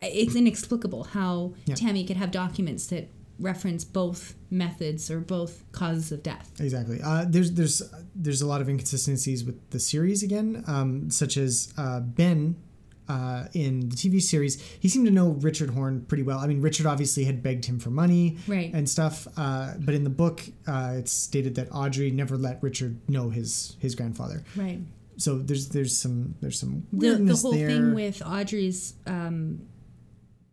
It's 0.01 0.35
inexplicable 0.35 1.05
how 1.05 1.53
Yeah. 1.65 1.75
Tammy 1.75 2.03
could 2.05 2.17
have 2.17 2.29
documents 2.31 2.87
that 2.87 3.09
reference 3.39 3.83
both 3.83 4.35
methods 4.49 5.09
or 5.11 5.19
both 5.19 5.63
causes 5.71 6.11
of 6.11 6.21
death. 6.23 6.51
Exactly. 6.59 6.99
Uh, 7.03 7.25
there's 7.27 7.51
there's 7.53 7.81
there's 8.15 8.41
a 8.41 8.47
lot 8.47 8.61
of 8.61 8.69
inconsistencies 8.69 9.43
with 9.43 9.57
the 9.71 9.79
series 9.79 10.23
again, 10.23 10.63
um, 10.67 11.09
such 11.09 11.37
as 11.37 11.73
uh, 11.77 11.99
Ben. 11.99 12.55
Uh, 13.09 13.47
in 13.53 13.89
the 13.89 13.95
TV 13.97 14.21
series, 14.21 14.61
he 14.79 14.87
seemed 14.87 15.05
to 15.05 15.11
know 15.11 15.31
Richard 15.41 15.71
Horne 15.71 16.05
pretty 16.07 16.23
well. 16.23 16.39
I 16.39 16.47
mean, 16.47 16.61
Richard 16.61 16.85
obviously 16.85 17.25
had 17.25 17.43
begged 17.43 17.65
him 17.65 17.77
for 17.77 17.89
money 17.89 18.37
Right. 18.47 18.71
and 18.73 18.89
stuff. 18.89 19.27
Uh, 19.35 19.73
but 19.77 19.93
in 19.93 20.05
the 20.05 20.09
book, 20.09 20.41
uh, 20.67 20.93
it's 20.99 21.11
stated 21.11 21.55
that 21.55 21.67
Audrey 21.73 22.11
never 22.11 22.37
let 22.37 22.63
Richard 22.63 22.97
know 23.09 23.29
his 23.29 23.75
his 23.79 23.93
grandfather. 23.95 24.45
Right. 24.55 24.79
So 25.17 25.37
there's 25.37 25.67
there's 25.67 25.97
some 25.97 26.35
there's 26.39 26.57
some 26.57 26.87
The, 26.93 27.15
the 27.15 27.35
whole 27.35 27.51
there. 27.51 27.67
thing 27.67 27.93
with 27.93 28.21
Audrey's 28.25 28.93
um, 29.05 29.67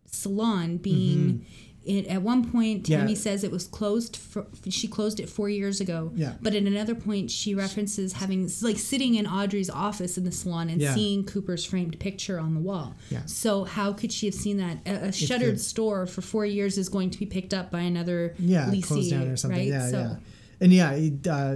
salon 0.05 0.75
being 0.77 1.45
it, 1.83 2.05
at 2.07 2.21
one 2.21 2.49
point, 2.51 2.87
Yeah. 2.87 2.99
Tammy 2.99 3.15
says 3.15 3.43
it 3.43 3.51
was 3.51 3.65
closed. 3.65 4.15
For, 4.15 4.45
she 4.69 4.87
closed 4.87 5.19
it 5.19 5.27
four 5.29 5.49
years 5.49 5.81
ago. 5.81 6.11
Yeah. 6.15 6.33
But 6.41 6.53
at 6.53 6.63
another 6.63 6.93
point, 6.93 7.31
she 7.31 7.55
references 7.55 8.13
having 8.13 8.47
like 8.61 8.77
sitting 8.77 9.15
in 9.15 9.25
Audrey's 9.25 9.69
office 9.69 10.17
in 10.17 10.23
the 10.23 10.31
salon 10.31 10.69
and 10.69 10.79
Yeah. 10.79 10.93
seeing 10.93 11.23
Cooper's 11.25 11.65
framed 11.65 11.99
picture 11.99 12.39
on 12.39 12.53
the 12.53 12.59
wall. 12.59 12.95
Yeah. 13.09 13.25
So 13.25 13.63
how 13.63 13.93
could 13.93 14.11
she 14.11 14.27
have 14.27 14.35
seen 14.35 14.57
that? 14.57 14.77
A, 14.85 15.07
a 15.07 15.11
shuttered 15.11 15.59
store 15.59 16.05
for 16.05 16.21
four 16.21 16.45
years 16.45 16.77
is 16.77 16.87
going 16.87 17.09
to 17.09 17.17
be 17.17 17.25
picked 17.25 17.53
up 17.53 17.71
by 17.71 17.81
another 17.81 18.35
yeah, 18.37 18.67
lessee, 18.67 18.81
closed 18.83 19.09
down 19.11 19.27
or 19.29 19.35
something. 19.37 19.59
right? 19.59 19.67
Yeah, 19.67 19.89
so, 19.89 19.97
yeah. 19.97 20.15
And 20.59 20.71
yeah, 20.73 20.91
it, 20.91 21.27
uh, 21.27 21.55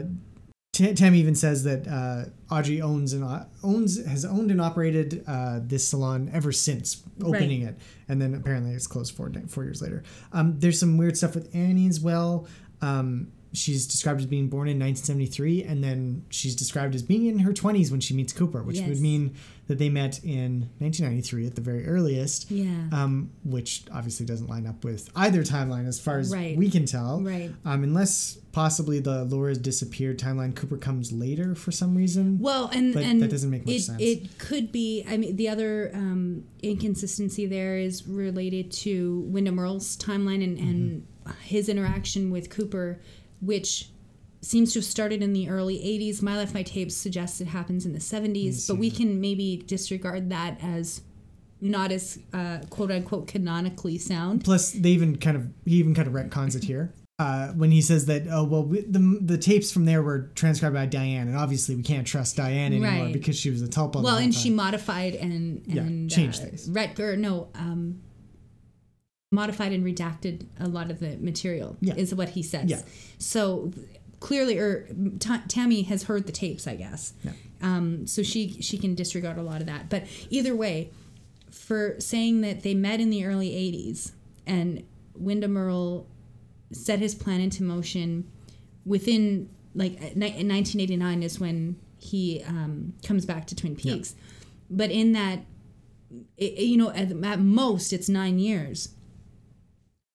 T- 0.75 0.93
Tammy 0.93 1.19
even 1.19 1.35
says 1.35 1.63
that 1.63 1.87
uh, 1.87 2.25
Audrey 2.53 2.81
owns 2.81 3.13
and 3.13 3.23
o- 3.23 3.45
owns 3.63 4.05
has 4.05 4.25
owned 4.25 4.51
and 4.51 4.59
operated 4.59 5.23
uh, 5.25 5.59
this 5.63 5.87
salon 5.87 6.29
ever 6.33 6.51
since 6.51 7.01
opening 7.23 7.61
it, 7.61 7.77
and 8.09 8.21
then 8.21 8.33
apparently 8.33 8.73
it's 8.73 8.85
closed 8.85 9.15
four 9.15 9.31
four 9.47 9.63
years 9.63 9.81
later. 9.81 10.03
Um, 10.33 10.59
there's 10.59 10.77
some 10.77 10.97
weird 10.97 11.15
stuff 11.15 11.33
with 11.33 11.49
Annie 11.55 11.87
as 11.87 12.01
well. 12.01 12.45
Um, 12.81 13.31
she's 13.53 13.87
described 13.87 14.19
as 14.19 14.25
being 14.25 14.49
born 14.49 14.67
in 14.67 14.77
1973, 14.77 15.63
and 15.63 15.81
then 15.81 16.25
she's 16.29 16.55
described 16.57 16.93
as 16.93 17.03
being 17.03 17.25
in 17.27 17.39
her 17.39 17.53
20s 17.53 17.89
when 17.89 18.01
she 18.01 18.13
meets 18.13 18.33
Cooper, 18.33 18.61
which 18.61 18.79
Yes. 18.79 18.89
would 18.89 18.99
mean 18.99 19.33
that 19.67 19.79
they 19.79 19.89
met 19.89 20.23
in 20.23 20.69
1993 20.79 21.47
at 21.47 21.55
the 21.55 21.61
very 21.61 21.87
earliest. 21.87 22.51
Yeah. 22.51 22.69
Um, 22.91 23.31
which 23.43 23.83
obviously 23.91 24.25
doesn't 24.25 24.47
line 24.47 24.67
up 24.67 24.83
with 24.83 25.09
either 25.15 25.43
timeline 25.43 25.87
as 25.87 25.99
far 25.99 26.19
as 26.19 26.31
Right. 26.31 26.55
we 26.55 26.69
can 26.69 26.85
tell. 26.85 27.21
Right. 27.21 27.51
Um, 27.65 27.83
unless 27.83 28.37
possibly 28.51 28.99
the 28.99 29.25
Laura's 29.25 29.57
disappeared 29.57 30.19
timeline, 30.19 30.55
Cooper 30.55 30.77
comes 30.77 31.11
later 31.11 31.55
for 31.55 31.71
some 31.71 31.95
reason. 31.95 32.37
Well, 32.39 32.69
and 32.73 32.93
But 32.93 33.03
and 33.03 33.21
that 33.21 33.31
doesn't 33.31 33.49
make 33.49 33.65
much 33.65 33.75
it, 33.75 33.81
sense. 33.81 34.01
It 34.01 34.37
could 34.37 34.71
be. 34.71 35.03
I 35.09 35.17
mean, 35.17 35.35
the 35.35 35.49
other 35.49 35.89
um, 35.95 36.43
inconsistency 36.61 37.45
there 37.47 37.77
is 37.77 38.07
related 38.07 38.71
to 38.71 39.21
Windom 39.27 39.59
Earle's 39.59 39.97
timeline 39.97 40.43
and, 40.43 40.57
and 40.59 41.01
Mm-hmm. 41.25 41.41
his 41.41 41.69
interaction 41.69 42.29
with 42.29 42.51
Cooper, 42.51 43.01
which 43.41 43.89
seems 44.45 44.73
to 44.73 44.79
have 44.79 44.85
started 44.85 45.23
in 45.23 45.33
the 45.33 45.49
early 45.49 45.77
80s. 45.77 46.21
My 46.21 46.37
Life, 46.37 46.53
My 46.53 46.63
Tapes 46.63 46.95
suggests 46.95 47.41
it 47.41 47.47
happens 47.47 47.85
in 47.85 47.93
the 47.93 47.99
70s, 47.99 48.67
but 48.67 48.77
we 48.77 48.91
can 48.91 49.19
maybe 49.19 49.57
disregard 49.65 50.29
that 50.29 50.57
as 50.61 51.01
not 51.61 51.91
as 51.91 52.19
uh, 52.33 52.59
quote 52.69 52.91
unquote 52.91 53.27
canonically 53.27 53.97
sound. 53.97 54.43
Plus, 54.43 54.71
they 54.71 54.89
even 54.89 55.15
kind 55.17 55.35
of 55.37 55.47
he 55.65 55.75
even 55.77 55.95
kind 55.95 56.07
of 56.07 56.13
retcons 56.13 56.55
it 56.55 56.63
here. 56.63 56.93
Uh, 57.17 57.53
when 57.53 57.71
he 57.71 57.81
says 57.81 58.07
that, 58.07 58.23
oh 58.29 58.43
well, 58.43 58.65
we, 58.65 58.81
the 58.81 59.19
the 59.21 59.37
tapes 59.37 59.71
from 59.71 59.85
there 59.85 60.03
were 60.03 60.29
transcribed 60.35 60.75
by 60.75 60.85
Diane, 60.85 61.29
and 61.29 61.37
obviously 61.37 61.73
we 61.73 61.81
can't 61.81 62.05
trust 62.05 62.35
Diane 62.35 62.73
anymore 62.73 63.05
Right. 63.05 63.13
because 63.13 63.39
she 63.39 63.49
was 63.49 63.61
a 63.61 63.69
tulpa. 63.69 64.03
Well, 64.03 64.17
and 64.17 64.33
time. 64.33 64.41
she 64.43 64.49
modified 64.49 65.15
and 65.15 65.63
Yeah, 65.65 65.83
changed 66.13 66.41
uh, 66.41 66.47
things. 66.47 66.67
Retger, 66.69 67.17
no, 67.17 67.47
um, 67.55 68.01
modified 69.31 69.71
and 69.71 69.85
redacted 69.85 70.45
a 70.59 70.67
lot 70.67 70.91
of 70.91 70.99
the 70.99 71.15
material. 71.21 71.77
Yeah. 71.79 71.93
is 71.95 72.13
what 72.13 72.27
he 72.27 72.43
says. 72.43 72.69
Yeah. 72.69 72.81
So 73.17 73.71
clearly, 74.25 74.57
or 74.57 74.87
Ta 75.19 75.43
Tammy 75.47 75.83
has 75.83 76.03
heard 76.03 76.25
the 76.25 76.31
tapes, 76.31 76.65
I 76.65 76.75
guess. 76.75 77.13
Yeah. 77.23 77.31
Um, 77.61 78.07
so 78.07 78.23
she 78.23 78.59
she 78.59 78.79
can 78.79 78.95
disregard 78.95 79.37
a 79.37 79.43
lot 79.43 79.61
of 79.61 79.67
that. 79.67 79.87
But 79.87 80.05
either 80.31 80.55
way, 80.55 80.89
for 81.51 81.95
saying 81.99 82.41
that 82.41 82.63
they 82.63 82.73
met 82.73 82.99
in 82.99 83.11
the 83.11 83.23
early 83.23 83.51
'80s 83.51 84.13
and 84.47 84.83
Windom 85.13 86.05
set 86.71 86.99
his 86.99 87.13
plan 87.13 87.39
into 87.39 87.61
motion 87.61 88.27
within 88.83 89.47
like 89.75 89.91
ni- 90.15 90.39
in 90.39 90.47
1989 90.47 91.21
is 91.21 91.39
when 91.39 91.79
he 91.99 92.43
um, 92.47 92.93
comes 93.05 93.27
back 93.27 93.45
to 93.47 93.55
Twin 93.55 93.75
Peaks. 93.75 94.15
But 94.71 94.89
in 94.89 95.11
that, 95.11 95.41
it, 96.35 96.57
you 96.57 96.77
know, 96.77 96.89
at, 96.89 97.11
at 97.11 97.39
most 97.39 97.93
it's 97.93 98.09
nine 98.09 98.39
years. 98.39 98.89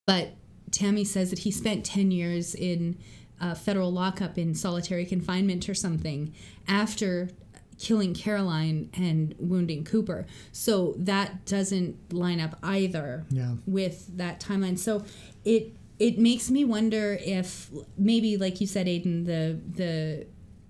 But 0.05 0.35
Tammy 0.73 1.05
says 1.05 1.31
that 1.31 1.41
he 1.41 1.53
spent 1.53 1.85
10 1.85 2.11
years 2.11 2.57
in 2.57 2.99
uh, 3.41 3.55
federal 3.55 3.93
lockup 3.93 4.37
in 4.39 4.55
solitary 4.55 5.05
confinement 5.07 5.69
or 5.69 5.75
something 5.75 6.33
after 6.69 7.31
killing 7.79 8.13
Caroline 8.13 8.91
and 8.95 9.35
wounding 9.39 9.85
Cooper. 9.85 10.27
So 10.53 10.95
that 10.99 11.47
doesn't 11.47 12.13
line 12.13 12.39
up 12.41 12.59
either 12.63 13.25
Yeah. 13.31 13.55
with 13.67 14.17
that 14.19 14.41
timeline. 14.41 14.79
So 14.79 15.05
it 15.45 15.75
it 15.99 16.19
makes 16.19 16.51
me 16.51 16.65
wonder 16.65 17.19
if 17.25 17.71
maybe 17.97 18.37
like 18.37 18.61
you 18.61 18.67
said 18.67 18.87
Aiden 18.87 19.25
the 19.27 19.59
the 19.77 20.27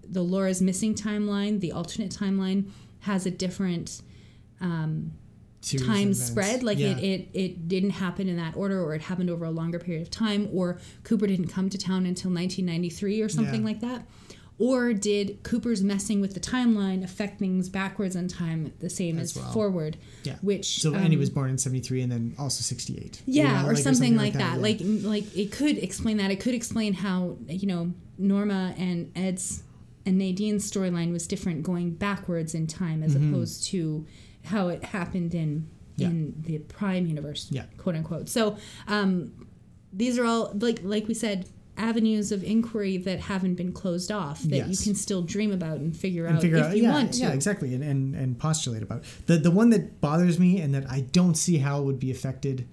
the 0.08 0.22
Laura's 0.22 0.60
missing 0.60 0.94
timeline, 0.94 1.60
the 1.60 1.72
alternate 1.72 2.10
timeline 2.10 2.70
has 3.00 3.26
a 3.26 3.30
different 3.30 4.02
um, 4.60 5.12
time 5.62 5.80
events. 6.10 6.24
spread 6.26 6.62
like 6.62 6.78
Yeah. 6.78 6.96
it, 6.96 7.04
it 7.04 7.28
it 7.34 7.68
didn't 7.68 7.90
happen 7.90 8.28
in 8.28 8.36
that 8.36 8.56
order 8.56 8.82
or 8.82 8.94
it 8.94 9.02
happened 9.02 9.28
over 9.30 9.44
a 9.44 9.50
longer 9.50 9.78
period 9.78 10.02
of 10.02 10.10
time 10.10 10.48
or 10.52 10.78
cooper 11.04 11.26
didn't 11.26 11.48
come 11.48 11.68
to 11.68 11.76
town 11.78 12.06
until 12.06 12.30
1993 12.30 13.20
or 13.20 13.28
something 13.28 13.60
Yeah. 13.60 13.66
like 13.66 13.80
that 13.80 14.06
or 14.58 14.92
did 14.92 15.42
cooper's 15.42 15.82
messing 15.82 16.20
with 16.20 16.34
the 16.34 16.40
timeline 16.40 17.02
affect 17.02 17.38
things 17.38 17.68
backwards 17.70 18.14
in 18.14 18.28
time 18.28 18.72
the 18.80 18.90
same 18.90 19.18
as, 19.18 19.34
well. 19.36 19.50
forward 19.52 19.96
Yeah. 20.24 20.36
which 20.42 20.80
So 20.80 20.94
um, 20.94 21.18
was 21.18 21.30
born 21.30 21.50
in 21.50 21.58
'73 21.58 22.02
and 22.02 22.12
then 22.12 22.34
also 22.38 22.62
'68. 22.62 23.22
yeah, 23.26 23.66
or, 23.66 23.74
something 23.76 24.16
like 24.16 24.34
that. 24.34 24.56
yeah. 24.56 24.62
Like 24.62 24.80
like 24.82 25.36
it 25.36 25.52
could 25.52 25.76
explain 25.78 26.16
that. 26.18 26.30
It 26.30 26.40
could 26.40 26.54
explain 26.54 26.92
how 26.94 27.36
you 27.48 27.66
know 27.66 27.92
Norma 28.18 28.74
and 28.78 29.10
Ed's 29.16 29.62
and 30.06 30.16
Nadine's 30.18 30.70
storyline 30.70 31.12
was 31.12 31.26
different 31.26 31.62
going 31.62 31.92
backwards 31.92 32.54
in 32.54 32.66
time 32.66 33.02
as 33.02 33.14
opposed 33.14 33.64
to 33.64 34.06
how 34.44 34.68
it 34.68 34.84
happened 34.84 35.34
in. 35.34 35.68
Yeah. 35.96 36.06
in 36.08 36.34
the 36.46 36.56
Prime 36.60 37.06
universe, 37.06 37.48
Yeah. 37.50 37.64
quote 37.76 37.94
unquote. 37.94 38.30
So 38.30 38.56
um, 38.88 39.32
these 39.92 40.18
are 40.18 40.24
all 40.24 40.50
like 40.58 40.80
like 40.82 41.06
we 41.08 41.12
said 41.12 41.46
avenues 41.76 42.32
of 42.32 42.42
inquiry 42.42 42.96
that 42.96 43.20
haven't 43.20 43.56
been 43.56 43.72
closed 43.72 44.10
off 44.10 44.40
that 44.44 44.68
you 44.68 44.76
can 44.76 44.94
still 44.94 45.20
dream 45.22 45.52
about 45.52 45.78
and 45.78 45.94
figure 45.96 46.24
and 46.26 46.36
out 46.36 46.42
figure 46.42 46.56
if 46.58 46.64
out 46.64 46.76
you 46.76 46.84
yeah, 46.84 46.92
want 46.92 47.12
to. 47.14 47.20
yeah 47.20 47.32
exactly 47.32 47.74
and, 47.74 47.82
and 47.84 48.14
and 48.14 48.38
postulate 48.38 48.82
about 48.82 49.02
the 49.26 49.36
the 49.36 49.50
one 49.50 49.70
that 49.70 50.00
bothers 50.00 50.38
me 50.38 50.60
and 50.60 50.74
that 50.74 50.84
i 50.90 51.00
don't 51.12 51.36
see 51.36 51.56
how 51.58 51.80
it 51.80 51.84
would 51.84 51.98
be 51.98 52.10
affected 52.10 52.66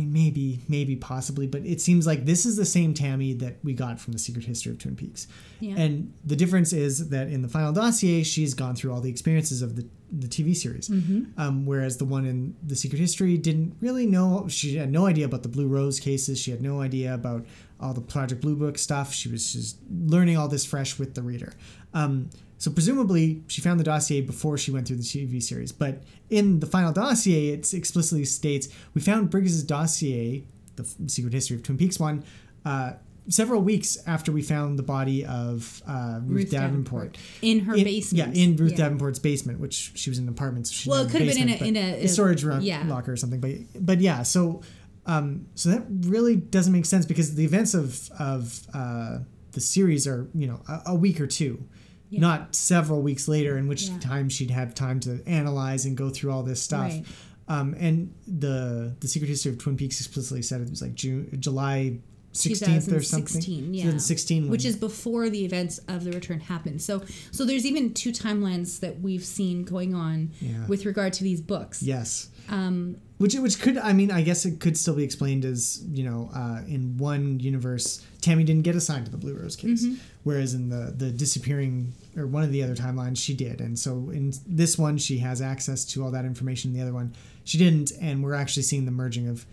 maybe 0.00 0.60
maybe 0.68 0.96
possibly 0.96 1.46
but 1.46 1.64
it 1.64 1.80
seems 1.80 2.06
like 2.06 2.24
this 2.24 2.46
is 2.46 2.56
the 2.56 2.64
same 2.64 2.94
tammy 2.94 3.32
that 3.32 3.56
we 3.62 3.72
got 3.72 4.00
from 4.00 4.12
the 4.12 4.18
secret 4.18 4.44
history 4.44 4.72
of 4.72 4.78
twin 4.78 4.96
peaks. 4.96 5.26
Yeah. 5.60 5.74
and 5.76 6.12
the 6.24 6.36
difference 6.36 6.72
is 6.72 7.10
that 7.10 7.28
in 7.28 7.42
the 7.42 7.48
final 7.48 7.72
dossier 7.72 8.22
she's 8.22 8.54
gone 8.54 8.74
through 8.74 8.92
all 8.92 9.00
the 9.00 9.10
experiences 9.10 9.62
of 9.62 9.76
the 9.76 9.86
the 10.12 10.26
tv 10.26 10.56
series. 10.56 10.88
Mm-hmm. 10.88 11.40
um, 11.40 11.66
whereas 11.66 11.98
the 11.98 12.04
one 12.04 12.26
in 12.26 12.56
the 12.66 12.74
secret 12.74 12.98
history 12.98 13.38
didn't 13.38 13.76
really 13.80 14.06
know 14.06 14.46
she 14.48 14.76
had 14.76 14.90
no 14.90 15.06
idea 15.06 15.24
about 15.24 15.42
the 15.42 15.48
blue 15.48 15.68
rose 15.68 16.00
cases. 16.00 16.40
She 16.40 16.50
had 16.50 16.60
no 16.60 16.80
idea 16.80 17.14
about 17.14 17.46
all 17.80 17.94
the 17.94 18.00
project 18.00 18.40
blue 18.40 18.56
book 18.56 18.76
stuff. 18.76 19.14
She 19.14 19.28
was 19.28 19.52
just 19.52 19.78
learning 19.88 20.36
all 20.36 20.48
this 20.48 20.66
fresh 20.66 20.98
with 20.98 21.14
the 21.14 21.22
reader. 21.22 21.52
Um, 21.94 22.30
so 22.60 22.70
presumably 22.70 23.42
she 23.48 23.60
found 23.60 23.80
the 23.80 23.84
dossier 23.84 24.20
before 24.20 24.56
she 24.56 24.70
went 24.70 24.86
through 24.86 24.98
the 24.98 25.02
TV 25.02 25.42
series. 25.42 25.72
But 25.72 26.02
in 26.28 26.60
the 26.60 26.66
final 26.66 26.92
dossier, 26.92 27.48
it 27.54 27.72
explicitly 27.74 28.24
states 28.26 28.68
we 28.94 29.00
found 29.00 29.30
Briggs's 29.30 29.64
dossier, 29.64 30.44
the 30.76 30.84
Secret 31.08 31.32
History 31.32 31.56
of 31.56 31.62
Twin 31.62 31.78
Peaks 31.78 31.98
one, 31.98 32.22
uh, 32.66 32.92
several 33.28 33.62
weeks 33.62 33.96
after 34.06 34.30
we 34.30 34.42
found 34.42 34.78
the 34.78 34.82
body 34.82 35.24
of 35.24 35.82
uh, 35.88 36.18
Ruth, 36.22 36.30
Ruth 36.44 36.50
Davenport. 36.50 37.12
Davenport. 37.14 37.18
in 37.42 37.60
her 37.60 37.74
In- 37.74 37.84
basement. 37.84 38.36
Yeah, 38.36 38.42
in 38.44 38.56
Ruth 38.56 38.72
Yeah. 38.72 38.76
Davenport's 38.88 39.18
basement, 39.20 39.58
which 39.60 39.92
she 39.94 40.10
was 40.10 40.18
in 40.18 40.24
an 40.24 40.30
apartment. 40.30 40.66
So 40.66 40.72
she 40.74 40.90
Well, 40.90 41.04
it 41.06 41.10
could 41.10 41.22
have 41.22 41.34
been 41.34 41.48
in 41.48 41.62
a- 41.62 41.64
in 41.66 41.74
but 41.74 42.04
a- 42.04 42.08
storage 42.08 42.44
room, 42.44 42.60
yeah. 42.60 42.84
locker 42.86 43.12
or 43.12 43.16
something. 43.16 43.40
But 43.40 43.52
but 43.86 44.00
yeah, 44.00 44.22
so 44.22 44.60
um, 45.06 45.46
so 45.54 45.70
that 45.70 45.84
really 45.88 46.36
doesn't 46.36 46.72
make 46.74 46.84
sense 46.84 47.06
because 47.06 47.34
the 47.36 47.44
events 47.44 47.72
of 47.72 48.10
of 48.18 48.60
uh, 48.74 49.18
the 49.52 49.60
series 49.60 50.06
are 50.06 50.28
you 50.34 50.46
know 50.46 50.60
a, 50.68 50.82
a 50.92 50.94
week 50.94 51.20
or 51.22 51.26
two. 51.26 51.64
Not 52.10 52.54
several 52.54 53.02
weeks 53.02 53.28
later, 53.28 53.56
in 53.56 53.68
which 53.68 53.84
Yeah. 53.88 53.98
time 53.98 54.28
she'd 54.28 54.50
have 54.50 54.74
time 54.74 54.98
to 55.00 55.22
analyze 55.26 55.84
and 55.84 55.96
go 55.96 56.10
through 56.10 56.32
all 56.32 56.42
this 56.42 56.60
stuff. 56.60 56.90
Right. 56.90 57.04
Um, 57.48 57.74
and 57.78 58.12
the 58.26 58.94
the 59.00 59.08
Secret 59.08 59.28
History 59.28 59.52
of 59.52 59.58
Twin 59.58 59.76
Peaks 59.76 59.98
explicitly 60.00 60.42
said 60.42 60.60
it 60.60 60.70
was 60.70 60.82
like 60.82 60.94
June, 60.94 61.28
July 61.40 61.98
sixteenth 62.32 62.86
or 62.92 63.02
something. 63.02 63.26
2016, 63.42 63.74
yeah. 63.74 63.82
2016, 63.82 64.48
which 64.50 64.64
is 64.64 64.76
before 64.76 65.28
the 65.28 65.44
events 65.44 65.78
of 65.88 66.04
the 66.04 66.12
return 66.12 66.38
happened. 66.38 66.80
So, 66.80 67.02
so 67.32 67.44
there's 67.44 67.66
even 67.66 67.92
two 67.92 68.12
timelines 68.12 68.78
that 68.80 69.00
we've 69.00 69.24
seen 69.24 69.64
going 69.64 69.94
on 69.96 70.30
Yeah. 70.40 70.64
with 70.68 70.86
regard 70.86 71.12
to 71.14 71.24
these 71.24 71.40
books. 71.40 71.82
Yes. 71.82 72.28
Um, 72.50 72.96
Which 73.18 73.34
which 73.36 73.60
could 73.60 73.76
I 73.78 73.92
mean 73.92 74.10
I 74.10 74.22
guess 74.22 74.44
it 74.44 74.60
could 74.60 74.76
still 74.76 74.94
be 74.96 75.04
explained 75.04 75.44
as 75.44 75.82
you 75.92 76.04
know 76.04 76.30
uh, 76.34 76.62
in 76.66 76.96
one 76.98 77.38
universe 77.38 78.04
Tammy 78.20 78.44
didn't 78.44 78.62
get 78.62 78.74
assigned 78.76 79.04
to 79.06 79.10
the 79.12 79.18
Blue 79.18 79.34
Rose 79.34 79.56
case, 79.56 79.84
Mm-hmm. 79.84 79.94
whereas 80.24 80.54
in 80.54 80.68
the 80.68 80.92
the 80.96 81.10
disappearing 81.10 81.92
or 82.16 82.26
one 82.26 82.42
of 82.42 82.50
the 82.50 82.62
other 82.62 82.74
timelines 82.74 83.18
she 83.18 83.34
did, 83.34 83.60
and 83.60 83.78
so 83.78 84.10
in 84.10 84.32
this 84.46 84.76
one 84.78 84.98
she 84.98 85.18
has 85.18 85.40
access 85.40 85.84
to 85.86 86.02
all 86.02 86.10
that 86.10 86.24
information. 86.24 86.70
In 86.70 86.76
The 86.76 86.82
other 86.82 86.94
one 86.94 87.14
she 87.44 87.56
didn't, 87.58 87.92
and 88.00 88.22
we're 88.22 88.34
actually 88.34 88.64
seeing 88.64 88.84
the 88.84 88.90
merging 88.90 89.28
of 89.28 89.46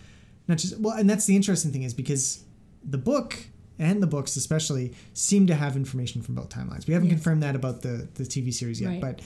not 0.47 0.57
just 0.57 0.79
well, 0.79 0.95
and 0.97 1.09
that's 1.09 1.25
the 1.25 1.35
interesting 1.35 1.71
thing 1.71 1.83
is 1.83 1.93
because 1.93 2.43
the 2.83 2.97
book 2.97 3.37
and 3.79 4.01
the 4.01 4.07
books 4.07 4.35
especially 4.37 4.93
seem 5.13 5.45
to 5.47 5.55
have 5.55 5.75
information 5.75 6.21
from 6.23 6.33
both 6.35 6.49
timelines. 6.49 6.87
We 6.87 6.93
haven't 6.93 7.09
Yes. 7.09 7.17
confirmed 7.17 7.43
that 7.43 7.55
about 7.55 7.81
the 7.83 8.07
the 8.15 8.23
TV 8.23 8.51
series 8.53 8.79
yet, 8.81 8.87
Right. 8.89 9.01
but 9.01 9.21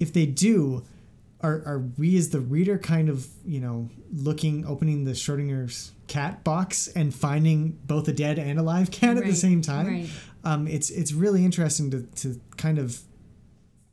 if 0.00 0.12
they 0.12 0.26
do 0.26 0.82
are, 1.40 1.62
are 1.66 1.84
we 1.98 2.16
as 2.16 2.30
the 2.30 2.40
reader 2.40 2.78
kind 2.78 3.08
of 3.08 3.26
you 3.44 3.60
know 3.60 3.90
looking 4.12 4.64
opening 4.66 5.04
the 5.04 5.12
schrodinger's 5.12 5.92
cat 6.06 6.44
box 6.44 6.88
and 6.88 7.14
finding 7.14 7.78
both 7.84 8.08
a 8.08 8.12
dead 8.12 8.38
and 8.38 8.58
a 8.58 8.62
live 8.62 8.90
cat 8.90 9.16
at 9.16 9.24
the 9.24 9.34
same 9.34 9.60
time? 9.60 9.86
right. 9.86 10.08
um, 10.44 10.66
it's 10.66 10.90
it's 10.90 11.12
really 11.12 11.44
interesting 11.44 11.90
to, 11.90 12.02
to 12.16 12.40
kind 12.56 12.78
of 12.78 13.00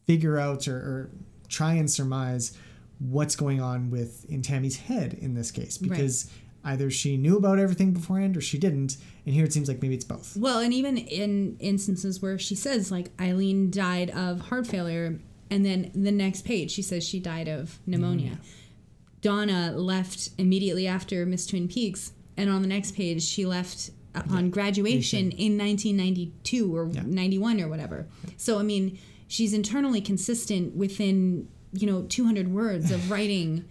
figure 0.06 0.38
out 0.38 0.68
or, 0.68 0.78
or 0.78 1.10
try 1.50 1.74
and 1.74 1.90
surmise 1.90 2.58
what's 3.00 3.36
going 3.36 3.62
on 3.62 3.90
with 3.90 4.26
in 4.30 4.42
Tammy's 4.42 4.78
head 4.78 5.14
in 5.14 5.34
this 5.34 5.52
case 5.52 5.78
because 5.78 6.32
either 6.64 6.90
she 6.90 7.18
knew 7.18 7.38
about 7.38 7.60
everything 7.60 7.92
beforehand 7.92 8.38
or 8.38 8.42
she 8.42 8.58
didn't 8.58 8.98
and 9.26 9.36
here 9.36 9.46
it 9.46 9.54
seems 9.54 9.68
like 9.68 9.82
maybe 9.82 9.96
it's 9.96 10.06
both. 10.06 10.36
Well, 10.38 10.60
and 10.60 10.74
even 10.74 10.98
in 10.98 11.58
instances 11.60 12.22
where 12.22 12.38
she 12.38 12.56
says 12.56 12.92
like 12.92 13.10
Eileen 13.20 13.72
died 13.72 14.10
of 14.12 14.42
heart 14.42 14.68
failure, 14.68 15.20
and 15.54 15.64
then 15.64 15.92
the 15.94 16.12
next 16.12 16.46
page 16.46 16.72
she 16.72 16.82
says 16.82 17.08
she 17.08 17.20
died 17.20 17.48
of 17.48 17.78
pneumonia. 17.86 18.40
Donna 19.22 19.72
left 19.76 20.30
immediately 20.40 20.88
after 20.88 21.26
Miss 21.28 21.46
Twin 21.46 21.68
Peaks, 21.68 22.12
and 22.36 22.50
on 22.50 22.64
the 22.64 22.68
next 22.68 22.96
page 22.96 23.22
she 23.22 23.46
left 23.46 23.92
upon 24.16 24.50
graduation 24.50 25.32
in 25.32 25.58
1992 25.58 26.76
or 26.76 26.86
91 26.88 27.62
or 27.62 27.68
whatever. 27.68 28.08
So 28.36 28.58
I 28.58 28.64
mean, 28.64 28.98
she's 29.28 29.54
internally 29.54 30.02
consistent 30.02 30.76
within 30.76 31.48
you 31.72 31.86
know 31.86 32.02
200 32.04 32.48
words 32.48 32.92
of 32.92 33.12
writing. 33.16 33.66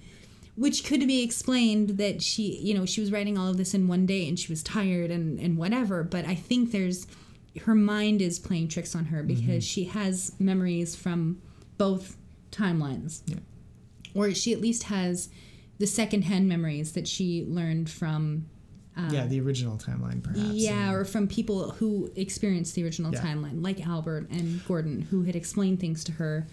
which 0.54 0.84
could 0.84 1.06
be 1.08 1.22
explained 1.22 1.96
that 1.98 2.22
she 2.22 2.58
you 2.58 2.74
know 2.74 2.86
she 2.86 3.00
was 3.00 3.10
writing 3.10 3.36
all 3.36 3.48
of 3.48 3.56
this 3.56 3.74
in 3.74 3.88
one 3.88 4.06
day 4.06 4.28
and 4.28 4.38
she 4.38 4.52
was 4.52 4.62
tired 4.62 5.10
and 5.10 5.40
and 5.40 5.56
whatever 5.56 6.04
but 6.04 6.26
i 6.26 6.34
think 6.34 6.72
there's 6.72 7.06
her 7.64 7.74
mind 7.74 8.20
is 8.20 8.38
playing 8.38 8.68
tricks 8.68 8.94
on 8.94 9.06
her 9.06 9.22
because 9.22 9.64
mm-hmm. 9.64 9.74
she 9.74 9.84
has 9.84 10.32
memories 10.38 10.94
from 10.94 11.40
both 11.78 12.16
timelines. 12.50 13.22
Yeah. 13.26 13.36
or 14.14 14.32
she 14.34 14.52
at 14.52 14.60
least 14.60 14.84
has 14.84 15.30
the 15.78 15.86
secondhand 15.86 16.48
memories 16.48 16.92
that 16.92 17.08
she 17.08 17.44
learned 17.48 17.88
from 17.90 18.46
yeah 19.10 19.24
the 19.26 19.40
original 19.40 19.78
timeline 19.78 20.22
perhaps 20.22 20.40
Uh, 20.50 20.52
yeah 20.54 20.88
and- 20.88 20.96
or 20.96 21.04
from 21.06 21.26
people 21.26 21.70
who 21.70 22.10
experienced 22.14 22.74
the 22.74 22.84
original 22.84 23.10
Yeah. 23.12 23.22
timeline 23.22 23.62
like 23.64 23.84
albert 23.86 24.28
and 24.30 24.62
gordon 24.66 25.00
who 25.10 25.22
had 25.22 25.34
explained 25.34 25.80
things 25.80 26.04
to 26.04 26.12
her. 26.12 26.46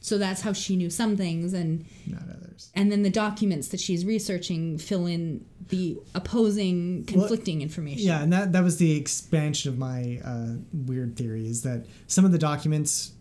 So 0.00 0.18
that's 0.18 0.40
how 0.42 0.52
she 0.52 0.74
knew 0.76 0.90
some 0.90 1.16
things 1.16 1.52
and 1.52 1.84
not 2.06 2.22
others. 2.28 2.70
and 2.74 2.90
then 2.90 3.02
the 3.02 3.10
documents 3.10 3.68
that 3.68 3.78
she's 3.80 4.04
researching 4.04 4.78
fill 4.78 5.06
in 5.06 5.44
the 5.68 5.96
opposing 6.14 7.04
conflicting 7.04 7.62
information. 7.62 8.06
Yeah, 8.06 8.22
and 8.22 8.32
that 8.32 8.52
that 8.52 8.62
was 8.64 8.76
the 8.78 8.92
expansion 8.96 9.72
of 9.72 9.78
my 9.78 10.20
uh, 10.24 10.54
weird 10.72 11.16
theory 11.16 11.46
is 11.48 11.62
that 11.62 11.86
some 12.06 12.24
of 12.24 12.30
the 12.32 12.38
documents, 12.38 13.12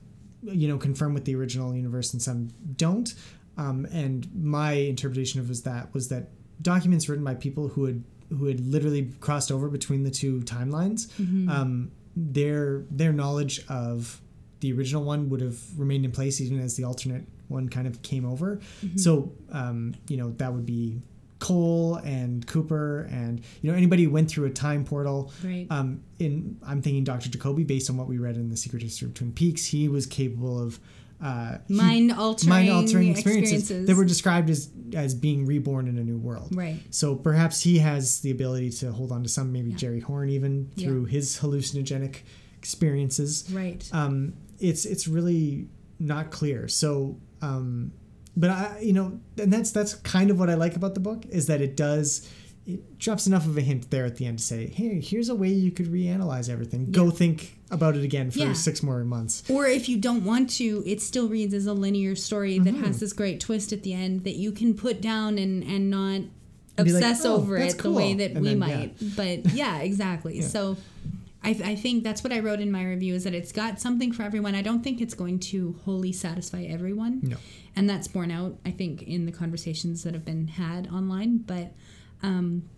you 0.44 0.68
know, 0.68 0.78
confirm 0.78 1.14
with 1.14 1.26
the 1.26 1.36
original 1.36 1.76
universe 1.76 2.14
and 2.14 2.22
some 2.22 2.50
don't. 2.76 3.14
Um, 3.58 3.86
and 3.92 4.28
my 4.34 4.74
interpretation 4.74 5.40
of 5.40 5.50
was 5.50 5.64
that 5.64 5.94
was 5.94 6.08
that 6.10 6.30
documents 6.62 7.10
written 7.10 7.24
by 7.24 7.36
people 7.36 7.68
who 7.68 7.86
had 7.86 8.04
who 8.30 8.46
had 8.46 8.60
literally 8.66 9.12
crossed 9.20 9.52
over 9.52 9.68
between 9.68 10.04
the 10.04 10.12
two 10.12 10.40
timelines, 10.42 11.10
um, 11.50 11.92
their 12.16 12.86
their 12.90 13.12
knowledge 13.14 13.66
of 13.68 14.22
the 14.62 14.72
original 14.74 15.04
one 15.04 15.30
would 15.30 15.42
have 15.42 15.58
remained 15.78 16.06
in 16.06 16.12
place 16.12 16.40
even 16.40 16.60
as 16.60 16.76
the 16.76 16.84
alternate 16.84 17.26
one 17.50 17.68
kind 17.68 17.88
of 17.88 18.02
came 18.04 18.26
over. 18.26 18.60
So 18.96 19.32
um, 19.52 19.96
you 20.08 20.18
know 20.18 20.32
that 20.38 20.54
would 20.54 20.66
be 20.66 21.02
Cole 21.42 21.96
and 21.98 22.48
Cooper 22.48 23.10
and 23.12 23.42
you 23.62 23.70
know 23.70 23.76
anybody 23.78 24.04
who 24.06 24.12
went 24.12 24.30
through 24.30 24.46
a 24.46 24.50
time 24.52 24.86
portal. 24.86 25.34
Right. 25.44 25.68
Um, 25.70 26.04
in 26.20 26.58
I'm 26.66 26.82
thinking 26.82 27.04
Dr. 27.04 27.28
Jacoby, 27.30 27.66
based 27.66 27.90
on 27.90 27.98
what 27.98 28.08
we 28.08 28.18
read 28.18 28.36
in 28.38 28.50
the 28.50 28.56
Secret 28.56 28.82
History 28.82 29.08
of 29.10 29.14
Twin 29.16 29.34
Peaks, 29.34 29.66
he 29.66 29.90
was 29.90 30.06
capable 30.06 30.62
of 30.62 30.80
uh, 31.22 31.58
Mind-altering 31.70 32.50
mind-altering 32.50 33.10
experiences, 33.10 33.60
experiences. 33.62 33.88
that 33.88 33.96
were 33.96 34.06
described 34.06 34.50
as 34.50 34.70
as 34.96 35.14
being 35.14 35.46
reborn 35.46 35.88
in 35.88 35.98
a 35.98 36.04
new 36.04 36.18
world. 36.18 36.56
Right. 36.56 36.80
So 36.92 37.16
perhaps 37.16 37.62
he 37.62 37.80
has 37.80 38.22
the 38.22 38.32
ability 38.32 38.70
to 38.82 38.92
hold 38.92 39.12
on 39.12 39.22
to 39.24 39.30
some, 39.30 39.52
maybe 39.52 39.72
Jerry 39.74 40.00
Horne 40.00 40.30
even 40.30 40.72
Yeah. 40.76 40.88
through 40.88 41.06
his 41.06 41.38
hallucinogenic 41.40 42.18
experiences 42.58 43.46
right 43.52 43.90
um, 43.92 44.34
it's 44.60 44.86
it's 44.86 45.08
really 45.08 45.68
not 46.00 46.30
clear. 46.32 46.68
So, 46.68 47.18
um, 47.44 47.92
but 48.36 48.50
I, 48.50 48.80
you 48.82 48.94
know, 48.94 49.20
and 49.38 49.52
that's 49.52 49.72
that's 49.72 49.96
kind 49.96 50.30
of 50.30 50.40
what 50.40 50.50
I 50.50 50.54
like 50.56 50.76
about 50.76 50.94
the 50.94 51.00
book 51.00 51.26
is 51.30 51.48
that 51.48 51.62
it 51.62 51.76
does 51.76 52.30
it 52.68 53.00
drops 53.00 53.26
enough 53.26 53.46
of 53.48 53.58
a 53.58 53.62
hint 53.62 53.90
there 53.90 54.06
at 54.06 54.18
the 54.18 54.26
end 54.26 54.38
to 54.38 54.46
say, 54.46 54.68
hey, 54.68 55.00
here's 55.02 55.30
a 55.30 55.36
way 55.36 55.50
you 55.50 55.72
could 55.72 55.88
reanalyze 55.88 56.48
everything. 56.48 56.92
Go 56.92 57.10
think 57.10 57.58
about 57.72 57.96
it 57.96 58.04
again 58.04 58.30
for 58.30 58.38
Yeah. 58.40 58.54
six 58.54 58.84
more 58.84 59.04
months. 59.04 59.44
or 59.50 59.66
if 59.66 59.90
you 59.90 59.98
don't 59.98 60.24
want 60.24 60.50
to 60.52 60.84
it 60.86 61.02
still 61.02 61.28
reads 61.28 61.54
as 61.54 61.66
a 61.66 61.74
linear 61.74 62.16
story 62.16 62.60
that 62.60 62.74
mm-hmm. 62.76 62.84
has 62.84 63.00
this 63.00 63.14
great 63.14 63.40
twist 63.40 63.74
at 63.74 63.82
the 63.84 63.94
end 63.94 64.24
that 64.26 64.36
you 64.36 64.52
can 64.52 64.74
put 64.74 65.02
down 65.02 65.38
and 65.38 65.64
and 65.64 65.90
not 65.90 66.22
be 66.78 66.92
like, 66.94 67.04
obsess 67.04 67.26
"Oh, 67.26 67.36
over 67.36 67.58
it 67.58 67.78
the 67.78 67.92
way 67.92 68.14
that 68.14 68.32
And 68.32 68.42
we 68.42 68.50
then, 68.50 68.60
might. 68.60 69.16
But 69.16 69.54
yeah 69.54 69.80
exactly. 69.80 70.42
So 70.54 70.78
I, 71.44 71.50
I 71.64 71.76
think 71.76 72.04
that's 72.04 72.24
what 72.24 72.32
I 72.32 72.40
wrote 72.40 72.60
in 72.60 72.72
my 72.72 72.84
review 72.86 73.16
is 73.16 73.24
that 73.24 73.34
it's 73.34 73.52
got 73.52 73.80
something 73.80 74.12
for 74.12 74.22
everyone. 74.24 74.54
I 74.54 74.62
don't 74.62 74.84
think 74.84 75.02
it's 75.02 75.16
going 75.16 75.40
to 75.40 75.76
wholly 75.86 76.12
satisfy 76.12 76.64
everyone. 76.64 77.22
No. 77.24 77.38
And 77.76 77.90
that's 77.90 78.08
borne 78.08 78.30
out, 78.32 78.58
I 78.66 78.72
think, 78.72 79.04
in 79.04 79.26
the 79.26 79.32
conversations 79.32 80.04
that 80.04 80.14
have 80.14 80.26
been 80.26 80.48
had 80.48 80.88
online. 80.90 81.40
But 81.40 81.74
um, 82.22 82.70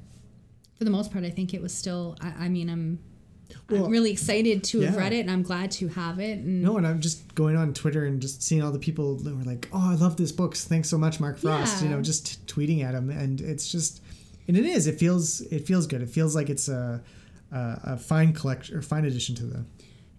for 0.77 0.85
the 0.85 0.91
most 0.91 1.11
part, 1.11 1.25
I 1.25 1.29
think 1.29 1.53
it 1.53 1.61
was 1.61 1.73
still, 1.73 2.15
I, 2.21 2.45
I 2.45 2.49
mean, 2.49 2.69
I'm, 2.69 2.99
Well, 3.69 3.85
I'm 3.85 3.91
really 3.91 4.11
excited 4.11 4.63
to 4.65 4.79
have 4.81 4.95
read 4.95 5.11
it 5.11 5.19
and 5.19 5.31
I'm 5.31 5.43
glad 5.43 5.71
to 5.71 5.89
have 5.89 6.19
it. 6.19 6.37
And 6.39 6.61
No, 6.61 6.77
and 6.77 6.87
I'm 6.87 7.01
just 7.01 7.35
going 7.35 7.57
on 7.57 7.73
Twitter 7.73 8.05
and 8.05 8.21
just 8.21 8.43
seeing 8.43 8.63
all 8.63 8.71
the 8.71 8.79
people 8.79 9.15
that 9.17 9.35
were 9.35 9.43
like, 9.43 9.67
"Oh, 9.73 9.91
I 9.91 9.95
love 9.95 10.15
this 10.15 10.31
book. 10.31 10.55
Thanks 10.55 10.89
so 10.89 10.97
much, 10.97 11.19
Mark 11.19 11.37
Frost." 11.37 11.83
You 11.83 11.89
know, 11.89 12.01
just 12.01 12.45
tweeting 12.47 12.83
at 12.83 12.95
him, 12.95 13.09
and 13.09 13.41
it's 13.41 13.69
just, 13.69 14.01
and 14.47 14.55
it 14.57 14.65
is. 14.65 14.87
It 14.87 14.97
feels. 14.97 15.41
It 15.41 15.67
feels 15.67 15.85
good. 15.85 16.01
It 16.01 16.09
feels 16.09 16.33
like 16.35 16.49
it's 16.49 16.67
a, 16.69 17.01
a, 17.53 17.93
a 17.93 17.97
fine 17.97 18.33
collection 18.33 18.75
or 18.75 18.81
fine 18.81 19.05
addition 19.05 19.35
to 19.35 19.45
the. 19.45 19.65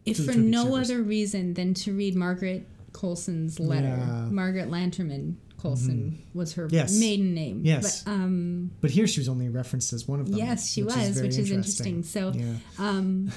if 0.07 0.17
to 0.19 0.23
for 0.25 0.39
no 0.39 0.77
other 0.77 1.03
reason 1.03 1.55
than 1.55 1.75
to 1.75 1.95
read 1.97 2.15
Margaret 2.15 2.67
Coulson's 2.93 3.59
letter, 3.59 3.89
Yeah. 3.89 3.97
Mm-hmm. 4.07 4.35
Margaret 4.35 4.71
Lanterman 4.71 5.35
Coulson 5.61 6.23
was 6.35 6.53
her 6.55 6.69
Yes. 6.71 6.99
maiden 6.99 7.35
name. 7.35 7.63
Yes. 7.65 8.03
But, 8.03 8.11
um, 8.13 8.71
But 8.81 8.91
here 8.91 9.07
she 9.07 9.21
was 9.21 9.29
only 9.29 9.49
referenced 9.49 9.93
as 9.93 10.07
one 10.07 10.21
of 10.21 10.29
them. 10.31 10.39
Yes, 10.39 10.71
she 10.71 10.83
which 10.83 10.95
was, 10.95 11.09
very 11.11 11.29
which 11.29 11.39
is 11.39 11.51
interesting. 11.51 12.03
So, 12.03 12.33
Yeah. 12.35 12.55
um, 12.79 13.31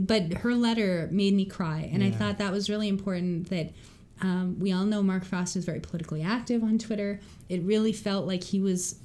but 0.00 0.34
her 0.38 0.54
letter 0.54 1.08
made 1.12 1.34
me 1.34 1.44
cry, 1.46 1.88
and 1.92 2.02
I 2.02 2.10
thought 2.10 2.38
that 2.38 2.52
was 2.52 2.68
really 2.68 2.88
important. 2.88 3.48
That 3.50 3.72
um, 4.20 4.58
we 4.58 4.72
all 4.72 4.84
know 4.84 5.02
Mark 5.04 5.24
Frost 5.24 5.54
is 5.56 5.64
very 5.64 5.78
politically 5.80 6.22
active 6.22 6.62
on 6.64 6.78
Twitter. 6.78 7.20
It 7.48 7.62
really 7.62 7.92
felt 7.92 8.26
like 8.26 8.42
he 8.42 8.60
was 8.60 8.96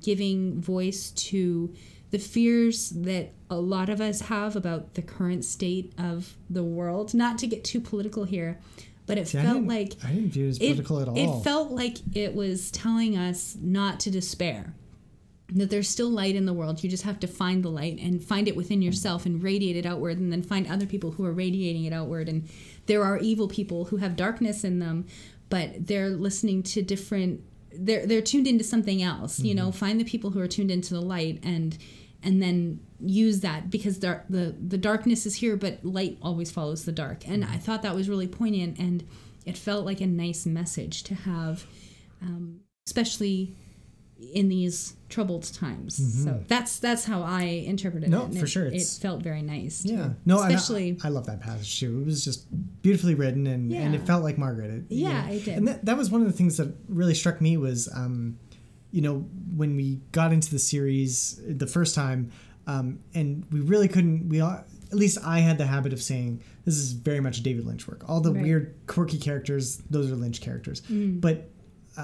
giving 0.00 0.58
voice 0.60 1.10
to 1.10 1.72
the 2.12 2.18
fears 2.18 2.90
that 2.90 3.32
a 3.50 3.56
lot 3.56 3.88
of 3.88 4.00
us 4.00 4.20
have 4.22 4.54
about 4.54 4.94
the 4.94 5.02
current 5.02 5.44
state 5.44 5.92
of 5.98 6.36
the 6.48 6.62
world. 6.62 7.12
Not 7.14 7.38
to 7.38 7.46
get 7.48 7.64
too 7.64 7.80
political 7.80 8.24
here, 8.24 8.58
but 9.06 9.18
it 9.18 9.28
See, 9.28 9.38
I 9.38 9.42
felt 9.42 9.56
didn't- 9.56 9.68
like 9.68 9.96
I 10.04 10.12
didn't 10.12 10.30
view 10.30 10.46
it 10.46 10.50
as 10.50 10.56
it- 10.58 10.66
political 10.68 11.00
at 11.00 11.08
all. 11.08 11.40
It 11.40 11.42
felt 11.42 11.72
like 11.72 11.98
it 12.14 12.34
was 12.34 12.70
telling 12.70 13.16
us 13.16 13.56
not 13.60 13.98
to 14.00 14.10
despair. 14.10 14.74
That 15.54 15.68
there's 15.68 15.88
still 15.88 16.08
light 16.08 16.34
in 16.34 16.46
the 16.46 16.54
world. 16.54 16.82
You 16.82 16.88
just 16.88 17.02
have 17.02 17.20
to 17.20 17.26
find 17.26 17.62
the 17.62 17.70
light 17.70 17.98
and 18.00 18.22
find 18.24 18.48
it 18.48 18.56
within 18.56 18.80
yourself 18.80 19.26
and 19.26 19.42
radiate 19.42 19.76
it 19.76 19.84
outward, 19.84 20.18
and 20.18 20.32
then 20.32 20.42
find 20.42 20.66
other 20.66 20.86
people 20.86 21.12
who 21.12 21.24
are 21.26 21.32
radiating 21.32 21.84
it 21.84 21.92
outward. 21.92 22.28
And 22.28 22.48
there 22.86 23.04
are 23.04 23.18
evil 23.18 23.48
people 23.48 23.86
who 23.86 23.98
have 23.98 24.16
darkness 24.16 24.64
in 24.64 24.78
them, 24.78 25.04
but 25.50 25.86
they're 25.88 26.08
listening 26.08 26.62
to 26.62 26.80
different. 26.82 27.42
They're 27.74 28.06
they're 28.06 28.22
tuned 28.22 28.46
into 28.46 28.64
something 28.64 29.02
else. 29.02 29.40
You 29.40 29.54
know, 29.54 29.68
mm-hmm. 29.68 29.78
find 29.78 30.00
the 30.00 30.04
people 30.04 30.30
who 30.30 30.40
are 30.40 30.48
tuned 30.48 30.70
into 30.70 30.94
the 30.94 31.02
light 31.02 31.40
and 31.42 31.76
and 32.22 32.42
then 32.42 32.80
use 33.00 33.40
that 33.40 33.68
because 33.70 33.98
the, 34.00 34.22
the 34.30 34.54
the 34.68 34.78
darkness 34.78 35.26
is 35.26 35.34
here 35.36 35.56
but 35.56 35.84
light 35.84 36.16
always 36.22 36.50
follows 36.50 36.84
the 36.84 36.92
dark 36.92 37.26
and 37.28 37.44
i 37.44 37.56
thought 37.56 37.82
that 37.82 37.94
was 37.94 38.08
really 38.08 38.28
poignant 38.28 38.78
and 38.78 39.04
it 39.44 39.58
felt 39.58 39.84
like 39.84 40.00
a 40.00 40.06
nice 40.06 40.46
message 40.46 41.02
to 41.02 41.14
have 41.14 41.66
um, 42.22 42.60
especially 42.86 43.56
in 44.34 44.48
these 44.48 44.94
troubled 45.08 45.42
times 45.52 46.22
so 46.24 46.44
that's 46.46 46.78
that's 46.78 47.04
how 47.06 47.22
i 47.22 47.42
interpreted 47.42 48.08
Mm-hmm. 48.08 48.18
No, 48.20 48.22
it 48.26 48.30
and 48.30 48.38
for 48.38 48.44
it, 48.44 48.48
sure, 48.48 48.66
it 48.66 48.82
felt 49.00 49.20
very 49.20 49.42
nice 49.42 49.84
yeah. 49.84 49.96
too. 49.96 50.14
No, 50.24 50.36
and 50.40 50.52
I- 50.52 50.54
especially 50.54 50.96
I, 51.02 51.08
love 51.08 51.26
that 51.26 51.40
passage 51.40 51.80
too. 51.80 52.00
It 52.02 52.06
was 52.06 52.24
just 52.24 52.46
beautifully 52.82 53.14
written, 53.16 53.48
and, 53.48 53.72
and 53.72 53.94
it 53.96 54.02
felt 54.06 54.22
like 54.22 54.38
Margaret. 54.38 54.70
It, 54.70 54.84
you 54.94 55.08
Yeah, 55.08 55.26
know. 55.26 55.32
it 55.32 55.44
did. 55.44 55.58
And 55.58 55.66
that, 55.68 55.84
that 55.86 55.96
was 55.98 56.08
one 56.10 56.20
of 56.22 56.28
the 56.28 56.32
things 56.32 56.56
that 56.58 56.72
really 56.88 57.14
struck 57.14 57.40
me 57.40 57.56
was, 57.56 57.88
um, 57.94 58.38
you 58.92 59.00
know, 59.02 59.26
when 59.56 59.74
we 59.76 60.00
got 60.12 60.32
into 60.32 60.50
the 60.50 60.58
series 60.58 61.40
the 61.46 61.66
first 61.66 61.94
time, 61.94 62.30
um, 62.66 63.00
and 63.14 63.44
we 63.50 63.60
really 63.60 63.88
couldn't. 63.88 64.28
We 64.28 64.40
all, 64.40 64.52
at 64.52 64.94
least 64.98 65.18
I 65.24 65.40
had 65.40 65.58
the 65.58 65.66
habit 65.66 65.92
of 65.92 66.00
saying 66.02 66.42
this 66.64 66.76
is 66.76 66.92
very 66.92 67.18
much 67.20 67.42
David 67.42 67.66
Lynch 67.66 67.88
work. 67.88 68.08
All 68.08 68.20
the 68.20 68.30
Right. 68.32 68.40
Mm. 68.40 68.44
weird, 68.44 68.74
quirky 68.86 69.18
characters, 69.18 69.78
those 69.90 70.12
are 70.12 70.14
Lynch 70.16 70.40
characters. 70.40 70.80
But 70.88 71.48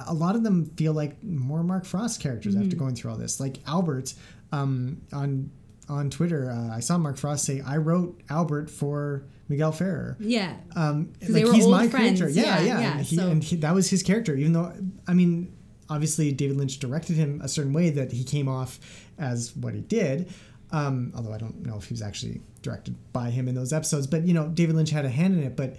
a 0.07 0.13
lot 0.15 0.35
of 0.35 0.43
them 0.43 0.67
feel 0.77 0.93
like 0.95 1.23
more 1.23 1.63
Mark 1.63 1.85
Frost 1.85 2.21
characters 2.21 2.57
after 2.57 2.69
Mm-hmm. 2.71 2.79
going 2.79 2.95
through 2.95 3.11
all 3.13 3.17
this. 3.19 3.39
Like 3.41 3.59
Albert 3.69 4.15
um, 4.53 5.03
on 5.13 5.51
on 5.91 6.11
Twitter, 6.11 6.51
uh, 6.51 6.75
I 6.77 6.81
saw 6.81 6.99
Mark 6.99 7.17
Frost 7.17 7.45
say, 7.47 7.63
"I 7.63 7.77
wrote 7.79 8.21
Albert 8.29 8.69
for 8.69 9.25
Miguel 9.49 9.73
Ferrer." 9.73 10.17
Yeah. 10.21 10.55
Um, 10.77 11.13
they 11.21 11.45
were 11.45 11.51
old 11.55 11.91
friends. 11.91 12.19
character. 12.21 12.29
Yeah, 12.29 12.59
Yeah, 12.61 12.61
yeah. 12.67 12.81
yeah, 12.81 12.93
And, 12.99 13.07
he, 13.07 13.17
so- 13.17 13.29
and 13.31 13.43
he, 13.45 13.57
that 13.57 13.75
was 13.75 13.89
his 13.89 14.03
character. 14.03 14.35
Even 14.35 14.53
though, 14.53 14.73
I 15.07 15.15
mean, 15.15 15.55
obviously 15.91 16.33
David 16.33 16.57
Lynch 16.57 16.79
directed 16.79 17.17
him 17.17 17.41
a 17.43 17.49
certain 17.49 17.73
way 17.73 17.91
that 17.91 18.13
he 18.13 18.25
came 18.25 18.49
off 18.49 18.79
as 19.19 19.55
what 19.57 19.75
he 19.75 19.81
did. 19.81 20.31
Um, 20.71 21.13
although 21.17 21.33
I 21.33 21.39
don't 21.39 21.65
know 21.65 21.77
if 21.77 21.85
he 21.85 21.95
was 21.95 22.03
actually 22.03 22.43
directed 22.63 22.95
by 23.13 23.31
him 23.31 23.49
in 23.49 23.55
those 23.55 23.73
episodes, 23.73 24.07
but 24.07 24.25
you 24.27 24.35
know, 24.35 24.49
David 24.49 24.77
Lynch 24.77 24.91
had 24.91 25.05
a 25.07 25.09
hand 25.11 25.35
in 25.35 25.43
it. 25.43 25.57
But 25.57 25.77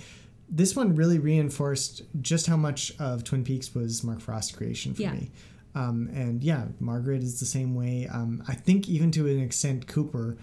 this 0.50 0.76
one 0.76 0.96
really 0.96 1.20
reinforced 1.20 2.02
just 2.22 2.48
how 2.48 2.58
much 2.58 2.92
of 3.00 3.24
Twin 3.24 3.44
Peaks 3.44 3.76
was 3.76 4.04
Mark 4.04 4.20
Frost's 4.20 4.52
creation 4.56 4.96
for 4.96 5.04
Yeah. 5.04 5.14
me. 5.14 5.32
Um, 5.76 6.10
and 6.12 6.44
yeah, 6.44 6.66
Margaret 6.80 7.22
is 7.22 7.40
the 7.40 7.46
same 7.46 7.76
way. 7.76 8.08
Um, 8.12 8.44
I 8.48 8.56
think 8.56 8.90
even 8.90 9.12
to 9.12 9.28
an 9.28 9.40
extent, 9.40 9.86
Cooper. 9.86 10.38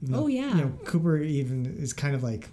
even 0.00 0.14
Oh, 0.14 0.28
yeah. 0.28 0.50
You 0.56 0.62
know, 0.62 0.72
Cooper 0.84 1.18
even 1.18 1.66
is 1.66 1.92
kind 1.92 2.14
of 2.14 2.22
like 2.22 2.48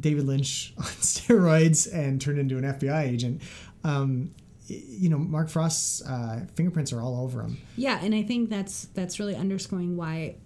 David 0.00 0.24
Lynch 0.26 0.72
on 0.78 0.84
steroids 0.84 1.92
and 1.92 2.18
turned 2.20 2.38
into 2.38 2.56
an 2.56 2.64
FBI 2.64 3.02
agent. 3.08 3.42
Um, 3.84 4.30
you 4.68 5.08
know, 5.08 5.18
Mark 5.18 5.48
Frost's 5.48 6.06
uh, 6.06 6.44
fingerprints 6.54 6.92
are 6.92 7.00
all 7.00 7.22
over 7.22 7.42
him. 7.42 7.58
Yeah, 7.76 7.98
and 8.02 8.14
I 8.14 8.22
think 8.22 8.50
that's 8.50 8.86
that's 8.94 9.18
really 9.18 9.34
underscoring 9.34 9.96
why 9.96 10.36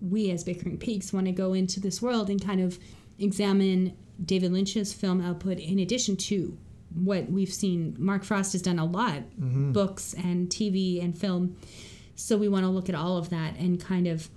we 0.00 0.30
as 0.30 0.44
Bickering 0.44 0.78
Peaks 0.78 1.12
want 1.12 1.26
to 1.26 1.32
go 1.32 1.52
into 1.52 1.80
this 1.80 2.00
world 2.00 2.30
and 2.30 2.44
kind 2.44 2.60
of 2.60 2.78
examine 3.18 3.96
David 4.24 4.52
Lynch's 4.52 4.92
film 4.92 5.20
output 5.20 5.58
in 5.58 5.78
addition 5.78 6.16
to 6.16 6.56
what 6.94 7.30
we've 7.30 7.52
seen. 7.52 7.96
Mark 7.98 8.24
Frost 8.24 8.52
has 8.52 8.62
done 8.62 8.78
a 8.78 8.84
lot, 8.84 9.22
books 9.36 10.14
and 10.14 10.48
TV 10.48 11.02
and 11.02 11.16
film. 11.16 11.56
So 12.14 12.36
we 12.36 12.48
want 12.48 12.64
to 12.64 12.70
look 12.70 12.88
at 12.88 12.94
all 12.94 13.16
of 13.16 13.30
that 13.30 13.56
and 13.56 13.80
kind 13.80 14.06
of 14.06 14.28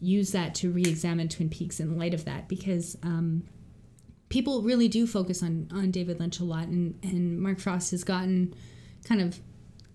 use 0.00 0.32
that 0.32 0.54
to 0.56 0.70
re-examine 0.70 1.28
Twin 1.28 1.48
Peaks 1.48 1.80
in 1.80 1.96
light 1.96 2.14
of 2.14 2.26
that 2.26 2.46
because 2.48 2.96
um, 3.02 3.42
people 4.28 4.62
really 4.62 4.88
do 4.88 5.06
focus 5.06 5.42
on 5.42 5.68
on 5.72 5.90
David 5.90 6.20
Lynch 6.20 6.40
a 6.40 6.44
lot, 6.44 6.66
and 6.66 6.98
and 7.02 7.40
Mark 7.40 7.58
Frost 7.58 7.90
has 7.92 8.04
gotten 8.04 8.54
kind 9.04 9.20
of 9.20 9.38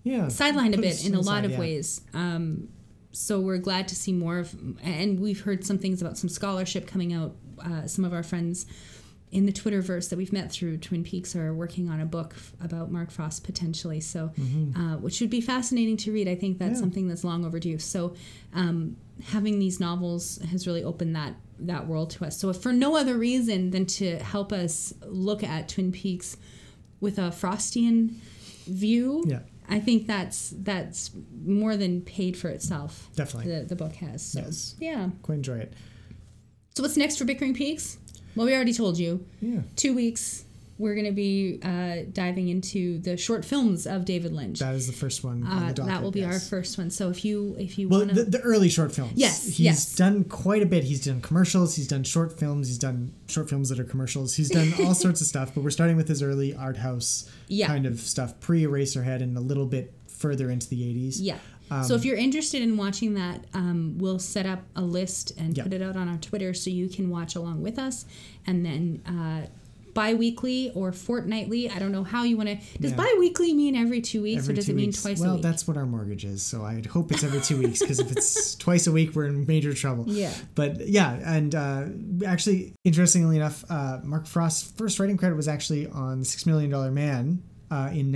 Yeah. 0.04 0.26
sidelined 0.26 0.74
a 0.74 0.80
bit 0.80 1.04
in 1.06 1.14
a 1.14 1.20
lot 1.20 1.44
of 1.44 1.52
yeah. 1.52 1.58
ways. 1.60 2.00
Um, 2.14 2.68
so 3.12 3.40
we're 3.40 3.58
glad 3.58 3.88
to 3.88 3.94
see 3.96 4.12
more 4.12 4.38
of, 4.38 4.54
and 4.82 5.18
we've 5.20 5.40
heard 5.40 5.64
some 5.64 5.78
things 5.78 6.00
about 6.00 6.16
some 6.16 6.28
scholarship 6.28 6.86
coming 6.86 7.12
out. 7.12 7.34
Uh, 7.62 7.86
some 7.86 8.04
of 8.04 8.12
our 8.14 8.22
friends 8.22 8.66
in 9.32 9.46
the 9.46 9.52
Twitterverse 9.52 10.08
that 10.10 10.16
we've 10.16 10.32
met 10.32 10.50
through 10.50 10.76
Twin 10.78 11.04
Peaks 11.04 11.36
are 11.36 11.52
working 11.54 11.88
on 11.88 12.00
a 12.00 12.06
book 12.06 12.32
f- 12.36 12.52
about 12.60 12.90
Mark 12.90 13.10
Frost 13.10 13.44
potentially. 13.44 14.00
So, 14.00 14.32
uh, 14.76 14.96
which 14.96 15.20
would 15.20 15.30
be 15.30 15.40
fascinating 15.40 15.96
to 15.98 16.12
read. 16.12 16.26
I 16.28 16.34
think 16.34 16.58
that's 16.58 16.70
Mm-hmm. 16.70 16.74
Yeah. 16.76 16.80
something 16.80 17.08
that's 17.08 17.22
long 17.24 17.44
overdue. 17.44 17.78
So, 17.78 18.14
um, 18.54 18.96
having 19.24 19.58
these 19.58 19.78
novels 19.78 20.38
has 20.50 20.66
really 20.66 20.82
opened 20.82 21.14
that 21.16 21.34
that 21.60 21.86
world 21.86 22.10
to 22.10 22.24
us. 22.24 22.38
So, 22.38 22.52
for 22.52 22.72
no 22.72 22.96
other 22.96 23.16
reason 23.18 23.70
than 23.70 23.86
to 23.86 24.16
help 24.18 24.52
us 24.52 24.94
look 25.06 25.44
at 25.44 25.68
Twin 25.68 25.92
Peaks 25.92 26.36
with 27.00 27.18
a 27.18 27.30
Frostian 27.30 28.14
view, 28.70 29.24
Yeah. 29.26 29.40
I 29.68 29.78
think 29.80 30.06
that's 30.06 30.52
that's 30.56 31.10
more 31.44 31.76
than 31.76 32.00
paid 32.02 32.36
for 32.36 32.48
itself. 32.48 33.08
Definitely. 33.14 33.52
the 33.54 33.64
the 33.66 33.76
book 33.76 33.94
has. 33.96 34.22
So, 34.22 34.40
Yes. 34.40 34.74
Yeah. 34.80 35.10
Quite 35.22 35.36
enjoy 35.36 35.58
it. 35.58 35.74
So 36.74 36.82
what's 36.82 36.96
next 36.96 37.16
for 37.18 37.24
Bickering 37.24 37.54
Peaks? 37.54 37.98
Well, 38.36 38.46
we 38.46 38.54
already 38.54 38.72
told 38.72 38.98
you. 38.98 39.24
Yeah. 39.40 39.62
Two 39.76 39.94
weeks. 39.94 40.44
We're 40.80 40.94
going 40.94 41.06
to 41.06 41.12
be 41.12 41.60
uh, 41.62 42.10
diving 42.12 42.48
into 42.48 42.98
the 42.98 43.16
short 43.16 43.44
films 43.44 43.86
of 43.86 44.04
David 44.04 44.32
Lynch. 44.32 44.58
That 44.60 44.74
is 44.74 44.86
the 44.86 44.92
first 44.94 45.22
one. 45.22 45.46
on 45.46 45.62
Uh, 45.64 45.68
the 45.68 45.74
docket, 45.74 45.92
that 45.92 46.02
will 46.02 46.10
be 46.10 46.24
our 46.24 46.40
first 46.40 46.78
one. 46.78 46.90
So 46.90 47.10
if 47.10 47.24
you 47.24 47.54
if 47.58 47.78
you 47.78 47.88
Well, 47.88 48.00
want 48.00 48.14
the, 48.14 48.24
the 48.24 48.40
early 48.40 48.68
short 48.70 48.90
films. 48.90 49.12
Yes, 49.14 49.44
He's 49.44 49.60
yes. 49.60 49.94
done 49.94 50.24
quite 50.24 50.62
a 50.62 50.66
bit. 50.66 50.84
He's 50.84 51.04
done 51.04 51.20
commercials. 51.20 51.76
He's 51.76 51.86
done 51.86 52.02
short 52.02 52.38
films. 52.38 52.68
He's 52.68 52.78
done 52.78 53.12
short 53.28 53.48
films 53.50 53.68
that 53.68 53.78
are 53.78 53.84
commercials. 53.84 54.34
He's 54.34 54.48
done 54.48 54.72
all 54.82 54.94
sorts 55.06 55.20
of 55.20 55.26
stuff. 55.26 55.54
But 55.54 55.62
we're 55.64 55.70
starting 55.70 55.96
with 55.96 56.08
his 56.08 56.22
early 56.22 56.54
art 56.54 56.78
house 56.78 57.30
Yeah. 57.48 57.66
kind 57.66 57.84
of 57.86 58.00
stuff, 58.00 58.40
pre 58.40 58.62
Eraserhead, 58.64 59.22
and 59.22 59.36
a 59.36 59.40
little 59.40 59.66
bit 59.66 59.92
further 60.08 60.50
into 60.50 60.68
the 60.68 60.80
80s. 60.82 61.16
yeah. 61.20 61.36
Um, 61.72 61.84
so 61.84 61.94
if 61.94 62.04
you're 62.04 62.16
interested 62.16 62.62
in 62.62 62.76
watching 62.76 63.14
that, 63.14 63.44
um, 63.54 63.94
we'll 63.98 64.18
set 64.18 64.44
up 64.44 64.62
a 64.74 64.82
list 64.82 65.32
and 65.38 65.54
put 65.56 65.72
it 65.72 65.80
out 65.80 65.96
on 65.96 66.08
our 66.08 66.16
Twitter 66.16 66.52
so 66.52 66.68
you 66.68 66.88
can 66.88 67.10
watch 67.10 67.36
along 67.36 67.62
with 67.62 67.78
us. 67.78 68.06
And 68.44 68.66
then 68.66 69.00
uh, 69.06 69.46
bi-weekly 69.94 70.70
or 70.74 70.92
fortnightly, 70.92 71.70
I 71.70 71.78
don't 71.78 71.92
know 71.92 72.04
how 72.04 72.24
you 72.24 72.36
want 72.36 72.48
to. 72.48 72.56
Does 72.80 72.90
Yeah. 72.92 72.96
bi-weekly 72.96 73.52
mean 73.54 73.74
every 73.76 74.00
two 74.00 74.22
weeks 74.22 74.42
Every 74.42 74.52
or 74.52 74.56
does 74.56 74.68
it 74.68 74.76
mean 74.76 74.86
weeks. 74.86 75.02
twice 75.02 75.20
well, 75.20 75.32
a 75.32 75.34
week? 75.34 75.42
that's 75.42 75.66
what 75.68 75.76
our 75.76 75.86
mortgage 75.86 76.24
is. 76.24 76.42
So 76.42 76.64
I'd 76.64 76.86
hope 76.86 77.12
it's 77.12 77.24
every 77.24 77.40
two 77.40 77.58
weeks 77.58 77.80
because 77.80 77.98
if 77.98 78.10
it's 78.12 78.54
twice 78.56 78.86
a 78.86 78.92
week, 78.92 79.14
we're 79.14 79.26
in 79.26 79.46
major 79.46 79.74
trouble. 79.74 80.04
Yeah. 80.08 80.32
But 80.54 80.88
yeah, 80.88 81.14
and 81.24 81.54
uh, 81.54 81.84
actually, 82.26 82.74
interestingly 82.84 83.36
enough, 83.36 83.64
uh, 83.70 83.98
Mark 84.04 84.26
Frost's 84.26 84.70
first 84.72 84.98
writing 84.98 85.16
credit 85.16 85.36
was 85.36 85.48
actually 85.48 85.86
on 85.88 86.24
Six 86.24 86.46
Million 86.46 86.70
Dollar 86.70 86.90
Man. 86.90 87.42
Uh, 87.72 87.86
in 87.92 88.10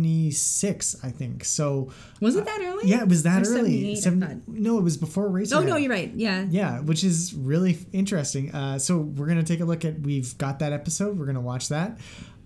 1976, 0.00 0.96
I 1.02 1.10
think. 1.10 1.44
So 1.44 1.92
Was 2.20 2.36
it 2.36 2.44
that 2.46 2.60
early? 2.62 2.88
yeah, 2.88 3.02
it 3.02 3.08
was 3.08 3.22
that 3.24 3.46
Or 3.46 3.50
early. 3.58 3.94
78, 3.94 4.30
I 4.30 4.40
no, 4.46 4.78
it 4.78 4.82
was 4.82 4.96
before 4.96 5.28
Eraserhead. 5.28 5.56
Oh 5.56 5.62
no, 5.62 5.76
you're 5.76 5.90
right. 5.90 6.12
Yeah. 6.14 6.46
Yeah, 6.48 6.80
which 6.80 7.04
is 7.04 7.34
really 7.34 7.78
interesting. 7.92 8.54
Uh, 8.54 8.78
so 8.78 8.98
we're 8.98 9.26
gonna 9.26 9.42
take 9.42 9.60
a 9.60 9.64
look 9.64 9.84
at. 9.84 10.00
We've 10.00 10.36
got 10.38 10.60
that 10.60 10.72
episode. 10.72 11.18
We're 11.18 11.26
gonna 11.26 11.40
watch 11.42 11.68
that, 11.68 11.98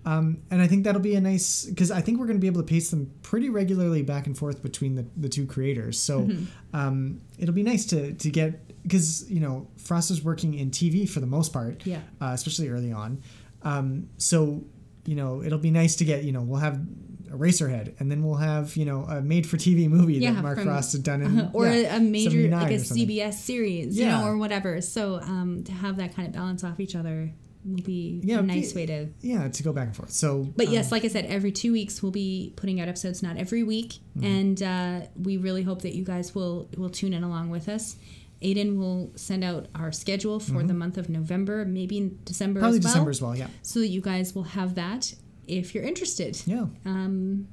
um, 0.05 0.39
and 0.49 0.61
I 0.61 0.67
think 0.67 0.83
that'll 0.83 1.01
be 1.01 1.15
a 1.15 1.21
nice 1.21 1.65
because 1.65 1.89
I 1.91 2.01
think 2.01 2.19
we're 2.19 2.27
gonna 2.27 2.39
be 2.39 2.47
able 2.47 2.61
to 2.61 2.67
pace 2.67 2.89
them 2.89 3.11
pretty 3.21 3.49
regularly 3.49 4.01
back 4.01 4.27
and 4.27 4.37
forth 4.37 4.61
between 4.61 4.95
the, 4.95 5.05
the 5.15 5.29
two 5.29 5.45
creators. 5.45 5.99
So 5.99 6.21
Mm-hmm. 6.21 6.45
um, 6.75 7.21
it'll 7.39 7.55
be 7.55 7.63
nice 7.63 7.85
to 7.87 8.13
to 8.13 8.29
get 8.29 8.59
because 8.83 9.29
you 9.31 9.39
know 9.39 9.67
Frost 9.77 10.09
was 10.09 10.21
working 10.23 10.53
in 10.55 10.69
TV 10.71 11.07
for 11.09 11.19
the 11.21 11.27
most 11.27 11.53
part, 11.53 11.85
Yeah. 11.85 12.01
uh, 12.19 12.31
especially 12.33 12.67
early 12.69 12.91
on. 12.91 13.21
Um, 13.63 14.09
so 14.17 14.63
you 15.05 15.15
know 15.15 15.41
it'll 15.43 15.59
be 15.59 15.71
nice 15.71 15.95
to 15.97 16.05
get 16.05 16.23
you 16.23 16.31
know 16.31 16.41
we'll 16.41 16.59
have. 16.59 16.79
Eraserhead, 17.31 17.97
and 18.01 18.11
then 18.11 18.23
we'll 18.23 18.35
have 18.35 18.75
you 18.75 18.83
know 18.83 19.03
a 19.03 19.21
made-for-TV 19.21 19.87
movie 19.89 20.15
Yeah, 20.15 20.33
that 20.33 20.43
Mark 20.43 20.57
from- 20.57 20.65
Frost 20.67 20.91
had 20.91 21.03
done 21.03 21.21
in 21.21 21.39
Uh-huh. 21.39 21.49
or 21.53 21.65
yeah, 21.67 21.95
a, 21.95 21.99
major 22.01 22.29
79 22.31 22.61
like 22.61 22.71
a. 22.71 22.75
CBS 22.75 23.33
series, 23.35 23.97
you 23.97 24.05
know, 24.05 24.25
or 24.25 24.35
whatever. 24.37 24.81
So 24.81 25.15
um, 25.21 25.63
to 25.63 25.71
have 25.71 25.95
that 25.95 26.13
kind 26.13 26.27
of 26.27 26.33
balance 26.33 26.61
off 26.65 26.77
each 26.81 26.93
other 26.93 27.31
will 27.63 27.81
be 27.83 28.19
Yeah, 28.21 28.39
a 28.39 28.41
nice 28.41 28.73
be- 28.73 28.81
way 28.81 28.85
to. 28.87 29.07
yeah 29.21 29.47
to 29.47 29.63
go 29.63 29.71
back 29.71 29.87
and 29.87 29.95
forth. 29.95 30.11
So, 30.11 30.51
But 30.57 30.67
um, 30.67 30.73
yes, 30.73 30.91
like 30.91 31.05
I 31.05 31.07
said, 31.07 31.23
every 31.27 31.53
two 31.53 31.71
weeks 31.71 32.03
we'll 32.03 32.11
be 32.11 32.51
putting 32.57 32.81
out 32.81 32.89
episodes, 32.89 33.23
not 33.23 33.37
every 33.37 33.63
week, 33.63 33.99
Mm-hmm. 34.17 34.25
and 34.25 34.63
uh, 34.63 34.99
we 35.15 35.37
really 35.37 35.63
hope 35.63 35.83
that 35.83 35.95
you 35.95 36.03
guys 36.03 36.35
will 36.35 36.67
will 36.75 36.89
tune 36.89 37.13
in 37.13 37.23
along 37.23 37.49
with 37.49 37.69
us. 37.69 37.95
Aiden 38.41 38.77
will 38.77 39.11
send 39.15 39.43
out 39.43 39.67
our 39.75 39.91
schedule 39.91 40.39
for 40.39 40.63
the 40.63 40.73
month 40.73 40.97
of 40.97 41.09
November, 41.09 41.63
maybe 41.65 41.97
in 41.97 42.19
December 42.25 42.59
Mm-hmm. 42.59 42.63
probably 42.63 42.79
as 42.79 42.83
well, 42.83 42.93
December 42.93 43.09
as 43.11 43.21
well. 43.21 43.35
Yeah, 43.35 43.47
so 43.61 43.79
that 43.79 43.87
you 43.87 44.01
guys 44.01 44.33
will 44.35 44.43
have 44.43 44.75
that 44.75 45.13
if 45.47 45.73
you're 45.75 45.83
interested. 45.83 46.41
yeah. 46.45 46.65
Um, 46.85 47.47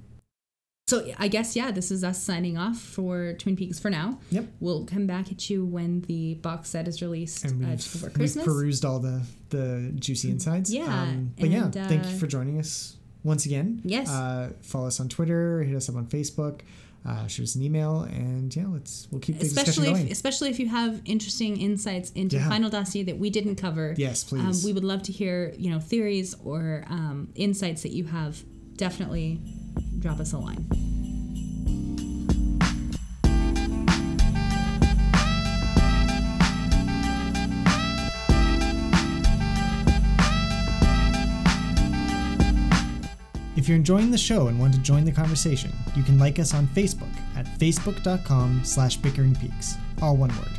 so 0.89 1.07
I 1.19 1.29
guess 1.29 1.55
yeah, 1.55 1.71
this 1.71 1.91
is 1.91 2.03
us 2.03 2.23
signing 2.23 2.57
off 2.57 2.79
for 2.79 3.35
Twin 3.35 3.57
Peaks 3.57 3.79
for 3.79 3.91
now. 3.91 4.19
Yep. 4.31 4.47
We'll 4.59 4.87
come 4.87 5.07
back 5.07 5.31
at 5.31 5.51
you 5.51 5.67
when 5.67 6.01
the 6.03 6.35
box 6.37 6.71
set 6.71 6.89
is 6.89 7.03
released 7.03 7.45
and 7.45 7.63
uh, 7.63 7.69
we've, 7.69 7.77
just 7.77 7.93
before 7.93 8.11
we've 8.19 8.45
perused 8.45 8.87
all 8.87 8.99
the 8.99 9.21
the 9.51 9.93
juicy 9.97 10.31
insides. 10.31 10.73
Yeah, 10.73 10.85
um, 10.85 11.35
but 11.39 11.51
yeah, 11.51 11.65
and, 11.65 11.75
thank 11.75 12.05
you 12.07 12.15
uh, 12.15 12.19
for 12.19 12.27
joining 12.27 12.59
us 12.59 12.97
once 13.23 13.45
again. 13.45 13.83
Yes. 13.85 14.09
uh, 14.09 14.53
follow 14.63 14.87
us 14.87 14.99
on 15.01 15.11
Twitter, 15.11 15.63
hit 15.63 15.77
us 15.77 15.91
up 15.91 15.97
on 15.97 16.07
Facebook, 16.07 16.61
uh, 17.07 17.27
shoot 17.27 17.45
us 17.45 17.55
an 17.55 17.63
email, 17.63 18.03
and 18.03 18.55
yeah, 18.55 18.67
let's 18.67 19.09
we'll 19.11 19.21
keep 19.21 19.39
the 19.39 19.47
especially 19.47 19.65
discussion 19.73 19.85
if, 19.93 19.99
going. 20.01 20.13
especially 20.13 20.51
if 20.51 20.59
you 20.61 20.69
have 20.69 21.01
interesting 21.05 21.61
insights 21.61 22.11
into 22.13 22.37
Yeah. 22.37 22.49
final 22.49 22.71
dossier 22.71 23.03
that 23.05 23.19
we 23.19 23.31
didn't 23.31 23.57
cover. 23.57 23.95
Yes, 23.97 24.31
Um, 24.33 24.41
please. 24.41 24.65
we 24.65 24.73
would 24.73 24.85
love 24.85 25.03
to 25.05 25.13
hear 25.13 25.55
you 25.59 25.71
know 25.71 25.81
theories 25.81 26.35
or 26.45 26.85
um, 26.89 27.29
insights 27.35 27.83
that 27.83 27.93
you 27.93 28.05
have. 28.05 28.43
Definitely 28.77 29.41
drop 29.99 30.21
us 30.21 30.33
a 30.33 30.39
line. 30.39 30.67
If 43.59 43.69
you're 43.69 43.77
enjoying 43.77 44.13
the 44.13 44.19
show 44.19 44.47
and 44.47 44.61
want 44.61 44.73
to 44.75 44.79
join 44.79 45.05
the 45.05 45.11
conversation, 45.11 45.73
you 45.97 46.05
can 46.05 46.17
like 46.17 46.39
us 46.39 46.55
on 46.55 46.69
Facebook 46.69 47.13
at 47.35 47.45
facebook.com 47.59 48.61
slash 48.63 49.01
bickeringpeaks, 49.01 49.77
all 50.01 50.17
one 50.17 50.31
word. 50.37 50.53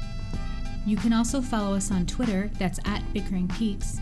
You 0.85 0.97
can 0.97 1.13
also 1.13 1.39
follow 1.39 1.76
us 1.76 1.91
on 1.91 2.05
Twitter. 2.05 2.51
That's 2.59 2.77
at 2.84 3.01
Bickering 3.13 3.47
Peaks. 3.47 4.01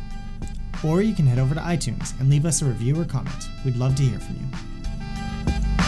Or 0.84 1.04
you 1.04 1.14
can 1.14 1.28
head 1.28 1.38
over 1.38 1.54
to 1.54 1.62
iTunes 1.62 2.20
and 2.20 2.28
leave 2.28 2.44
us 2.44 2.64
a 2.64 2.66
review 2.66 3.00
or 3.00 3.06
comment. 3.06 3.48
We'd 3.64 3.76
love 3.76 3.94
to 3.98 4.04
hear 4.04 4.20
from 4.20 4.38
you. 4.38 5.87